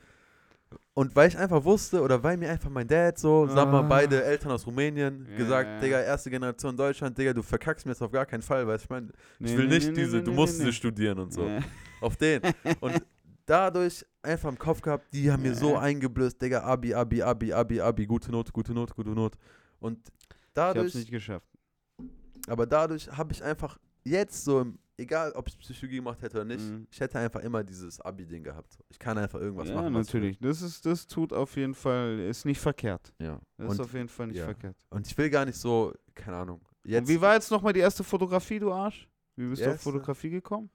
Und 0.95 1.15
weil 1.15 1.27
ich 1.27 1.37
einfach 1.37 1.63
wusste, 1.63 2.01
oder 2.01 2.21
weil 2.23 2.35
mir 2.37 2.49
einfach 2.49 2.69
mein 2.69 2.87
Dad 2.87 3.17
so, 3.17 3.47
sag 3.47 3.71
mal, 3.71 3.79
Ah. 3.79 3.87
beide 3.87 4.23
Eltern 4.23 4.51
aus 4.51 4.65
Rumänien, 4.67 5.27
Ja, 5.31 5.37
gesagt. 5.37 5.81
Digga, 5.83 6.01
erste 6.01 6.29
Generation 6.29 6.75
Deutschland, 6.75 7.17
Digga, 7.17 7.33
du 7.33 7.41
verkackst 7.41 7.85
mir 7.85 7.91
jetzt 7.93 8.01
auf 8.01 8.11
gar 8.11 8.25
keinen 8.25 8.41
Fall, 8.43 8.67
weißt 8.67 8.83
du, 8.83 8.85
ich 8.85 8.89
meine, 8.89 9.07
ich 9.39 9.51
Nee, 9.51 9.57
will 9.57 9.67
nee, 9.67 9.75
nicht 9.75 9.87
nee, 9.89 9.93
diese, 9.93 10.21
du 10.21 10.31
musst 10.31 10.61
nee. 10.61 10.71
studieren 10.71 11.19
und 11.19 11.33
so. 11.33 11.47
Auf 12.01 12.17
den. 12.17 12.41
Und 12.81 13.01
dadurch 13.45 14.05
einfach 14.21 14.49
im 14.49 14.57
Kopf 14.57 14.81
gehabt, 14.81 15.05
die 15.13 15.31
haben 15.31 15.41
mir 15.43 15.55
so 15.55 15.71
Ja. 15.73 15.79
eingeblößt, 15.81 16.41
Digga, 16.41 16.63
Abi, 16.63 16.93
Abi, 16.93 17.21
Abi, 17.21 17.51
Abi, 17.53 17.81
Abi, 17.81 18.05
gute 18.05 18.31
Note, 18.31 18.51
gute 18.51 18.73
Note, 18.73 18.93
gute 18.93 19.09
Note. 19.11 19.37
Und 19.79 19.99
Ich 20.07 20.13
hab's 20.31 20.51
dadurch, 20.53 20.95
nicht 20.95 21.11
geschafft. 21.11 21.47
aber 22.47 22.65
dadurch 22.65 23.09
habe 23.11 23.33
ich 23.33 23.43
einfach 23.43 23.77
jetzt 24.03 24.43
so, 24.45 24.65
egal 24.97 25.31
ob 25.33 25.47
ich 25.47 25.57
Psychologie 25.57 25.97
gemacht 25.97 26.21
hätte 26.21 26.37
oder 26.37 26.45
nicht, 26.45 26.61
Mhm. 26.61 26.87
ich 26.89 26.99
hätte 26.99 27.19
einfach 27.19 27.41
immer 27.41 27.63
dieses 27.63 27.99
Abi-Ding 27.99 28.43
gehabt. 28.43 28.77
Ich 28.89 28.99
kann 28.99 29.17
einfach 29.17 29.39
irgendwas 29.39 29.69
ja, 29.69 29.75
machen. 29.75 29.93
will. 29.93 30.01
natürlich. 30.01 30.39
Das 30.39 30.61
ist, 30.61 30.85
das 30.85 31.07
tut 31.07 31.33
auf 31.33 31.55
jeden 31.57 31.73
Fall, 31.73 32.19
ist 32.19 32.45
nicht 32.45 32.59
verkehrt. 32.59 33.13
Ja. 33.19 33.39
Das 33.57 33.73
ist 33.73 33.79
Und, 33.79 33.85
auf 33.85 33.93
jeden 33.93 34.09
Fall 34.09 34.27
nicht 34.27 34.37
ja. 34.37 34.45
verkehrt. 34.45 34.75
und 34.89 35.05
ich 35.07 35.17
will 35.17 35.29
gar 35.29 35.45
nicht 35.45 35.57
so, 35.57 35.93
keine 36.15 36.37
Ahnung. 36.37 36.61
Jetzt, 36.85 37.01
Und 37.09 37.15
wie 37.15 37.21
war 37.21 37.33
jetzt 37.33 37.49
nochmal 37.49 37.73
die 37.73 37.79
erste 37.79 38.03
Fotografie, 38.03 38.59
du 38.59 38.71
Arsch? 38.71 39.09
Wie 39.35 39.47
bist 39.47 39.65
du 39.65 39.71
auf? 39.71 39.81
Fotografie 39.81 40.29
gekommen? 40.29 40.69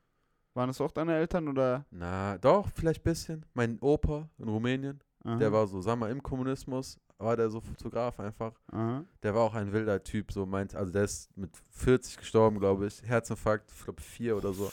Waren 0.59 0.71
es 0.71 0.81
auch 0.81 0.91
deine 0.91 1.15
Eltern 1.15 1.47
oder? 1.47 1.87
Na, 1.93 2.37
doch, 2.39 2.69
vielleicht 2.75 3.03
ein 3.03 3.05
bisschen. 3.05 3.47
Mein 3.55 3.79
Opa 3.81 4.29
in 4.39 4.49
Rumänien, 4.49 4.99
der 5.25 5.47
Aha, 5.47 5.53
war 5.53 5.67
so, 5.69 5.81
sag 5.81 5.97
mal, 6.01 6.11
im 6.11 6.21
Kommunismus 6.21 6.99
war 7.17 7.37
der 7.37 7.49
so 7.49 7.61
Fotograf 7.61 8.19
einfach. 8.19 8.53
Aha. 8.73 9.05
Der 9.23 9.35
war 9.37 9.43
auch 9.43 9.55
ein 9.55 9.73
wilder 9.73 10.03
Typ, 10.03 10.33
so 10.33 10.47
meint, 10.47 10.75
also 10.75 10.93
der 10.93 11.05
ist 11.05 11.31
mit 11.37 11.51
40 11.71 12.17
gestorben, 12.17 12.59
glaube 12.59 12.89
ich. 12.89 13.01
Herzinfarkt, 13.05 13.71
ich 13.71 13.85
glaube 13.85 14.03
4 14.03 14.37
oder 14.37 14.53
so. 14.53 14.69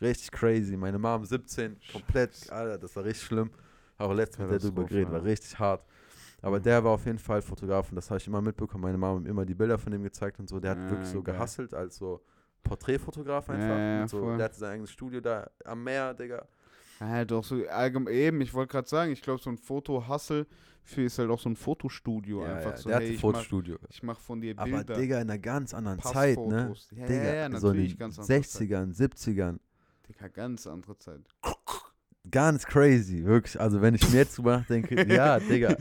Richtig 0.00 0.32
crazy. 0.32 0.76
Meine 0.76 0.98
Mom 0.98 1.24
17, 1.24 1.76
komplett, 1.92 2.34
Scheiße. 2.34 2.52
Alter, 2.52 2.78
das 2.78 2.96
war 2.96 3.04
richtig 3.04 3.24
schlimm. 3.28 3.50
Auch 3.96 4.12
letztens 4.12 4.40
mit 4.40 4.50
der 4.50 4.58
drüber 4.58 4.82
Katastrophe, 4.82 4.88
geredet, 4.88 5.12
war 5.12 5.22
richtig 5.22 5.56
hart. 5.60 5.84
Aber 6.42 6.58
Mhm. 6.58 6.62
der 6.64 6.82
war 6.82 6.90
auf 6.90 7.06
jeden 7.06 7.18
Fall 7.20 7.42
Fotograf 7.42 7.90
und 7.90 7.94
das 7.94 8.10
habe 8.10 8.18
ich 8.18 8.26
immer 8.26 8.42
mitbekommen. 8.42 8.82
Meine 8.82 8.98
Mom 8.98 9.18
hat 9.18 9.22
mir 9.22 9.30
immer 9.30 9.46
die 9.46 9.54
Bilder 9.54 9.78
von 9.78 9.92
dem 9.92 10.02
gezeigt 10.02 10.40
und 10.40 10.48
so. 10.48 10.58
Der 10.58 10.72
hat 10.72 10.78
Ja, 10.78 10.90
wirklich 10.90 11.08
so 11.08 11.22
geil. 11.22 11.36
gehasselt 11.36 11.74
als 11.74 11.96
so 11.96 12.24
Porträtfotograf 12.62 13.48
einfach. 13.50 13.68
Ja, 13.68 13.98
ja, 14.00 14.08
so, 14.08 14.36
der 14.36 14.44
hatte 14.44 14.58
sein 14.58 14.72
eigenes 14.72 14.90
Studio 14.90 15.20
da 15.20 15.50
am 15.64 15.84
Meer, 15.84 16.14
Digga. 16.14 16.46
Ja, 17.00 17.24
doch 17.24 17.44
so 17.44 17.64
allgemein 17.68 18.12
eben, 18.12 18.40
ich 18.40 18.52
wollte 18.52 18.72
gerade 18.72 18.88
sagen, 18.88 19.12
ich 19.12 19.22
glaube, 19.22 19.40
so 19.40 19.50
ein 19.50 19.58
Foto-Hustle 19.58 20.46
für 20.82 21.02
ist 21.02 21.18
halt 21.18 21.30
auch 21.30 21.38
so 21.38 21.50
ein 21.50 21.56
Fotostudio 21.56 22.42
Ja, 22.42 22.56
einfach 22.56 22.70
ja, 22.72 22.76
so, 22.76 22.88
der 22.88 23.00
hey, 23.00 23.08
ich 23.08 23.14
mach, 23.16 23.20
Fotostudio. 23.20 23.78
ich 23.88 24.02
mach 24.02 24.18
von 24.18 24.40
dir 24.40 24.54
Aber 24.56 24.70
Bilder, 24.70 24.94
Digga, 24.94 25.20
in 25.20 25.30
einer 25.30 25.38
ganz 25.38 25.74
anderen 25.74 26.00
Zeit, 26.00 26.38
ne? 26.38 26.74
Ja, 26.92 27.06
Digga, 27.06 27.34
ja, 27.34 27.50
so 27.58 27.68
in 27.70 27.76
natürlich, 27.76 27.92
den 27.92 27.98
ganz 27.98 28.18
andere 28.18 28.42
Zeit. 28.42 28.70
60ern, 28.70 28.96
70ern. 28.96 29.58
Digga, 30.08 30.28
ganz 30.28 30.66
andere 30.66 30.98
Zeit. 30.98 31.20
Ganz 32.30 32.66
crazy, 32.66 33.24
wirklich. 33.24 33.60
Also 33.60 33.80
wenn 33.80 33.94
ich 33.94 34.08
mir 34.10 34.16
jetzt 34.18 34.36
drüber 34.38 34.58
nachdenke, 34.58 35.06
ja, 35.14 35.38
Digga, 35.38 35.76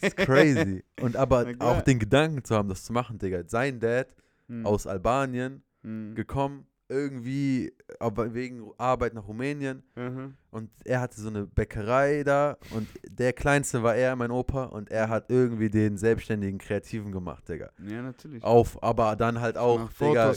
ist 0.00 0.16
crazy. 0.16 0.84
Und 1.00 1.16
aber 1.16 1.54
auch 1.58 1.80
den 1.82 1.98
Gedanken 1.98 2.44
zu 2.44 2.54
haben, 2.54 2.68
das 2.68 2.84
zu 2.84 2.92
machen, 2.92 3.18
Digga. 3.18 3.44
Sein 3.46 3.80
Dad 3.80 4.08
Hm, 4.48 4.66
aus 4.66 4.86
Albanien 4.86 5.62
hm, 5.82 6.14
gekommen, 6.14 6.66
irgendwie, 6.88 7.72
aber 7.98 8.32
wegen 8.34 8.70
Arbeit 8.78 9.14
nach 9.14 9.26
Rumänien. 9.26 9.82
mhm. 9.96 10.34
Und 10.50 10.70
er 10.84 11.02
hatte 11.02 11.20
so 11.20 11.28
eine 11.28 11.46
Bäckerei 11.46 12.22
da 12.24 12.56
und 12.70 12.88
der 13.06 13.34
Kleinste 13.34 13.82
war 13.82 13.94
er, 13.94 14.16
mein 14.16 14.30
Opa, 14.30 14.64
und 14.64 14.90
er 14.90 15.10
hat 15.10 15.26
irgendwie 15.28 15.68
den 15.68 15.98
selbstständigen 15.98 16.58
Kreativen 16.58 17.12
gemacht, 17.12 17.46
Digga. 17.46 17.70
Ja, 17.86 18.00
natürlich. 18.00 18.42
Auf, 18.42 18.82
aber 18.82 19.16
dann 19.16 19.40
halt 19.40 19.58
auch, 19.58 19.90
Digga, 20.00 20.32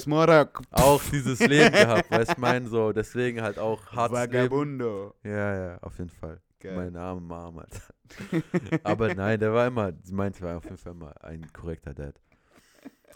auch 0.72 1.02
dieses 1.10 1.40
Leben 1.40 1.72
gehabt, 1.72 2.12
weißt 2.12 2.36
du, 2.36 2.42
mein 2.42 2.68
so, 2.68 2.92
deswegen 2.92 3.42
halt 3.42 3.60
auch 3.60 3.86
hartes 3.94 4.20
Leben. 4.20 4.34
Vagabundo. 4.34 5.14
Ja, 5.24 5.56
ja, 5.56 5.78
auf 5.78 5.98
jeden 5.98 6.10
Fall. 6.10 6.42
Geil. 6.60 6.76
Meine 6.76 7.00
arme 7.00 7.22
Mom, 7.22 7.60
Alter. 7.60 7.82
Aber 8.84 9.16
nein, 9.16 9.40
der 9.40 9.54
war 9.54 9.68
immer, 9.68 9.94
sie 10.04 10.14
meinte, 10.14 10.42
war 10.42 10.58
auf 10.58 10.66
jeden 10.66 10.78
Fall 10.78 10.92
immer 10.92 11.14
ein 11.24 11.48
korrekter 11.54 11.94
Dad. 11.94 12.20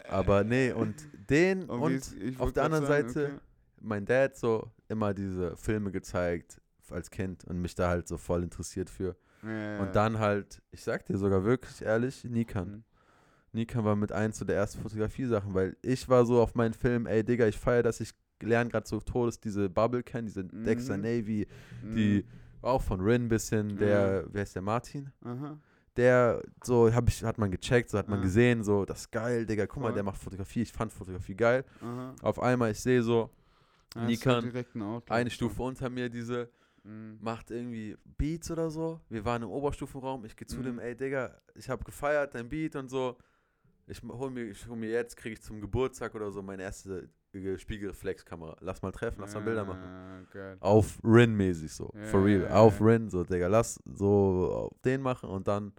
Aber 0.08 0.44
nee, 0.44 0.72
und 0.72 0.94
den 1.30 1.64
und, 1.68 1.80
Und 1.80 1.92
ist- 1.94 2.14
ich 2.14 2.38
auf 2.40 2.52
der 2.52 2.64
anderen 2.64 2.86
sagen, 2.86 3.08
Seite 3.08 3.26
okay. 3.26 3.40
mein 3.80 4.04
Dad 4.04 4.36
so 4.36 4.70
immer 4.88 5.14
diese 5.14 5.56
Filme 5.56 5.90
gezeigt 5.90 6.60
als 6.90 7.10
Kind 7.10 7.44
und 7.44 7.60
mich 7.60 7.74
da 7.74 7.88
halt 7.88 8.06
so 8.08 8.18
voll 8.18 8.42
interessiert 8.42 8.90
für. 8.90 9.16
Ja. 9.42 9.80
Und 9.80 9.94
dann 9.96 10.18
halt, 10.18 10.62
ich 10.70 10.82
sag 10.82 11.04
dir 11.06 11.16
sogar 11.18 11.44
wirklich 11.44 11.82
ehrlich, 11.82 12.24
Nikan. 12.24 12.68
Mhm. 12.70 12.84
Nikan 13.52 13.84
war 13.84 13.94
mit 13.96 14.10
eins 14.12 14.38
so 14.38 14.44
der 14.44 14.56
ersten 14.56 14.80
Fotografie-Sachen, 14.82 15.54
weil 15.54 15.76
ich 15.82 16.08
war 16.08 16.26
so 16.26 16.40
auf 16.40 16.54
meinen 16.54 16.74
Film, 16.74 17.06
ey 17.06 17.22
Digga, 17.24 17.46
ich 17.46 17.58
feiere 17.58 17.82
das, 17.84 18.00
ich 18.00 18.12
lerne 18.42 18.68
gerade 18.70 18.86
so 18.86 19.00
Todes 19.00 19.38
diese 19.40 19.68
Bubble 19.70 20.02
kennen, 20.02 20.26
diese 20.26 20.44
Dexter 20.44 20.96
Mhm. 20.96 21.02
Navy, 21.02 21.46
Mhm. 21.82 21.94
die 21.94 22.24
auch 22.62 22.82
von 22.82 23.00
Rin 23.00 23.24
ein 23.24 23.28
bisschen, 23.28 23.76
der, 23.78 24.26
wer 24.32 24.42
ist 24.42 24.54
der 24.54 24.62
Martin? 24.62 25.10
Aha. 25.22 25.58
Der, 25.96 26.42
so, 26.64 26.92
hab 26.92 27.08
ich, 27.08 27.22
hat 27.22 27.38
man 27.38 27.50
gecheckt, 27.50 27.90
so 27.90 27.98
hat 27.98 28.08
man 28.08 28.20
gesehen, 28.20 28.64
so, 28.64 28.84
das 28.84 29.00
ist 29.02 29.12
geil, 29.12 29.46
Digga, 29.46 29.66
guck 29.66 29.82
mal, 29.82 29.92
der 29.92 30.02
macht 30.02 30.18
Fotografie, 30.18 30.62
ich 30.62 30.72
fand 30.72 30.92
Fotografie 30.92 31.36
geil. 31.36 31.64
Aha. 31.80 32.14
Auf 32.22 32.40
einmal, 32.40 32.72
ich 32.72 32.80
sehe 32.80 33.00
so, 33.02 33.30
Nikan, 33.94 34.42
direkt 34.42 34.74
ein 34.74 35.00
eine. 35.08 35.30
Stufe 35.30 35.62
unter 35.62 35.88
mir, 35.90 36.08
diese, 36.08 36.50
Mhm. 36.82 37.18
macht 37.20 37.50
irgendwie 37.50 37.96
Beats 38.18 38.50
oder 38.50 38.70
so. 38.70 39.00
Wir 39.08 39.24
waren 39.24 39.42
im 39.42 39.48
Oberstufenraum, 39.48 40.24
ich 40.24 40.36
gehe 40.36 40.46
zu 40.46 40.58
Mhm. 40.58 40.64
dem, 40.64 40.78
ey, 40.80 40.94
Digga, 40.96 41.40
ich 41.54 41.68
habe 41.70 41.82
gefeiert, 41.84 42.34
dein 42.34 42.48
Beat 42.48 42.76
und 42.76 42.88
so. 42.90 43.16
Ich 43.86 44.02
hol 44.02 44.30
mir, 44.30 44.44
ich 44.50 44.66
hol 44.66 44.76
mir 44.76 44.90
jetzt, 44.90 45.16
kriege 45.16 45.34
ich 45.34 45.42
zum 45.42 45.60
Geburtstag 45.60 46.14
oder 46.14 46.30
so 46.30 46.42
meine 46.42 46.62
erste 46.62 47.08
Spiegelreflexkamera. 47.58 48.56
Lass 48.60 48.82
mal 48.82 48.92
treffen, 48.92 49.20
lass 49.20 49.34
mal 49.34 49.40
Bilder 49.42 49.64
machen. 49.64 49.82
Ja, 49.82 50.20
geil. 50.32 50.56
Auf 50.60 50.98
Rin-mäßig 51.04 51.72
so, 51.72 51.90
Ja, 51.94 52.04
for 52.04 52.24
real. 52.24 52.42
ja, 52.42 52.48
ja, 52.48 52.54
auf. 52.56 52.80
Rin, 52.80 53.08
so, 53.08 53.24
Digga, 53.24 53.48
lass 53.48 53.80
so 53.84 54.68
auf 54.70 54.80
den 54.82 55.00
machen 55.02 55.28
und 55.30 55.46
dann 55.48 55.72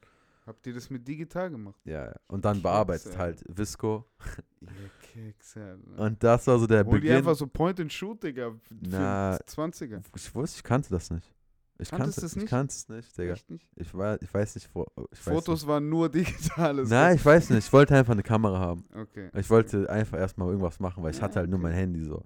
Habt 0.45 0.67
ihr 0.67 0.75
das 0.75 0.91
mit 0.91 1.07
digital 1.07 1.49
gemacht? 1.49 1.79
Ja, 1.85 2.05
ja. 2.05 2.15
und 2.27 2.45
dann 2.45 2.61
bearbeitet 2.61 3.05
Kekse. 3.05 3.17
halt 3.17 3.43
Visco. 3.47 4.05
Ihr 4.61 4.67
Kekse. 5.01 5.79
Und 5.97 6.23
das 6.23 6.45
war 6.45 6.59
so 6.59 6.67
der 6.67 6.85
Hol 6.85 6.93
die 6.95 6.99
Beginn. 6.99 7.15
einfach 7.17 7.33
so 7.35 7.47
Point 7.47 7.79
and 7.79 7.91
Shoot, 7.91 8.21
Digga. 8.21 8.53
Na, 8.69 9.37
20er. 9.37 10.03
Ich 10.15 10.35
wusste, 10.35 10.57
ich 10.57 10.63
kannte 10.63 10.89
das 10.91 11.09
nicht. 11.09 11.33
Ich 11.77 11.89
kannte 11.91 12.25
Ich 12.25 12.35
nicht? 12.37 12.47
kannte 12.47 12.71
es 12.73 12.87
nicht, 12.87 13.17
Digga. 13.17 13.33
Echt 13.33 13.49
nicht? 13.49 13.67
Ich, 13.75 13.93
war, 13.93 14.21
ich 14.21 14.33
weiß 14.33 14.55
nicht, 14.55 14.69
wo. 14.73 14.85
Ich 15.11 15.19
Fotos 15.19 15.67
waren 15.67 15.89
nur 15.89 16.07
digitales. 16.11 16.89
Nicht. 16.89 16.97
Nein, 16.97 17.15
ich 17.17 17.25
weiß 17.25 17.49
nicht. 17.49 17.65
Ich 17.65 17.73
wollte 17.73 17.95
einfach 17.95 18.13
eine 18.13 18.23
Kamera 18.23 18.59
haben. 18.59 18.85
Okay. 18.93 19.29
Ich 19.33 19.49
wollte 19.49 19.89
einfach 19.89 20.17
erstmal 20.17 20.47
irgendwas 20.47 20.79
machen, 20.79 21.03
weil 21.03 21.11
ich 21.11 21.21
hatte 21.21 21.39
halt 21.39 21.49
nur 21.49 21.59
okay. 21.59 21.67
mein 21.69 21.75
Handy 21.75 22.03
so. 22.03 22.23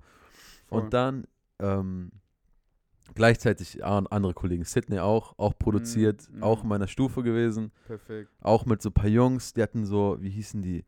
Voll. 0.68 0.82
Und 0.84 0.94
dann 0.94 1.26
ähm, 1.60 2.12
gleichzeitig 3.16 3.84
an- 3.84 4.08
andere 4.08 4.34
Kollegen, 4.34 4.64
Sydney 4.66 5.00
auch, 5.00 5.34
auch 5.38 5.58
produziert, 5.58 6.30
Mhm, 6.32 6.44
auch 6.44 6.58
mhm. 6.60 6.64
in 6.64 6.70
meiner 6.70 6.88
Stufe 6.88 7.24
gewesen. 7.24 7.72
Perfekt. 7.88 8.30
Auch 8.42 8.66
mit 8.66 8.82
so 8.82 8.90
ein 8.90 8.94
paar 8.94 9.08
Jungs, 9.08 9.54
die 9.54 9.64
hatten 9.64 9.86
so, 9.86 10.18
wie 10.20 10.30
hießen 10.30 10.62
die? 10.62 10.86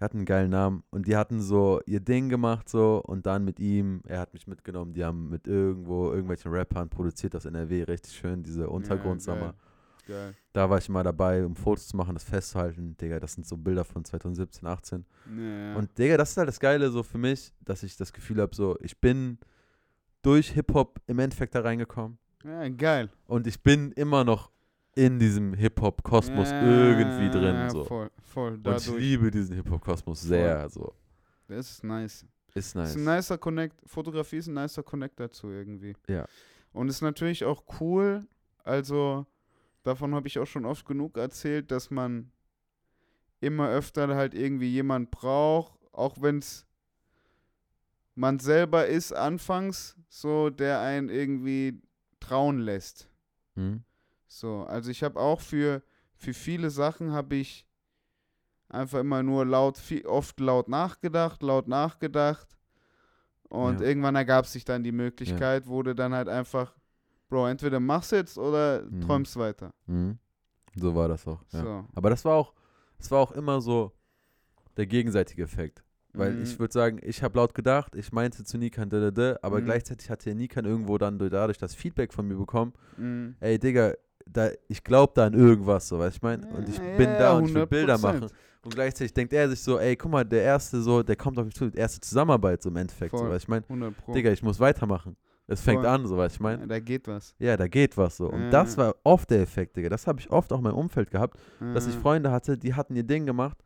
Hatten 0.00 0.18
einen 0.18 0.26
geilen 0.26 0.50
Namen 0.50 0.82
und 0.90 1.06
die 1.06 1.16
hatten 1.16 1.42
so 1.42 1.80
ihr 1.84 2.00
Ding 2.00 2.30
gemacht 2.30 2.68
so 2.70 3.02
und 3.04 3.26
dann 3.26 3.44
mit 3.44 3.60
ihm, 3.60 4.00
er 4.06 4.20
hat 4.20 4.32
mich 4.32 4.46
mitgenommen, 4.46 4.94
die 4.94 5.04
haben 5.04 5.28
mit 5.28 5.46
irgendwo 5.46 6.10
irgendwelchen 6.10 6.50
Rappern 6.52 6.88
produziert 6.88 7.36
aus 7.36 7.44
NRW, 7.44 7.82
richtig 7.82 8.14
schön, 8.14 8.42
diese 8.42 8.70
Untergrundsommer. 8.70 9.54
Geil. 10.06 10.34
Da 10.54 10.68
war 10.68 10.78
ich 10.78 10.88
mal 10.88 11.04
dabei, 11.04 11.44
um 11.44 11.54
Fotos 11.54 11.88
zu 11.88 11.96
machen, 11.96 12.14
das 12.14 12.24
festzuhalten. 12.24 12.96
Digga, 12.96 13.20
das 13.20 13.34
sind 13.34 13.46
so 13.46 13.56
Bilder 13.56 13.84
von 13.84 14.04
2017, 14.04 14.66
18. 14.66 15.04
Ja, 15.36 15.42
ja. 15.42 15.76
Und 15.76 15.96
Digga, 15.98 16.16
das 16.16 16.30
ist 16.30 16.36
halt 16.36 16.48
das 16.48 16.58
Geile 16.58 16.90
so 16.90 17.02
für 17.02 17.18
mich, 17.18 17.52
dass 17.60 17.82
ich 17.82 17.96
das 17.96 18.12
Gefühl 18.12 18.40
habe, 18.40 18.54
so, 18.54 18.76
ich 18.80 18.98
bin 19.00 19.38
durch 20.22 20.50
Hip-Hop 20.50 21.00
im 21.06 21.18
Endeffekt 21.18 21.54
da 21.54 21.60
reingekommen. 21.60 22.18
Ja, 22.42 22.68
geil. 22.70 23.10
Und 23.26 23.46
ich 23.46 23.62
bin 23.62 23.92
immer 23.92 24.24
noch 24.24 24.50
in 25.06 25.18
diesem 25.18 25.54
Hip-Hop-Kosmos 25.54 26.50
Ja, 26.50 26.62
irgendwie 26.62 27.30
drin. 27.30 27.54
ja, 27.54 27.70
So. 27.70 27.84
Voll, 27.84 28.10
voll. 28.22 28.52
Und 28.54 28.62
Dadurch. 28.66 28.86
ich 28.88 28.94
liebe 28.96 29.30
diesen 29.30 29.56
Hip-Hop-Kosmos 29.56 30.20
sehr. 30.22 30.68
So. 30.68 30.92
Das 31.48 31.70
ist 31.70 31.84
nice. 31.84 32.26
Ist 32.54 32.74
nice. 32.74 32.90
ist 32.90 32.96
ein 32.96 33.04
nicer 33.04 33.38
Connect. 33.38 33.80
Fotografie 33.86 34.36
ist 34.36 34.48
ein 34.48 34.54
nicer 34.54 34.82
Connect 34.82 35.18
dazu 35.18 35.50
irgendwie. 35.50 35.94
Ja. 36.08 36.26
Und 36.72 36.88
ist 36.88 37.00
natürlich 37.00 37.44
auch 37.44 37.64
cool. 37.80 38.26
Also, 38.62 39.26
davon 39.82 40.14
habe 40.14 40.28
ich 40.28 40.38
auch 40.38 40.46
schon 40.46 40.66
oft 40.66 40.84
genug 40.84 41.16
erzählt, 41.16 41.70
dass 41.70 41.90
man 41.90 42.30
immer 43.40 43.68
öfter 43.70 44.14
halt 44.14 44.34
irgendwie 44.34 44.68
jemand 44.68 45.10
braucht, 45.10 45.78
auch 45.92 46.20
wenn 46.20 46.38
es 46.38 46.66
man 48.14 48.38
selber 48.38 48.86
ist 48.86 49.12
anfangs, 49.12 49.96
so 50.10 50.50
der 50.50 50.80
einen 50.80 51.08
irgendwie 51.08 51.80
trauen 52.20 52.58
lässt. 52.58 53.08
Hm? 53.54 53.82
So, 54.32 54.62
also 54.62 54.90
ich 54.92 55.02
habe 55.02 55.18
auch 55.18 55.40
für, 55.40 55.82
für 56.14 56.32
viele 56.32 56.70
Sachen 56.70 57.12
habe 57.12 57.34
ich 57.34 57.66
einfach 58.68 59.00
immer 59.00 59.24
nur 59.24 59.44
laut, 59.44 59.76
viel, 59.76 60.06
oft 60.06 60.38
laut 60.38 60.68
nachgedacht, 60.68 61.42
laut 61.42 61.66
nachgedacht. 61.66 62.46
Und 63.48 63.80
Ja. 63.80 63.86
irgendwann 63.88 64.14
ergab 64.14 64.46
sich 64.46 64.64
dann 64.64 64.84
die 64.84 64.92
Möglichkeit, 64.92 65.66
wo 65.66 65.82
du 65.82 65.94
dann 65.96 66.14
halt 66.14 66.28
einfach, 66.28 66.76
Bro, 67.28 67.48
entweder 67.48 67.80
machst 67.80 68.12
jetzt 68.12 68.38
oder 68.38 68.82
Mhm. 68.82 69.00
träumst 69.00 69.36
weiter. 69.36 69.72
Hm? 69.86 70.16
So 70.76 70.94
war 70.94 71.08
das 71.08 71.26
auch. 71.26 71.42
Ja. 71.50 71.62
So. 71.64 71.84
Aber 71.92 72.10
das 72.10 72.24
war 72.24 72.36
auch, 72.36 72.54
das 72.98 73.10
war 73.10 73.18
auch 73.18 73.32
immer 73.32 73.60
so 73.60 73.90
der 74.76 74.86
gegenseitige 74.86 75.42
Effekt. 75.42 75.82
Weil 76.12 76.34
Mhm. 76.34 76.42
ich 76.42 76.58
würde 76.58 76.72
sagen, 76.72 77.00
ich 77.02 77.22
habe 77.24 77.36
laut 77.38 77.52
gedacht, 77.54 77.96
ich 77.96 78.12
meinte 78.12 78.44
zu 78.44 78.58
Nikan, 78.58 78.88
aber 79.42 79.60
Mhm. 79.60 79.64
gleichzeitig 79.64 80.08
hatte 80.10 80.32
Nikan 80.36 80.64
irgendwo 80.64 80.98
dann 80.98 81.18
durch- 81.18 81.30
dadurch 81.32 81.58
das 81.58 81.74
Feedback 81.74 82.12
von 82.12 82.26
mir 82.28 82.36
bekommen, 82.36 82.72
Mhm. 82.96 83.34
ey 83.40 83.58
Digga, 83.58 83.94
da, 84.32 84.50
ich 84.68 84.82
glaube 84.84 85.12
da 85.14 85.26
an 85.26 85.34
irgendwas, 85.34 85.88
so, 85.88 85.98
weißt 85.98 86.16
ich 86.16 86.22
meine? 86.22 86.46
Und 86.48 86.68
ich 86.68 86.76
Ja, 86.76 86.96
bin 86.96 87.10
ja, 87.10 87.18
da 87.18 87.32
und 87.38 87.46
ich 87.48 87.54
will 87.54 87.66
Bilder 87.66 87.94
100%. 87.96 88.02
machen. 88.02 88.30
Und 88.62 88.74
gleichzeitig 88.74 89.14
denkt 89.14 89.32
er 89.32 89.48
sich 89.48 89.60
so, 89.62 89.78
ey, 89.78 89.96
guck 89.96 90.10
mal, 90.12 90.24
der 90.24 90.42
erste 90.42 90.82
so, 90.82 91.02
der 91.02 91.16
kommt 91.16 91.38
auf 91.38 91.46
mich 91.46 91.54
zu, 91.54 91.70
die 91.70 91.78
erste 91.78 92.00
Zusammenarbeit 92.00 92.62
so 92.62 92.68
im 92.68 92.76
Endeffekt, 92.76 93.12
so, 93.12 93.18
Voll. 93.18 93.30
weißt 93.30 93.44
du, 93.44 93.46
ich 93.46 93.48
meine? 93.48 93.64
100 93.68 93.96
Pro. 93.96 94.12
Digga, 94.12 94.30
ich 94.30 94.42
muss 94.42 94.60
weitermachen. 94.60 95.16
Es 95.46 95.60
fängt 95.62 95.80
Voll. 95.82 95.86
an, 95.90 96.06
so, 96.06 96.16
weißt 96.16 96.36
ich 96.36 96.40
meine? 96.40 96.60
Ja, 96.62 96.66
da 96.66 96.78
geht 96.78 97.08
was. 97.08 97.34
Ja, 97.38 97.56
da 97.56 97.66
geht 97.66 97.96
was 97.96 98.16
so. 98.18 98.28
Und 98.30 98.50
das 98.50 98.76
war 98.76 98.94
oft 99.02 99.30
der 99.30 99.40
Effekt, 99.40 99.76
Digga. 99.76 99.88
Das 99.88 100.06
habe 100.06 100.20
ich 100.20 100.30
oft 100.30 100.52
auch 100.52 100.58
in 100.58 100.64
meinem 100.64 100.76
Umfeld 100.76 101.10
gehabt, 101.10 101.38
dass 101.74 101.86
ich. 101.86 101.94
Freunde 101.96 102.30
hatte, 102.30 102.56
die 102.56 102.74
hatten 102.74 102.94
ihr 102.94 103.02
Ding 103.02 103.26
gemacht. 103.26 103.58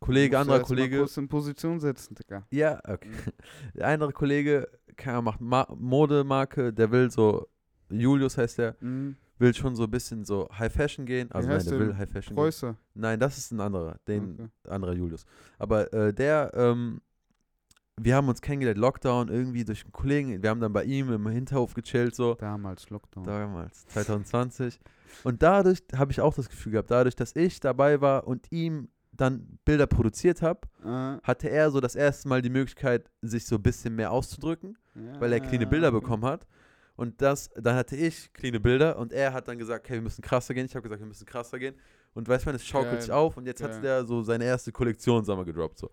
Kollege, 0.00 0.38
anderer 0.38 0.58
erst 0.60 0.70
mal 0.70 0.76
Kollege. 0.76 0.98
kurz 0.98 1.16
in 1.16 1.28
Position 1.28 1.78
setzen, 1.80 2.14
Digga. 2.16 2.44
Ja, 2.50 2.80
okay. 2.88 3.10
Der 3.74 3.86
andere 3.88 4.12
Kollege 4.12 4.66
keine 4.96 5.18
Ahnung, 5.18 5.24
macht 5.24 5.40
Ma 5.40 5.66
Modemarke, 5.76 6.72
der 6.72 6.90
will 6.90 7.10
so, 7.10 7.46
Julius 7.90 8.36
heißt 8.38 8.58
der, 8.58 8.76
Mhm. 8.80 9.16
Will 9.42 9.52
schon 9.54 9.76
so 9.76 9.84
ein 9.84 9.90
bisschen 9.90 10.24
so 10.24 10.48
High 10.58 10.72
Fashion 10.72 11.04
gehen. 11.04 11.30
Also 11.32 11.48
nein, 11.48 11.56
heißt 11.56 11.70
der 11.70 11.78
der? 11.78 11.88
will 11.88 11.96
High 11.96 12.08
Fashion 12.08 12.34
gehen. 12.34 12.42
Preußer. 12.44 12.76
Nein, 12.94 13.20
das 13.20 13.36
ist 13.36 13.50
ein 13.52 13.60
anderer, 13.60 13.96
den 14.08 14.34
Okay. 14.34 14.48
anderer 14.70 14.94
Julius. 14.94 15.26
Aber 15.58 15.92
äh, 15.92 16.14
der, 16.14 16.50
ähm, 16.54 17.02
wir 18.00 18.16
haben 18.16 18.28
uns 18.28 18.40
kennengelernt, 18.40 18.78
Lockdown, 18.78 19.28
irgendwie 19.28 19.64
durch 19.64 19.82
einen 19.84 19.92
Kollegen, 19.92 20.42
wir 20.42 20.48
haben 20.48 20.60
dann 20.60 20.72
bei 20.72 20.84
ihm 20.84 21.12
im 21.12 21.28
Hinterhof 21.28 21.74
gechillt, 21.74 22.14
so. 22.14 22.34
Damals 22.36 22.88
Lockdown. 22.88 23.24
Damals, 23.24 23.86
2020. 23.88 24.80
Und 25.24 25.42
dadurch 25.42 25.82
habe 25.94 26.10
ich 26.12 26.20
auch 26.20 26.34
das 26.34 26.48
Gefühl 26.48 26.72
gehabt, 26.72 26.90
dadurch, 26.90 27.16
dass 27.16 27.36
ich 27.36 27.60
dabei 27.60 28.00
war 28.00 28.26
und 28.26 28.50
ihm 28.50 28.88
dann 29.14 29.58
Bilder 29.66 29.86
produziert 29.86 30.40
habe, 30.40 30.60
Ah, 30.82 31.18
hatte 31.22 31.50
er 31.50 31.70
so 31.70 31.80
das 31.80 31.94
erste 31.96 32.28
Mal 32.28 32.40
die 32.40 32.48
Möglichkeit, 32.48 33.10
sich 33.20 33.44
so 33.44 33.56
ein 33.56 33.62
bisschen 33.62 33.94
mehr 33.94 34.10
auszudrücken, 34.10 34.78
weil 35.18 35.32
er 35.34 35.40
cleane 35.40 35.64
ja, 35.64 35.68
Bilder 35.70 35.88
okay. 35.88 36.00
bekommen 36.00 36.24
hat. 36.24 36.46
Und 36.96 37.20
das, 37.22 37.50
dann 37.56 37.74
hatte 37.76 37.96
ich 37.96 38.32
cleane 38.32 38.60
Bilder 38.60 38.98
und 38.98 39.12
er 39.12 39.32
hat 39.32 39.48
dann 39.48 39.58
gesagt, 39.58 39.84
okay, 39.86 39.94
wir 39.94 40.02
müssen 40.02 40.22
krasser 40.22 40.52
gehen. 40.54 40.66
Ich 40.66 40.74
habe 40.74 40.82
gesagt, 40.82 41.00
wir 41.00 41.06
müssen 41.08 41.24
krasser 41.26 41.58
gehen. 41.58 41.74
Und 42.14 42.28
weißt 42.28 42.46
du, 42.46 42.50
es 42.50 42.66
schaukelt 42.66 42.92
Geil. 42.92 43.00
sich 43.02 43.10
auf 43.10 43.36
und 43.36 43.46
jetzt 43.46 43.60
Geil. 43.62 43.74
hat 43.74 43.82
der 43.82 44.04
so 44.04 44.22
seine 44.22 44.44
erste 44.44 44.70
Kollektion, 44.72 45.24
sagen 45.24 45.40
wir, 45.40 45.46
gedroppt. 45.46 45.78
So. 45.78 45.90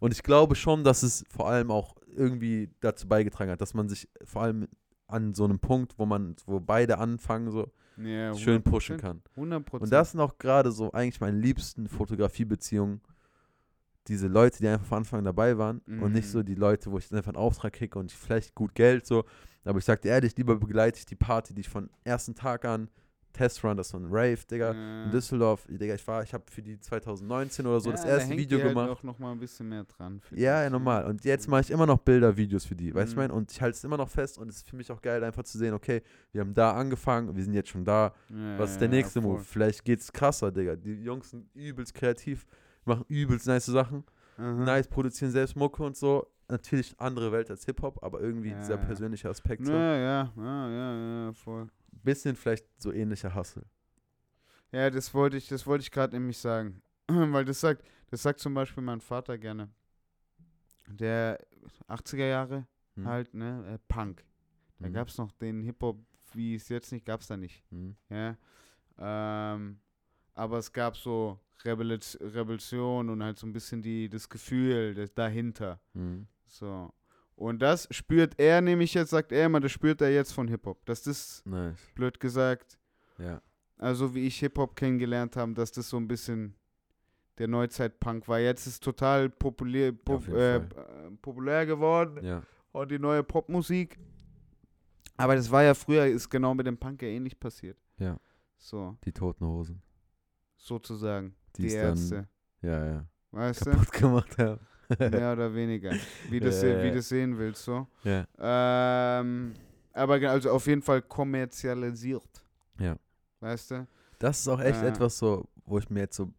Und 0.00 0.12
ich 0.12 0.22
glaube 0.22 0.54
schon, 0.54 0.84
dass 0.84 1.02
es 1.02 1.24
vor 1.30 1.48
allem 1.48 1.70
auch 1.70 1.96
irgendwie 2.14 2.70
dazu 2.80 3.08
beigetragen 3.08 3.50
hat, 3.50 3.60
dass 3.60 3.72
man 3.74 3.88
sich 3.88 4.08
vor 4.24 4.42
allem 4.42 4.68
an 5.06 5.34
so 5.34 5.44
einem 5.44 5.58
Punkt, 5.58 5.94
wo 5.98 6.04
man, 6.06 6.36
wo 6.46 6.60
beide 6.60 6.98
anfangen, 6.98 7.50
so 7.50 7.70
Ja, 7.96 8.34
schön 8.34 8.62
pushen 8.62 8.98
kann. 8.98 9.22
100 9.36 9.72
Und 9.72 9.90
das 9.92 10.10
sind 10.10 10.20
auch 10.20 10.36
gerade 10.38 10.70
so 10.72 10.92
eigentlich 10.92 11.20
meine 11.20 11.38
liebsten 11.38 11.88
Fotografiebeziehungen. 11.88 13.00
Diese 14.08 14.26
Leute, 14.28 14.58
die 14.58 14.68
einfach 14.68 14.84
von 14.86 14.98
Anfang 14.98 15.20
an 15.20 15.24
dabei 15.24 15.56
waren 15.56 15.78
und 15.86 16.12
nicht 16.12 16.26
Mhm. 16.26 16.30
so 16.30 16.42
die 16.42 16.54
Leute, 16.56 16.90
wo 16.92 16.98
ich 16.98 17.10
einfach 17.10 17.28
einen 17.28 17.38
Auftrag 17.38 17.72
kriege 17.72 17.98
und 17.98 18.10
ich 18.12 18.18
vielleicht 18.18 18.54
gut 18.54 18.74
Geld 18.74 19.06
so. 19.06 19.24
Aber 19.64 19.78
ich 19.78 19.84
sag 19.84 20.02
dir 20.02 20.10
ehrlich, 20.10 20.36
lieber 20.36 20.56
begleite 20.56 20.98
ich 20.98 21.06
die 21.06 21.16
Party, 21.16 21.54
die 21.54 21.62
ich 21.62 21.68
von 21.68 21.88
ersten 22.04 22.34
Tag 22.34 22.64
an, 22.64 22.88
Testrun, 23.32 23.76
das 23.76 23.88
ist 23.88 23.90
so 23.90 23.98
ein 23.98 24.06
Rave, 24.06 24.38
Digga, 24.48 24.70
in 25.06 25.10
Düsseldorf, 25.10 25.66
Digga, 25.68 25.94
ich 25.96 26.06
war, 26.06 26.22
ich 26.22 26.32
habe 26.32 26.44
für 26.48 26.62
die 26.62 26.78
2019 26.78 27.66
oder 27.66 27.80
so 27.80 27.90
das 27.90 28.04
erste 28.04 28.36
Video 28.36 28.60
Halt 28.60 28.68
gemacht. 28.68 28.88
auch 28.90 29.02
noch 29.02 29.18
mal 29.18 29.32
ein 29.32 29.40
bisschen 29.40 29.68
mehr 29.68 29.82
dran. 29.82 30.20
Ja, 30.30 30.62
ja, 30.62 30.70
normal. 30.70 31.04
Und 31.06 31.24
jetzt 31.24 31.48
mache 31.48 31.62
ich 31.62 31.72
immer 31.72 31.84
noch 31.84 31.98
Bilder, 31.98 32.36
Videos 32.36 32.64
für 32.64 32.76
die, 32.76 32.94
weißt 32.94 33.12
du, 33.12 33.16
Mhm. 33.16 33.22
ich 33.24 33.28
mein? 33.28 33.36
Und 33.36 33.50
ich 33.50 33.60
halte 33.60 33.76
es 33.76 33.82
immer 33.82 33.96
noch 33.96 34.08
fest 34.08 34.38
und 34.38 34.48
es 34.48 34.58
ist 34.58 34.68
für 34.70 34.76
mich 34.76 34.88
auch 34.92 35.02
geil, 35.02 35.24
einfach 35.24 35.42
zu 35.42 35.58
sehen, 35.58 35.74
okay, 35.74 36.02
wir 36.30 36.42
haben 36.42 36.54
da 36.54 36.74
angefangen, 36.74 37.34
wir 37.34 37.42
sind 37.42 37.54
jetzt 37.54 37.70
schon 37.70 37.84
da, 37.84 38.14
Ja, 38.28 38.56
was 38.56 38.70
ist 38.70 38.80
der 38.80 38.86
ja, 38.88 38.94
nächste. 38.94 39.20
Move? 39.20 39.40
Vielleicht 39.42 39.84
geht's 39.84 40.12
krasser, 40.12 40.52
Digga. 40.52 40.76
Die 40.76 41.02
Jungs 41.02 41.30
sind 41.30 41.48
übelst 41.54 41.92
kreativ, 41.92 42.46
machen 42.84 43.04
übelst 43.08 43.48
nice 43.48 43.66
Sachen, 43.66 44.04
Aha. 44.36 44.52
nice, 44.64 44.86
produzieren 44.86 45.32
selbst 45.32 45.56
Mucke 45.56 45.82
und 45.82 45.96
so. 45.96 46.24
Natürlich 46.48 46.94
andere 47.00 47.32
Welt 47.32 47.50
als 47.50 47.64
Hip-Hop, 47.64 48.02
aber 48.02 48.20
irgendwie 48.20 48.50
Ja, 48.50 48.56
dieser 48.58 48.76
ja. 48.76 48.84
persönliche 48.84 49.28
Aspekt 49.28 49.64
so. 49.64 49.72
Ja, 49.72 49.96
ja, 49.96 50.32
ja, 50.36 50.68
ja, 50.70 51.24
ja, 51.26 51.32
voll. 51.32 51.68
Bisschen 52.02 52.36
vielleicht 52.36 52.66
so 52.80 52.92
ähnlicher 52.92 53.34
Hustle. 53.34 53.64
Ja, 54.72 54.90
das 54.90 55.14
wollte 55.14 55.36
ich, 55.36 55.48
das 55.48 55.66
wollte 55.66 55.82
ich 55.82 55.90
gerade 55.90 56.14
nämlich 56.16 56.36
sagen. 56.38 56.82
Weil 57.08 57.44
das 57.44 57.60
sagt, 57.60 57.82
das 58.10 58.22
sagt 58.22 58.40
zum 58.40 58.52
Beispiel 58.54 58.82
mein 58.82 59.00
Vater 59.00 59.38
gerne. 59.38 59.70
Der 60.86 61.38
80er 61.88 62.26
Jahre 62.26 62.66
Hm? 62.96 63.06
halt, 63.06 63.34
ne, 63.34 63.64
äh, 63.74 63.78
Punk. 63.88 64.24
Da 64.78 64.86
Hm? 64.86 64.92
gab 64.92 65.08
es 65.08 65.16
noch 65.18 65.32
den 65.32 65.62
Hip-Hop, 65.62 65.98
wie 66.34 66.54
es 66.56 66.68
jetzt 66.68 66.92
nicht, 66.92 67.06
gab 67.06 67.20
es 67.22 67.26
da 67.26 67.36
nicht. 67.36 67.64
Hm? 67.70 67.96
Ja. 68.10 68.36
Ähm, 68.98 69.80
aber 70.34 70.58
es 70.58 70.72
gab 70.72 70.96
so 70.96 71.40
Revolution 71.64 73.08
und 73.08 73.22
halt 73.22 73.38
so 73.38 73.46
ein 73.46 73.52
bisschen 73.52 73.80
die, 73.82 74.08
das 74.08 74.28
Gefühl 74.28 74.94
das 74.94 75.14
dahinter. 75.14 75.80
Hm? 75.94 76.26
So. 76.54 76.92
Und 77.36 77.60
das 77.62 77.88
spürt 77.90 78.38
er 78.38 78.60
nämlich 78.60 78.94
jetzt, 78.94 79.10
sagt 79.10 79.32
er 79.32 79.46
immer, 79.46 79.58
das 79.58 79.72
spürt 79.72 80.00
er 80.00 80.12
jetzt 80.12 80.32
von 80.32 80.46
Hip-Hop. 80.46 80.84
Dass 80.86 81.02
das, 81.02 81.42
Nice. 81.44 81.80
blöd 81.96 82.20
gesagt, 82.20 82.78
Ja. 83.18 83.42
also 83.76 84.14
wie 84.14 84.26
ich 84.28 84.38
Hip-Hop 84.38 84.76
kennengelernt 84.76 85.36
habe, 85.36 85.52
dass 85.54 85.72
das 85.72 85.88
so 85.88 85.96
ein 85.96 86.06
bisschen 86.06 86.54
der 87.38 87.48
Neuzeit-Punk 87.48 88.28
war. 88.28 88.38
Jetzt 88.38 88.68
ist 88.68 88.84
total 88.84 89.28
populär, 89.30 89.90
pop, 89.92 90.28
äh, 90.28 90.56
äh, 90.58 90.60
populär 91.20 91.66
geworden 91.66 92.24
Ja. 92.24 92.42
und 92.70 92.88
die 92.92 93.00
neue 93.00 93.24
Popmusik. 93.24 93.98
Aber 95.16 95.34
das 95.34 95.50
war 95.50 95.64
ja 95.64 95.74
früher, 95.74 96.06
ist 96.06 96.30
genau 96.30 96.54
mit 96.54 96.68
dem 96.68 96.78
Punk 96.78 97.02
ja 97.02 97.08
ähnlich 97.08 97.38
passiert. 97.40 97.76
Ja. 97.98 98.16
So, 98.58 98.96
Die 99.04 99.12
toten 99.12 99.44
Hosen. 99.46 99.82
sozusagen. 100.56 101.34
Die 101.56 101.62
Die, 101.62 101.74
Ärzte. 101.74 102.28
dann, 102.60 102.70
ja, 102.70 102.86
ja, 102.86 103.06
weißt 103.32 103.66
du? 103.66 103.70
kaputt 103.72 103.92
gemacht 103.92 104.38
haben. 104.38 104.60
Mehr 104.98 105.32
oder 105.32 105.54
weniger. 105.54 105.92
Wie 106.30 106.40
du 106.40 106.50
ja. 106.50 106.90
du 106.90 107.02
sehen 107.02 107.36
willst, 107.38 107.64
so. 107.64 107.86
ja. 108.04 108.26
Ähm, 108.38 109.54
aber 109.92 110.14
also 110.30 110.50
auf 110.50 110.66
jeden 110.66 110.82
Fall 110.82 111.02
kommerzialisiert. 111.02 112.42
Ja. 112.78 112.96
Weißt 113.40 113.70
du? 113.70 113.86
Das 114.18 114.40
ist 114.40 114.48
auch 114.48 114.60
echt 114.60 114.82
Äh. 114.82 114.88
etwas 114.88 115.18
so, 115.18 115.46
wo 115.66 115.78
ich 115.78 115.88
mir 115.90 116.00
jetzt 116.00 116.16
so 116.16 116.24
ein 116.24 116.34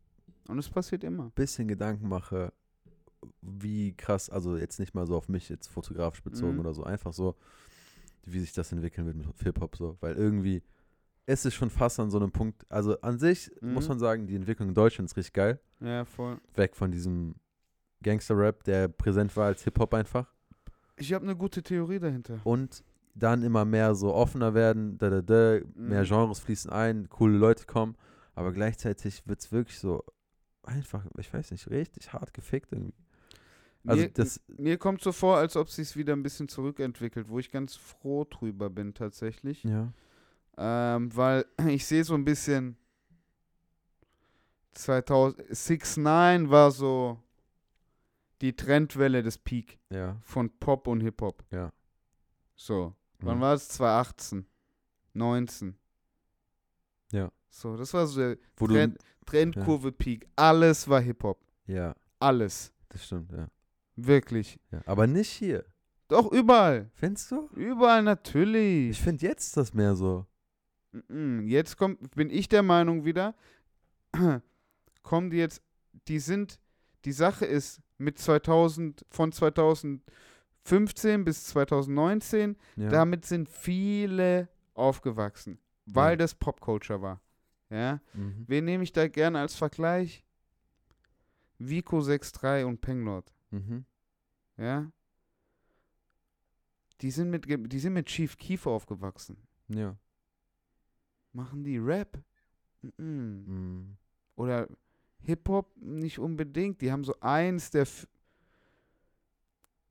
Und 0.50 0.60
es 0.60 0.70
passiert 0.70 1.04
immer. 1.04 1.30
bisschen 1.36 1.68
Gedanken 1.68 2.08
mache, 2.08 2.52
wie 3.42 3.94
krass, 3.96 4.30
also 4.30 4.58
jetzt 4.58 4.80
nicht 4.80 4.94
mal 4.94 5.06
so 5.08 5.16
auf 5.16 5.30
mich 5.30 5.50
jetzt 5.50 5.68
fotografisch 5.68 6.22
bezogen 6.24 6.54
Mhm. 6.54 6.60
oder 6.60 6.74
so, 6.74 6.84
einfach 6.84 7.14
so, 7.14 7.36
wie 8.26 8.40
sich 8.40 8.54
das 8.54 8.72
entwickeln 8.72 9.08
wird 9.08 9.18
mit 9.18 9.28
Hip-Hop 9.42 9.76
so, 9.76 9.98
weil 10.02 10.16
irgendwie 10.16 10.62
ist 11.28 11.46
es 11.46 11.54
schon 11.56 11.70
fast 11.72 12.00
an 12.00 12.12
so 12.12 12.18
einem 12.20 12.32
Punkt, 12.32 12.66
also 12.70 13.00
an 13.02 13.18
sich 13.18 13.50
muss 13.62 13.86
Mhm. 13.86 13.90
man 13.90 14.00
sagen, 14.00 14.28
die 14.28 14.36
Entwicklung 14.36 14.70
in 14.70 14.76
Deutschland 14.76 15.10
ist 15.10 15.18
richtig 15.18 15.34
geil, 15.34 15.60
Ja, 15.80 16.06
voll. 16.06 16.38
weg 16.56 16.76
von 16.76 16.92
diesem 16.92 17.36
Gangster-Rap, 18.04 18.64
der 18.64 18.88
präsent 18.88 19.36
war 19.36 19.46
als 19.48 19.64
Hip-Hop 19.64 19.94
einfach 19.94 20.32
Ich 20.98 21.14
habe 21.14 21.26
eine 21.26 21.36
gute 21.36 21.64
Theorie 21.64 22.00
dahinter. 22.00 22.40
und 22.44 22.84
dann 23.16 23.44
immer 23.44 23.64
mehr 23.66 23.96
so 23.96 24.14
offener 24.14 24.54
werden, 24.54 24.98
da, 24.98 25.10
da, 25.10 25.22
da, 25.22 25.60
mehr 25.74 26.02
Mhm. 26.04 26.08
Genres 26.08 26.40
fließen 26.40 26.70
ein, 26.70 27.08
coole 27.10 27.38
Leute 27.38 27.66
kommen, 27.66 27.96
aber 28.34 28.52
gleichzeitig 28.52 29.24
wird 29.26 29.40
es 29.40 29.52
wirklich 29.52 29.80
so 29.80 30.04
einfach, 30.64 31.06
ich 31.18 31.34
weiß 31.34 31.52
nicht, 31.52 31.70
richtig 31.70 32.12
hart 32.12 32.34
gefickt 32.34 32.72
irgendwie. 32.74 32.94
Also 33.88 34.02
mir, 34.04 34.10
das, 34.10 34.42
mir 34.58 34.78
kommt 34.78 35.02
so 35.02 35.12
vor, 35.12 35.38
als 35.38 35.56
ob 35.56 35.70
sich 35.70 35.96
wieder 35.96 36.14
ein 36.14 36.24
bisschen 36.24 36.50
zurückentwickelt, 36.50 37.30
wo 37.30 37.40
ich 37.40 37.52
ganz 37.52 37.76
froh 37.76 38.26
drüber 38.30 38.70
bin 38.70 38.94
tatsächlich. 38.94 39.64
ja, 39.64 39.94
Ähm, 40.58 41.16
weil 41.16 41.46
ich 41.68 41.86
sehe 41.86 42.04
so 42.04 42.16
ein 42.16 42.26
bisschen 42.26 42.78
2006 44.74 45.98
9 45.98 46.50
war 46.50 46.72
so 46.72 47.20
die 48.42 48.56
Trendwelle 48.56 49.24
des 49.24 49.38
Peak 49.38 49.80
ja, 49.90 50.18
von 50.24 50.50
Pop 50.60 50.88
und 50.88 51.02
Hip-Hop. 51.02 51.44
Ja. 51.52 51.72
So. 52.56 52.96
Wann 53.20 53.38
Mhm. 53.38 53.42
war 53.42 53.54
es? 53.54 53.68
2018. 53.70 54.46
19. 55.14 55.78
Ja. 57.12 57.32
So, 57.50 57.78
das 57.78 57.94
war 57.94 58.06
so 58.08 58.20
der 58.20 58.38
Wo 58.58 58.68
Trend, 58.68 58.98
Trendkurve 59.26 59.92
Peak. 59.94 60.28
Alles 60.36 60.88
war 60.90 61.00
Hip-Hop. 61.02 61.40
du. 61.68 61.74
Ja, 61.74 61.96
Alles. 62.20 62.74
das 62.90 63.06
stimmt, 63.06 63.32
ja. 63.32 63.48
Wirklich. 63.96 64.60
ja. 64.72 64.82
Aber 64.86 65.08
nicht 65.08 65.30
hier. 65.32 65.66
Doch, 66.10 66.32
überall. 66.32 66.92
Findest 66.96 67.32
du? 67.32 67.48
Überall 67.56 68.02
Ich 68.02 68.06
natürlich. 68.06 69.02
finde 69.02 69.26
jetzt 69.26 69.56
das 69.58 69.74
mehr 69.74 69.96
so. 69.96 70.26
Jetzt 71.10 71.78
kommt, 71.78 72.12
bin 72.16 72.30
ich 72.30 72.48
der 72.48 72.62
Meinung 72.64 73.04
wieder, 73.06 73.36
kommen 75.04 75.30
die 75.30 75.38
jetzt, 75.38 75.62
die 76.08 76.20
sind, 76.20 76.60
die 77.06 77.12
Sache 77.12 77.46
ist, 77.46 77.82
mit 77.98 78.18
2000, 78.20 79.06
von 79.10 79.32
2015 79.32 81.24
bis 81.24 81.46
2019, 81.46 82.58
Ja. 82.76 82.90
damit 82.90 83.26
sind 83.26 83.50
viele 83.50 84.50
aufgewachsen, 84.74 85.60
weil 85.86 86.12
Ja. 86.12 86.18
das 86.18 86.36
Popculture 86.36 87.02
war. 87.02 87.22
Ja, 87.70 88.00
mhm. 88.14 88.46
wen 88.48 88.66
nehme 88.66 88.84
ich 88.84 88.94
da 88.94 89.08
gerne 89.08 89.40
als 89.40 89.56
Vergleich? 89.56 90.24
Vico 91.58 92.02
63 92.02 92.66
und 92.66 92.82
Penglord. 92.82 93.34
Mhm. 93.52 93.86
Ja, 94.58 94.92
die 97.02 97.12
sind 97.12 97.30
mit, 97.30 97.46
die 97.72 97.80
sind 97.80 97.94
mit 97.94 98.08
Chief 98.08 98.38
Keef 98.38 98.68
aufgewachsen. 98.68 99.38
Ja. 99.68 99.98
Machen 101.34 101.64
die 101.64 101.78
Rap? 101.78 102.22
Mhm. 102.98 103.98
Oder 104.36 104.68
Hip-Hop 105.26 105.68
nicht 105.78 106.20
unbedingt. 106.20 106.82
Die 106.82 106.92
haben 106.92 107.04
so 107.04 107.16
eins 107.22 107.72
der. 107.72 107.84
F 107.84 108.08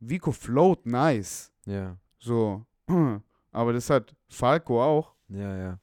Vico 0.01 0.33
float 0.33 0.85
nice. 0.87 1.51
Ja. 1.67 1.97
So. 2.19 2.65
Aber 3.53 3.73
das 3.73 3.89
hat 3.89 4.15
Falco 4.29 4.83
auch, 4.83 5.15
Ja, 5.29 5.57
ja. 5.57 5.79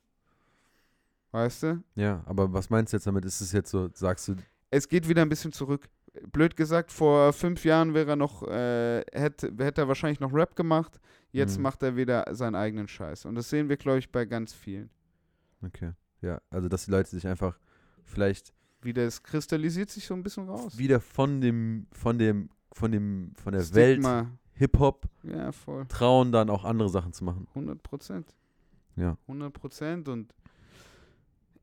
weißt 1.32 1.64
du? 1.64 1.84
Ja, 1.96 2.22
aber 2.26 2.52
was 2.52 2.70
meinst 2.70 2.92
du 2.92 2.98
jetzt 2.98 3.08
damit? 3.08 3.24
Ist 3.24 3.40
es 3.40 3.54
jetzt 3.54 3.72
so, 3.72 3.90
sagst 3.94 4.28
du, 4.28 4.36
Es 4.70 4.90
geht 4.90 5.08
wieder 5.08 5.22
ein 5.22 5.30
bisschen 5.30 5.54
zurück. 5.54 5.88
Blöd 6.34 6.58
gesagt, 6.58 6.92
vor 6.92 7.32
fünf 7.32 7.64
Jahren 7.64 7.94
wäre 7.94 8.10
er 8.12 8.16
noch, 8.18 8.44
äh, 8.46 9.02
hätte, 9.14 9.54
hätte 9.58 9.82
er 9.82 9.88
wahrscheinlich 9.88 10.20
noch 10.20 10.34
Rap 10.34 10.54
gemacht. 10.58 11.00
Jetzt 11.32 11.56
Mhm. 11.56 11.64
macht 11.64 11.82
er 11.82 11.96
wieder 11.96 12.26
seinen 12.36 12.56
eigenen 12.56 12.90
Scheiß. 12.90 13.24
Und 13.24 13.36
das 13.36 13.50
sehen 13.50 13.70
wir, 13.70 13.78
glaube 13.78 14.00
ich, 14.00 14.12
bei 14.12 14.26
ganz 14.26 14.52
vielen. 14.54 14.90
okay. 15.66 15.94
Ja, 16.22 16.42
also 16.52 16.68
dass 16.68 16.86
die 16.86 16.92
Leute 16.92 17.10
sich 17.10 17.26
einfach 17.26 17.58
vielleicht 18.04 18.54
Wieder, 18.82 19.04
es 19.04 19.22
kristallisiert 19.22 19.90
sich 19.90 20.06
so 20.06 20.14
ein 20.14 20.24
bisschen 20.24 20.48
raus. 20.50 20.78
wieder 20.78 21.00
von 21.00 21.40
dem, 21.42 21.88
von 21.92 22.18
dem, 22.18 22.50
von 22.74 22.92
dem, 22.92 23.34
von 23.36 23.54
der 23.54 23.62
Welt 23.74 23.98
Stigma. 23.98 24.32
Hip-Hop 24.54 25.08
Ja, 25.24 25.52
voll. 25.52 25.86
trauen, 25.88 26.32
dann 26.32 26.50
auch 26.50 26.64
andere 26.66 26.90
Sachen 26.90 27.14
zu 27.14 27.24
machen. 27.24 27.48
100 27.50 27.82
Prozent. 27.82 28.36
Ja. 28.96 29.18
100 29.28 29.54
Prozent 29.54 30.08
und 30.08 30.34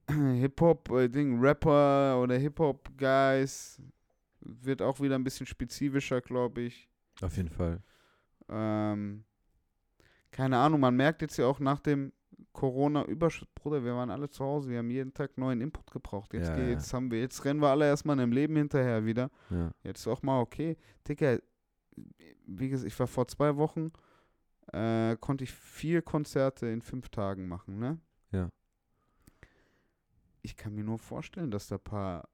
Hip-Hop, 0.10 0.90
äh, 0.90 1.08
Ding, 1.08 1.38
Rapper 1.40 2.20
oder 2.22 2.36
Hip-Hop-Guys 2.38 3.80
wird 4.40 4.80
auch 4.82 5.00
wieder 5.00 5.16
ein 5.16 5.24
bisschen 5.24 5.46
spezifischer, 5.46 6.20
glaube 6.20 6.62
ich. 6.62 6.88
Auf 7.20 7.36
jeden 7.36 7.50
Fall. 7.50 7.82
Ähm, 8.48 9.24
keine 10.30 10.56
Ahnung, 10.58 10.80
man 10.80 10.94
merkt 10.96 11.20
jetzt 11.22 11.36
ja 11.36 11.46
auch 11.46 11.58
nach 11.60 11.80
dem 11.80 12.12
Corona-Überschuss, 12.58 13.46
Bruder, 13.54 13.84
wir 13.84 13.94
waren 13.94 14.10
alle 14.10 14.28
zu 14.28 14.44
Hause, 14.44 14.70
wir 14.70 14.78
haben 14.78 14.90
jeden 14.90 15.14
Tag 15.14 15.38
neuen 15.38 15.60
Input 15.60 15.88
gebraucht. 15.92 16.34
Jetzt, 16.34 16.48
Ja, 16.48 16.56
geht, 16.56 16.70
jetzt 16.70 16.92
haben 16.92 17.08
wir, 17.08 17.20
jetzt 17.20 17.44
rennen 17.44 17.60
wir 17.60 17.68
alle 17.68 17.86
erstmal 17.86 18.18
im 18.18 18.32
Leben 18.32 18.56
hinterher 18.56 19.04
wieder. 19.06 19.30
Ja. 19.50 19.70
Jetzt 19.84 20.00
ist 20.00 20.08
auch 20.08 20.22
mal 20.22 20.40
okay. 20.40 20.76
Digga, 21.06 21.38
wie 22.46 22.68
gesagt, 22.68 22.88
ich 22.92 22.98
war 22.98 23.06
vor 23.06 23.28
zwei 23.28 23.56
Wochen, 23.56 23.92
äh, 24.72 25.16
konnte 25.20 25.44
ich 25.44 25.52
vier 25.52 26.02
Konzerte 26.02 26.66
in 26.66 26.82
fünf 26.82 27.10
Tagen 27.10 27.46
machen, 27.46 27.78
ne? 27.78 28.00
Ja. 28.32 28.50
Ich 30.42 30.56
kann 30.56 30.74
mir 30.74 30.82
nur 30.82 30.98
vorstellen, 30.98 31.52
dass 31.52 31.68
da 31.68 31.76
ein 31.76 31.84
paar 31.84 32.28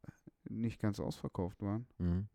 nicht 0.49 0.81
ganz 0.81 1.01
ausverkauft 1.01 1.61
waren. 1.61 1.87
Mhm. 1.99 2.29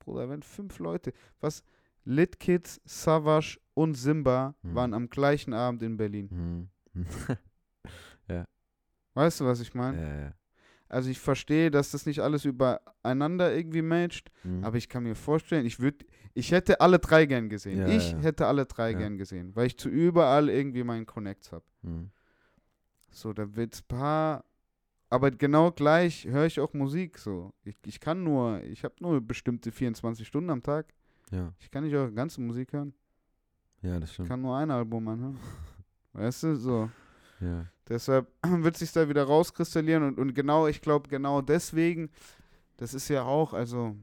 Bruder, 0.00 0.28
wenn 0.28 0.42
fünf 0.42 0.80
Leute, 0.80 1.12
was, 1.40 1.62
Lit 2.04 2.40
Kids, 2.40 2.80
Savage 2.84 3.60
und 3.74 3.94
Simba 3.94 4.56
Mhm. 4.62 4.74
waren 4.74 4.92
am 4.94 5.08
gleichen 5.08 5.52
Abend 5.54 5.82
in 5.82 5.96
Berlin. 5.96 6.28
Mhm. 6.32 6.68
Weißt 9.14 9.40
du, 9.40 9.44
was 9.44 9.60
ich 9.60 9.74
meine? 9.74 10.00
ja, 10.00 10.20
ja. 10.26 10.32
Also 10.88 11.08
ich 11.10 11.20
verstehe, 11.20 11.70
dass 11.70 11.90
das 11.90 12.04
nicht 12.06 12.20
alles 12.20 12.44
übereinander 12.44 13.54
irgendwie 13.54 13.82
matcht, 13.82 14.30
Mhm. 14.44 14.64
Aber 14.64 14.76
ich 14.76 14.88
kann 14.88 15.02
mir 15.04 15.14
vorstellen, 15.14 15.64
ich 15.66 15.80
würde, 15.80 16.04
ich 16.34 16.50
hätte 16.52 16.80
alle 16.80 16.98
drei 16.98 17.24
gern 17.26 17.48
gesehen. 17.48 17.78
Ja, 17.78 17.86
ich 17.88 18.12
ja. 18.12 18.18
hätte 18.18 18.46
alle 18.46 18.66
drei 18.66 18.90
Ja. 18.92 18.98
gern 18.98 19.16
gesehen, 19.18 19.54
weil 19.54 19.66
ich 19.68 19.78
zu 19.78 19.88
überall 19.88 20.48
irgendwie 20.50 20.82
meinen 20.84 21.06
Connects 21.06 21.52
habe. 21.52 21.64
Mhm. 21.82 22.10
So, 23.10 23.32
da 23.32 23.54
wird's 23.56 23.80
paar, 23.82 24.44
aber 25.10 25.30
genau 25.30 25.70
gleich 25.72 26.26
höre 26.26 26.46
ich 26.46 26.58
auch 26.60 26.72
Musik. 26.74 27.18
So, 27.18 27.52
ich, 27.64 27.76
ich 27.86 28.00
kann 28.00 28.22
nur, 28.24 28.62
ich 28.64 28.82
habe 28.84 28.94
nur 29.00 29.20
bestimmte 29.20 29.70
24 29.72 30.26
Stunden 30.26 30.50
am 30.50 30.62
Tag. 30.62 30.92
Ja. 31.30 31.52
Ich 31.60 31.70
kann 31.70 31.84
nicht 31.84 31.94
eure 31.94 32.12
ganze 32.12 32.40
Musik 32.40 32.72
hören. 32.72 32.92
ja, 33.82 33.98
das 34.00 34.10
Ich 34.10 34.14
stimmt. 34.14 34.28
kann 34.28 34.40
nur 34.42 34.56
ein 34.56 34.70
Album 34.70 35.06
anhören. 35.08 35.38
Weißt 36.12 36.42
du, 36.44 36.56
so. 36.56 36.90
Ja. 37.40 37.66
Deshalb 37.88 38.28
wird 38.42 38.76
sich 38.76 38.92
da 38.92 39.08
wieder 39.08 39.24
rauskristallieren 39.24 40.02
und, 40.04 40.18
und 40.18 40.34
genau, 40.34 40.66
ich 40.66 40.80
glaube, 40.80 41.08
genau 41.08 41.40
deswegen, 41.42 42.10
das 42.76 42.94
ist 42.94 43.08
ja 43.08 43.24
auch, 43.24 43.52
also 43.52 43.96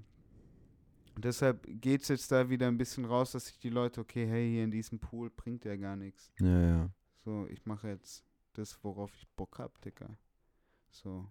deshalb 1.17 1.65
geht 1.81 2.01
es 2.03 2.07
jetzt 2.09 2.31
da 2.31 2.49
wieder 2.49 2.67
ein 2.67 2.77
bisschen 2.77 3.05
raus, 3.05 3.31
dass 3.31 3.47
sich 3.47 3.57
die 3.59 3.69
Leute, 3.69 4.01
okay, 4.01 4.27
hey, 4.27 4.49
hier 4.49 4.63
in 4.63 4.71
diesem 4.71 4.99
Pool 4.99 5.29
bringt 5.29 5.65
ja 5.65 5.75
gar 5.75 5.95
nichts. 5.95 6.31
Ja, 6.39 6.61
ja. 6.61 6.89
So, 7.25 7.47
ich 7.49 7.65
mache 7.65 7.87
jetzt 7.89 8.23
das, 8.53 8.77
worauf 8.83 9.11
ich 9.15 9.27
Bock 9.35 9.57
hab, 9.59 9.79
Dicker. 9.81 10.09
So. 10.91 11.25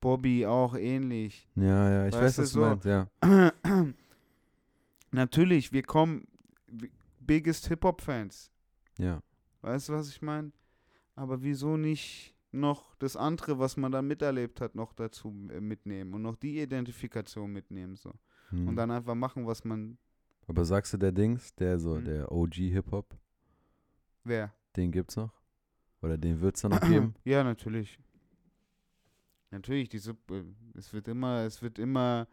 Bobby 0.00 0.46
auch 0.46 0.74
ähnlich. 0.76 1.48
Ja, 1.56 1.90
ja, 1.90 2.06
ich 2.06 2.14
Weißt 2.14 2.22
weiß, 2.22 2.38
was 2.38 2.52
du 2.52 2.60
so- 2.60 2.66
meinst, 2.66 2.84
ja. 2.86 3.08
Natürlich, 5.12 5.72
wir 5.72 5.82
kommen, 5.82 6.26
biggest 7.20 7.66
Hip-Hop-Fans. 7.68 8.50
Ja. 8.98 9.20
Weißt 9.62 9.88
du, 9.88 9.92
was 9.92 10.08
ich 10.08 10.22
meine? 10.22 10.52
Aber 11.14 11.42
wieso 11.42 11.76
nicht 11.76 12.34
noch 12.52 12.94
das 12.96 13.16
andere, 13.16 13.58
was 13.58 13.76
man 13.76 13.92
da 13.92 14.02
miterlebt 14.02 14.60
hat, 14.60 14.74
noch 14.74 14.92
dazu 14.92 15.28
äh, 15.50 15.60
mitnehmen 15.60 16.14
und 16.14 16.22
noch 16.22 16.36
die 16.36 16.60
Identifikation 16.60 17.52
mitnehmen 17.52 17.94
so. 17.96 18.12
Mhm. 18.50 18.68
Und 18.68 18.76
dann 18.76 18.90
einfach 18.90 19.14
machen, 19.14 19.46
was 19.46 19.64
man. 19.64 19.98
Aber 20.48 20.64
sagst 20.64 20.92
du, 20.94 20.96
der 20.98 21.12
Dings, 21.12 21.54
der 21.54 21.78
so, 21.78 21.94
Mhm. 21.96 22.04
der 22.04 22.32
OG-Hip-Hop, 22.32 23.16
Wer? 24.24 24.52
den 24.76 24.90
gibt's 24.90 25.16
noch? 25.16 25.32
Oder 26.02 26.16
den 26.18 26.40
wird's 26.40 26.62
dann 26.62 26.72
noch 26.72 26.80
geben? 26.88 27.14
Ja, 27.24 27.44
natürlich. 27.44 27.98
Natürlich, 29.50 29.88
diese, 29.88 30.12
äh, 30.30 30.44
es 30.74 30.92
wird 30.92 31.08
immer, 31.08 31.40
es 31.44 31.60
wird 31.62 31.78
immer, 31.78 32.26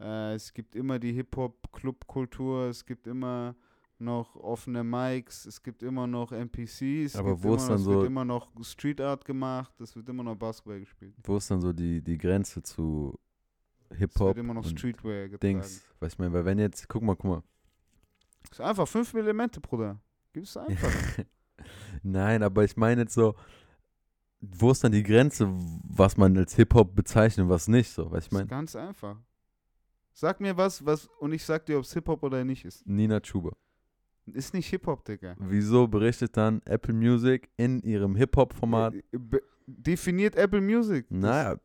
äh, 0.00 0.34
es 0.34 0.52
gibt 0.52 0.74
immer 0.74 0.98
die 0.98 1.12
Hip-Hop-Club-Kultur, 1.12 2.66
es 2.68 2.84
gibt 2.84 3.06
immer 3.06 3.54
noch 4.02 4.36
offene 4.36 4.84
Mics, 4.84 5.46
es 5.46 5.62
gibt 5.62 5.82
immer 5.82 6.06
noch 6.06 6.32
NPCs, 6.32 6.80
es 7.14 7.16
Aber 7.16 7.30
gibt 7.32 7.44
wo 7.44 7.54
ist 7.54 7.62
noch, 7.62 7.68
dann 7.68 7.76
es 7.78 7.82
so- 7.84 7.90
wird 7.92 8.06
immer 8.06 8.24
noch 8.24 8.50
Street 8.62 9.00
Art 9.00 9.24
gemacht, 9.24 9.80
es 9.80 9.94
wird 9.96 10.08
immer 10.08 10.22
noch 10.22 10.36
Basketball 10.36 10.80
gespielt. 10.80 11.14
Wo 11.24 11.36
ist 11.36 11.50
dann 11.50 11.60
so 11.60 11.72
die, 11.72 12.02
die 12.02 12.18
Grenze 12.18 12.62
zu 12.62 13.18
Es 13.88 13.98
Hip-Hop 13.98 14.28
wird 14.28 14.38
immer 14.38 14.54
noch 14.54 14.64
Streetwear 14.66 15.28
getragen. 15.28 15.60
Dings? 15.60 15.82
Weiß 16.00 16.12
ich 16.14 16.18
meine, 16.18 16.32
weil 16.32 16.44
wenn 16.44 16.58
jetzt, 16.58 16.88
guck 16.88 17.02
mal, 17.02 17.14
guck 17.16 17.24
mal. 17.30 17.42
Ist 18.50 18.60
einfach 18.60 18.86
fünf 18.88 19.14
Elemente, 19.14 19.60
Bruder. 19.60 19.98
Gib's 20.32 20.56
einfach. 20.58 21.24
Nein, 22.02 22.42
aber 22.42 22.64
ich 22.64 22.76
meine 22.76 23.02
jetzt 23.02 23.14
so, 23.14 23.34
wo 24.40 24.70
ist 24.72 24.82
dann 24.82 24.92
die 24.92 25.02
Grenze, 25.04 25.48
was 25.84 26.16
man 26.16 26.36
als 26.36 26.54
Hip-Hop 26.56 26.94
bezeichnet 26.96 27.44
und 27.44 27.50
was 27.50 27.68
nicht, 27.68 27.90
so, 27.92 28.10
weiß 28.10 28.24
ich 28.24 28.26
ist 28.26 28.32
meine? 28.32 28.46
ganz 28.46 28.74
einfach. 28.74 29.16
Sag 30.14 30.40
mir 30.40 30.56
was, 30.56 30.84
was 30.84 31.06
und 31.20 31.32
ich 31.32 31.44
sag 31.44 31.64
dir, 31.66 31.78
ob 31.78 31.84
es 31.84 31.92
Hip-Hop 31.94 32.22
oder 32.22 32.44
nicht 32.44 32.64
ist. 32.64 32.86
Nina 32.86 33.20
Chuba. 33.20 33.52
Ist 34.26 34.54
nicht 34.54 34.68
Hip-Hop, 34.68 35.04
Digga. 35.04 35.34
Wieso 35.38 35.88
berichtet 35.88 36.36
dann 36.36 36.62
Apple 36.64 36.94
Music 36.94 37.50
in 37.56 37.80
ihrem 37.82 38.14
Hip-Hop-Format? 38.16 38.94
Äh, 38.94 39.02
Definiert 39.66 40.36
Apple 40.36 40.60
Music. 40.60 41.06
Naja, 41.10 41.56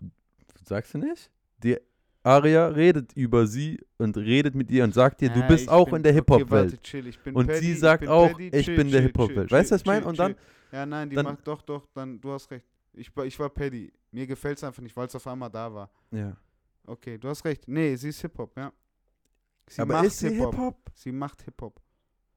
sagst 0.63 0.93
du 0.93 0.97
nicht? 0.99 1.29
Die 1.63 1.77
Aria 2.23 2.67
redet 2.67 3.13
über 3.13 3.47
sie 3.47 3.79
und 3.97 4.17
redet 4.17 4.53
mit 4.55 4.69
ihr 4.71 4.83
und 4.83 4.93
sagt 4.93 5.21
ihr, 5.21 5.29
du 5.29 5.41
bist 5.47 5.63
ich 5.65 5.69
auch 5.69 5.85
bin- 5.85 5.97
in 5.97 6.03
der 6.03 6.11
okay, 6.13 6.19
Hip-Hop-Welt. 6.19 6.93
ich 6.93 7.19
bin 7.19 7.35
Und 7.35 7.47
Paddy, 7.47 7.59
sie 7.59 7.71
ich 7.73 7.79
sagt 7.79 8.07
auch, 8.07 8.31
Paddy, 8.31 8.49
ich 8.53 8.65
chill, 8.65 8.75
bin 8.75 8.91
der 8.91 9.01
Hip-Hop-Welt. 9.01 9.51
Weißt 9.51 9.71
du, 9.71 9.75
was 9.75 9.81
ich 9.81 9.87
meine? 9.87 10.05
Und 10.05 10.19
dann, 10.19 10.35
Ja, 10.71 10.85
nein, 10.85 11.09
die 11.09 11.15
dann- 11.15 11.25
macht 11.25 11.47
doch, 11.47 11.61
doch, 11.61 11.85
dann, 11.93 12.19
du 12.19 12.31
hast 12.31 12.49
recht. 12.51 12.65
Ich, 12.93 13.15
war- 13.15 13.25
ich 13.25 13.37
war 13.39 13.49
Paddy. 13.49 13.91
Mir 14.11 14.25
gefällt 14.27 14.57
es 14.57 14.63
einfach 14.63 14.81
nicht, 14.81 14.95
weil 14.95 15.07
es 15.07 15.15
auf 15.15 15.25
einmal 15.27 15.49
da 15.49 15.71
war. 15.73 15.89
ja. 16.11 16.35
Okay, 16.89 17.17
du 17.17 17.27
hast 17.27 17.43
recht. 17.43 17.67
Nee, 17.67 17.95
sie 17.97 18.09
ist 18.09 18.21
Hip-Hop, 18.21 18.55
ja. 18.57 18.71
Sie 19.69 19.81
Aber 19.81 19.95
macht 19.95 20.05
ist 20.05 20.19
sie 20.19 20.29
Hip-Hop. 20.29 20.53
Hip-Hop? 20.55 20.91
Sie 20.93 21.11
macht 21.11 21.41
Hip-Hop. 21.43 21.81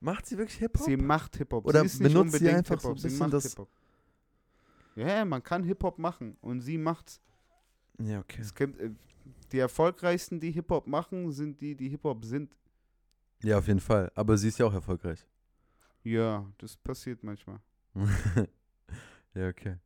Macht 0.01 0.27
sie 0.27 0.39
wirklich 0.39 0.59
Hip-Hop? 0.59 0.86
Sie 0.86 0.97
macht 0.97 1.36
Hip-Hop. 1.36 1.66
Oder 1.66 1.81
sie 1.81 1.86
ist 1.86 2.01
nicht 2.01 2.12
benutzt 2.14 2.32
sie 2.32 2.36
unbedingt 2.39 2.70
einfach 2.70 2.81
so 2.81 2.89
ein 2.90 2.94
Hip-Hop, 2.97 3.10
sie 3.10 3.18
macht 3.18 3.32
das- 3.35 3.44
Hip-Hop. 3.44 3.68
Ja, 4.97 5.24
man 5.24 5.43
kann 5.43 5.62
Hip-Hop 5.64 5.98
machen 5.98 6.36
und 6.40 6.60
sie 6.62 6.78
macht's. 6.78 7.20
Ja, 7.98 8.20
okay. 8.20 8.40
Es 8.40 8.55
gibt, 8.55 8.78
äh, 8.81 8.90
die 9.52 9.59
erfolgreichsten, 9.59 10.40
die 10.40 10.51
Hip-Hop 10.51 10.86
machen, 10.86 11.31
sind 11.32 11.60
die, 11.60 11.74
die 11.77 11.89
Hip-Hop 11.90 12.24
sind. 12.24 12.56
Ja, 13.43 13.59
auf 13.59 13.66
jeden 13.68 13.81
Fall. 13.81 14.10
Aber 14.14 14.36
sie 14.36 14.48
ist 14.48 14.59
ja 14.59 14.66
auch 14.66 14.72
erfolgreich. 14.74 15.27
Ja, 16.02 16.51
das 16.59 16.77
passiert 16.77 17.22
manchmal. 17.22 17.60
Ja, 19.32 19.48
okay. 19.48 19.77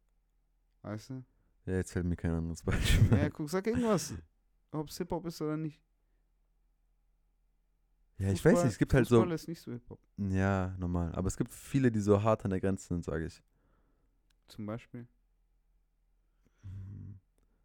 Weißt 0.80 1.10
du? 1.10 1.22
Ja, 1.66 1.74
jetzt 1.74 1.92
fällt 1.92 2.06
mir 2.06 2.16
kein 2.16 2.30
anderes 2.32 2.62
Beispiel. 2.62 3.18
Ja, 3.18 3.28
guck, 3.28 3.50
sag 3.50 3.66
irgendwas. 3.66 4.14
Ob 4.70 4.88
es 4.88 4.96
Hip-Hop 4.96 5.26
ist 5.26 5.40
oder 5.42 5.56
nicht. 5.58 5.82
Ja, 8.18 8.28
ich 8.30 8.44
weiß 8.44 8.52
Fußball- 8.54 8.62
nicht, 8.64 8.72
es 8.72 8.78
gibt 8.78 8.94
halt 8.94 9.06
so. 9.08 9.16
Fußball 9.16 9.34
ist 9.34 9.48
nicht 9.48 9.60
so 9.60 9.72
Hip-Hop. 9.72 9.98
Ja, 10.18 10.74
normal. 10.78 11.12
Aber 11.14 11.26
es 11.28 11.36
gibt 11.36 11.52
viele, 11.52 11.90
die 11.90 12.00
so 12.00 12.22
hart 12.22 12.44
an 12.44 12.50
der 12.50 12.60
Grenze 12.60 12.86
sind, 12.88 13.04
sage 13.04 13.26
ich. 13.26 13.42
Zum 14.48 14.66
Beispiel. 14.66 15.06
Mhm. 16.62 17.18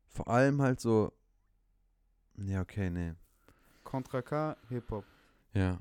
Vor 0.08 0.28
allem 0.28 0.62
halt 0.62 0.80
so. 0.80 1.14
Ja, 2.38 2.62
okay, 2.62 2.90
nee. 2.90 3.14
Contra 3.84 4.22
K, 4.22 4.56
Hip-Hop. 4.70 5.04
Ja. 5.54 5.80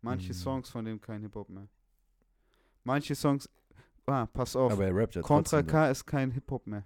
Manche 0.00 0.28
Mhm. 0.32 0.36
Songs 0.36 0.70
von 0.70 0.84
dem 0.84 1.00
kein 1.00 1.20
Hip-Hop 1.22 1.48
mehr. 1.48 1.68
Manche 2.84 3.14
Songs. 3.14 3.48
Ah, 4.06 4.26
pass 4.26 4.56
auf. 4.56 4.72
Aber 4.72 4.84
er 4.86 4.96
rappt 4.96 5.14
ja 5.14 5.22
Contra. 5.22 5.62
K 5.62 5.90
ist 5.90 6.04
kein 6.06 6.30
Hip-Hop 6.32 6.66
mehr. 6.66 6.84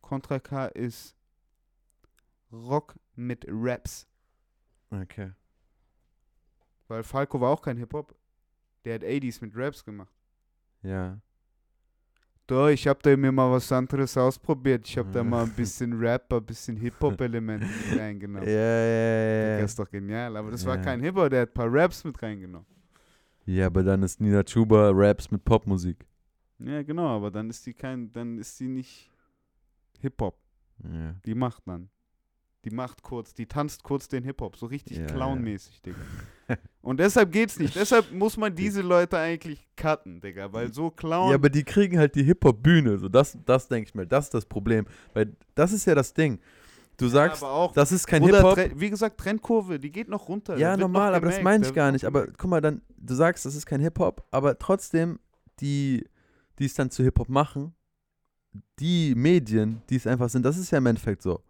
Contra 0.00 0.38
K 0.38 0.66
ist 0.68 1.14
Rock 2.52 2.94
mit 3.16 3.44
Raps. 3.48 4.06
Okay. 4.90 5.32
Weil 6.88 7.02
Falco 7.02 7.40
war 7.40 7.50
auch 7.50 7.62
kein 7.62 7.76
Hip-Hop. 7.76 8.14
Der 8.84 8.94
hat 8.96 9.02
80s 9.02 9.38
mit 9.40 9.56
Raps 9.56 9.84
gemacht. 9.84 10.12
Ja. 10.82 11.18
Da, 12.46 12.68
ich 12.70 12.86
hab 12.86 13.02
da 13.02 13.16
mir 13.16 13.32
mal 13.32 13.50
was 13.50 13.72
anderes 13.72 14.16
ausprobiert. 14.16 14.86
Ich 14.86 14.96
hab 14.96 15.10
da 15.10 15.18
Ja. 15.18 15.24
mal 15.24 15.42
ein 15.44 15.50
bisschen 15.56 15.92
Rap, 15.98 16.32
ein 16.32 16.44
bisschen 16.44 16.76
Hip-Hop-Elemente 16.76 17.66
mit 17.66 17.98
reingenommen. 18.00 18.48
ja, 18.48 18.54
ja, 18.54 19.50
Das 19.54 19.58
ja. 19.60 19.64
ist 19.64 19.78
doch 19.80 19.90
genial. 19.90 20.36
Aber 20.36 20.52
das 20.52 20.64
war 20.64 20.76
Ja. 20.76 20.82
kein 20.82 21.00
Hip-Hop, 21.00 21.28
der 21.30 21.42
hat 21.42 21.48
ein 21.50 21.54
paar 21.54 21.72
Raps 21.72 22.04
mit 22.04 22.22
reingenommen. 22.22 22.66
Ja, 23.46 23.66
aber 23.66 23.82
dann 23.82 24.02
ist 24.04 24.20
Nina 24.20 24.42
Chuba 24.44 24.90
Raps 24.92 25.30
mit 25.30 25.44
Popmusik. 25.44 26.06
Ja, 26.58 26.82
genau, 26.82 27.08
aber 27.16 27.30
dann 27.32 27.50
ist 27.50 27.66
die 27.66 27.74
kein, 27.74 28.10
dann 28.12 28.38
ist 28.38 28.58
die 28.60 28.68
nicht 28.68 29.10
Hip-Hop. 30.00 30.38
Ja. 30.84 31.14
Die 31.24 31.34
macht 31.34 31.62
dann. 31.66 31.88
Die 32.66 32.74
macht 32.74 33.04
kurz, 33.04 33.32
die 33.32 33.46
tanzt 33.46 33.84
kurz 33.84 34.08
den 34.08 34.24
Hip-Hop, 34.24 34.56
so 34.56 34.66
richtig 34.66 34.96
Ja, 34.96 35.04
ja. 35.04 35.08
clownmäßig, 35.08 35.82
Digga. 35.82 35.98
Und 36.82 36.98
deshalb 36.98 37.30
geht's 37.30 37.60
nicht. 37.60 37.76
deshalb 37.76 38.10
muss 38.10 38.36
man 38.36 38.56
diese 38.56 38.82
Leute 38.82 39.18
eigentlich 39.18 39.68
cutten, 39.76 40.20
Digga, 40.20 40.52
weil 40.52 40.72
so 40.72 40.90
Clown. 40.90 41.30
Ja, 41.30 41.36
aber 41.36 41.48
die 41.48 41.62
kriegen 41.62 41.96
halt 41.96 42.16
die 42.16 42.24
Hip-Hop-Bühne. 42.24 42.98
So, 42.98 43.08
das, 43.08 43.38
das 43.46 43.68
denke 43.68 43.88
ich 43.88 43.94
mir, 43.94 44.04
das 44.04 44.24
ist 44.24 44.34
das 44.34 44.46
Problem. 44.46 44.84
Weil 45.14 45.36
das 45.54 45.72
ist 45.72 45.84
ja 45.84 45.94
das 45.94 46.12
Ding. 46.12 46.40
Du 46.96 47.06
sagst, 47.06 47.40
aber 47.44 47.52
auch, 47.52 47.72
das 47.72 47.92
ist 47.92 48.04
kein 48.04 48.24
Hip-Hop. 48.24 48.58
Wie 48.74 48.90
gesagt, 48.90 49.18
Trendkurve, 49.18 49.78
die 49.78 49.92
geht 49.92 50.08
noch 50.08 50.28
runter. 50.28 50.56
Ja, 50.56 50.76
normal, 50.76 51.14
aber 51.14 51.26
das 51.26 51.40
meine 51.40 51.64
ich 51.64 51.72
gar 51.72 51.92
nicht. 51.92 52.04
Aber 52.04 52.26
guck 52.26 52.50
mal, 52.50 52.60
dann, 52.60 52.82
du 52.96 53.14
sagst, 53.14 53.46
das 53.46 53.54
ist 53.54 53.66
kein 53.66 53.80
Hip-Hop, 53.80 54.26
aber 54.32 54.58
trotzdem, 54.58 55.20
die, 55.60 56.04
die 56.58 56.64
es 56.64 56.74
dann 56.74 56.90
zu 56.90 57.04
Hip-Hop 57.04 57.28
machen, 57.28 57.76
die 58.80 59.14
Medien, 59.14 59.82
die 59.88 59.94
es 59.94 60.08
einfach 60.08 60.28
sind, 60.30 60.44
das 60.44 60.58
ist 60.58 60.72
ja 60.72 60.78
im 60.78 60.86
Endeffekt 60.86 61.22
so. 61.22 61.40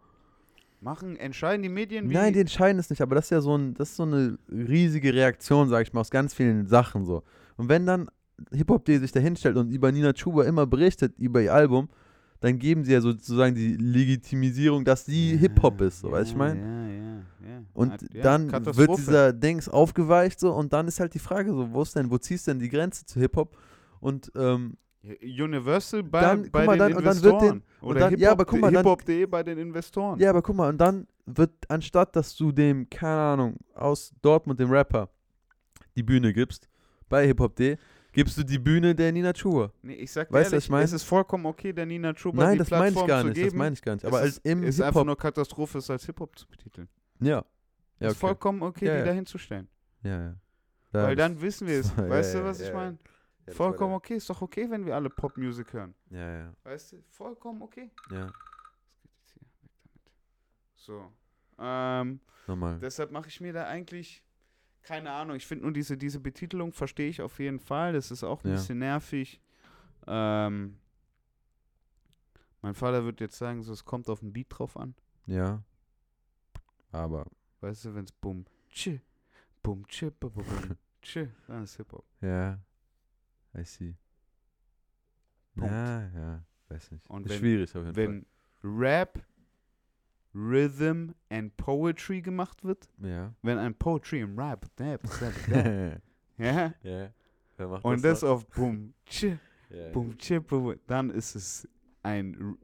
Machen, 0.79 1.17
entscheiden 1.17 1.63
die 1.63 1.69
Medien 1.69 2.09
wie. 2.09 2.13
Nein, 2.13 2.33
die 2.33 2.39
entscheiden 2.39 2.79
es 2.79 2.89
nicht, 2.89 3.01
aber 3.01 3.15
das 3.15 3.25
ist 3.25 3.29
ja 3.31 3.41
so, 3.41 3.57
ein, 3.57 3.73
das 3.73 3.89
ist 3.89 3.95
so 3.95 4.03
eine 4.03 4.37
riesige 4.49 5.13
Reaktion, 5.13 5.69
sag 5.69 5.81
ich 5.81 5.93
mal, 5.93 6.01
aus 6.01 6.11
ganz 6.11 6.33
vielen 6.33 6.67
Sachen 6.67 7.03
so. 7.03 7.23
Und 7.55 7.67
wenn 7.69 7.85
dann 7.85 8.09
Hip-Hop.de 8.51 8.99
sich 8.99 9.11
da 9.11 9.19
hinstellt 9.19 9.57
und 9.57 9.71
über 9.71 9.91
Nina 9.91 10.13
Chuba 10.13 10.43
immer 10.43 10.67
berichtet, 10.67 11.17
über 11.17 11.41
ihr 11.41 11.53
Album, 11.53 11.89
dann 12.39 12.59
geben 12.59 12.83
sie 12.83 12.93
ja 12.93 13.01
sozusagen 13.01 13.55
die 13.55 13.75
Legitimisierung, 13.75 14.85
dass 14.85 15.05
sie 15.05 15.33
Ja, 15.33 15.39
Hip-Hop 15.39 15.81
ist, 15.81 16.01
so, 16.01 16.07
ja, 16.09 16.13
weißt 16.13 16.29
du, 16.29 16.33
ich 16.33 16.37
meine? 16.37 16.59
Ja, 16.59 16.87
ja, 16.87 17.15
ja. 17.49 17.63
Und 17.73 18.13
ja, 18.13 18.21
dann 18.21 18.51
wird 18.75 18.97
dieser 18.97 19.33
Dings 19.33 19.67
aufgeweicht 19.67 20.39
so 20.39 20.53
und 20.53 20.73
dann 20.73 20.87
ist 20.87 20.99
halt 20.99 21.15
die 21.15 21.19
Frage 21.19 21.51
so, 21.51 21.71
wo 21.71 21.81
ist 21.81 21.95
denn, 21.95 22.11
wo 22.11 22.17
ziehst 22.19 22.45
du 22.45 22.51
denn 22.51 22.59
die 22.59 22.69
Grenze 22.69 23.05
zu 23.05 23.19
Hip-Hop? 23.19 23.57
Und 23.99 24.31
ähm, 24.35 24.77
Universal 25.21 26.03
bei, 26.03 26.21
Dann, 26.21 26.51
bei 26.51 26.65
mal, 26.65 26.77
den 26.77 26.89
dann- 26.89 26.97
Investoren. 26.99 27.63
und 27.81 27.89
Oder 27.89 27.99
dann- 28.01 28.17
ja, 28.17 28.31
aber 28.31 28.45
guck 28.45 28.59
mal, 28.59 28.71
Hip-Hop.de 28.71 29.25
bei 29.25 29.43
den 29.43 29.57
Investoren. 29.57 30.19
ja, 30.19 30.29
aber 30.29 30.41
guck 30.41 30.55
mal, 30.55 30.69
und 30.69 30.77
dann 30.77 31.07
wird, 31.25 31.51
anstatt 31.69 32.15
dass 32.15 32.35
du 32.35 32.51
dem, 32.51 32.89
keine 32.89 33.19
Ahnung, 33.21 33.57
aus 33.73 34.13
Dortmund, 34.21 34.59
dem 34.59 34.69
Rapper, 34.71 35.09
die 35.95 36.03
Bühne 36.03 36.33
gibst, 36.33 36.69
bei 37.09 37.25
Hip-Hop.de, 37.27 37.77
gibst 38.11 38.37
du 38.37 38.43
die 38.43 38.57
Bühne 38.59 38.95
der 38.95 39.11
Nina 39.11 39.31
Chuba. 39.33 39.71
Nee, 39.81 39.93
ich 39.93 40.11
sag 40.11 40.31
Weißt 40.31 40.51
ehrlich, 40.53 40.65
ich 40.65 40.69
mein? 40.71 40.83
es 40.83 40.93
ist 40.93 41.03
vollkommen 41.03 41.45
okay, 41.45 41.71
der 41.73 41.85
Nina 41.85 42.13
Chuba 42.13 42.43
Nein, 42.43 42.53
die 42.53 42.57
das 42.59 42.69
meine 42.71 42.87
ich 42.87 42.93
Plattform 42.93 43.07
gar 43.07 43.21
zu 43.21 43.27
nicht, 43.27 43.35
geben. 43.35 43.47
das 43.49 43.53
meine 43.57 43.73
ich 43.73 43.81
gar 43.81 43.93
nicht. 43.93 44.05
Aber 44.05 44.17
es 44.17 44.23
als 44.23 44.37
ist, 44.37 44.45
im 44.45 44.63
ist 44.63 44.81
einfach 44.81 45.03
nur 45.05 45.17
Katastrophe, 45.17 45.77
es 45.77 45.89
als 45.89 46.05
Hip-Hop 46.05 46.37
zu 46.37 46.47
betiteln. 46.47 46.87
ja. 47.19 47.43
Ja, 47.99 48.09
ist 48.09 48.11
okay. 48.17 48.19
vollkommen 48.27 48.61
okay, 48.61 48.85
Ja, 48.85 48.93
die 48.93 48.99
ja. 48.99 49.05
da 49.05 49.11
hinzustellen. 49.13 49.67
Ja, 50.03 50.21
ja. 50.21 50.35
Weil 50.91 51.15
das- 51.15 51.25
dann 51.27 51.41
wissen 51.41 51.67
wir 51.67 51.79
es. 51.79 51.91
Weißt 51.97 52.35
du, 52.35 52.43
was 52.43 52.59
ich 52.59 52.71
meine? 52.71 52.97
Ja, 53.47 53.53
Vollkommen 53.53 53.93
okay, 53.93 54.15
ist 54.15 54.29
doch 54.29 54.41
okay, 54.41 54.69
wenn 54.69 54.85
wir 54.85 54.95
alle 54.95 55.09
Popmusik 55.09 55.73
hören. 55.73 55.93
Ja, 56.09 56.39
ja, 56.39 56.53
Weißt 56.63 56.91
du, 56.93 57.01
vollkommen 57.09 57.61
okay. 57.61 57.89
ja. 58.11 58.25
Was 58.27 59.33
geht 59.33 59.43
jetzt 59.43 59.59
hier? 59.61 59.69
Weg 59.69 59.71
damit. 59.83 60.11
So. 60.75 61.11
Ähm, 61.59 62.19
Normal. 62.47 62.79
deshalb 62.79 63.11
mache 63.11 63.27
ich 63.29 63.41
mir 63.41 63.53
da 63.53 63.65
eigentlich 63.67 64.23
keine 64.83 65.11
Ahnung. 65.11 65.35
Ich 65.35 65.45
finde 65.45 65.63
nur 65.65 65.73
diese, 65.73 65.97
diese 65.97 66.19
Betitelung 66.19 66.71
verstehe 66.71 67.09
ich 67.09 67.21
auf 67.21 67.39
jeden 67.39 67.59
Fall. 67.59 67.91
Das 67.93 68.09
ist 68.11 68.23
auch 68.23 68.43
ein 68.43 68.49
Ja. 68.49 68.55
bisschen 68.55 68.79
nervig. 68.79 69.41
Ähm, 70.07 70.77
mein 72.61 72.73
Vater 72.73 73.03
würde 73.03 73.23
jetzt 73.25 73.37
sagen, 73.37 73.63
so, 73.63 73.73
es 73.73 73.83
kommt 73.83 74.09
auf 74.09 74.21
den 74.21 74.31
Beat 74.31 74.47
drauf 74.49 74.77
an. 74.77 74.95
Ja. 75.25 75.61
Aber, 76.91 77.25
Weißt 77.59 77.85
du, 77.85 77.95
wenn 77.95 78.05
es 78.05 78.11
bum, 78.13 78.45
tsch, 78.69 78.99
bum, 79.61 79.85
tsch, 79.87 80.05
bum, 80.19 80.31
bum, 80.31 80.45
bum, 80.45 80.77
tsch, 81.01 81.27
dann 81.47 81.63
ist 81.63 81.75
Hip-Hop. 81.75 82.05
ja. 82.21 82.59
I 83.57 83.63
see. 83.65 83.95
Punkt. 85.55 85.71
Ja, 85.71 86.07
ja. 86.09 86.43
Weiß 86.69 86.91
nicht. 86.91 87.09
Und 87.09 87.25
ist 87.25 87.31
wenn- 87.31 87.39
schwierig 87.39 87.75
auf 87.75 87.83
jeden 87.85 87.95
Wenn 87.95 88.25
Rap, 88.63 89.25
Rhythm 90.35 91.11
and 91.29 91.55
Poetry 91.57 92.21
gemacht 92.21 92.63
wird, 92.63 92.85
Fall. 92.99 93.09
Ja. 93.09 93.33
wenn 93.41 93.57
ein 93.57 93.73
Poetry 93.73 94.19
im 94.21 94.37
Rap, 94.37 94.67
Rap, 94.79 95.01
Rap, 95.21 95.33
ja, 96.37 96.73
ja. 96.83 97.11
Und 97.81 98.03
das 98.03 98.21
noch? 98.21 98.29
auf 98.29 98.47
bum, 98.49 98.93
tsch, 99.05 99.23
Ja, 99.69 99.89
bum, 99.91 100.15
tsch, 100.17 100.33
dann 100.85 101.09
ist 101.09 101.35
es 101.35 101.67
ein 102.03 102.57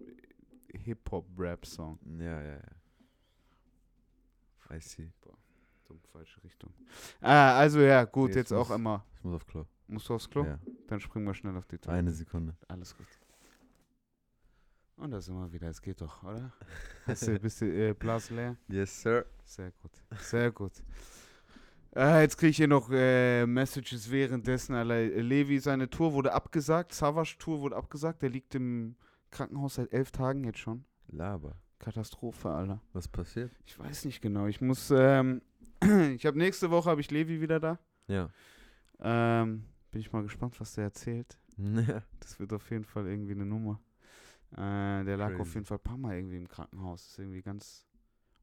Hip-Hop-Rap-Song. 0.73 1.97
Ja, 2.19 2.41
ja, 2.41 2.53
ja. 2.57 4.75
I 4.75 4.79
see. 4.79 5.11
So, 5.87 5.95
falsche 6.11 6.43
Richtung. 6.43 6.71
Ah, 7.21 7.57
also 7.57 7.79
ja, 7.81 8.03
gut, 8.05 8.29
Jetzt 8.29 8.35
jetzt 8.35 8.53
auch 8.53 8.69
muss- 8.69 8.75
immer. 8.77 9.05
Ich 9.15 9.23
muss 9.23 9.33
auf 9.35 9.45
Klo. 9.47 9.65
Musst 9.87 10.09
du 10.09 10.15
aufs 10.15 10.29
Klo? 10.29 10.45
Ja. 10.45 10.59
Dann 10.87 10.99
springen 10.99 11.25
wir 11.25 11.33
schnell 11.33 11.55
auf 11.57 11.65
die 11.65 11.77
Toilette. 11.77 11.99
Eine 11.99 12.11
Sekunde. 12.11 12.55
Alles 12.67 12.95
gut. 12.95 13.07
Und 14.95 15.11
da 15.11 15.21
sind 15.21 15.35
wir 15.35 15.51
wieder. 15.51 15.69
Es 15.69 15.81
geht 15.81 16.01
doch, 16.01 16.23
oder? 16.23 16.51
Hast 17.07 17.27
du, 17.27 17.39
bist 17.39 17.61
du 17.61 17.65
äh, 17.65 17.93
Blas 17.93 18.29
leer? 18.29 18.55
Yes, 18.67 19.01
sir. 19.01 19.25
Sehr 19.43 19.71
gut. 19.71 19.91
Sehr 20.19 20.51
gut. 20.51 20.71
Äh, 21.95 22.21
jetzt 22.21 22.37
kriege 22.37 22.49
ich 22.51 22.57
hier 22.57 22.67
noch 22.67 22.89
äh, 22.91 23.45
Messages 23.45 24.09
währenddessen. 24.09 24.73
Alter. 24.75 25.01
Levi, 25.21 25.59
seine 25.59 25.89
Tour 25.89 26.13
wurde 26.13 26.33
abgesagt. 26.33 26.93
Savage 26.93 27.35
Tour 27.37 27.61
wurde 27.61 27.75
abgesagt. 27.75 28.21
Der 28.21 28.29
liegt 28.29 28.55
im 28.55 28.95
Krankenhaus 29.31 29.75
seit 29.75 29.91
elf 29.91 30.11
Tagen 30.11 30.43
jetzt 30.43 30.59
schon. 30.59 30.85
Laber. 31.07 31.55
Katastrophe, 31.79 32.49
Alter. 32.49 32.81
Was 32.93 33.07
passiert? 33.07 33.51
Ich 33.65 33.77
weiß 33.77 34.05
nicht 34.05 34.21
genau. 34.21 34.47
Ich 34.47 34.61
muss, 34.61 34.91
ähm, 34.95 35.41
ich 36.15 36.25
habe 36.25 36.37
nächste 36.37 36.71
Woche 36.71 36.89
habe 36.89 37.01
ich 37.01 37.11
Levi 37.11 37.41
wieder 37.41 37.59
da. 37.59 37.77
Ja. 38.07 38.29
Ähm, 39.01 39.65
bin 39.93 40.01
ich 40.01 40.11
mal 40.11 40.23
gespannt, 40.23 40.59
was 40.59 40.73
der 40.73 40.85
erzählt. 40.85 41.37
Das 42.19 42.39
wird 42.39 42.51
auf 42.51 42.69
jeden 42.71 42.83
Fall 42.83 43.07
irgendwie 43.07 43.33
eine 43.33 43.45
Nummer. 43.45 43.79
Äh, 44.53 45.03
der 45.05 45.17
lag 45.17 45.31
auf 45.33 45.37
Crazy. 45.37 45.53
jeden 45.55 45.65
Fall 45.65 45.77
ein 45.77 45.83
paar 45.83 45.97
Mal 45.97 46.15
irgendwie 46.15 46.37
im 46.37 46.47
Krankenhaus. 46.47 47.03
Das 47.03 47.11
ist 47.11 47.19
irgendwie 47.19 47.41
ganz 47.41 47.85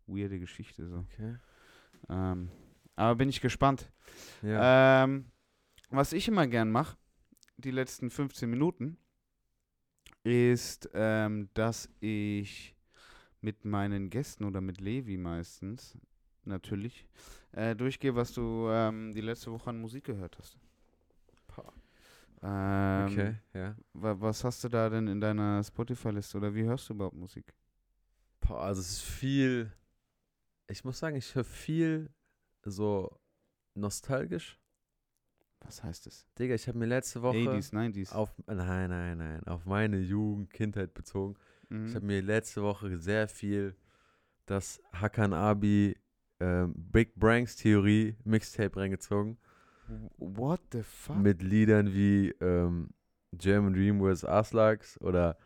weirde 0.06 0.38
Geschichte 0.38 0.88
so. 0.88 0.98
Okay. 1.12 1.36
Ähm, 2.08 2.50
aber 2.94 3.16
bin 3.16 3.28
ich 3.28 3.40
gespannt. 3.40 3.90
Ja. 4.42 5.04
Ähm, 5.04 5.26
was 5.90 6.12
ich 6.12 6.28
immer 6.28 6.46
gern 6.46 6.70
mache, 6.70 6.96
die 7.56 7.72
letzten 7.72 8.10
15 8.10 8.48
Minuten, 8.48 8.96
ist, 10.22 10.88
ähm, 10.94 11.48
dass 11.54 11.88
ich 11.98 12.76
mit 13.40 13.64
meinen 13.64 14.10
Gästen 14.10 14.44
oder 14.44 14.60
mit 14.60 14.80
Levi 14.80 15.16
meistens 15.16 15.98
natürlich 16.44 17.06
äh, 17.52 17.74
durchgehe, 17.74 18.14
was 18.14 18.32
du 18.32 18.68
ähm, 18.68 19.12
die 19.12 19.20
letzte 19.20 19.50
Woche 19.50 19.70
an 19.70 19.80
Musik 19.80 20.04
gehört 20.04 20.38
hast. 20.38 20.58
Ähm, 22.42 23.06
okay, 23.06 23.34
ja. 23.52 23.76
wa 23.92 24.18
was 24.18 24.44
hast 24.44 24.64
du 24.64 24.68
da 24.68 24.88
denn 24.88 25.08
in 25.08 25.20
deiner 25.20 25.62
Spotify-Liste 25.62 26.38
oder 26.38 26.54
wie 26.54 26.64
hörst 26.64 26.88
du 26.88 26.94
überhaupt 26.94 27.16
Musik? 27.16 27.54
Boah, 28.40 28.62
also 28.62 28.80
es 28.80 28.92
ist 28.92 29.02
viel. 29.02 29.70
Ich 30.68 30.84
muss 30.84 30.98
sagen, 30.98 31.16
ich 31.16 31.34
höre 31.34 31.44
viel 31.44 32.10
so 32.62 33.10
nostalgisch. 33.74 34.58
Was 35.60 35.82
heißt 35.82 36.06
es? 36.06 36.26
Digga, 36.38 36.54
ich 36.54 36.66
habe 36.66 36.78
mir 36.78 36.86
letzte 36.86 37.20
Woche 37.20 37.36
80s, 37.36 37.74
90s. 37.74 38.12
auf 38.12 38.34
nein, 38.46 38.88
nein, 38.88 39.18
nein, 39.18 39.44
auf 39.46 39.66
meine 39.66 39.98
Jugend, 39.98 40.50
Kindheit 40.50 40.94
bezogen. 40.94 41.36
Mhm. 41.68 41.86
Ich 41.86 41.94
habe 41.94 42.06
mir 42.06 42.22
letzte 42.22 42.62
Woche 42.62 42.96
sehr 42.98 43.28
viel 43.28 43.76
das 44.46 44.80
Hakan 44.92 45.34
Abi 45.34 45.98
ähm, 46.40 46.72
Big 46.74 47.14
Branks 47.16 47.56
Theorie 47.56 48.16
Mixtape 48.24 48.74
reingezogen 48.80 49.36
What 50.18 50.60
the 50.72 50.82
fuck? 50.82 51.16
mit 51.16 51.42
Liedern 51.42 51.92
wie 51.92 52.30
ähm, 52.40 52.90
German 53.32 53.72
Dream 53.74 54.00
vs. 54.00 54.24
Aslaks 54.24 55.00
oder 55.00 55.36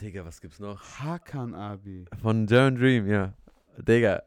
Digga, 0.00 0.24
was 0.24 0.40
gibt's 0.40 0.58
noch? 0.60 0.80
Hakan 1.00 1.54
Abi. 1.54 2.06
Von 2.22 2.46
German 2.46 2.76
Dream, 2.76 3.06
ja. 3.06 3.34
Digga, 3.78 4.22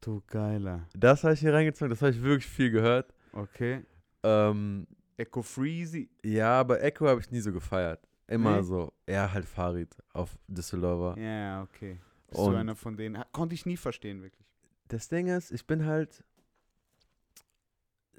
Du 0.00 0.22
Geiler. 0.26 0.86
das 0.94 1.24
habe 1.24 1.34
ich 1.34 1.40
hier 1.40 1.52
reingezogen, 1.52 1.90
das 1.90 2.00
habe 2.02 2.12
ich 2.12 2.22
wirklich 2.22 2.46
viel 2.46 2.70
gehört. 2.70 3.12
Okay. 3.32 3.84
Ähm, 4.22 4.86
Echo 5.16 5.42
Freezy. 5.42 6.08
ja, 6.24 6.60
aber 6.60 6.82
Echo 6.82 7.08
habe 7.08 7.20
ich 7.20 7.30
nie 7.30 7.40
so 7.40 7.52
gefeiert. 7.52 8.00
Immer 8.28 8.56
Nee? 8.56 8.62
so, 8.62 8.92
eher 9.06 9.32
halt 9.32 9.44
Farid 9.46 9.94
auf 10.12 10.36
Düsseldorfer. 10.46 11.20
Ja, 11.20 11.62
okay. 11.62 11.98
Bist 12.28 12.40
Und- 12.40 12.52
du 12.52 12.58
einer 12.58 12.74
von 12.76 12.96
denen? 12.96 13.22
Konnte 13.32 13.54
ich 13.54 13.66
nie 13.66 13.76
verstehen, 13.76 14.22
wirklich. 14.22 14.46
Das 14.88 15.08
Ding 15.08 15.26
ist, 15.28 15.50
ich 15.50 15.66
bin 15.66 15.84
halt 15.86 16.22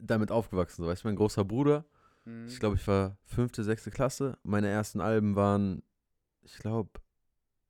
damit 0.02 0.32
aufgewachsen. 0.32 0.84
So. 0.84 0.88
Weißt 0.90 1.04
du, 1.04 1.08
mein 1.08 1.16
großer 1.16 1.46
Bruder, 1.46 1.86
Mhm. 2.26 2.48
ich 2.48 2.60
glaube, 2.60 2.76
ich 2.76 2.86
war 2.88 3.18
fünfte, 3.24 3.64
sechste 3.64 3.92
Klasse. 3.92 4.38
Meine 4.44 4.68
ersten 4.68 5.00
Alben 5.00 5.36
waren, 5.38 5.82
ich 6.42 6.58
glaube, 6.58 6.90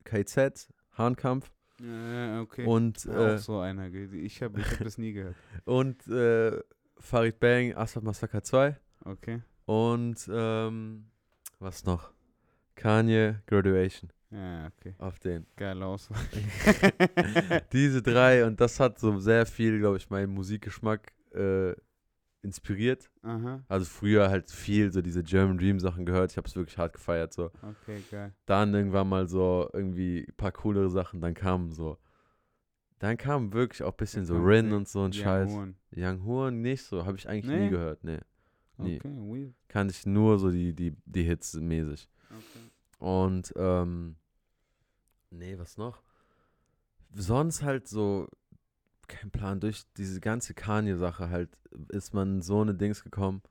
KZ, 0.04 0.68
Hahnkampf 0.98 1.52
Ja, 1.80 2.40
okay. 2.42 2.66
und, 2.66 3.08
Auch 3.08 3.14
äh, 3.14 3.38
so 3.38 3.60
einer. 3.60 3.86
Ich 3.92 4.42
habe 4.42 4.60
ich 4.60 4.70
hab 4.72 4.78
das 4.84 4.98
nie 4.98 5.12
gehört. 5.12 5.36
und 5.64 6.06
äh, 6.08 6.60
Farid 6.98 7.38
Bang, 7.38 7.74
Asphalt 7.74 8.04
Massacre 8.04 8.42
2 8.42 8.76
Okay. 9.04 9.40
und 9.66 10.28
ähm, 10.32 11.06
was 11.60 11.84
noch? 11.84 12.12
Kanye, 12.74 13.36
Graduation, 13.46 14.10
Ja, 14.30 14.66
okay. 14.66 14.94
auf 14.98 15.18
den. 15.20 15.46
Geil 15.56 15.80
aus. 15.82 16.08
Diese 17.72 18.02
drei 18.02 18.44
und 18.44 18.60
das 18.60 18.80
hat 18.80 18.98
so 18.98 19.18
sehr 19.18 19.46
viel, 19.46 19.78
glaube 19.78 19.96
ich, 19.98 20.10
meinen 20.10 20.32
Musikgeschmack 20.34 21.12
äh, 21.34 21.72
inspiriert. 22.42 23.10
Aha. 23.22 23.62
Also 23.68 23.84
früher 23.86 24.30
halt 24.30 24.50
viel 24.50 24.90
so 24.92 25.02
diese 25.02 25.22
German 25.22 25.58
Dream 25.58 25.78
Sachen 25.78 26.06
gehört. 26.06 26.30
Ich 26.32 26.36
habe 26.36 26.48
es 26.48 26.56
wirklich 26.56 26.78
hart 26.78 26.92
gefeiert 26.94 27.32
so. 27.32 27.50
Okay, 27.62 28.02
geil. 28.10 28.32
Dann 28.46 28.74
irgendwann 28.74 29.08
mal 29.08 29.28
so 29.28 29.68
irgendwie 29.72 30.26
ein 30.28 30.34
paar 30.36 30.52
coolere 30.52 30.88
Sachen. 30.90 31.20
Dann 31.20 31.34
kamen 31.34 31.70
so, 31.70 31.98
dann 32.98 33.16
kam 33.16 33.52
wirklich 33.52 33.82
auch 33.82 33.92
ein 33.92 33.96
bisschen 33.96 34.24
so 34.24 34.36
Rin 34.38 34.72
und 34.72 34.88
so 34.88 35.00
ein 35.00 35.12
Young 35.12 35.12
Scheiß. 35.12 35.50
Horn. 35.52 35.76
Young 35.94 36.24
Horn 36.24 36.60
nicht 36.62 36.82
so, 36.84 37.04
habe 37.04 37.16
ich 37.16 37.28
eigentlich 37.28 37.46
Nee? 37.54 37.64
nie 37.64 37.70
gehört. 37.70 38.04
Nee, 38.04 38.20
nie. 38.78 38.96
Okay, 38.96 39.08
weird. 39.16 39.54
Kannte 39.68 39.92
ich 39.92 40.06
nur 40.06 40.38
so 40.38 40.50
die 40.50 40.72
die 40.74 40.96
die 41.04 41.22
Hits 41.22 41.54
mäßig. 41.54 42.08
Okay. 42.30 42.70
Und 42.98 43.52
ähm, 43.56 44.16
nee, 45.30 45.58
was 45.58 45.76
noch? 45.76 46.02
Sonst 47.12 47.62
halt 47.62 47.88
so 47.88 48.28
kein 49.10 49.30
Plan. 49.30 49.60
Durch 49.60 49.84
diese 49.96 50.20
ganze 50.20 50.54
Kanye-Sache 50.54 51.30
halt 51.30 51.50
ist 51.88 52.14
man 52.14 52.40
so 52.42 52.60
eine 52.62 52.74
Dings 52.74 53.02
gekommen. 53.04 53.42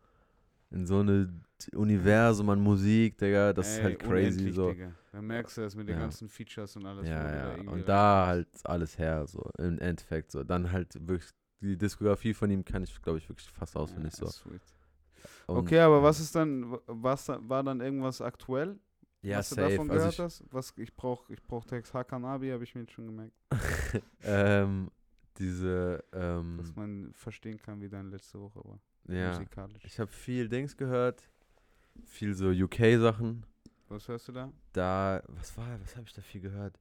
In 0.71 0.85
so 0.85 0.99
eine 0.99 1.33
Universum 1.73 2.49
an 2.49 2.59
Musik, 2.61 3.17
Digga. 3.17 3.53
Das 3.53 3.67
ist 3.67 3.77
Ey, 3.77 3.83
halt 3.83 3.99
crazy 3.99 4.51
so. 4.51 4.69
Digga. 4.71 4.91
Da 5.11 5.21
merkst 5.21 5.57
du 5.57 5.61
das 5.61 5.75
mit 5.75 5.87
den 5.87 5.95
Ja. 5.95 6.01
ganzen 6.03 6.29
Features 6.29 6.75
und 6.75 6.85
alles. 6.85 7.07
du 7.07 7.13
Ja, 7.13 7.23
da 7.23 7.35
ja. 7.35 7.51
irgendwie 7.55 7.71
Und 7.71 7.89
da 7.89 8.25
halt 8.27 8.47
alles 8.63 8.97
her, 8.97 9.25
so 9.27 9.49
im 9.57 9.79
Endeffekt 9.79 10.31
so. 10.31 10.43
Dann 10.43 10.71
halt 10.71 10.95
wirklich 11.07 11.31
die 11.61 11.77
Diskografie 11.77 12.33
von 12.33 12.49
ihm 12.51 12.63
kann 12.63 12.83
ich, 12.83 13.01
glaube 13.01 13.17
ich, 13.17 13.27
wirklich 13.27 13.49
fast 13.49 13.75
auswendig 13.75 14.13
Ja, 14.13 14.25
so. 14.25 14.27
sweet. 14.27 14.61
Und, 15.47 15.57
Okay, 15.57 15.79
aber 15.79 16.03
was 16.03 16.19
ist 16.19 16.35
dann, 16.35 16.71
wa- 16.71 16.81
was 16.85 17.25
da- 17.25 17.39
war 17.41 17.63
dann 17.63 17.81
irgendwas 17.81 18.21
aktuell, 18.21 18.77
Ja, 19.23 19.39
was 19.39 19.49
du 19.49 19.55
safe. 19.55 19.69
davon 19.71 19.89
Also 19.89 19.95
gehört 19.95 20.13
ich, 20.13 20.19
hast? 20.19 20.43
Was, 20.51 20.73
ich 20.77 20.95
brauche 20.95 21.33
ich 21.33 21.41
brauch 21.43 21.65
Text 21.65 21.93
Hakan 21.93 22.23
Abi, 22.23 22.49
habe 22.49 22.63
ich 22.63 22.75
mir 22.75 22.81
jetzt 22.81 22.93
schon 22.93 23.07
gemerkt. 23.07 23.33
ähm, 24.23 24.91
diese, 25.39 26.03
Dass 26.11 26.39
ähm, 26.39 26.73
man 26.75 27.13
verstehen 27.13 27.57
kann, 27.61 27.81
wie 27.81 27.89
deine 27.89 28.09
letzte 28.09 28.39
Woche 28.39 28.61
war. 28.63 28.79
ja. 29.07 29.29
Musikalisch. 29.31 29.83
Ich 29.85 29.99
habe 29.99 30.11
viel 30.11 30.49
Dings 30.49 30.75
gehört. 30.75 31.23
Viel 32.05 32.33
so 32.33 32.49
UK-Sachen. 32.49 33.45
Was 33.87 34.07
hörst 34.07 34.27
du 34.27 34.31
da? 34.31 34.51
Da, 34.73 35.21
was 35.27 35.57
war, 35.57 35.79
was 35.81 35.95
habe 35.95 36.05
ich 36.07 36.13
da 36.13 36.21
viel 36.21 36.41
gehört? 36.41 36.79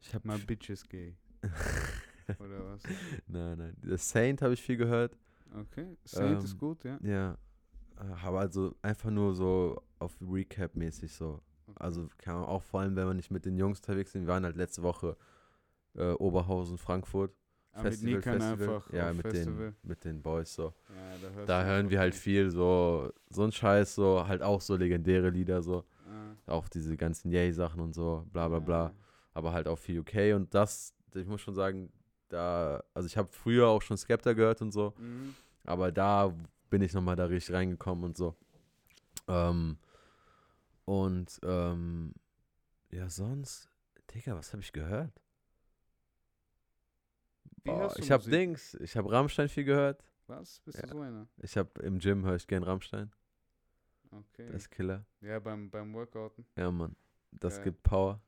Ich 0.00 0.14
habe 0.14 0.26
Mal 0.26 0.38
Bitches 0.38 0.86
gay. 0.88 1.16
Oder 2.38 2.64
was? 2.72 2.82
nein, 3.26 3.58
nein. 3.58 3.76
The 3.82 3.96
Saint 3.96 4.42
habe 4.42 4.54
ich 4.54 4.62
viel 4.62 4.76
gehört. 4.76 5.16
Okay. 5.54 5.96
Saint 6.04 6.38
Ähm, 6.38 6.44
ist 6.44 6.58
gut, 6.58 6.84
ja. 6.84 6.98
Ja. 7.02 7.32
Äh, 7.96 8.04
Aber 8.24 8.40
also 8.40 8.74
einfach 8.82 9.10
nur 9.10 9.34
so 9.34 9.82
auf 9.98 10.16
Recap-mäßig 10.20 11.12
so. 11.12 11.40
Okay. 11.66 11.76
Also 11.80 12.08
kann 12.18 12.34
man 12.36 12.44
auch 12.44 12.62
vor 12.62 12.80
allem, 12.80 12.94
wenn 12.94 13.06
wir 13.06 13.14
nicht 13.14 13.30
mit 13.30 13.44
den 13.46 13.56
Jungs 13.56 13.78
unterwegs 13.78 14.12
sind. 14.12 14.22
Wir 14.22 14.28
waren 14.28 14.44
halt 14.44 14.56
letzte 14.56 14.82
Woche 14.82 15.16
äh, 15.94 16.12
Oberhausen, 16.12 16.78
Frankfurt. 16.78 17.34
Ah, 17.72 17.82
mit 17.84 17.92
Festival, 17.92 18.14
Nikan 18.16 18.40
Festival. 18.40 18.74
einfach 18.76 18.92
Ja, 18.92 19.12
mit 19.12 19.22
Festival. 19.22 19.70
den, 19.82 19.88
mit 19.88 20.04
den 20.04 20.22
Boys 20.22 20.54
so. 20.54 20.74
Ja, 20.88 21.44
da, 21.46 21.64
hören 21.64 21.88
wir 21.90 22.00
halt 22.00 22.14
viel. 22.14 22.50
so, 22.50 23.12
so 23.28 23.44
ein 23.44 23.52
Scheiß, 23.52 23.94
so 23.94 24.26
halt 24.26 24.42
auch 24.42 24.60
so 24.60 24.76
legendäre 24.76 25.30
Lieder 25.30 25.62
so. 25.62 25.84
Ah, 26.08 26.52
Auch 26.52 26.68
diese 26.68 26.96
ganzen 26.96 27.30
Yay-Sachen 27.30 27.80
und 27.80 27.94
so, 27.94 28.26
bla 28.32 28.48
bla 28.48 28.58
bla. 28.58 28.92
aber 29.34 29.52
halt 29.52 29.68
auch 29.68 29.78
viel 29.78 30.00
UK 30.00 30.34
und 30.34 30.52
das, 30.54 30.92
ich 31.14 31.26
muss 31.26 31.40
schon 31.40 31.54
sagen, 31.54 31.92
da, 32.28 32.82
also 32.94 33.06
ich 33.06 33.16
habe 33.16 33.28
früher 33.30 33.68
auch 33.68 33.82
schon 33.82 33.96
Skepta 33.96 34.32
gehört 34.32 34.60
und 34.62 34.72
so. 34.72 34.92
Mhm. 34.98 35.34
aber 35.64 35.92
da 35.92 36.34
bin 36.70 36.82
ich 36.82 36.92
nochmal 36.92 37.16
da 37.16 37.24
richtig 37.26 37.54
reingekommen 37.54 38.04
und 38.04 38.16
so. 38.16 38.36
Ähm, 39.28 39.78
und 40.84 41.38
ähm, 41.44 42.14
ja, 42.90 43.08
sonst, 43.08 43.68
Digga, 44.12 44.34
was 44.36 44.52
habe 44.52 44.62
ich 44.62 44.72
gehört? 44.72 45.12
Wie 47.64 47.70
du 47.70 47.88
ich 47.98 48.10
habe? 48.10 48.28
Dings, 48.30 48.74
ich 48.74 48.96
habe 48.96 49.10
Rammstein 49.10 49.48
viel 49.48 49.64
gehört. 49.64 50.04
Was? 50.26 50.60
Bist 50.60 50.78
Ja. 50.78 50.86
du 50.86 50.92
so 50.94 51.00
einer? 51.00 51.26
Ich 51.38 51.56
habe 51.56 51.70
im 51.82 51.98
Gym 51.98 52.24
höre 52.24 52.36
ich 52.36 52.46
gern 52.46 52.62
Rammstein. 52.62 53.10
Okay. 54.10 54.46
Das 54.46 54.62
ist 54.62 54.70
Killer. 54.70 55.04
ja, 55.20 55.38
beim, 55.38 55.70
beim 55.70 55.92
Workouten. 55.94 56.44
Ja, 56.56 56.70
Mann. 56.70 56.96
Das 57.32 57.56
Geil. 57.56 57.64
gibt 57.64 57.82
Power. 57.82 58.20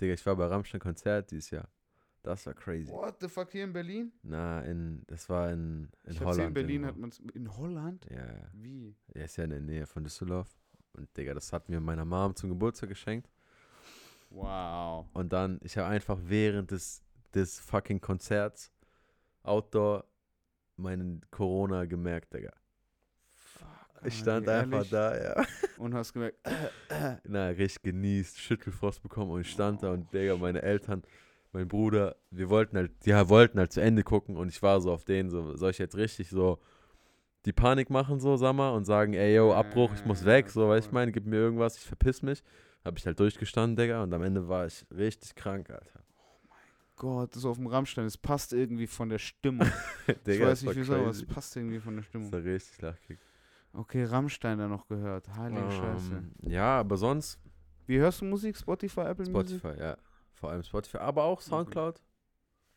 Digga, 0.00 0.14
ich 0.14 0.24
war 0.24 0.36
bei 0.36 0.46
Rammstein 0.46 0.80
Konzert 0.80 1.30
dieses 1.30 1.50
Jahr. 1.50 1.68
Das 2.22 2.44
war 2.46 2.54
crazy. 2.54 2.90
What 2.92 3.16
the 3.20 3.28
fuck 3.28 3.50
hier 3.50 3.64
in 3.64 3.72
Berlin? 3.72 4.12
Na, 4.22 4.60
in, 4.62 5.02
das 5.06 5.28
war 5.28 5.50
in, 5.50 5.88
in 6.04 6.12
ich 6.12 6.20
Holland. 6.20 6.30
gesehen, 6.36 6.46
in 6.48 6.54
Berlin 6.54 6.86
hat 6.86 6.96
man 6.96 7.10
In 7.34 7.56
Holland? 7.56 8.06
Ja, 8.10 8.26
ja. 8.26 8.50
Wie? 8.52 8.94
Er 9.14 9.24
ist 9.24 9.36
ja 9.36 9.44
in 9.44 9.50
der 9.50 9.60
Nähe 9.60 9.86
von 9.86 10.04
Düsseldorf. 10.04 10.48
Und 10.92 11.08
Digga, 11.16 11.32
das 11.34 11.52
hat 11.52 11.68
mir 11.68 11.80
meiner 11.80 12.04
Mom 12.04 12.34
zum 12.36 12.50
Geburtstag 12.50 12.88
geschenkt. 12.90 13.30
Wow. 14.28 15.06
Und 15.12 15.32
dann, 15.32 15.58
ich 15.62 15.76
habe 15.76 15.88
einfach 15.88 16.18
während 16.22 16.70
des, 16.70 17.02
des 17.34 17.58
fucking 17.60 18.00
Konzerts 18.00 18.72
Outdoor 19.42 20.04
meinen 20.76 21.22
Corona 21.30 21.84
gemerkt, 21.86 22.34
Digga. 22.34 22.52
Fuck. 23.28 23.68
Ich 24.04 24.18
stand 24.18 24.48
einfach 24.48 24.78
ehrlich? 24.78 24.90
da, 24.90 25.22
ja. 25.22 25.46
Und 25.78 25.94
hast 25.94 26.12
gemerkt, 26.12 26.38
Na, 27.24 27.48
richtig 27.48 27.82
genießt, 27.82 28.38
Schüttelfrost 28.38 29.02
bekommen 29.02 29.30
und 29.30 29.40
ich 29.42 29.50
stand 29.50 29.82
da 29.82 29.92
und 29.92 30.12
Digga, 30.12 30.36
meine 30.36 30.60
Eltern, 30.62 31.02
mein 31.52 31.68
Bruder, 31.68 32.16
wir 32.30 32.50
wollten 32.50 32.76
halt, 32.76 32.92
ja, 33.06 33.28
wollten 33.28 33.58
halt 33.58 33.72
zu 33.72 33.80
Ende 33.80 34.02
gucken 34.02 34.36
und 34.36 34.48
ich 34.48 34.62
war 34.62 34.80
so 34.80 34.92
auf 34.92 35.04
denen, 35.04 35.30
so, 35.30 35.56
soll 35.56 35.70
ich 35.70 35.78
jetzt 35.78 35.96
richtig 35.96 36.28
so 36.28 36.58
die 37.46 37.52
Panik 37.52 37.88
machen, 37.88 38.20
so, 38.20 38.36
sag 38.36 38.54
mal, 38.54 38.70
und 38.70 38.84
sagen, 38.84 39.14
ey, 39.14 39.34
yo, 39.34 39.54
Abbruch, 39.54 39.94
ich 39.94 40.04
muss 40.04 40.24
weg, 40.24 40.50
so, 40.50 40.68
weißt 40.68 40.86
du, 40.86 40.88
ich 40.90 40.92
meine, 40.92 41.12
gib 41.12 41.26
mir 41.26 41.36
irgendwas, 41.36 41.76
ich 41.78 41.84
verpiss 41.84 42.22
mich. 42.22 42.42
Hab 42.84 42.98
ich 42.98 43.06
halt 43.06 43.18
durchgestanden, 43.20 43.76
Digga, 43.76 44.02
und 44.02 44.12
am 44.12 44.22
Ende 44.22 44.48
war 44.48 44.66
ich 44.66 44.86
richtig 44.90 45.34
krank, 45.34 45.70
Alter. 45.70 46.00
Gott, 47.00 47.34
das 47.34 47.46
auf 47.46 47.56
dem 47.56 47.66
Rammstein, 47.66 48.04
es 48.04 48.18
passt 48.18 48.52
irgendwie 48.52 48.86
von 48.86 49.08
der 49.08 49.18
Stimmung. 49.18 49.66
ich 50.06 50.16
Digga, 50.18 50.48
weiß 50.48 50.60
das 50.60 50.66
war 50.66 50.72
nicht 50.74 50.80
wieso, 50.82 50.94
aber 50.96 51.08
es 51.08 51.24
passt 51.24 51.56
irgendwie 51.56 51.80
von 51.80 51.94
der 51.94 52.02
Das 52.02 52.08
Stimmung. 52.08 52.30
war 52.30 52.44
richtig 52.44 52.82
lachkick. 52.82 53.18
Okay, 53.72 54.04
Rammstein 54.04 54.58
da 54.58 54.68
noch 54.68 54.86
gehört. 54.86 55.26
Heilige 55.34 55.70
Scheiße. 55.70 56.12
Ähm, 56.12 56.32
ja, 56.42 56.78
aber 56.80 56.98
sonst 56.98 57.38
Wie 57.86 57.98
hörst 57.98 58.20
du 58.20 58.26
Musik? 58.26 58.54
Spotify, 58.54 59.00
Apple 59.00 59.30
Music? 59.30 59.58
Spotify, 59.60 59.80
ja. 59.80 59.96
Vor 60.34 60.50
allem 60.50 60.62
Spotify, 60.62 60.98
aber 60.98 61.24
auch 61.24 61.40
Soundcloud. 61.40 62.02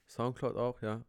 Soundcloud 0.07 0.55
auch, 0.55 0.81
ja. 0.81 1.01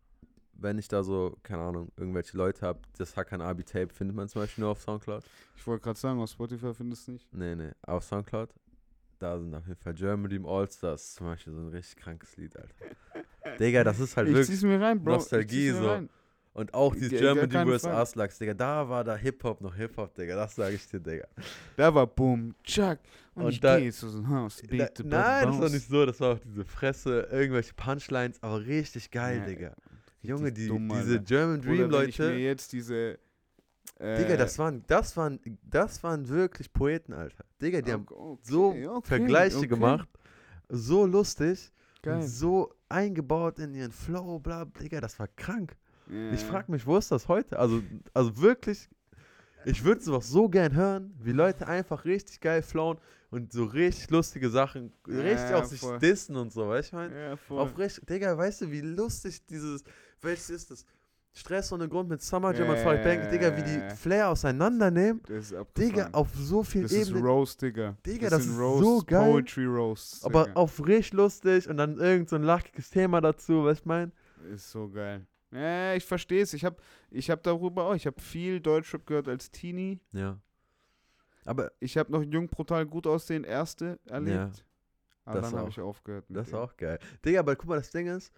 Wenn 0.54 0.78
ich 0.78 0.88
da 0.88 1.04
so, 1.04 1.36
keine 1.44 1.62
Ahnung, 1.62 1.92
irgendwelche 1.96 2.36
Leute 2.36 2.66
habe, 2.66 2.80
das 2.98 3.16
Hakan 3.16 3.40
Abi 3.42 3.62
Tape 3.62 3.94
findet 3.94 4.16
man 4.16 4.28
zum 4.28 4.42
Beispiel 4.42 4.62
nur 4.62 4.72
auf 4.72 4.80
Soundcloud. 4.80 5.22
Ich 5.56 5.64
wollte 5.68 5.84
gerade 5.84 5.98
sagen, 6.00 6.20
auf 6.20 6.30
Spotify 6.30 6.74
findest 6.74 7.06
du 7.06 7.12
nicht. 7.12 7.32
Nee, 7.32 7.54
nee, 7.54 7.70
auf 7.82 8.02
Soundcloud. 8.04 8.50
Da 9.24 9.38
sind 9.38 9.54
auf 9.54 9.66
jeden 9.66 9.80
Fall 9.80 9.94
German 9.94 10.28
Dream 10.30 10.44
All-Stars 10.44 11.14
zum 11.14 11.28
Beispiel 11.28 11.54
so 11.54 11.60
ein 11.60 11.68
richtig 11.68 11.96
krankes 11.96 12.36
Lied, 12.36 12.54
Alter. 12.56 13.56
Digga, 13.58 13.82
das 13.82 13.98
ist 13.98 14.16
halt 14.18 14.28
ich 14.28 14.34
wirklich. 14.34 14.62
mir 14.62 14.78
rein, 14.80 15.02
Bro. 15.02 15.14
Nostalgie 15.14 15.70
so. 15.70 15.88
Rein. 15.88 16.10
Und 16.52 16.72
auch 16.74 16.94
dieses 16.94 17.10
Ge- 17.10 17.20
German 17.20 17.48
gar 17.48 17.64
Dream 17.64 17.78
keine 17.78 17.78
vs. 17.78 17.84
Aslaks, 17.86 18.38
Digga, 18.38 18.52
da 18.54 18.86
war 18.88 19.02
da 19.02 19.16
Hip-Hop 19.16 19.60
noch 19.62 19.74
Hip-Hop, 19.74 20.14
Digga, 20.14 20.36
das 20.36 20.54
sage 20.54 20.74
ich 20.74 20.86
dir, 20.86 21.00
Digga. 21.00 21.26
Da 21.76 21.92
war 21.94 22.06
Boom, 22.06 22.54
Chuck. 22.62 22.98
Und, 23.34 23.44
Und 23.46 23.50
ich 23.52 23.60
da- 23.60 23.80
gehe 23.80 23.90
zu 23.92 24.08
so 24.10 24.28
Haus. 24.28 24.62
Da, 24.62 24.88
nein, 25.02 25.46
das 25.48 25.58
war 25.58 25.68
nicht 25.70 25.88
so, 25.88 26.04
das 26.06 26.20
war 26.20 26.34
auch 26.34 26.38
diese 26.38 26.64
Fresse, 26.66 27.26
irgendwelche 27.32 27.72
Punchlines, 27.74 28.40
aber 28.42 28.60
richtig 28.64 29.10
geil, 29.10 29.38
Ja, 29.38 29.46
Digga. 29.46 29.74
Junge, 30.22 30.52
die, 30.52 30.68
dumm, 30.68 30.88
diese. 30.90 31.20
German 31.20 31.60
Dream 31.62 31.72
ich 31.72 31.78
mir 31.80 31.86
Leute. 31.86 32.24
jetzt 32.34 32.72
diese. 32.72 33.18
Äh, 33.98 34.18
Digga, 34.22 34.36
das 34.36 34.58
waren, 34.58 34.84
das 34.86 35.16
waren, 35.16 35.40
das 35.62 36.02
waren 36.02 36.28
wirklich 36.28 36.72
Poeten, 36.72 37.12
Alter. 37.14 37.43
Digga, 37.60 37.80
die 37.82 37.92
haben 37.92 38.06
okay, 38.08 38.38
so 38.42 38.68
okay, 38.70 38.88
Vergleiche 39.02 39.56
okay. 39.58 39.66
gemacht, 39.68 40.08
so 40.68 41.06
lustig 41.06 41.72
Geil. 42.02 42.16
und 42.16 42.22
so 42.22 42.74
eingebaut 42.88 43.58
in 43.58 43.74
ihren 43.74 43.92
Flow, 43.92 44.38
bla, 44.38 44.64
Digga, 44.64 45.00
das 45.00 45.18
war 45.18 45.28
krank. 45.28 45.76
Ja. 46.06 46.32
Ich 46.32 46.44
frag 46.44 46.68
mich, 46.68 46.86
wo 46.86 46.96
ist 46.98 47.10
das 47.10 47.28
heute? 47.28 47.58
Also, 47.58 47.82
also 48.12 48.36
wirklich, 48.38 48.88
Ich 49.64 49.82
würde 49.84 50.02
sowas 50.02 50.28
so 50.28 50.48
gern 50.48 50.74
hören, 50.74 51.14
wie 51.18 51.32
Leute 51.32 51.66
einfach 51.66 52.04
richtig 52.04 52.40
geil 52.40 52.62
flown 52.62 52.98
und 53.30 53.52
so 53.52 53.64
richtig 53.64 54.10
lustige 54.10 54.50
Sachen, 54.50 54.92
richtig 55.06 55.50
ja, 55.50 55.60
auch 55.60 55.64
sich 55.64 55.80
voll. 55.80 55.98
dissen 55.98 56.36
und 56.36 56.52
so, 56.52 56.68
weißt 56.68 56.92
du, 56.92 56.96
ich 56.96 57.02
meine? 57.10 57.20
Ja, 57.30 57.36
voll. 57.36 57.60
Auf 57.60 57.78
richtig, 57.78 58.06
Digga, 58.06 58.36
weißt 58.36 58.62
du, 58.62 58.70
wie 58.70 58.82
lustig 58.82 59.44
dieses, 59.46 59.82
welches 60.20 60.50
ist 60.50 60.70
das? 60.70 60.84
Stress 61.36 61.72
ohne 61.72 61.88
Grund 61.88 62.08
mit 62.08 62.22
Summer 62.22 62.54
Jam 62.54 62.68
und 62.70 62.78
Farid 62.78 63.02
Bang, 63.02 63.28
Digga, 63.28 63.56
wie 63.56 63.60
Ja. 63.68 63.88
die 63.90 63.96
Flair 63.96 64.28
auseinandernehmen. 64.28 65.20
das 65.26 65.50
ist 65.50 65.56
Digga, 65.76 66.08
auf 66.12 66.28
so 66.34 66.62
viel 66.62 66.82
Das 66.82 66.92
ist 66.92 67.08
Ebenen. 67.08 67.26
Roast, 67.26 67.60
Digga. 67.60 67.96
Digga, 68.06 68.30
das 68.30 68.38
das 68.44 68.46
ist 68.46 68.58
Roast, 68.58 68.84
so 68.84 69.02
geil. 69.04 69.30
Poetry 69.32 69.64
Roast. 69.66 70.24
aber 70.24 70.48
auf 70.54 70.78
richtig 70.86 71.12
lustig 71.14 71.68
und 71.68 71.76
dann 71.76 71.98
irgend 71.98 72.28
so 72.28 72.36
ein 72.36 72.44
lachiges 72.44 72.88
Thema 72.90 73.20
dazu, 73.20 73.64
weißt 73.64 73.80
du, 73.80 73.82
ich 73.82 73.84
mein? 73.86 74.12
Ist 74.52 74.70
so 74.70 74.88
geil. 74.88 75.26
Ja, 75.50 75.94
ich 75.94 76.04
verstehe 76.04 76.42
es. 76.42 76.52
Ich 76.54 76.64
habe 76.64 76.76
ich 77.10 77.30
hab 77.30 77.42
darüber 77.42 77.84
auch. 77.86 77.94
Ich 77.94 78.06
habe 78.06 78.20
viel 78.20 78.60
Deutschrap 78.60 79.06
gehört 79.06 79.28
als 79.28 79.50
Teenie. 79.50 80.00
Ja. 80.12 80.38
Aber 81.44 81.70
Ich 81.80 81.96
habe 81.96 82.10
noch 82.12 82.22
Jung 82.22 82.48
Brutal 82.48 82.86
gut 82.86 83.06
aussehen, 83.06 83.44
erste 83.44 83.98
erlebt. 84.06 84.64
Aber 85.24 85.40
das 85.40 85.50
dann 85.50 85.60
habe 85.60 85.70
ich 85.70 85.80
aufgehört. 85.80 86.24
Das 86.28 86.48
ist 86.48 86.54
auch 86.54 86.76
geil. 86.76 86.98
Digga, 87.24 87.40
aber 87.40 87.56
guck 87.56 87.68
mal, 87.68 87.76
das 87.76 87.90
Ding 87.90 88.06
ist, 88.06 88.32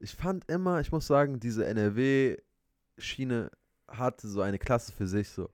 ich 0.00 0.14
fand 0.14 0.48
immer, 0.50 0.80
ich 0.80 0.92
muss 0.92 1.06
sagen, 1.06 1.40
diese 1.40 1.66
NRW-Schiene 1.66 3.50
hatte 3.88 4.28
so 4.28 4.40
eine 4.40 4.58
Klasse 4.58 4.92
für 4.92 5.06
sich 5.06 5.28
so. 5.28 5.48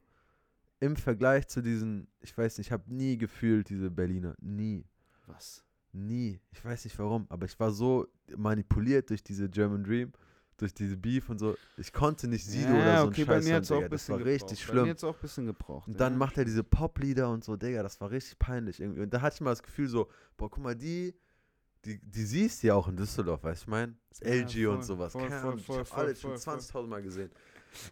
Im 0.81 0.97
Vergleich 0.97 1.47
zu 1.49 1.63
diesen, 1.63 2.09
ich 2.21 2.37
weiß 2.37 2.59
nicht, 2.59 2.69
ich 2.69 2.73
habe 2.73 2.93
nie 2.93 3.17
gefühlt 3.17 3.69
diese 3.69 3.91
Berliner. 3.91 4.35
Nie. 4.41 4.85
Was? 5.27 5.65
Nie. 5.93 6.41
Ich 6.51 6.65
weiß 6.65 6.85
nicht 6.85 6.99
warum, 6.99 7.27
aber 7.31 7.47
ich 7.47 7.59
war 7.59 7.71
so 7.71 8.07
manipuliert 8.37 9.09
durch 9.11 9.23
diese 9.23 9.49
German 9.49 9.85
Dream, 9.85 10.13
durch 10.57 10.75
diese 10.75 10.97
Beef 10.97 11.31
und 11.31 11.39
so. 11.39 11.57
Ich 11.77 11.93
konnte 11.93 12.29
nicht 12.29 12.45
Sido 12.45 12.71
oder 12.75 12.99
so 12.99 13.03
ein 13.05 13.09
okay, 13.09 13.25
bei 13.25 13.35
Scheiß 13.37 13.45
mir 13.45 13.53
hören, 13.53 13.63
auch 13.63 13.69
Digga. 13.69 13.77
ein 13.77 13.83
Das 13.83 13.91
bisschen 13.91 14.13
war 14.13 14.19
gebraucht. 14.19 14.35
richtig 14.43 14.59
Bei 14.67 14.73
schlimm. 14.73 14.85
mir 14.85 14.91
hat's 14.91 15.05
auch 15.05 15.15
ein 15.15 15.21
bisschen 15.21 15.47
gebraucht. 15.47 15.89
Und 15.89 16.01
dann 16.01 16.13
ja. 16.15 16.19
macht 16.19 16.37
er 16.39 16.45
diese 16.45 16.65
Poplieder 16.65 17.31
und 17.31 17.45
so, 17.45 17.57
Digga, 17.57 17.83
das 17.83 18.01
war 18.01 18.11
richtig 18.11 18.39
peinlich 18.39 18.81
irgendwie. 18.81 19.01
Und 19.03 19.15
da 19.15 19.23
hatte 19.23 19.37
ich 19.37 19.41
mal 19.41 19.51
das 19.51 19.63
Gefühl 19.63 19.89
so, 19.89 20.11
boah, 20.37 20.51
guck 20.51 20.63
mal, 20.63 20.75
die, 20.77 21.15
die, 21.85 21.99
die 21.99 22.25
siehst 22.25 22.63
du 22.63 22.69
ja 22.69 22.75
auch 22.75 22.89
in 22.89 22.97
Düsseldorf, 22.97 23.43
weißt 23.43 23.63
du, 23.63 23.65
ich 23.65 23.69
mein? 23.69 23.99
Das 24.11 24.21
Ja, 24.21 24.35
LG 24.35 24.67
und 24.67 24.77
voll, 24.77 24.83
sowas. 24.83 25.13
voll, 25.13 25.29
Keine 25.29 25.41
voll, 25.41 25.59
voll, 25.59 25.83
ich 25.83 25.91
hab 25.91 25.99
alle 25.99 26.17
schon 26.17 26.39
voll, 26.39 26.55
20.000 26.59 26.87
Mal 26.87 27.03
gesehen. 27.03 27.31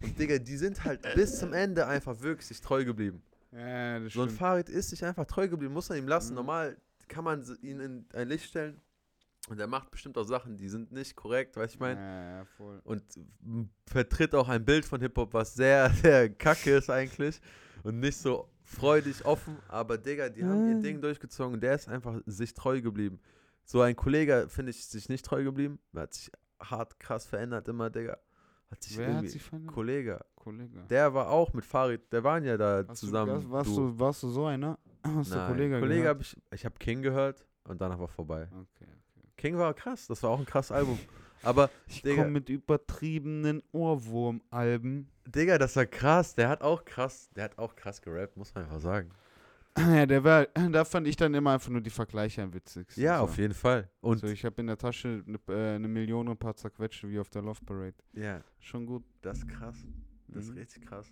Und 0.02 0.18
Digga, 0.18 0.38
die 0.38 0.56
sind 0.56 0.84
halt 0.84 1.02
bis 1.14 1.38
zum 1.38 1.52
Ende 1.52 1.86
einfach 1.86 2.20
wirklich 2.20 2.46
sich 2.46 2.60
treu 2.60 2.84
geblieben. 2.84 3.22
Ja, 3.50 4.00
das 4.00 4.12
So 4.12 4.22
ein 4.22 4.28
stimmt. 4.28 4.38
Fahrrad 4.38 4.68
ist 4.68 4.90
sich 4.90 5.04
einfach 5.04 5.26
treu 5.26 5.48
geblieben, 5.48 5.74
muss 5.74 5.88
man 5.88 5.98
ihm 5.98 6.08
lassen. 6.08 6.30
Mhm. 6.30 6.36
Normal 6.36 6.76
kann 7.08 7.24
man 7.24 7.44
ihn 7.60 7.80
in 7.80 8.06
ein 8.14 8.28
Licht 8.28 8.46
stellen 8.46 8.80
und 9.48 9.58
er 9.60 9.66
macht 9.66 9.90
bestimmt 9.90 10.16
auch 10.16 10.24
Sachen, 10.24 10.56
die 10.56 10.68
sind 10.68 10.92
nicht 10.92 11.16
korrekt, 11.16 11.56
weißt 11.56 11.74
du, 11.74 11.76
ich 11.76 11.80
mein? 11.80 11.96
Ja, 11.98 12.38
ja, 12.38 12.44
voll. 12.56 12.80
und 12.84 13.02
vertritt 13.86 14.34
auch 14.34 14.48
ein 14.48 14.64
Bild 14.64 14.84
von 14.84 15.00
Hip-Hop, 15.00 15.34
was 15.34 15.54
sehr, 15.54 15.90
sehr 16.02 16.30
kacke 16.30 16.76
ist 16.76 16.88
eigentlich 16.88 17.40
und 17.82 17.98
nicht 18.00 18.16
so 18.16 18.48
freudig 18.64 19.24
offen, 19.26 19.58
aber 19.68 19.98
Digga, 19.98 20.28
die 20.30 20.44
haben 20.44 20.76
ihr. 20.76 20.80
Ding 20.80 21.00
durchgezogen, 21.02 21.60
der 21.60 21.74
ist 21.74 21.88
einfach 21.88 22.20
sich 22.24 22.54
treu 22.54 22.80
geblieben. 22.80 23.20
So 23.64 23.80
ein 23.80 23.96
Kollege, 23.96 24.46
finde 24.48 24.70
ich, 24.70 24.86
sich 24.86 25.08
nicht 25.08 25.24
treu 25.24 25.44
geblieben, 25.44 25.78
der 25.92 26.02
hat 26.02 26.14
sich 26.14 26.30
hart 26.60 26.98
krass 27.00 27.26
verändert 27.26 27.68
immer, 27.68 27.90
Digga. 27.90 28.18
Hat 28.70 28.82
sich 28.82 28.96
Wer 28.98 29.08
irgendwie, 29.08 29.26
hat 29.26 29.32
sich 29.32 29.42
verändert? 29.42 29.74
Kollege, 29.74 30.20
Kollege. 30.34 30.84
der 30.88 31.12
war 31.14 31.28
auch 31.28 31.52
mit 31.52 31.64
Farid, 31.64 32.12
der 32.12 32.24
waren 32.24 32.44
ja 32.44 32.56
da 32.56 32.84
Hast 32.88 33.00
zusammen. 33.00 33.40
Du, 33.42 33.50
warst, 33.50 33.70
du. 33.70 33.76
du, 33.90 33.98
warst 33.98 34.22
du 34.22 34.28
so 34.28 34.46
einer? 34.46 34.78
Hast 35.04 35.32
du 35.32 35.36
Nein, 35.36 35.48
Kollege 35.48 35.80
Kollege 35.80 36.00
gehört? 36.02 36.14
habe 36.14 36.22
ich, 36.22 36.36
ich 36.52 36.64
habe 36.64 36.74
King 36.78 37.02
gehört 37.02 37.44
und 37.64 37.80
danach 37.80 37.98
war 37.98 38.08
vorbei. 38.08 38.48
Okay. 38.50 38.88
King 39.36 39.58
war 39.58 39.74
krass, 39.74 40.06
das 40.06 40.22
war 40.22 40.30
auch 40.30 40.38
ein 40.38 40.46
krasses 40.46 40.72
Album. 40.72 40.98
Aber, 41.42 41.70
Ich 41.88 42.02
komme 42.02 42.28
mit 42.28 42.48
übertriebenen 42.48 43.62
Ohrwurmalben. 43.72 45.08
Digga, 45.26 45.58
das 45.58 45.76
war 45.76 45.86
krass, 45.86 46.34
der 46.34 46.48
hat 46.48 46.62
auch 46.62 46.84
krass, 46.84 47.30
der 47.34 47.44
hat 47.44 47.58
auch 47.58 47.74
krass 47.74 48.00
gerappt, 48.00 48.36
muss 48.36 48.54
man 48.54 48.64
einfach 48.64 48.80
sagen. 48.80 49.10
Ja, 49.78 50.04
der 50.06 50.22
war, 50.22 50.46
da 50.70 50.84
fand 50.84 51.06
ich 51.08 51.16
dann 51.16 51.32
immer 51.34 51.52
einfach 51.52 51.70
nur 51.70 51.80
die 51.80 51.90
Vergleiche 51.90 52.42
am 52.42 52.52
witzigsten. 52.52 53.02
Ja, 53.02 53.18
so. 53.18 53.24
auf 53.24 53.38
jeden 53.38 53.54
Fall. 53.54 53.88
Und 54.00 54.18
so, 54.20 54.26
ich 54.26 54.44
habe 54.44 54.60
in 54.60 54.66
der 54.66 54.76
Tasche 54.76 55.24
eine 55.26 55.38
äh, 55.48 55.78
ne 55.78 55.88
Million 55.88 56.28
und 56.28 56.34
ein 56.34 56.38
paar 56.38 56.54
zerquetschte 56.54 57.08
wie 57.08 57.18
auf 57.18 57.30
der 57.30 57.42
Love 57.42 57.64
Parade. 57.64 57.94
ja, 58.12 58.42
Schon 58.58 58.84
gut. 58.86 59.02
das 59.22 59.38
ist 59.38 59.48
krass. 59.48 59.76
Das 60.28 60.44
ist 60.44 60.50
Mhm. 60.50 60.58
richtig 60.58 60.86
krass. 60.86 61.10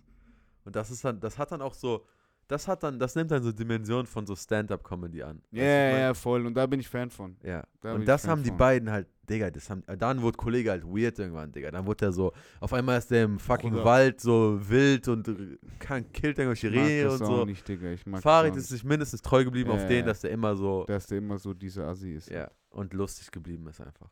Und 0.63 0.75
das 0.75 0.91
ist 0.91 1.03
dann, 1.03 1.19
das 1.19 1.37
hat 1.39 1.51
dann 1.51 1.61
auch 1.61 1.73
so, 1.73 2.05
das 2.51 2.67
hat 2.67 2.83
dann, 2.83 2.99
das 2.99 3.15
nimmt 3.15 3.31
dann 3.31 3.41
so 3.41 3.51
Dimensionen 3.51 4.05
von 4.05 4.25
so 4.27 4.35
Stand-up-Comedy 4.35 5.23
an. 5.23 5.41
Ja, 5.51 5.61
mein? 5.63 5.99
ja, 5.99 6.13
voll. 6.13 6.45
Und 6.45 6.53
da 6.53 6.65
bin 6.65 6.79
ich 6.79 6.87
Fan 6.89 7.09
von. 7.09 7.37
Ja. 7.43 7.63
Da 7.79 7.93
Und 7.93 8.05
das 8.05 8.27
haben 8.27 8.43
die 8.43 8.49
von. 8.49 8.57
beiden 8.57 8.91
halt, 8.91 9.07
Digga, 9.29 9.49
das 9.49 9.69
haben, 9.69 9.83
dann 9.97 10.21
wurde 10.21 10.37
Kollege 10.37 10.71
halt 10.71 10.83
weird 10.83 11.17
irgendwann, 11.17 11.51
Digga. 11.51 11.71
Dann 11.71 11.85
wurde 11.85 12.05
er 12.07 12.11
so, 12.11 12.33
auf 12.59 12.73
einmal 12.73 12.97
ist 12.97 13.09
der 13.09 13.23
im 13.23 13.39
fucking 13.39 13.71
Bruder. 13.71 13.85
Wald 13.85 14.19
so 14.19 14.59
wild 14.69 15.07
und 15.07 15.59
kann, 15.79 16.11
killt 16.11 16.37
irgendwelche 16.37 16.71
Rehe 16.71 17.09
und 17.09 17.21
auch 17.21 17.37
so. 17.37 17.45
nicht, 17.45 17.65
Digga. 17.65 17.91
Ich 17.91 18.05
mag 18.05 18.21
Farid 18.21 18.55
ist 18.55 18.67
sich 18.67 18.83
mindestens 18.83 19.21
treu 19.21 19.45
geblieben 19.45 19.69
Ja, 19.69 19.77
auf 19.77 19.87
den, 19.87 20.05
dass 20.05 20.19
der 20.19 20.31
immer 20.31 20.55
so, 20.55 20.83
dass 20.85 21.07
der 21.07 21.19
immer 21.19 21.39
so 21.39 21.53
dieser 21.53 21.87
Assi 21.87 22.11
ist. 22.13 22.29
ja, 22.29 22.51
und 22.69 22.93
lustig 22.93 23.31
geblieben 23.31 23.65
ist 23.67 23.79
einfach. 23.79 24.09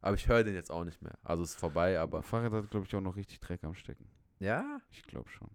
Aber 0.00 0.14
ich 0.14 0.28
höre 0.28 0.44
den 0.44 0.54
jetzt 0.54 0.70
auch 0.70 0.84
nicht 0.84 1.02
mehr. 1.02 1.18
Also 1.22 1.42
ist 1.42 1.56
vorbei, 1.56 1.98
aber. 1.98 2.18
Aber 2.18 2.22
Farid 2.22 2.52
hat, 2.52 2.70
glaube 2.70 2.86
ich, 2.86 2.94
auch 2.94 3.00
noch 3.00 3.16
richtig 3.16 3.40
Dreck 3.40 3.62
am 3.64 3.74
Stecken. 3.74 4.06
Ja? 4.38 4.80
Ich 4.90 5.02
glaube 5.02 5.28
schon. 5.28 5.50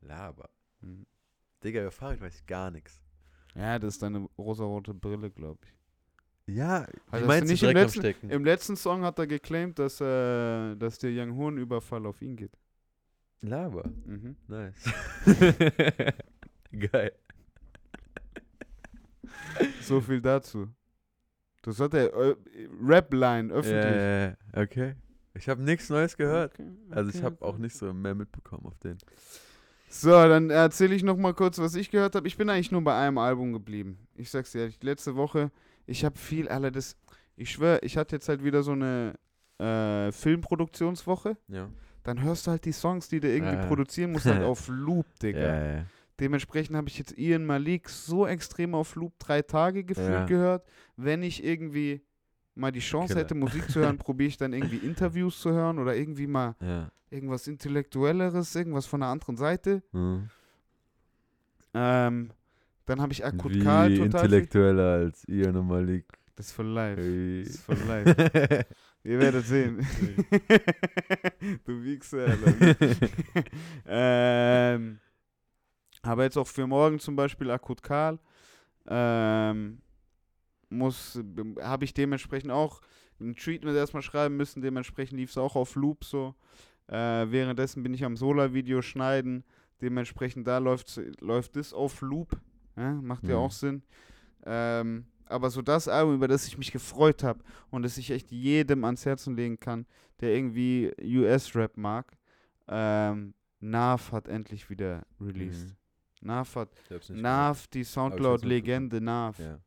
Laber. 0.00 0.48
Mhm. 0.80 1.04
Digga, 1.62 1.82
über 1.82 1.90
Farid 1.90 2.20
weiß 2.20 2.34
ich 2.40 2.46
gar 2.46 2.70
nichts. 2.70 3.00
Ja, 3.54 3.78
das 3.78 3.94
ist 3.94 4.02
deine 4.02 4.28
rosarote 4.38 4.94
Brille, 4.94 5.30
glaube 5.30 5.58
ich. 5.64 6.54
Ja, 6.54 6.86
du 7.12 7.26
meinst 7.26 7.48
du 7.48 7.52
nicht 7.52 7.62
im 7.62 7.70
letzten-? 7.70 8.30
Im 8.30 8.44
letzten 8.44 8.76
Song 8.76 9.02
hat 9.02 9.18
er 9.18 9.26
geclaimt, 9.26 9.78
dass, 9.78 10.00
äh, 10.00 10.74
dass 10.76 10.98
der 10.98 11.10
Young 11.12 11.36
Horn-Überfall 11.36 12.06
auf 12.06 12.20
ihn 12.22 12.36
geht. 12.36 12.52
Laber. 13.42 13.88
Mhm. 14.04 14.36
Nice. 14.48 14.84
Geil. 16.92 17.12
So 19.82 20.00
viel 20.00 20.20
dazu. 20.20 20.68
Das 21.62 21.78
hat 21.80 21.94
er 21.94 22.12
äh, 22.12 22.36
Rap-Line 22.82 23.52
öffentlich. 23.52 24.36
Ja. 24.54 24.62
okay. 24.62 24.94
Ich 25.34 25.48
habe 25.48 25.62
nichts 25.62 25.88
Neues 25.88 26.16
gehört. 26.16 26.54
Okay, 26.54 26.68
Also 26.90 27.10
ich 27.10 27.16
okay, 27.16 27.24
habe 27.24 27.36
okay. 27.36 27.44
auch 27.44 27.58
nicht 27.58 27.76
so 27.76 27.92
mehr 27.92 28.14
mitbekommen 28.14 28.66
auf 28.66 28.78
den. 28.78 28.98
So, 29.92 30.10
dann 30.10 30.50
erzähle 30.50 30.94
ich 30.94 31.02
noch 31.02 31.16
mal 31.16 31.34
kurz, 31.34 31.58
was 31.58 31.74
ich 31.74 31.90
gehört 31.90 32.14
habe. 32.14 32.26
Ich 32.28 32.36
bin 32.36 32.48
eigentlich 32.48 32.70
nur 32.70 32.82
bei 32.82 32.96
einem 32.96 33.18
Album 33.18 33.52
geblieben. 33.52 33.98
Ich 34.14 34.30
sag's 34.30 34.52
dir 34.52 34.60
ehrlich, 34.60 34.80
letzte 34.82 35.16
Woche, 35.16 35.50
ich 35.86 36.04
habe 36.04 36.16
viel, 36.16 36.48
Alter, 36.48 36.70
das, 36.70 36.96
ich 37.36 37.50
schwöre, 37.50 37.80
ich 37.82 37.96
hatte 37.96 38.14
jetzt 38.16 38.28
halt 38.28 38.44
wieder 38.44 38.62
so 38.62 38.70
eine 38.72 39.14
äh, 39.58 40.12
Filmproduktionswoche. 40.12 41.36
Ja. 41.48 41.68
Dann 42.04 42.22
hörst 42.22 42.46
du 42.46 42.52
halt 42.52 42.64
die 42.64 42.72
Songs, 42.72 43.08
die 43.08 43.18
du 43.20 43.28
irgendwie 43.28 43.56
Ja. 43.56 43.66
produzieren 43.66 44.12
musst, 44.12 44.26
halt 44.26 44.42
auf 44.44 44.68
Loop, 44.68 45.06
Digga. 45.20 45.40
Ja, 45.40 45.72
ja. 45.78 45.84
Dementsprechend 46.20 46.76
habe 46.76 46.88
ich 46.88 46.98
jetzt 46.98 47.18
Ian 47.18 47.44
Malik 47.44 47.88
so 47.88 48.26
extrem 48.26 48.74
auf 48.74 48.94
Loop 48.94 49.18
drei 49.18 49.42
Tage 49.42 49.84
gefühlt 49.84 50.26
gehört. 50.28 50.66
Wenn 50.96 51.22
ich 51.22 51.42
irgendwie 51.42 52.02
mal 52.60 52.70
die 52.70 52.80
Chance 52.80 53.08
Killer. 53.14 53.20
hätte, 53.24 53.34
Musik 53.34 53.70
zu 53.70 53.80
hören, 53.80 53.98
probiere 53.98 54.28
ich 54.28 54.36
dann 54.36 54.52
irgendwie 54.52 54.76
Interviews 54.76 55.40
zu 55.40 55.50
hören 55.50 55.78
oder 55.78 55.96
irgendwie 55.96 56.26
mal 56.26 56.54
ja. 56.60 56.90
irgendwas 57.10 57.46
Intellektuelleres, 57.48 58.54
irgendwas 58.54 58.86
von 58.86 59.00
der 59.00 59.08
anderen 59.08 59.36
Seite. 59.36 59.82
Hm. 59.92 60.28
Ähm, 61.74 62.30
dann 62.86 63.00
habe 63.00 63.12
ich 63.12 63.24
Akut 63.24 63.54
Wie 63.54 63.60
Karl 63.60 63.88
total. 63.90 63.96
viel- 63.96 64.04
intellektueller 64.06 64.92
als 64.94 65.26
Ian 65.28 65.56
und 65.56 65.68
Malik. 65.68 66.06
Das 66.36 66.46
ist 66.46 66.52
voll 66.52 66.66
live. 66.66 66.98
Hey. 66.98 67.44
Das 67.44 67.54
ist 67.54 67.62
voll 67.64 67.76
live. 67.86 68.06
Ihr 69.04 69.18
werdet 69.18 69.46
sehen. 69.46 69.78
du 71.64 71.82
Wichser, 71.82 72.26
Alter. 72.26 72.76
ähm, 73.86 74.98
aber 76.02 76.24
jetzt 76.24 76.36
auch 76.36 76.46
für 76.46 76.66
morgen 76.66 76.98
zum 76.98 77.16
Beispiel 77.16 77.50
Akut 77.50 77.82
Karl. 77.82 78.18
Ähm, 78.86 79.80
muss, 80.70 81.20
habe 81.60 81.84
ich 81.84 81.94
dementsprechend 81.94 82.50
auch 82.52 82.80
ein 83.20 83.34
Treatment 83.36 83.76
erstmal 83.76 84.02
schreiben 84.02 84.36
müssen. 84.36 84.62
Dementsprechend 84.62 85.18
lief 85.18 85.30
es 85.30 85.38
auch 85.38 85.56
auf 85.56 85.74
Loop 85.74 86.04
so. 86.04 86.34
Äh, 86.88 86.94
währenddessen 87.30 87.82
bin 87.82 87.92
ich 87.94 88.04
am 88.04 88.16
Solar-Video 88.16 88.80
schneiden. 88.82 89.44
Dementsprechend 89.80 90.46
da 90.46 90.58
läuft 90.58 91.00
läuft 91.20 91.56
das 91.56 91.72
auf 91.72 92.00
Loop. 92.00 92.38
Ja, 92.76 92.92
macht 92.94 93.24
ja 93.28 93.36
Mhm. 93.36 93.42
auch 93.42 93.52
Sinn. 93.52 93.82
Ähm, 94.44 95.06
aber 95.26 95.50
so 95.50 95.62
das 95.62 95.86
Album, 95.86 96.14
über 96.14 96.28
das 96.28 96.46
ich 96.46 96.56
mich 96.58 96.72
gefreut 96.72 97.22
habe 97.22 97.42
und 97.70 97.82
das 97.82 97.98
ich 97.98 98.10
echt 98.10 98.30
jedem 98.32 98.84
ans 98.84 99.04
Herzen 99.06 99.36
legen 99.36 99.60
kann, 99.60 99.86
der 100.20 100.34
irgendwie 100.34 100.90
US-Rap 101.02 101.76
mag, 101.76 102.16
ähm, 102.68 103.34
Nav 103.60 104.12
hat 104.12 104.28
endlich 104.28 104.70
wieder 104.70 105.02
released. 105.20 105.68
Mhm. 106.22 106.26
Nav 106.28 106.56
hat, 106.56 106.70
Nav, 107.10 107.66
die 107.68 107.84
Soundcloud-Legende 107.84 109.00
Nav, 109.00 109.36
gehört. 109.36 109.60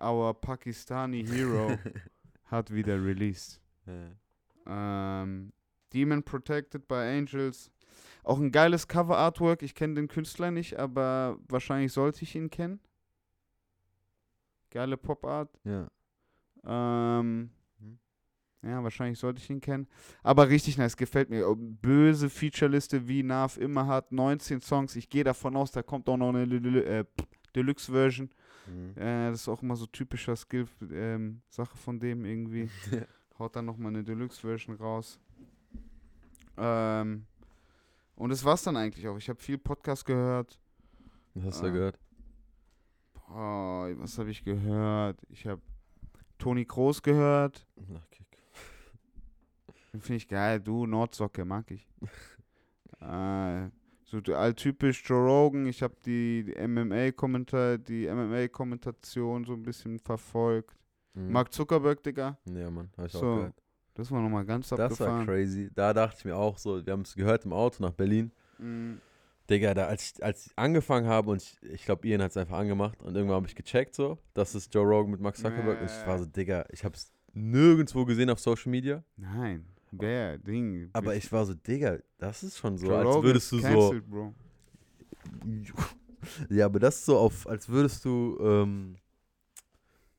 Our 0.00 0.34
Pakistani 0.34 1.26
Hero, 1.26 1.78
hat 2.44 2.72
wieder 2.72 3.02
released. 3.02 3.60
Ja. 3.86 5.22
Ähm, 5.22 5.52
Demon 5.92 6.22
Protected 6.22 6.86
by 6.86 6.94
Angels. 6.96 7.70
Auch 8.24 8.38
ein 8.38 8.52
geiles 8.52 8.86
Cover-Artwork. 8.86 9.62
Ich 9.62 9.74
kenne 9.74 9.94
den 9.94 10.08
Künstler 10.08 10.50
nicht, 10.50 10.78
aber 10.78 11.38
wahrscheinlich 11.48 11.92
sollte 11.92 12.22
ich 12.22 12.34
ihn 12.34 12.50
kennen. 12.50 12.80
Geile 14.70 14.96
Pop-Art. 14.96 15.58
Ja. 15.64 15.88
Ähm, 16.66 17.50
Mhm. 17.80 17.98
Ja, 18.62 18.82
wahrscheinlich 18.82 19.18
sollte 19.18 19.40
ich 19.40 19.48
ihn 19.50 19.60
kennen. 19.60 19.86
Aber 20.22 20.48
richtig 20.48 20.78
nice, 20.78 20.96
gefällt 20.96 21.30
mir. 21.30 21.48
Oh, 21.48 21.54
Böse 21.56 22.28
Featureliste 22.28 23.06
wie 23.06 23.22
Nav 23.22 23.56
immer 23.56 23.86
hat, 23.86 24.10
19 24.12 24.60
Songs. 24.60 24.96
Ich 24.96 25.08
gehe 25.08 25.24
davon 25.24 25.56
aus, 25.56 25.70
da 25.70 25.82
kommt 25.82 26.08
auch 26.08 26.16
noch 26.16 26.34
eine 26.34 26.42
äh, 26.42 27.04
Deluxe-Version. 27.54 28.30
Mhm. 28.68 28.96
Äh, 28.96 29.30
das 29.30 29.42
ist 29.42 29.48
auch 29.48 29.62
immer 29.62 29.76
so 29.76 29.86
typischer 29.86 30.36
Skill-Sache 30.36 31.76
von 31.76 31.98
dem 31.98 32.24
irgendwie. 32.24 32.70
Haut 33.38 33.54
dann 33.54 33.66
nochmal 33.66 33.92
eine 33.92 34.02
Deluxe-Version 34.02 34.76
raus. 34.76 35.18
Ähm, 36.56 37.24
und 38.16 38.30
das 38.30 38.44
war's 38.44 38.64
dann 38.64 38.76
eigentlich 38.76 39.06
auch. 39.06 39.16
Ich 39.16 39.28
habe 39.28 39.40
viel 39.40 39.58
Podcast 39.58 40.04
gehört. 40.04 40.60
Was 41.34 41.44
hast 41.44 41.62
du 41.62 41.72
gehört? 41.72 41.98
Boah, 43.14 43.88
was 43.98 44.18
habe 44.18 44.30
ich 44.30 44.42
gehört? 44.42 45.20
Ich 45.28 45.46
habe 45.46 45.62
Toni 46.36 46.64
Kroos 46.64 47.00
gehört. 47.00 47.64
Kick. 48.10 48.26
Finde 50.00 50.16
ich 50.16 50.28
geil. 50.28 50.60
Du, 50.60 50.86
Nordsocke, 50.86 51.44
mag 51.44 51.70
ich. 51.70 51.88
äh, 53.00 53.70
so 54.10 54.18
alltypisch 54.34 55.02
Joe 55.06 55.24
Rogan. 55.26 55.66
Ich 55.66 55.82
habe 55.82 55.94
die, 56.04 56.44
die 56.44 56.66
MMA-Kommentar, 56.66 57.78
die 57.78 58.06
MMA-Kommentation 58.08 59.44
so 59.44 59.52
ein 59.54 59.62
bisschen 59.62 59.98
verfolgt. 59.98 60.76
Mhm. 61.14 61.32
Mark 61.32 61.52
Zuckerberg, 61.52 62.02
Digga. 62.02 62.38
Ja, 62.46 62.70
Mann, 62.70 62.90
hab 62.96 63.06
ich 63.06 63.12
So, 63.12 63.18
auch 63.18 63.36
gehört. 63.36 63.62
Das 63.94 64.10
war 64.10 64.20
nochmal 64.22 64.44
ganz 64.44 64.68
Das 64.68 64.78
war 64.78 64.86
abgefahren. 64.86 65.26
crazy. 65.26 65.70
Da 65.74 65.92
dachte 65.92 66.16
ich 66.20 66.24
mir 66.24 66.36
auch 66.36 66.56
so, 66.56 66.84
wir 66.84 66.92
haben 66.92 67.02
es 67.02 67.14
gehört 67.14 67.44
im 67.44 67.52
Auto 67.52 67.82
nach 67.82 67.92
Berlin. 67.92 68.30
Mhm. 68.58 69.00
Digga, 69.50 69.72
da, 69.74 69.86
als, 69.86 70.12
ich, 70.14 70.22
als 70.24 70.46
ich 70.46 70.52
angefangen 70.56 71.06
habe 71.06 71.30
und 71.30 71.42
ich, 71.42 71.58
ich 71.62 71.84
glaube, 71.84 72.06
Ian 72.06 72.22
hat 72.22 72.30
es 72.32 72.36
einfach 72.36 72.58
angemacht 72.58 73.02
und 73.02 73.14
irgendwann 73.14 73.36
habe 73.36 73.46
ich 73.46 73.54
gecheckt 73.54 73.94
so, 73.94 74.18
das 74.34 74.54
ist 74.54 74.72
Joe 74.74 74.84
Rogan 74.86 75.10
mit 75.10 75.20
Max 75.20 75.40
Zuckerberg 75.40 75.80
und 75.80 75.86
ich 75.90 76.06
war 76.06 76.18
so, 76.18 76.26
Digga, 76.26 76.66
ich 76.70 76.84
habe 76.84 76.94
es 76.94 77.10
nirgendwo 77.32 78.04
gesehen 78.04 78.28
auf 78.30 78.40
Social 78.40 78.70
Media, 78.70 79.02
Nein, 79.16 79.64
wer, 79.90 80.38
Ding. 80.38 80.90
aber 80.92 81.16
ich 81.16 81.30
war 81.32 81.44
so, 81.44 81.54
Digga, 81.54 81.98
das 82.18 82.42
ist 82.42 82.58
schon 82.58 82.78
so, 82.78 82.86
Joe 82.86 82.98
als 82.98 83.06
Rogan 83.06 83.22
würdest 83.24 83.52
du 83.52 83.58
so, 83.58 83.94
Bro. 84.06 84.34
ja, 86.50 86.66
aber 86.66 86.78
das 86.78 86.96
ist 86.96 87.06
so 87.06 87.18
auf, 87.18 87.46
als 87.46 87.68
würdest 87.68 88.04
du, 88.04 88.38
ähm, 88.40 88.96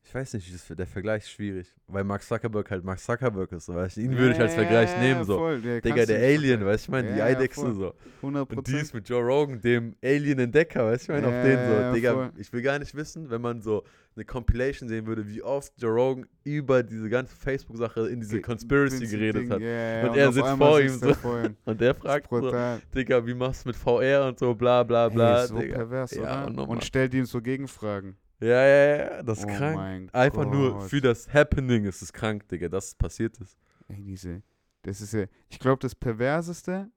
ich 0.09 0.15
weiß 0.15 0.33
nicht, 0.33 0.51
das, 0.51 0.75
der 0.75 0.87
Vergleich 0.87 1.21
ist 1.21 1.29
schwierig, 1.29 1.67
weil 1.87 2.03
Max 2.03 2.27
Zuckerberg 2.27 2.71
halt 2.71 2.83
Max 2.83 3.05
Zuckerberg 3.05 3.51
ist, 3.51 3.67
so, 3.67 3.75
weißt 3.75 3.97
du, 3.97 4.01
ihn 4.01 4.17
würde 4.17 4.33
ich 4.33 4.39
als 4.39 4.55
Vergleich 4.55 4.89
nehmen, 4.99 5.23
so, 5.23 5.37
voll, 5.37 5.61
der 5.61 5.81
Digga, 5.81 6.03
der 6.03 6.17
Alien, 6.17 6.65
weißt 6.65 6.87
du, 6.87 6.89
ich 6.89 6.91
meine, 6.91 7.13
die 7.13 7.21
Eidechse 7.21 7.61
voll. 7.61 7.75
so. 7.75 7.93
100 8.23 8.57
Und 8.57 8.67
die 8.67 8.73
ist 8.73 8.95
mit 8.95 9.07
Joe 9.07 9.21
Rogan, 9.21 9.61
dem 9.61 9.95
Alien-Entdecker, 10.03 10.83
weißt 10.83 11.07
du, 11.09 11.13
ich 11.13 11.21
meine, 11.21 11.27
auf 11.27 11.43
den 11.43 11.59
so. 11.59 11.93
Digga, 11.93 12.13
voll. 12.13 12.31
ich 12.37 12.51
will 12.51 12.63
gar 12.63 12.79
nicht 12.79 12.95
wissen, 12.95 13.29
wenn 13.29 13.39
man 13.39 13.61
so 13.61 13.83
eine 14.15 14.25
Compilation 14.25 14.89
sehen 14.89 15.05
würde, 15.05 15.27
wie 15.27 15.43
oft 15.43 15.73
Joe 15.77 15.91
Rogan 15.91 16.25
über 16.43 16.81
diese 16.81 17.07
ganze 17.07 17.35
Facebook-Sache 17.35 18.09
in 18.09 18.19
diese 18.19 18.41
Conspiracy 18.41 19.05
geredet 19.05 19.51
hat. 19.51 19.61
ja, 19.61 20.09
Und 20.09 20.17
er 20.17 20.31
sitzt 20.31 20.49
vor 20.57 20.81
ihm 20.81 20.89
so. 20.89 21.09
er. 21.23 21.53
Und 21.65 21.81
ist 21.81 21.93
fragt 21.93 22.31
so. 22.31 22.51
Digga, 22.95 23.27
wie 23.27 23.35
machst 23.35 23.63
du 23.63 23.69
mit 23.69 23.75
VR 23.75 24.25
und 24.27 24.39
so, 24.39 24.55
bla 24.55 24.81
bla 24.81 25.07
bla, 25.07 25.41
Ey, 25.43 25.47
so 25.47 25.59
Digga. 25.59 25.75
pervers, 25.75 26.11
Ja, 26.15 26.45
und 26.45 26.57
Und, 26.57 26.83
stellt 26.83 27.13
ihm 27.13 27.25
so 27.25 27.43
Gegenfragen. 27.43 28.17
Ja, 28.39 28.65
ja, 28.65 28.95
ja, 28.95 29.23
das 29.23 29.39
ist 29.39 29.45
oh 29.45 29.47
krank. 29.57 30.09
Einfach 30.13 30.45
nur 30.45 30.73
Gott. 30.73 30.89
für 30.89 31.01
das 31.01 31.31
Happening 31.33 31.85
ist 31.85 32.01
es 32.01 32.13
krank, 32.13 32.47
Digga, 32.47 32.69
dass 32.69 32.87
es 32.87 32.95
passiert 32.95 33.37
ist. 33.39 33.57
Ey, 33.89 34.01
diese, 34.01 34.41
das 34.83 35.01
ist 35.01 35.13
ja, 35.13 35.25
ich 35.49 35.59
glaube, 35.59 35.79
das 35.79 35.93
Perverseste, 35.93 36.89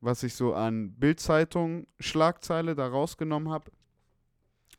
was 0.00 0.22
ich 0.24 0.34
so 0.34 0.54
an 0.54 0.92
Bildzeitung 0.94 1.86
Schlagzeile 2.00 2.74
da 2.74 2.88
rausgenommen 2.88 3.52
habe, 3.52 3.70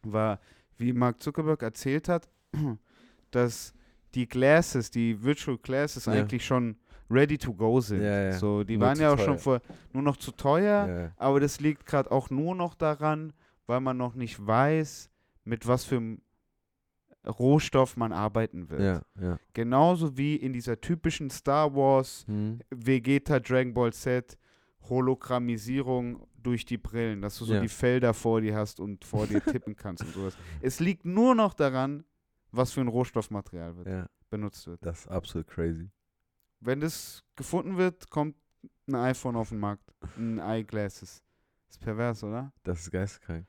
war, 0.01 0.39
wie 0.77 0.91
Mark 0.91 1.23
Zuckerberg 1.23 1.61
erzählt 1.63 2.09
hat, 2.09 2.27
dass 3.31 3.73
die 4.15 4.27
Glasses, 4.27 4.91
die 4.91 5.21
Virtual 5.23 5.57
Glasses 5.57 6.05
Ja. 6.05 6.13
eigentlich 6.13 6.45
schon 6.45 6.75
ready 7.09 7.37
to 7.37 7.53
go 7.53 7.79
sind. 7.79 8.01
Ja, 8.01 8.23
ja. 8.23 8.31
So, 8.33 8.63
die 8.65 8.77
Nur 8.77 8.87
waren 8.87 8.99
ja 8.99 9.11
auch 9.11 9.15
teuer. 9.15 9.25
schon 9.25 9.39
vor, 9.39 9.61
nur 9.93 10.03
noch 10.03 10.17
zu 10.17 10.31
teuer, 10.31 11.13
aber 11.15 11.39
das 11.39 11.59
liegt 11.61 11.85
gerade 11.85 12.11
auch 12.11 12.29
nur 12.29 12.53
noch 12.53 12.75
daran, 12.75 13.31
weil 13.65 13.79
man 13.79 13.95
noch 13.95 14.15
nicht 14.15 14.45
weiß, 14.45 15.09
mit 15.43 15.67
was 15.67 15.83
für 15.85 15.97
einem 15.97 16.21
Rohstoff 17.25 17.95
man 17.95 18.11
arbeiten 18.11 18.69
wird. 18.69 18.81
ja, 18.81 19.01
ja. 19.21 19.39
Genauso 19.53 20.17
wie 20.17 20.35
in 20.35 20.51
dieser 20.53 20.79
typischen 20.81 21.29
Star 21.29 21.73
Wars 21.73 22.25
Hm. 22.27 22.59
Vegeta 22.69 23.39
Dragon 23.39 23.73
Ball 23.73 23.93
Z 23.93 24.37
Hologrammisierung 24.89 26.27
durch 26.37 26.65
die 26.65 26.77
Brillen, 26.77 27.21
dass 27.21 27.37
du 27.37 27.45
so 27.45 27.53
Ja. 27.53 27.61
die 27.61 27.69
Felder 27.69 28.13
vor 28.13 28.41
dir 28.41 28.55
hast 28.57 28.79
und 28.81 29.05
vor 29.05 29.27
dir 29.27 29.41
tippen 29.65 29.75
kannst 29.75 30.03
und 30.03 30.13
sowas. 30.13 30.35
Es 30.61 30.79
liegt 30.81 31.05
nur 31.05 31.35
noch 31.35 31.53
daran, 31.53 32.03
was 32.51 32.73
für 32.73 32.81
ein 32.81 32.89
Rohstoffmaterial 32.89 33.77
wird, 33.77 33.87
ja, 33.87 34.07
benutzt 34.29 34.67
wird. 34.67 34.85
das 34.85 35.01
ist 35.01 35.07
absolut 35.07 35.47
crazy. 35.47 35.89
Wenn 36.59 36.81
das 36.81 37.23
gefunden 37.35 37.77
wird, 37.77 38.09
kommt 38.09 38.35
ein 38.87 38.95
iPhone 38.95 39.35
auf 39.37 39.49
den 39.49 39.59
Markt, 39.59 39.93
ein 40.17 40.39
Eyeglasses. 40.39 41.21
Ist 41.69 41.79
pervers, 41.79 42.23
oder? 42.23 42.51
Das 42.63 42.81
ist 42.81 42.91
geisteskrank. 42.91 43.47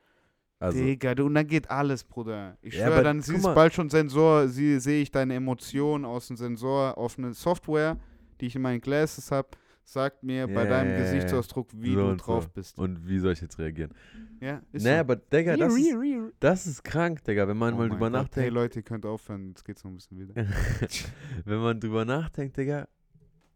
Also, 0.60 0.78
Digga, 0.78 1.14
du, 1.14 1.26
und 1.26 1.34
dann 1.34 1.46
geht 1.46 1.68
alles, 1.70 2.04
Bruder. 2.04 2.56
Ich 2.62 2.74
Ja, 2.74 2.86
schwöre, 2.86 3.02
dann 3.02 3.20
siehst 3.20 3.42
mal- 3.42 3.54
bald 3.54 3.74
schon 3.74 3.90
Sensor, 3.90 4.48
sie, 4.48 4.78
sehe 4.80 5.02
ich 5.02 5.10
deine 5.10 5.34
Emotionen 5.34 6.04
aus 6.04 6.28
dem 6.28 6.36
Sensor 6.36 6.96
auf 6.96 7.18
eine 7.18 7.34
Software, 7.34 7.98
die 8.40 8.46
ich 8.46 8.56
in 8.56 8.62
meinen 8.62 8.80
Glasses 8.80 9.30
habe, 9.30 9.48
sagt 9.82 10.22
mir 10.22 10.46
bei 10.46 10.64
Ja, 10.64 10.70
deinem. 10.70 10.96
Gesichtsausdruck, 10.96 11.68
wie 11.74 11.94
So 11.94 12.10
du 12.10 12.16
drauf 12.16 12.44
so. 12.44 12.50
bist. 12.54 12.78
und 12.78 13.06
wie 13.06 13.18
soll 13.18 13.32
ich 13.32 13.40
jetzt 13.42 13.58
reagieren? 13.58 13.92
Ja, 14.40 14.62
ist 14.72 14.82
Nee, 14.84 14.94
so. 14.94 15.00
aber 15.00 15.16
Digga, 15.16 15.56
das 15.56 15.74
ist, 15.74 15.94
das 16.40 16.66
ist 16.66 16.82
krank, 16.84 17.22
Digga, 17.24 17.46
wenn 17.46 17.56
man 17.58 17.74
oh 17.74 17.78
mal 17.78 17.88
drüber 17.90 18.10
Gott. 18.10 18.14
Hey 18.14 18.22
nachdenkt. 18.22 18.52
Leute, 18.54 18.78
ihr 18.78 18.82
könnt 18.84 19.04
aufhören, 19.04 19.48
jetzt 19.48 19.64
geht's 19.64 19.84
noch 19.84 19.90
ein 19.90 19.96
bisschen 19.96 20.18
wieder. 20.18 20.34
wenn 21.44 21.58
man 21.58 21.80
drüber 21.80 22.04
nachdenkt, 22.06 22.56
Digga, 22.56 22.88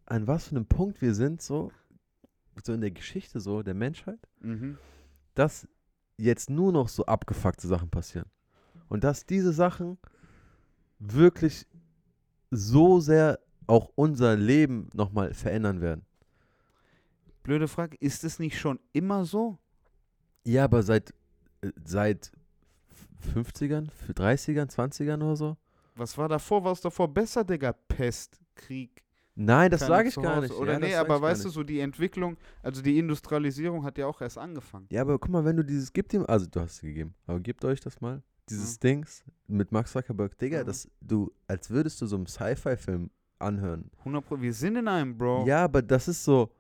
an 0.05 0.27
was 0.27 0.49
für 0.49 0.57
einem 0.57 0.67
Punkt 0.67 1.01
wir 1.01 1.15
sind, 1.15 1.41
so, 1.41 1.71
so 2.63 2.73
in 2.75 2.81
der 2.83 2.91
Geschichte 2.91 3.41
so 3.41 3.63
der 3.63 3.75
Menschheit, 3.75 4.19
mhm. 4.41 4.77
dass 5.35 5.67
jetzt 6.19 6.51
nur 6.51 6.73
noch 6.73 6.89
so 6.89 7.07
abgefuckte 7.07 7.67
Sachen 7.67 7.89
passieren. 7.89 8.29
Und 8.89 9.05
dass 9.05 9.25
diese 9.25 9.53
Sachen 9.53 9.99
wirklich 10.99 11.67
so 12.51 13.01
sehr 13.01 13.39
auch 13.67 13.91
unser 13.95 14.37
Leben 14.37 14.89
nochmal 14.95 15.35
verändern 15.35 15.81
werden. 15.81 16.05
Blöde 17.43 17.69
Frage, 17.69 17.97
ist 18.01 18.25
es 18.25 18.39
nicht 18.39 18.59
schon 18.59 18.81
immer 18.93 19.25
so? 19.25 19.59
Ja, 20.45 20.65
aber 20.65 20.83
seit, 20.83 21.15
äh, 21.61 21.71
seit 21.85 22.33
50ern, 23.35 23.89
30ern, 24.15 24.71
20ern 24.71 25.23
oder 25.23 25.37
so? 25.37 25.57
Was 25.95 26.17
war 26.17 26.29
davor? 26.29 26.65
War 26.65 26.73
es 26.73 26.81
davor 26.81 27.13
besser, 27.13 27.45
Digga? 27.45 27.73
Pest, 27.73 28.41
Krieg. 28.55 29.05
Nein, 29.41 29.71
das 29.71 29.81
sage 29.87 30.09
ich 30.09 30.17
gar 30.17 30.41
nicht. 30.41 30.53
Oder 30.53 30.73
ja, 30.73 30.79
nee, 30.81 30.95
aber 30.97 31.23
weißt 31.23 31.45
du, 31.45 31.49
so 31.49 31.63
die 31.63 31.79
Entwicklung, 31.79 32.37
also 32.61 32.83
die 32.83 32.99
Industrialisierung 32.99 33.85
hat 33.85 33.97
ja 33.97 34.07
auch 34.09 34.21
erst 34.21 34.37
angefangen. 34.37 34.87
Ja, 34.91 35.03
aber 35.03 35.17
guck 35.19 35.31
mal, 35.31 35.45
wenn 35.45 35.57
du 35.57 35.63
dieses, 35.65 35.93
gib 35.93 36.13
ihm, 36.13 36.25
also 36.27 36.47
du 36.47 36.61
hast 36.61 36.73
es 36.73 36.81
gegeben, 36.81 37.15
aber 37.27 37.39
gebt 37.39 37.65
euch 37.65 37.81
das 37.81 38.01
mal, 38.01 38.21
dieses 38.51 38.75
Mhm. 38.77 38.81
Dings 38.81 39.25
mit 39.47 39.71
Max 39.71 39.93
Zuckerberg, 39.93 40.37
Digga, 40.39 40.63
Mhm. 40.63 40.67
das, 40.67 40.89
du, 41.01 41.31
als 41.47 41.71
würdest 41.71 42.01
du 42.03 42.07
so 42.07 42.17
einen 42.17 42.27
Sci-Fi-Film 42.27 43.11
anhören. 43.39 43.91
100 43.99 44.25
Pro, 44.27 44.41
wir 44.41 44.53
sind 44.53 44.75
in 44.75 44.89
einem, 44.89 45.17
Bro. 45.17 45.47
Ja, 45.47 45.65
aber 45.65 45.83
das 45.83 46.09
ist 46.09 46.25
so, 46.25 46.51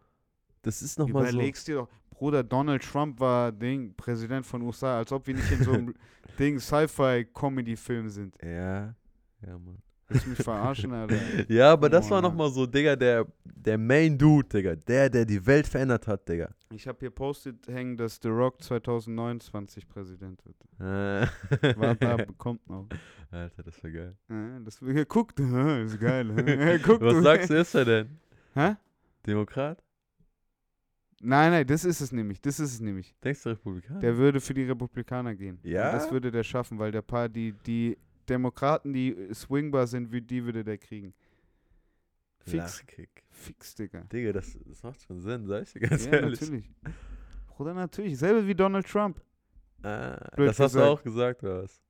das 0.62 0.80
ist 0.80 1.00
nochmal 1.00 1.24
so. 1.24 1.30
Überlegst 1.32 1.66
dir 1.66 1.74
doch, 1.76 1.88
Bruder, 2.10 2.44
Donald 2.44 2.82
Trump 2.84 3.18
war 3.18 3.50
Ding, 3.50 3.92
Präsident 3.96 4.46
von 4.46 4.62
USA, 4.62 4.98
als 4.98 5.10
ob 5.10 5.26
wir 5.26 5.34
nicht 5.34 5.50
in 5.50 5.64
so 5.64 5.72
einem 5.72 5.94
Ding 6.38 6.60
Sci-Fi-Comedy-Film 6.60 8.08
sind. 8.08 8.36
Ja, 8.40 8.94
ja, 9.44 9.58
Mann. 9.58 9.78
Willst 10.08 10.24
du 10.24 10.30
mich 10.30 10.38
verarschen, 10.42 10.92
Alter? 10.92 11.16
Ja, 11.48 11.72
aber 11.72 11.88
das 11.90 12.06
Oh, 12.06 12.10
war 12.12 12.22
nochmal 12.22 12.50
so, 12.50 12.64
Digga, 12.66 12.96
der, 12.96 13.26
der 13.44 13.76
Main 13.76 14.16
Dude, 14.16 14.48
Digga, 14.48 14.74
der, 14.74 15.10
der 15.10 15.24
die 15.26 15.44
Welt 15.44 15.66
verändert 15.66 16.06
hat, 16.06 16.26
Digga. 16.28 16.50
Ich 16.72 16.88
habe 16.88 16.98
hier 17.00 17.10
postet 17.10 17.66
hängen, 17.68 17.96
dass 17.96 18.18
The 18.22 18.28
Rock 18.28 18.62
2029 18.62 19.88
Präsident 19.88 20.42
wird. 20.44 20.56
Äh. 20.80 21.26
Warte 21.76 22.08
ab, 22.08 22.22
kommt 22.38 22.68
noch. 22.68 22.86
Alter, 23.32 23.62
das 23.64 23.82
wäre 23.82 23.92
geil. 23.92 24.16
Ja, 24.30 24.60
das, 24.60 24.80
ja, 24.80 25.04
guckt, 25.04 25.40
ist 25.40 26.00
geil. 26.00 26.78
Guckt, 26.84 27.02
Was 27.02 27.22
sagst 27.22 27.50
du, 27.50 27.54
ist 27.54 27.74
er 27.74 27.84
denn? 27.84 28.18
Hä? 28.54 28.76
Demokrat? 29.26 29.82
Nein, 31.20 31.50
nein, 31.50 31.66
das 31.66 31.84
ist 31.84 32.00
es 32.00 32.12
nämlich. 32.12 32.40
Das 32.40 32.60
ist 32.60 32.74
es 32.74 32.80
nämlich. 32.80 33.14
Denkst 33.24 33.42
du 33.42 33.50
Republikaner? 33.50 33.98
Der 33.98 34.16
würde 34.16 34.40
für 34.40 34.54
die 34.54 34.62
Republikaner 34.62 35.34
gehen. 35.34 35.58
Ja? 35.64 35.90
Das 35.90 36.12
würde 36.12 36.30
der 36.30 36.44
schaffen, 36.44 36.78
weil 36.78 36.92
der 36.92 37.02
paar, 37.02 37.28
die, 37.28 37.52
die 37.66 37.98
Demokraten, 38.28 38.92
die 38.92 39.16
swingbar 39.32 39.86
sind, 39.86 40.12
wie 40.12 40.20
die 40.22 40.44
würde 40.44 40.64
der 40.64 40.78
kriegen. 40.78 41.14
Fix. 42.40 42.54
Lachkick. 42.80 43.24
Fix, 43.30 43.74
Digga. 43.74 44.00
Digga, 44.04 44.32
das, 44.32 44.56
das 44.66 44.82
macht 44.82 45.02
schon 45.02 45.20
Sinn, 45.20 45.46
sag 45.46 45.62
ich 45.64 45.72
dir 45.72 45.80
ganz 45.80 46.06
ja, 46.06 46.12
ehrlich. 46.12 46.40
natürlich. 46.40 46.70
Bruder, 47.48 47.74
natürlich. 47.74 48.18
Selbe 48.18 48.46
wie 48.46 48.54
Donald 48.54 48.86
Trump. 48.86 49.20
Ah, 49.82 50.16
Blöd 50.34 50.48
das 50.48 50.58
hast 50.60 50.74
du 50.74 50.78
gesagt. 50.78 50.90
auch 51.00 51.02
gesagt, 51.02 51.42
oder 51.42 51.62
was? 51.64 51.80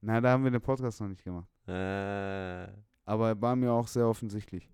Na, 0.00 0.20
da 0.20 0.30
haben 0.30 0.44
wir 0.44 0.50
den 0.50 0.60
Podcast 0.60 1.00
noch 1.00 1.08
nicht 1.08 1.24
gemacht. 1.24 1.48
Ah, 1.66 2.68
Aber 3.04 3.40
war 3.40 3.56
mir 3.56 3.72
auch 3.72 3.88
sehr 3.88 4.06
offensichtlich. 4.06 4.68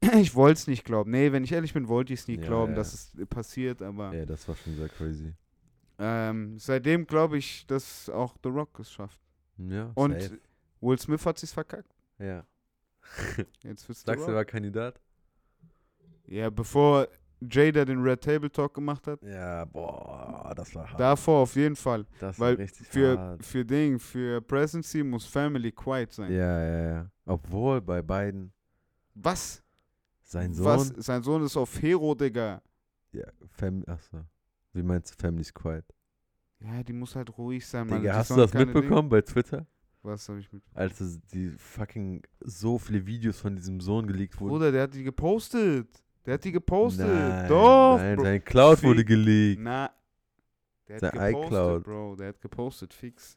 Ich 0.14 0.32
wollte 0.36 0.58
es 0.60 0.66
nicht 0.68 0.84
glauben. 0.84 1.10
Nee, 1.10 1.32
wenn 1.32 1.42
ich 1.42 1.50
ehrlich 1.50 1.72
bin, 1.74 1.88
wollte 1.88 2.12
ich 2.12 2.20
es 2.20 2.28
nie 2.28 2.36
Ja, 2.36 2.46
glauben, 2.46 2.70
ja. 2.72 2.76
dass 2.76 2.92
es 2.92 3.26
passiert. 3.28 3.82
Aber 3.82 4.14
ja, 4.14 4.24
das 4.26 4.46
war 4.46 4.54
schon 4.54 4.76
sehr 4.76 4.88
crazy. 4.88 5.32
ähm, 5.98 6.56
seitdem 6.56 7.04
glaube 7.04 7.36
ich, 7.38 7.66
dass 7.66 8.08
auch 8.08 8.36
The 8.44 8.48
Rock 8.48 8.78
es 8.78 8.92
schafft. 8.92 9.18
Ja, 9.58 9.90
Und 9.94 10.20
safe. 10.20 10.38
Will 10.80 10.98
Smith 10.98 11.24
hat 11.26 11.38
sich's 11.38 11.52
verkackt. 11.52 11.92
Ja. 12.18 12.44
Jetzt 13.62 13.88
wird's 13.88 14.02
Sagst 14.02 14.26
du, 14.26 14.30
er 14.30 14.36
war 14.36 14.44
Kandidat? 14.44 15.00
Ja, 16.26 16.50
bevor 16.50 17.08
Jada 17.40 17.84
den 17.84 18.02
Red 18.02 18.22
Table 18.22 18.50
Talk 18.50 18.74
gemacht 18.74 19.06
hat. 19.06 19.22
Ja, 19.22 19.64
boah, 19.64 20.52
das 20.56 20.74
war 20.74 20.90
hart. 20.90 21.00
Davor 21.00 21.42
auf 21.42 21.56
jeden 21.56 21.76
Fall. 21.76 22.04
das 22.18 22.38
weil 22.38 22.56
war 22.56 22.64
richtig 22.64 22.86
Für, 22.86 23.18
hart. 23.18 23.44
für 23.44 23.64
Ding, 23.64 23.98
für 23.98 24.40
Presidency 24.40 25.02
muss 25.02 25.24
Family 25.26 25.72
quiet 25.72 26.12
sein. 26.12 26.32
Ja, 26.32 26.62
ja, 26.62 26.88
ja. 26.90 27.10
Obwohl 27.26 27.80
bei 27.80 28.02
beiden 28.02 28.52
Was? 29.14 29.62
sein 30.22 30.52
Sohn. 30.52 30.66
Was? 30.66 30.88
Sein 30.98 31.22
Sohn 31.22 31.44
ist 31.44 31.56
auf 31.56 31.80
Hero, 31.80 32.14
Digga. 32.14 32.60
Ja, 33.12 33.26
Fam 33.50 33.82
achso. 33.86 34.18
Wie 34.74 34.82
meinst 34.82 35.12
du 35.14 35.26
Family's 35.26 35.52
Quiet? 35.52 35.84
Ja, 36.60 36.82
die 36.82 36.92
muss 36.92 37.14
halt 37.14 37.36
ruhig 37.38 37.66
sein, 37.66 37.86
Mann. 37.86 38.00
Digga, 38.00 38.12
Die 38.12 38.18
hast 38.18 38.30
du 38.30 38.36
das 38.36 38.52
mitbekommen 38.52 39.08
bei 39.08 39.20
Twitter? 39.22 39.58
Dinge- 39.58 39.66
Was 40.02 40.28
habe 40.28 40.40
ich 40.40 40.52
mit? 40.52 40.62
Als 40.74 40.98
die 41.32 41.50
fucking 41.56 42.22
so 42.40 42.78
viele 42.78 43.04
Videos 43.06 43.38
von 43.40 43.54
diesem 43.56 43.80
Sohn 43.80 44.06
geleakt 44.06 44.38
wurden. 44.40 44.50
Bruder, 44.50 44.72
der 44.72 44.82
hat 44.84 44.94
die 44.94 45.04
gepostet. 45.04 45.88
Der 46.26 46.34
hat 46.34 46.44
die 46.44 46.52
gepostet. 46.52 47.06
Nein, 47.06 47.48
Doch. 47.48 47.96
nein, 47.98 48.16
Bro. 48.16 48.24
sein 48.24 48.44
Cloud 48.44 48.78
Fick. 48.80 48.88
wurde 48.88 49.04
geleakt. 49.04 49.62
Na. 49.62 49.90
Der 50.88 50.96
hat 50.96 51.00
Sein 51.00 51.12
gepostet, 51.32 51.46
iCloud. 51.46 51.84
Bro. 51.84 52.16
Der 52.16 52.28
hat 52.28 52.40
gepostet, 52.40 52.94
fix. 52.94 53.36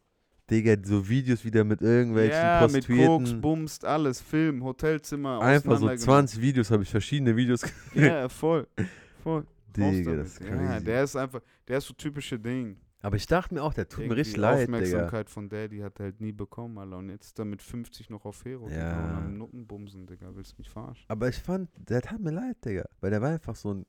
Digga, 0.49 0.75
so 0.83 1.07
Videos 1.07 1.45
wieder 1.45 1.63
mit 1.63 1.81
irgendwelchen 1.81 2.35
ja, 2.37 2.61
mit 2.61 2.71
Koks, 2.71 2.85
Prostituierten. 2.87 3.41
Bumst, 3.41 3.85
alles. 3.85 4.19
Film, 4.21 4.63
Hotelzimmer. 4.63 5.39
Einfach 5.41 5.71
so 5.71 5.85
auseinandergenommen. 5.85 6.27
20 6.27 6.41
Videos 6.41 6.71
habe 6.71 6.83
ich 6.83 6.89
verschiedene 6.89 7.35
Videos. 7.35 7.61
Ja, 7.93 8.27
voll. 8.27 8.67
Voll. 9.23 9.45
Digga, 9.77 10.15
das 10.15 10.27
ist 10.33 10.41
Ja, 10.41 10.47
crazy. 10.49 10.83
der 10.85 11.03
ist 11.03 11.15
einfach, 11.15 11.41
der 11.67 11.77
ist 11.77 11.85
so 11.87 11.93
typische 11.93 12.37
Ding. 12.39 12.75
Aber 13.03 13.15
ich 13.15 13.25
dachte 13.25 13.53
mir 13.55 13.63
auch, 13.63 13.73
der 13.73 13.87
tut 13.87 13.99
mir 13.99 14.03
Irgendwie 14.05 14.19
richtig 14.19 14.37
leid, 14.37 14.67
Digga. 14.67 14.77
Aufmerksamkeit 14.77 15.29
von 15.29 15.49
Daddy 15.49 15.79
hat 15.79 15.99
er 15.99 16.05
halt 16.05 16.21
nie 16.21 16.31
bekommen, 16.31 16.77
Alter. 16.77 16.97
Und 16.97 17.09
jetzt 17.09 17.25
ist 17.27 17.39
er 17.39 17.45
mit 17.45 17.61
50 17.61 18.09
noch 18.09 18.25
auf 18.25 18.45
Hero, 18.45 18.67
Digga. 18.67 18.79
Ja. 18.79 19.07
Und 19.07 19.15
am 19.15 19.37
Nuckenbumsen, 19.37 20.05
Digga. 20.05 20.35
Willst 20.35 20.51
du 20.53 20.55
mich 20.59 20.69
verarschen? 20.69 21.05
Aber 21.07 21.27
ich 21.27 21.37
fand, 21.39 21.69
der 21.77 22.01
tat 22.01 22.19
mir 22.19 22.31
leid, 22.31 22.63
Digga. 22.63 22.85
Weil 22.99 23.09
der 23.11 23.21
war 23.21 23.29
einfach 23.31 23.55
so 23.55 23.73
ein. 23.73 23.85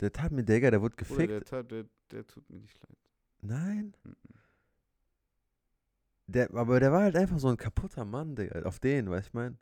Der 0.00 0.12
tat 0.12 0.32
mir, 0.32 0.44
Digga, 0.44 0.70
der 0.70 0.80
wurde 0.80 0.96
gefickt. 0.96 1.30
der, 1.30 1.44
tat- 1.44 1.70
der, 1.70 1.84
der 2.10 2.26
tut 2.26 2.48
mir 2.50 2.58
nicht 2.60 2.78
leid. 2.82 2.96
Nein. 3.42 3.94
Mhm. 4.04 4.14
Der, 6.28 6.52
aber 6.54 6.80
der 6.80 6.90
war 6.92 7.02
halt 7.02 7.16
einfach 7.16 7.38
so 7.38 7.48
ein 7.48 7.56
kaputter 7.56 8.04
Mann, 8.04 8.34
Digga. 8.34 8.62
Auf 8.62 8.78
den, 8.80 9.08
weißt 9.10 9.26
du, 9.26 9.28
ich 9.28 9.34
mein? 9.34 9.58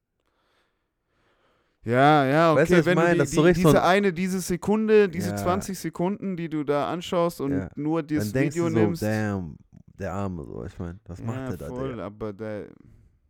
Ja, 1.85 2.25
ja, 2.27 2.53
okay. 2.53 2.61
Weißt 2.63 2.71
du, 2.71 2.75
was 2.77 2.81
ich 2.81 2.87
wenn 2.87 2.95
mein? 2.97 3.19
du 3.19 3.25
die, 3.25 3.31
die, 3.31 3.37
so 3.37 3.47
diese 3.47 3.83
ein- 3.83 3.89
eine, 3.97 4.13
diese 4.13 4.41
Sekunde, 4.41 5.09
diese 5.09 5.31
Ja. 5.31 5.37
20 5.37 5.79
Sekunden, 5.79 6.37
die 6.37 6.49
du 6.49 6.65
da 6.65 6.91
anschaust 6.91 7.41
und 7.41 7.53
Ja. 7.53 7.69
nur 7.77 8.03
Dann 8.03 8.19
das 8.19 8.33
denkst 8.33 8.55
Video 8.57 8.69
du 8.69 8.75
so, 8.75 8.81
nimmst. 8.81 9.03
damn, 9.03 9.57
der 9.99 10.13
Arme, 10.15 10.45
so, 10.47 10.65
ich 10.65 10.79
mein. 10.79 10.99
Was 11.05 11.23
macht 11.23 11.37
ja, 11.37 11.49
der 11.49 11.57
da, 11.59 11.67
voll, 11.69 11.91
Digga? 11.91 12.07
aber 12.07 12.33
der, 12.33 12.69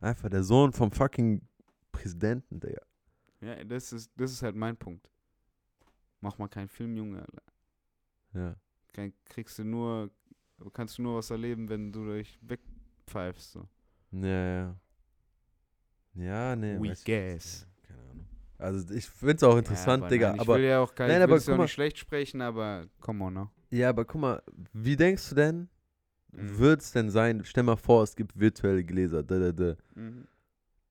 Einfach 0.01 0.29
der 0.29 0.43
Sohn 0.45 0.73
vom 0.73 0.91
fucking 0.93 1.41
Präsidenten, 1.91 2.61
Digga. 2.61 2.81
ja, 3.41 3.65
das 3.65 3.93
ist, 3.93 4.11
das 4.17 4.33
ist 4.33 4.43
halt 4.43 4.55
mein 4.55 4.77
Punkt. 4.77 5.11
Mach 6.21 6.39
mal 6.39 6.49
keinen 6.49 6.69
Film, 6.69 6.97
Junge, 6.97 7.21
Alter. 7.21 7.43
Ja. 8.35 8.57
Kein, 8.93 9.13
kriegst 9.25 9.59
du 9.59 9.65
nur, 9.65 10.11
kannst 10.73 10.99
du 10.99 11.03
nur 11.03 11.17
was 11.17 11.31
erleben, 11.31 11.69
wenn 11.69 11.91
du 11.93 12.13
dich 12.13 12.39
wegpfeifst. 12.43 13.53
So. 13.53 13.69
Ja, 14.13 14.29
ja. 14.29 14.77
Ja, 16.15 16.57
nee. 16.57 16.77
We 16.79 16.91
weiß 16.91 16.99
ich- 17.01 17.05
guess. 17.05 17.67
Keine 17.83 18.01
Ahnung. 18.11 18.27
Also 18.59 18.95
ich 18.95 19.07
find's 19.09 19.43
auch 19.43 19.57
interessant, 19.57 20.03
ja, 20.03 20.07
aber 20.07 20.09
Digga. 20.09 20.27
Nein, 20.29 20.35
ich 20.37 20.41
aber 20.43 20.55
will 20.57 20.65
ja 20.65 20.81
auch 20.81 20.95
kein, 20.95 21.09
Nein, 21.09 21.23
aber 21.23 21.37
es 21.37 21.47
guck 21.47 21.57
mal- 21.57 21.63
nicht 21.65 21.73
schlecht 21.73 21.99
sprechen, 21.99 22.41
aber 22.41 22.87
come 23.01 23.25
on, 23.25 23.35
ne? 23.35 23.51
Ja, 23.71 23.89
aber 23.89 24.05
guck 24.05 24.21
mal, 24.21 24.43
wie 24.73 24.97
denkst 24.97 25.29
du 25.31 25.35
denn, 25.35 25.69
Mhm. 26.33 26.59
wird 26.59 26.81
es 26.81 26.93
denn 26.93 27.11
sein, 27.11 27.45
stell 27.45 27.63
mal 27.65 27.77
vor, 27.77 28.03
es 28.03 28.15
gibt 28.17 28.39
virtuelle 28.39 28.85
Gläser, 28.85 29.23
da, 29.23 29.39
da, 29.39 29.53
da. 29.53 29.77
Mhm. 29.95 30.27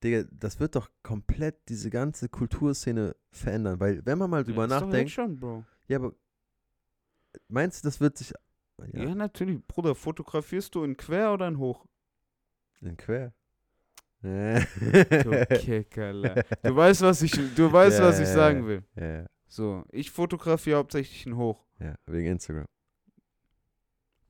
Digga, 0.03 0.23
das 0.31 0.59
wird 0.59 0.75
doch 0.75 0.89
komplett 1.01 1.57
diese 1.69 1.89
ganze 1.89 2.27
Kulturszene 2.29 3.15
verändern, 3.31 3.79
weil 3.79 4.05
wenn 4.05 4.17
man 4.17 4.29
mal 4.29 4.43
drüber 4.43 4.67
ja, 4.67 4.75
ist 4.75 4.81
doch 4.81 4.87
nachdenkt, 4.87 5.11
schon, 5.11 5.39
Bro. 5.39 5.63
ja, 5.87 5.97
aber 5.97 6.13
meinst 7.47 7.83
du, 7.83 7.87
das 7.87 7.99
wird 8.01 8.17
sich, 8.17 8.33
Ja. 8.91 9.03
ja, 9.03 9.15
natürlich. 9.15 9.65
Bruder, 9.65 9.95
fotografierst 9.95 10.75
du 10.75 10.83
in 10.83 10.97
quer 10.97 11.33
oder 11.33 11.47
in 11.47 11.57
hoch? 11.57 11.85
in 12.81 12.97
quer. 12.97 13.33
Du 14.23 15.45
Keckerle. 15.49 16.45
Du 16.63 16.75
weißt, 16.75 17.01
was 17.01 17.21
ich, 17.21 17.31
du 17.55 17.71
weißt, 17.71 17.99
Ja, 17.99 18.05
was 18.05 18.19
ich 18.19 18.27
sagen 18.27 18.65
will. 18.65 18.83
ja, 18.95 19.05
ja, 19.21 19.25
So, 19.47 19.83
ich 19.91 20.09
fotografiere 20.11 20.77
hauptsächlich 20.77 21.25
in 21.27 21.35
hoch. 21.35 21.63
ja, 21.79 21.95
wegen 22.07 22.27
Instagram. 22.31 22.65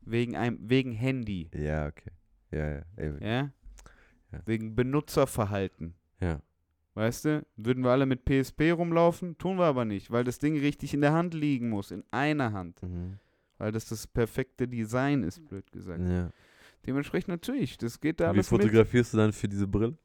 Wegen 0.01 0.35
einem, 0.35 0.57
wegen 0.61 0.91
Handy. 0.91 1.49
Ja, 1.53 1.87
okay. 1.87 2.11
Ja, 2.51 2.69
ja, 2.75 2.81
ey? 2.97 3.13
Ja. 3.21 3.51
Wegen 4.45 4.75
Benutzerverhalten. 4.75 5.93
ja. 6.19 6.39
Weißt 6.95 7.25
du? 7.25 7.43
Würden 7.55 7.83
wir 7.83 7.89
alle 7.89 8.05
mit 8.05 8.23
PSP 8.23 8.71
rumlaufen? 8.71 9.35
Tun 9.39 9.57
wir 9.57 9.65
aber 9.65 9.83
nicht, 9.83 10.11
weil 10.11 10.23
das 10.23 10.37
Ding 10.37 10.55
richtig 10.59 10.93
in 10.93 11.01
der 11.01 11.11
Hand 11.11 11.33
liegen 11.33 11.69
muss. 11.69 11.89
In 11.89 12.03
einer 12.11 12.53
Hand. 12.53 12.83
Mhm. 12.83 13.17
Weil 13.57 13.71
das 13.71 13.85
das 13.87 14.05
perfekte 14.05 14.67
Design 14.67 15.23
ist, 15.23 15.43
blöd 15.47 15.71
gesagt. 15.71 16.01
ja. 16.07 16.29
Dementsprechend 16.85 17.29
natürlich. 17.29 17.77
Das 17.77 17.99
geht 17.99 18.19
da 18.19 18.25
Wie 18.25 18.29
alles 18.29 18.51
mit, 18.51 18.61
fotografierst 18.61 19.13
du 19.13 19.17
dann 19.17 19.31
für 19.33 19.47
diese 19.47 19.67
Brille? 19.67 19.97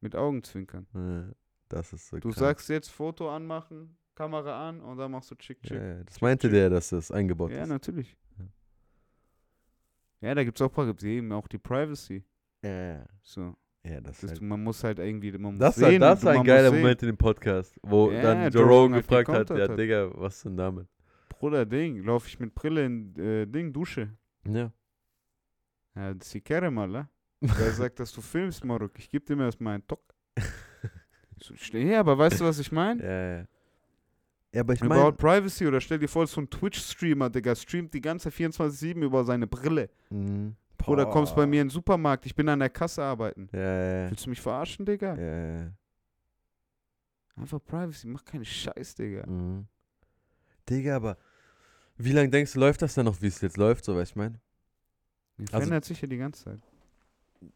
mit 0.00 0.16
Augenzwinkern. 0.16 0.86
Ja, 0.94 1.32
das 1.68 1.92
ist 1.92 2.08
so 2.08 2.18
Du 2.18 2.30
krass. 2.30 2.38
sagst 2.38 2.68
jetzt 2.68 2.90
Foto 2.90 3.30
anmachen, 3.30 3.96
Kamera 4.14 4.68
an 4.68 4.80
und 4.80 4.98
dann 4.98 5.10
machst 5.12 5.30
du 5.30 5.34
Chick 5.36 5.62
Chick. 5.62 5.76
ja, 5.76 5.96
ja, 5.98 6.04
das 6.04 6.20
meinte 6.20 6.48
chick. 6.48 6.54
der, 6.54 6.70
dass 6.70 6.88
das 6.90 7.10
eingebaut 7.10 7.52
Ja, 7.52 7.62
ist. 7.62 7.68
natürlich. 7.68 8.16
Ja. 8.38 8.44
Ja, 10.28 10.34
da 10.34 10.44
gibt 10.44 10.60
es 10.60 10.62
auch 10.62 10.76
eben 11.04 11.32
auch 11.32 11.46
die 11.48 11.58
Privacy. 11.58 12.24
Ja, 12.64 12.70
ja. 12.70 13.06
So. 13.22 13.54
Ja, 13.84 14.00
das, 14.00 14.20
Das, 14.20 14.24
ist 14.24 14.30
halt, 14.30 14.42
man 14.42 14.62
muss 14.62 14.84
halt 14.84 14.98
irgendwie, 15.00 15.32
man 15.32 15.54
muss 15.54 15.58
das, 15.58 15.80
war, 15.80 15.90
sehen, 15.90 16.00
das 16.00 16.20
du- 16.20 16.26
war 16.26 16.34
ein 16.34 16.44
geiler. 16.44 16.70
Moment 16.70 17.02
in 17.02 17.06
dem 17.06 17.16
Podcast, 17.16 17.76
wo 17.82 18.10
Ja, 18.12 18.22
dann 18.22 18.52
Joe 18.52 18.64
Rogan 18.64 18.92
gefragt 18.98 19.28
hat, 19.28 19.50
ja. 19.50 19.66
Digga, 19.68 20.10
was 20.14 20.42
denn 20.42 20.56
damit? 20.56 20.86
Bruder, 21.28 21.66
Ding, 21.66 22.04
laufe 22.04 22.28
ich 22.28 22.38
mit 22.38 22.54
Brille 22.54 22.84
in 22.86 23.16
äh, 23.18 23.46
Ding, 23.46 23.72
Dusche. 23.72 24.16
Ja. 24.46 24.72
Ja, 25.94 26.14
das 26.14 26.34
ist 26.34 26.48
die 26.48 26.70
mal, 26.70 26.90
la. 26.90 27.08
Wer 27.40 27.72
sagt, 27.72 28.00
dass 28.00 28.12
du 28.12 28.20
filmst, 28.20 28.64
Marok? 28.64 28.98
Ich 28.98 29.08
geb 29.08 29.26
dir 29.26 29.36
mir 29.36 29.44
erstmal 29.44 29.74
einen 29.74 29.86
Tock. 29.86 30.02
so, 31.40 31.54
steh 31.56 31.84
her, 31.84 32.00
aber 32.00 32.16
weißt 32.16 32.40
du, 32.40 32.44
was 32.44 32.58
ich 32.58 32.72
meine? 32.72 33.02
Ja, 33.02 33.38
ja. 33.38 33.46
Ja, 34.54 34.60
aber 34.60 34.74
ich 34.74 34.82
About 34.82 34.94
meine, 34.94 35.12
Privacy 35.12 35.66
oder 35.66 35.80
stell 35.80 35.98
dir 35.98 36.08
vor, 36.08 36.26
so 36.26 36.40
ein 36.40 36.50
Twitch-Streamer, 36.50 37.30
Digga, 37.30 37.54
streamt 37.54 37.94
die 37.94 38.02
ganze 38.02 38.28
24-7 38.28 39.02
über 39.02 39.24
seine 39.24 39.46
Brille. 39.46 39.88
Oder 40.86 41.06
kommst 41.06 41.34
bei 41.34 41.46
mir 41.46 41.62
in 41.62 41.68
den 41.68 41.72
Supermarkt, 41.72 42.26
ich 42.26 42.34
bin 42.34 42.48
an 42.48 42.58
der 42.58 42.68
Kasse 42.68 43.02
arbeiten. 43.02 43.48
Ja, 43.52 43.60
ja, 43.60 44.02
ja. 44.04 44.10
Willst 44.10 44.26
du 44.26 44.30
mich 44.30 44.40
verarschen, 44.40 44.84
Digga? 44.84 45.14
ja, 45.16 45.56
ja. 45.64 45.72
Einfach 47.34 47.64
Privacy, 47.64 48.08
mach 48.08 48.24
keinen 48.24 48.44
Scheiß, 48.44 48.94
Digga. 48.94 49.26
Mhm. 49.26 49.66
Digga, 50.68 50.96
aber 50.96 51.16
wie 51.96 52.12
lange 52.12 52.28
denkst 52.30 52.52
du, 52.52 52.60
läuft 52.60 52.82
das 52.82 52.94
dann 52.94 53.04
noch, 53.06 53.20
wie 53.22 53.26
es 53.28 53.40
jetzt 53.40 53.56
läuft, 53.56 53.84
so, 53.84 53.94
du, 53.94 54.00
ich 54.00 54.16
meine? 54.16 54.40
Es 55.38 55.46
Also- 55.52 55.58
verändert 55.58 55.84
sich 55.84 56.00
ja 56.00 56.08
die 56.08 56.16
ganze 56.18 56.44
Zeit. 56.44 56.60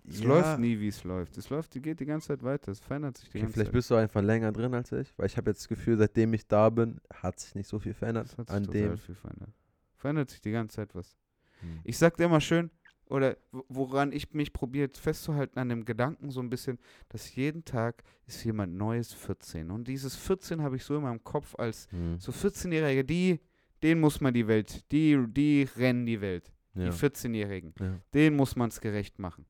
Es 0.08 0.20
Ja. 0.20 0.26
läuft 0.26 0.58
nie, 0.58 0.80
wie 0.80 0.88
es 0.88 1.04
läuft. 1.04 1.36
Es 1.38 1.48
läuft, 1.48 1.74
die 1.74 1.80
geht 1.80 2.00
die 2.00 2.06
ganze 2.06 2.28
Zeit 2.28 2.42
weiter. 2.42 2.72
Es 2.72 2.80
verändert 2.80 3.16
sich 3.18 3.26
die 3.28 3.38
Okay, 3.38 3.40
ganze 3.42 3.52
vielleicht 3.54 3.68
Zeit. 3.68 3.72
bist 3.74 3.90
du 3.90 3.94
einfach 3.94 4.20
länger 4.22 4.50
drin 4.50 4.74
als 4.74 4.90
ich, 4.90 5.16
weil 5.16 5.26
ich 5.26 5.36
habe 5.36 5.50
jetzt 5.50 5.60
das 5.60 5.68
Gefühl, 5.68 5.96
seitdem 5.96 6.32
ich 6.34 6.46
da 6.48 6.70
bin, 6.70 7.00
hat 7.14 7.38
sich 7.38 7.54
nicht 7.54 7.68
so 7.68 7.78
viel 7.78 7.94
verändert 7.94 8.26
Das 8.30 8.36
hat 8.38 8.48
sich 8.48 8.56
an 8.56 8.64
dem. 8.64 8.98
viel 8.98 9.14
verändert. 9.14 9.50
Verändert 9.94 10.30
sich 10.30 10.40
die 10.40 10.50
ganze 10.50 10.76
Zeit 10.76 10.94
was. 10.94 11.16
Hm. 11.60 11.80
Ich 11.84 11.96
sag 11.98 12.16
dir 12.16 12.24
immer 12.24 12.40
schön, 12.40 12.70
oder 13.08 13.36
wo- 13.52 13.64
woran 13.68 14.10
ich 14.10 14.32
mich 14.34 14.52
probiere 14.52 14.90
festzuhalten 14.92 15.60
an 15.60 15.68
dem 15.68 15.84
Gedanken 15.84 16.30
so 16.32 16.40
ein 16.40 16.50
bisschen, 16.50 16.80
dass 17.08 17.32
jeden 17.36 17.64
Tag 17.64 18.02
ist 18.26 18.42
jemand 18.44 18.74
Neues 18.74 19.12
14. 19.12 19.70
Und 19.70 19.86
dieses 19.86 20.16
14 20.16 20.62
habe 20.62 20.74
ich 20.74 20.82
so 20.84 20.96
in 20.96 21.02
meinem 21.02 21.22
Kopf 21.22 21.54
als 21.56 21.86
Hm. 21.92 22.18
so 22.18 22.32
14-Jährige, 22.32 23.04
die, 23.04 23.38
denen 23.82 24.00
muss 24.00 24.20
man 24.20 24.34
die 24.34 24.46
Welt, 24.46 24.90
die, 24.92 25.22
die 25.28 25.68
rennen 25.76 26.06
die 26.06 26.20
Welt. 26.20 26.52
Ja. 26.74 26.86
Die 26.86 26.90
14-Jährigen. 26.90 27.74
Ja. 27.78 27.98
Denen 28.12 28.36
muss 28.36 28.56
man 28.56 28.68
es 28.68 28.80
gerecht 28.80 29.18
machen. 29.18 29.46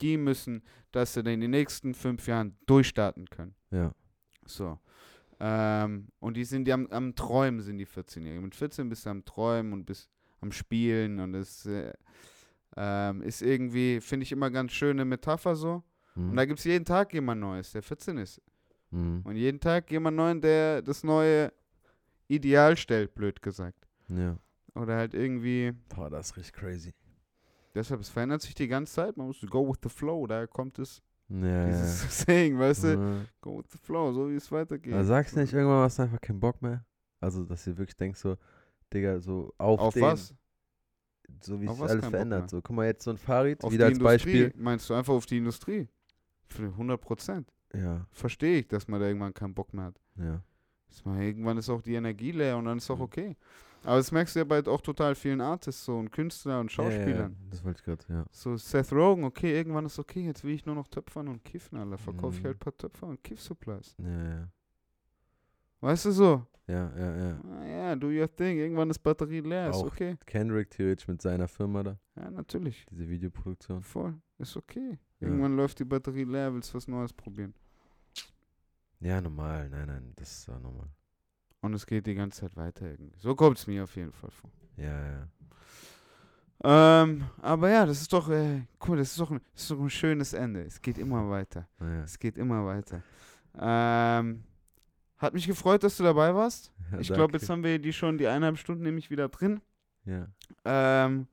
Die 0.00 0.16
müssen, 0.16 0.62
dass 0.92 1.14
sie 1.14 1.20
in 1.20 1.40
den 1.40 1.50
nächsten 1.50 1.94
fünf 1.94 2.26
Jahren 2.26 2.56
durchstarten 2.66 3.28
können. 3.28 3.54
ja. 3.70 3.94
So. 4.46 4.78
Ähm, 5.42 6.08
und 6.18 6.36
die 6.36 6.44
sind 6.44 6.66
die 6.66 6.72
am, 6.72 6.86
am 6.88 7.14
Träumen, 7.14 7.60
sind 7.62 7.78
die 7.78 7.86
14-Jährigen. 7.86 8.42
Mit 8.42 8.54
14 8.54 8.88
bist 8.88 9.06
du 9.06 9.10
am 9.10 9.24
Träumen 9.24 9.72
und 9.72 9.86
bist 9.86 10.10
am 10.40 10.52
Spielen 10.52 11.18
und 11.18 11.32
das 11.32 11.64
äh, 11.64 11.92
ähm, 12.76 13.22
ist 13.22 13.40
irgendwie, 13.40 14.00
finde 14.00 14.24
ich 14.24 14.32
immer 14.32 14.50
ganz 14.50 14.72
schöne 14.72 15.04
Metapher 15.04 15.56
so. 15.56 15.82
Hm. 16.14 16.30
Und 16.30 16.36
da 16.36 16.44
gibt 16.44 16.58
es 16.58 16.64
jeden 16.66 16.84
Tag 16.84 17.14
jemand 17.14 17.40
Neues, 17.40 17.72
der 17.72 17.82
14 17.82 18.18
ist. 18.18 18.42
Hm. 18.90 19.22
Und 19.24 19.36
jeden 19.36 19.60
Tag 19.60 19.90
jemand 19.90 20.16
Neuen, 20.16 20.40
der 20.40 20.82
das 20.82 21.04
neue 21.04 21.52
Ideal 22.30 22.76
stellt, 22.76 23.14
blöd 23.14 23.42
gesagt. 23.42 23.86
Ja. 24.08 24.38
Oder 24.74 24.96
halt 24.96 25.14
irgendwie, 25.14 25.72
Boah, 25.94 26.08
das 26.10 26.30
ist 26.30 26.36
richtig 26.36 26.54
crazy. 26.54 26.94
deshalb, 27.74 28.00
es 28.00 28.08
verändert 28.08 28.42
sich 28.42 28.54
die 28.54 28.68
ganze 28.68 28.92
Zeit. 28.94 29.16
Man 29.16 29.26
muss 29.26 29.40
go 29.48 29.68
with 29.68 29.78
the 29.82 29.88
flow, 29.88 30.26
da 30.26 30.46
kommt 30.46 30.78
es, 30.78 31.02
Ja, 31.28 31.46
ja. 31.46 31.66
dieses 31.66 32.18
Saying, 32.26 32.58
weißt 32.58 32.84
du? 32.84 32.88
Ja. 32.88 33.24
Go 33.40 33.58
with 33.58 33.66
the 33.72 33.78
flow, 33.78 34.12
so 34.12 34.30
wie 34.30 34.36
es 34.36 34.50
weitergeht. 34.52 34.92
Aber 34.94 35.04
sagst 35.04 35.34
du 35.36 35.40
nicht 35.40 35.52
irgendwann, 35.52 35.82
hast 35.82 35.98
du 35.98 36.02
einfach 36.04 36.20
keinen 36.20 36.40
Bock 36.40 36.60
mehr? 36.62 36.84
Also, 37.20 37.44
dass 37.44 37.66
ihr 37.66 37.76
wirklich 37.76 37.96
denkst, 37.96 38.18
so, 38.20 38.36
Digga, 38.92 39.20
so 39.20 39.52
auf, 39.58 39.80
Auf 39.80 39.94
den, 39.94 40.02
was? 40.04 40.34
so 41.42 41.60
wie 41.60 41.68
Auf 41.68 41.74
sich 41.76 41.84
was 41.84 41.90
alles 41.92 42.06
verändert. 42.06 42.48
So, 42.50 42.62
guck 42.62 42.74
mal, 42.76 42.86
jetzt 42.86 43.04
so 43.04 43.10
ein 43.10 43.18
Fahrrad, 43.18 43.62
Auf 43.62 43.72
wieder 43.72 43.86
als 43.86 43.98
Industrie, 43.98 44.42
Beispiel. 44.44 44.52
Meinst 44.56 44.88
du 44.88 44.94
einfach 44.94 45.14
auf 45.14 45.26
die 45.26 45.38
Industrie? 45.38 45.88
Für 46.46 46.64
100 46.64 47.00
Prozent. 47.00 47.52
Ja, 47.74 48.06
Verstehe 48.10 48.60
ich, 48.60 48.68
dass 48.68 48.88
man 48.88 49.00
da 49.00 49.06
irgendwann 49.06 49.34
keinen 49.34 49.54
Bock 49.54 49.72
mehr 49.74 49.86
hat. 49.86 50.00
ja. 50.16 50.42
Ist 50.90 51.06
mal, 51.06 51.22
irgendwann 51.22 51.56
ist 51.58 51.68
auch 51.70 51.82
die 51.82 51.94
Energie 51.94 52.32
leer 52.32 52.56
und 52.58 52.64
dann 52.66 52.78
ist 52.78 52.90
auch 52.90 53.00
okay. 53.00 53.36
Aber 53.82 53.96
das 53.96 54.12
merkst 54.12 54.34
du 54.34 54.40
ja 54.40 54.44
bei 54.44 54.62
auch 54.66 54.82
total 54.82 55.14
vielen 55.14 55.40
Artists 55.40 55.84
so 55.86 55.96
und 55.96 56.10
Künstlern 56.10 56.60
und 56.60 56.76
Ja, 56.76 56.84
ja, 56.84 56.90
Schauspielern. 56.90 57.32
Ja, 57.32 57.46
das 57.50 57.64
wollte 57.64 57.78
ich 57.78 57.84
gerade, 57.84 58.04
ja. 58.12 58.24
So 58.30 58.56
Seth 58.56 58.92
Rogen, 58.92 59.24
okay, 59.24 59.54
irgendwann 59.56 59.86
ist 59.86 59.98
okay, 59.98 60.20
jetzt 60.26 60.44
will 60.44 60.52
ich 60.52 60.66
nur 60.66 60.74
noch 60.74 60.88
töpfern 60.88 61.28
und 61.28 61.42
kiffen, 61.44 61.78
Alter. 61.78 61.96
Verkaufe 61.96 62.36
ich 62.36 62.42
Mhm. 62.42 62.46
halt 62.48 62.56
ein 62.56 62.60
paar 62.60 62.76
Töpfer 62.76 63.06
und 63.06 63.24
Kiff-Supplies. 63.24 63.96
Ja, 63.98 64.24
ja. 64.24 64.48
Weißt 65.80 66.04
du 66.04 66.10
so? 66.10 66.46
Ja, 66.66 66.92
ja, 66.96 67.16
ja. 67.16 67.40
Ah, 67.50 67.66
ja, 67.66 67.96
do 67.96 68.08
your 68.08 68.28
thing. 68.36 68.58
Irgendwann 68.58 68.90
ist 68.90 68.98
Batterie 68.98 69.40
leer, 69.40 69.70
ist 69.70 69.76
Auch 69.76 69.86
okay. 69.86 70.16
Kendrick 70.26 70.70
theoretisch 70.70 71.08
mit 71.08 71.20
seiner 71.22 71.48
Firma 71.48 71.82
da, 71.82 71.98
Ja, 72.16 72.30
natürlich. 72.30 72.84
diese 72.90 73.08
Videoproduktion. 73.08 73.82
Voll. 73.82 74.14
Ist 74.38 74.56
okay. 74.56 74.98
Ja. 75.20 75.28
Irgendwann 75.28 75.56
läuft 75.56 75.78
die 75.78 75.84
Batterie 75.84 76.24
leer, 76.24 76.52
willst 76.52 76.74
was 76.74 76.86
Neues 76.86 77.12
probieren. 77.12 77.54
Ja, 79.00 79.20
normal. 79.20 79.68
Nein, 79.70 79.86
nein, 79.86 80.12
das 80.16 80.30
ist 80.40 80.48
auch 80.50 80.60
normal. 80.60 80.88
Und 81.62 81.74
es 81.74 81.86
geht 81.86 82.06
die 82.06 82.14
ganze 82.14 82.40
Zeit 82.40 82.56
weiter 82.56 82.86
irgendwie. 82.90 83.18
So 83.18 83.34
kommt 83.34 83.58
es 83.58 83.66
mir 83.66 83.84
auf 83.84 83.94
jeden 83.96 84.12
Fall 84.12 84.30
vor. 84.30 84.50
Ja, 84.76 85.04
ja. 85.06 85.28
Ähm, 86.62 87.24
aber 87.40 87.70
ja, 87.70 87.86
das 87.86 88.02
ist 88.02 88.12
doch, 88.12 88.28
äh, 88.28 88.62
cool, 88.86 88.98
das 88.98 89.12
ist 89.12 89.20
doch, 89.20 89.30
ein, 89.30 89.40
das 89.52 89.62
ist 89.62 89.70
doch 89.70 89.80
ein 89.80 89.88
schönes 89.90 90.32
Ende. 90.34 90.62
Es 90.64 90.80
geht 90.80 90.98
immer 90.98 91.28
weiter. 91.30 91.66
Naja. 91.78 92.02
Es 92.02 92.18
geht 92.18 92.36
immer 92.36 92.66
weiter. 92.66 93.02
Ähm, 93.58 94.44
hat 95.16 95.32
mich 95.34 95.46
gefreut, 95.46 95.82
dass 95.82 95.96
du 95.96 96.02
dabei 96.02 96.34
warst. 96.34 96.72
Ja, 96.92 96.98
Ich 96.98 97.12
glaube, 97.12 97.34
jetzt 97.38 97.48
haben 97.48 97.62
wir 97.62 97.78
die 97.78 97.92
schon 97.92 98.18
die 98.18 98.26
eineinhalb 98.26 98.58
Stunden 98.58 98.82
nämlich 98.82 99.10
wieder 99.10 99.28
drin. 99.28 99.60
Ja. 100.04 100.26
Ähm, 100.64 101.28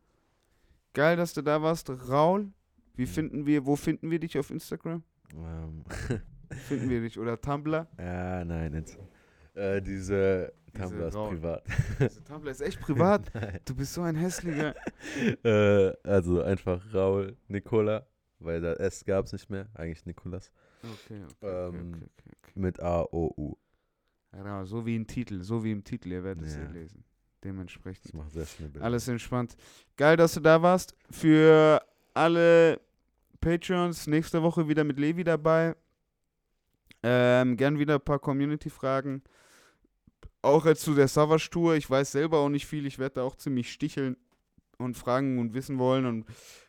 geil, 0.93 1.17
dass 1.17 1.33
du 1.33 1.41
da 1.41 1.63
warst. 1.63 1.89
Raul, 1.89 2.51
wie 2.95 3.03
Mhm. 3.03 3.07
finden 3.07 3.45
wir, 3.47 3.65
wo 3.65 3.75
finden 3.75 4.11
wir 4.11 4.19
dich 4.19 4.37
auf 4.37 4.51
Instagram? 4.51 5.01
Ähm, 5.33 5.83
Finden 6.67 6.89
wir 6.89 7.01
dich 7.01 7.17
oder 7.19 7.39
Tumblr? 7.39 7.87
ja, 7.97 8.45
nein, 8.45 8.73
jetzt. 8.73 8.97
Äh, 9.53 9.81
diese 9.81 10.53
Diese 10.73 10.83
Tumblr 10.83 11.07
ist 11.07 11.15
Raul. 11.15 11.29
privat. 11.35 11.63
Also, 11.99 12.21
Tumblr 12.21 12.51
ist 12.51 12.61
echt 12.61 12.79
privat. 12.79 13.31
Du 13.65 13.75
bist 13.75 13.93
so 13.93 14.01
ein 14.01 14.15
hässlicher. 14.15 14.75
äh, 15.43 15.93
also 16.03 16.41
einfach 16.41 16.81
Raul 16.93 17.35
Nicola, 17.47 18.05
weil 18.39 18.61
das 18.61 18.77
S 18.79 19.05
gab 19.05 19.25
es 19.25 19.33
nicht 19.33 19.49
mehr, 19.49 19.67
eigentlich 19.73 20.05
Nikolas. 20.05 20.51
Okay, 20.83 21.21
okay, 21.23 21.67
Ähm, 21.69 21.93
okay, 21.95 22.31
okay. 22.43 22.51
Mit 22.59 22.79
A-O-U. 22.79 23.55
Genau, 24.31 24.65
so 24.65 24.85
wie 24.85 24.95
im 24.95 25.07
Titel, 25.07 25.41
so 25.41 25.63
wie 25.63 25.71
im 25.71 25.83
Titel, 25.83 26.11
ihr 26.11 26.23
werdet 26.23 26.45
es 26.45 26.55
Ja. 26.55 26.63
ja 26.63 26.69
lesen. 26.69 27.03
Dementsprechend. 27.43 28.05
Das 28.05 28.13
macht 28.13 28.31
sehr 28.31 28.45
schnell 28.45 28.69
Bilder. 28.69 28.85
Alles 28.85 29.07
entspannt. 29.07 29.55
Geil, 29.95 30.17
dass 30.17 30.33
du 30.35 30.39
da 30.39 30.61
warst. 30.61 30.95
Für 31.09 31.81
alle 32.13 32.79
Patreons 33.41 34.05
nächste 34.07 34.41
Woche 34.43 34.67
wieder 34.67 34.83
mit 34.83 34.99
Levi 34.99 35.23
dabei. 35.23 35.75
Ähm, 37.03 37.57
gern 37.57 37.79
wieder 37.79 37.95
ein 37.95 38.01
paar 38.01 38.19
Community-Fragen. 38.19 39.23
Auch 40.41 40.65
jetzt 40.65 40.81
zu 40.81 40.93
der 40.93 41.07
Savage 41.07 41.49
Tour. 41.51 41.75
Ich 41.75 41.89
weiß 41.89 42.11
selber 42.11 42.39
auch 42.39 42.49
nicht 42.49 42.65
viel. 42.65 42.85
Ich 42.85 42.99
werde 42.99 43.15
da 43.15 43.23
auch 43.23 43.35
ziemlich 43.35 43.71
sticheln 43.71 44.17
und 44.77 44.95
fragen 44.95 45.39
und 45.39 45.53
wissen 45.53 45.79
wollen 45.79 46.05
und 46.05 46.25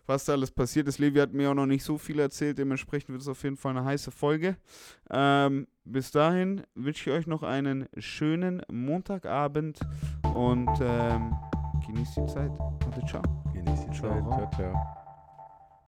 was 0.07 0.25
da 0.25 0.33
alles 0.33 0.51
passiert 0.51 0.89
ist. 0.89 0.99
Levi 0.99 1.19
hat 1.19 1.35
mir 1.35 1.51
auch 1.51 1.55
noch 1.55 1.67
nicht 1.67 1.85
so 1.85 1.99
viel 1.99 2.19
erzählt. 2.19 2.59
Dementsprechend 2.59 3.11
wird 3.11 3.21
es 3.21 3.29
auf 3.29 3.43
jeden 3.43 3.57
Fall 3.57 3.77
eine 3.77 3.85
heiße 3.85 4.11
Folge. 4.11 4.57
Ähm, 5.11 5.67
bis 5.85 6.11
dahin 6.11 6.63
wünsche 6.75 7.11
ich 7.11 7.17
euch 7.17 7.27
noch 7.27 7.43
einen 7.43 7.87
schönen 7.99 8.63
Montagabend 8.71 9.81
und 10.35 10.71
ähm, 10.81 11.35
genießt 11.87 12.17
die 12.17 12.27
Zeit. 12.27 12.51
Und 12.51 13.09
ciao. 13.09 13.23
Genieß 13.53 13.87
die 13.87 13.99
Ciao, 13.99 14.15
Zeit. 14.15 14.25
Raul. 14.25 14.49
Ciao, 14.49 14.51
ciao. 14.55 14.98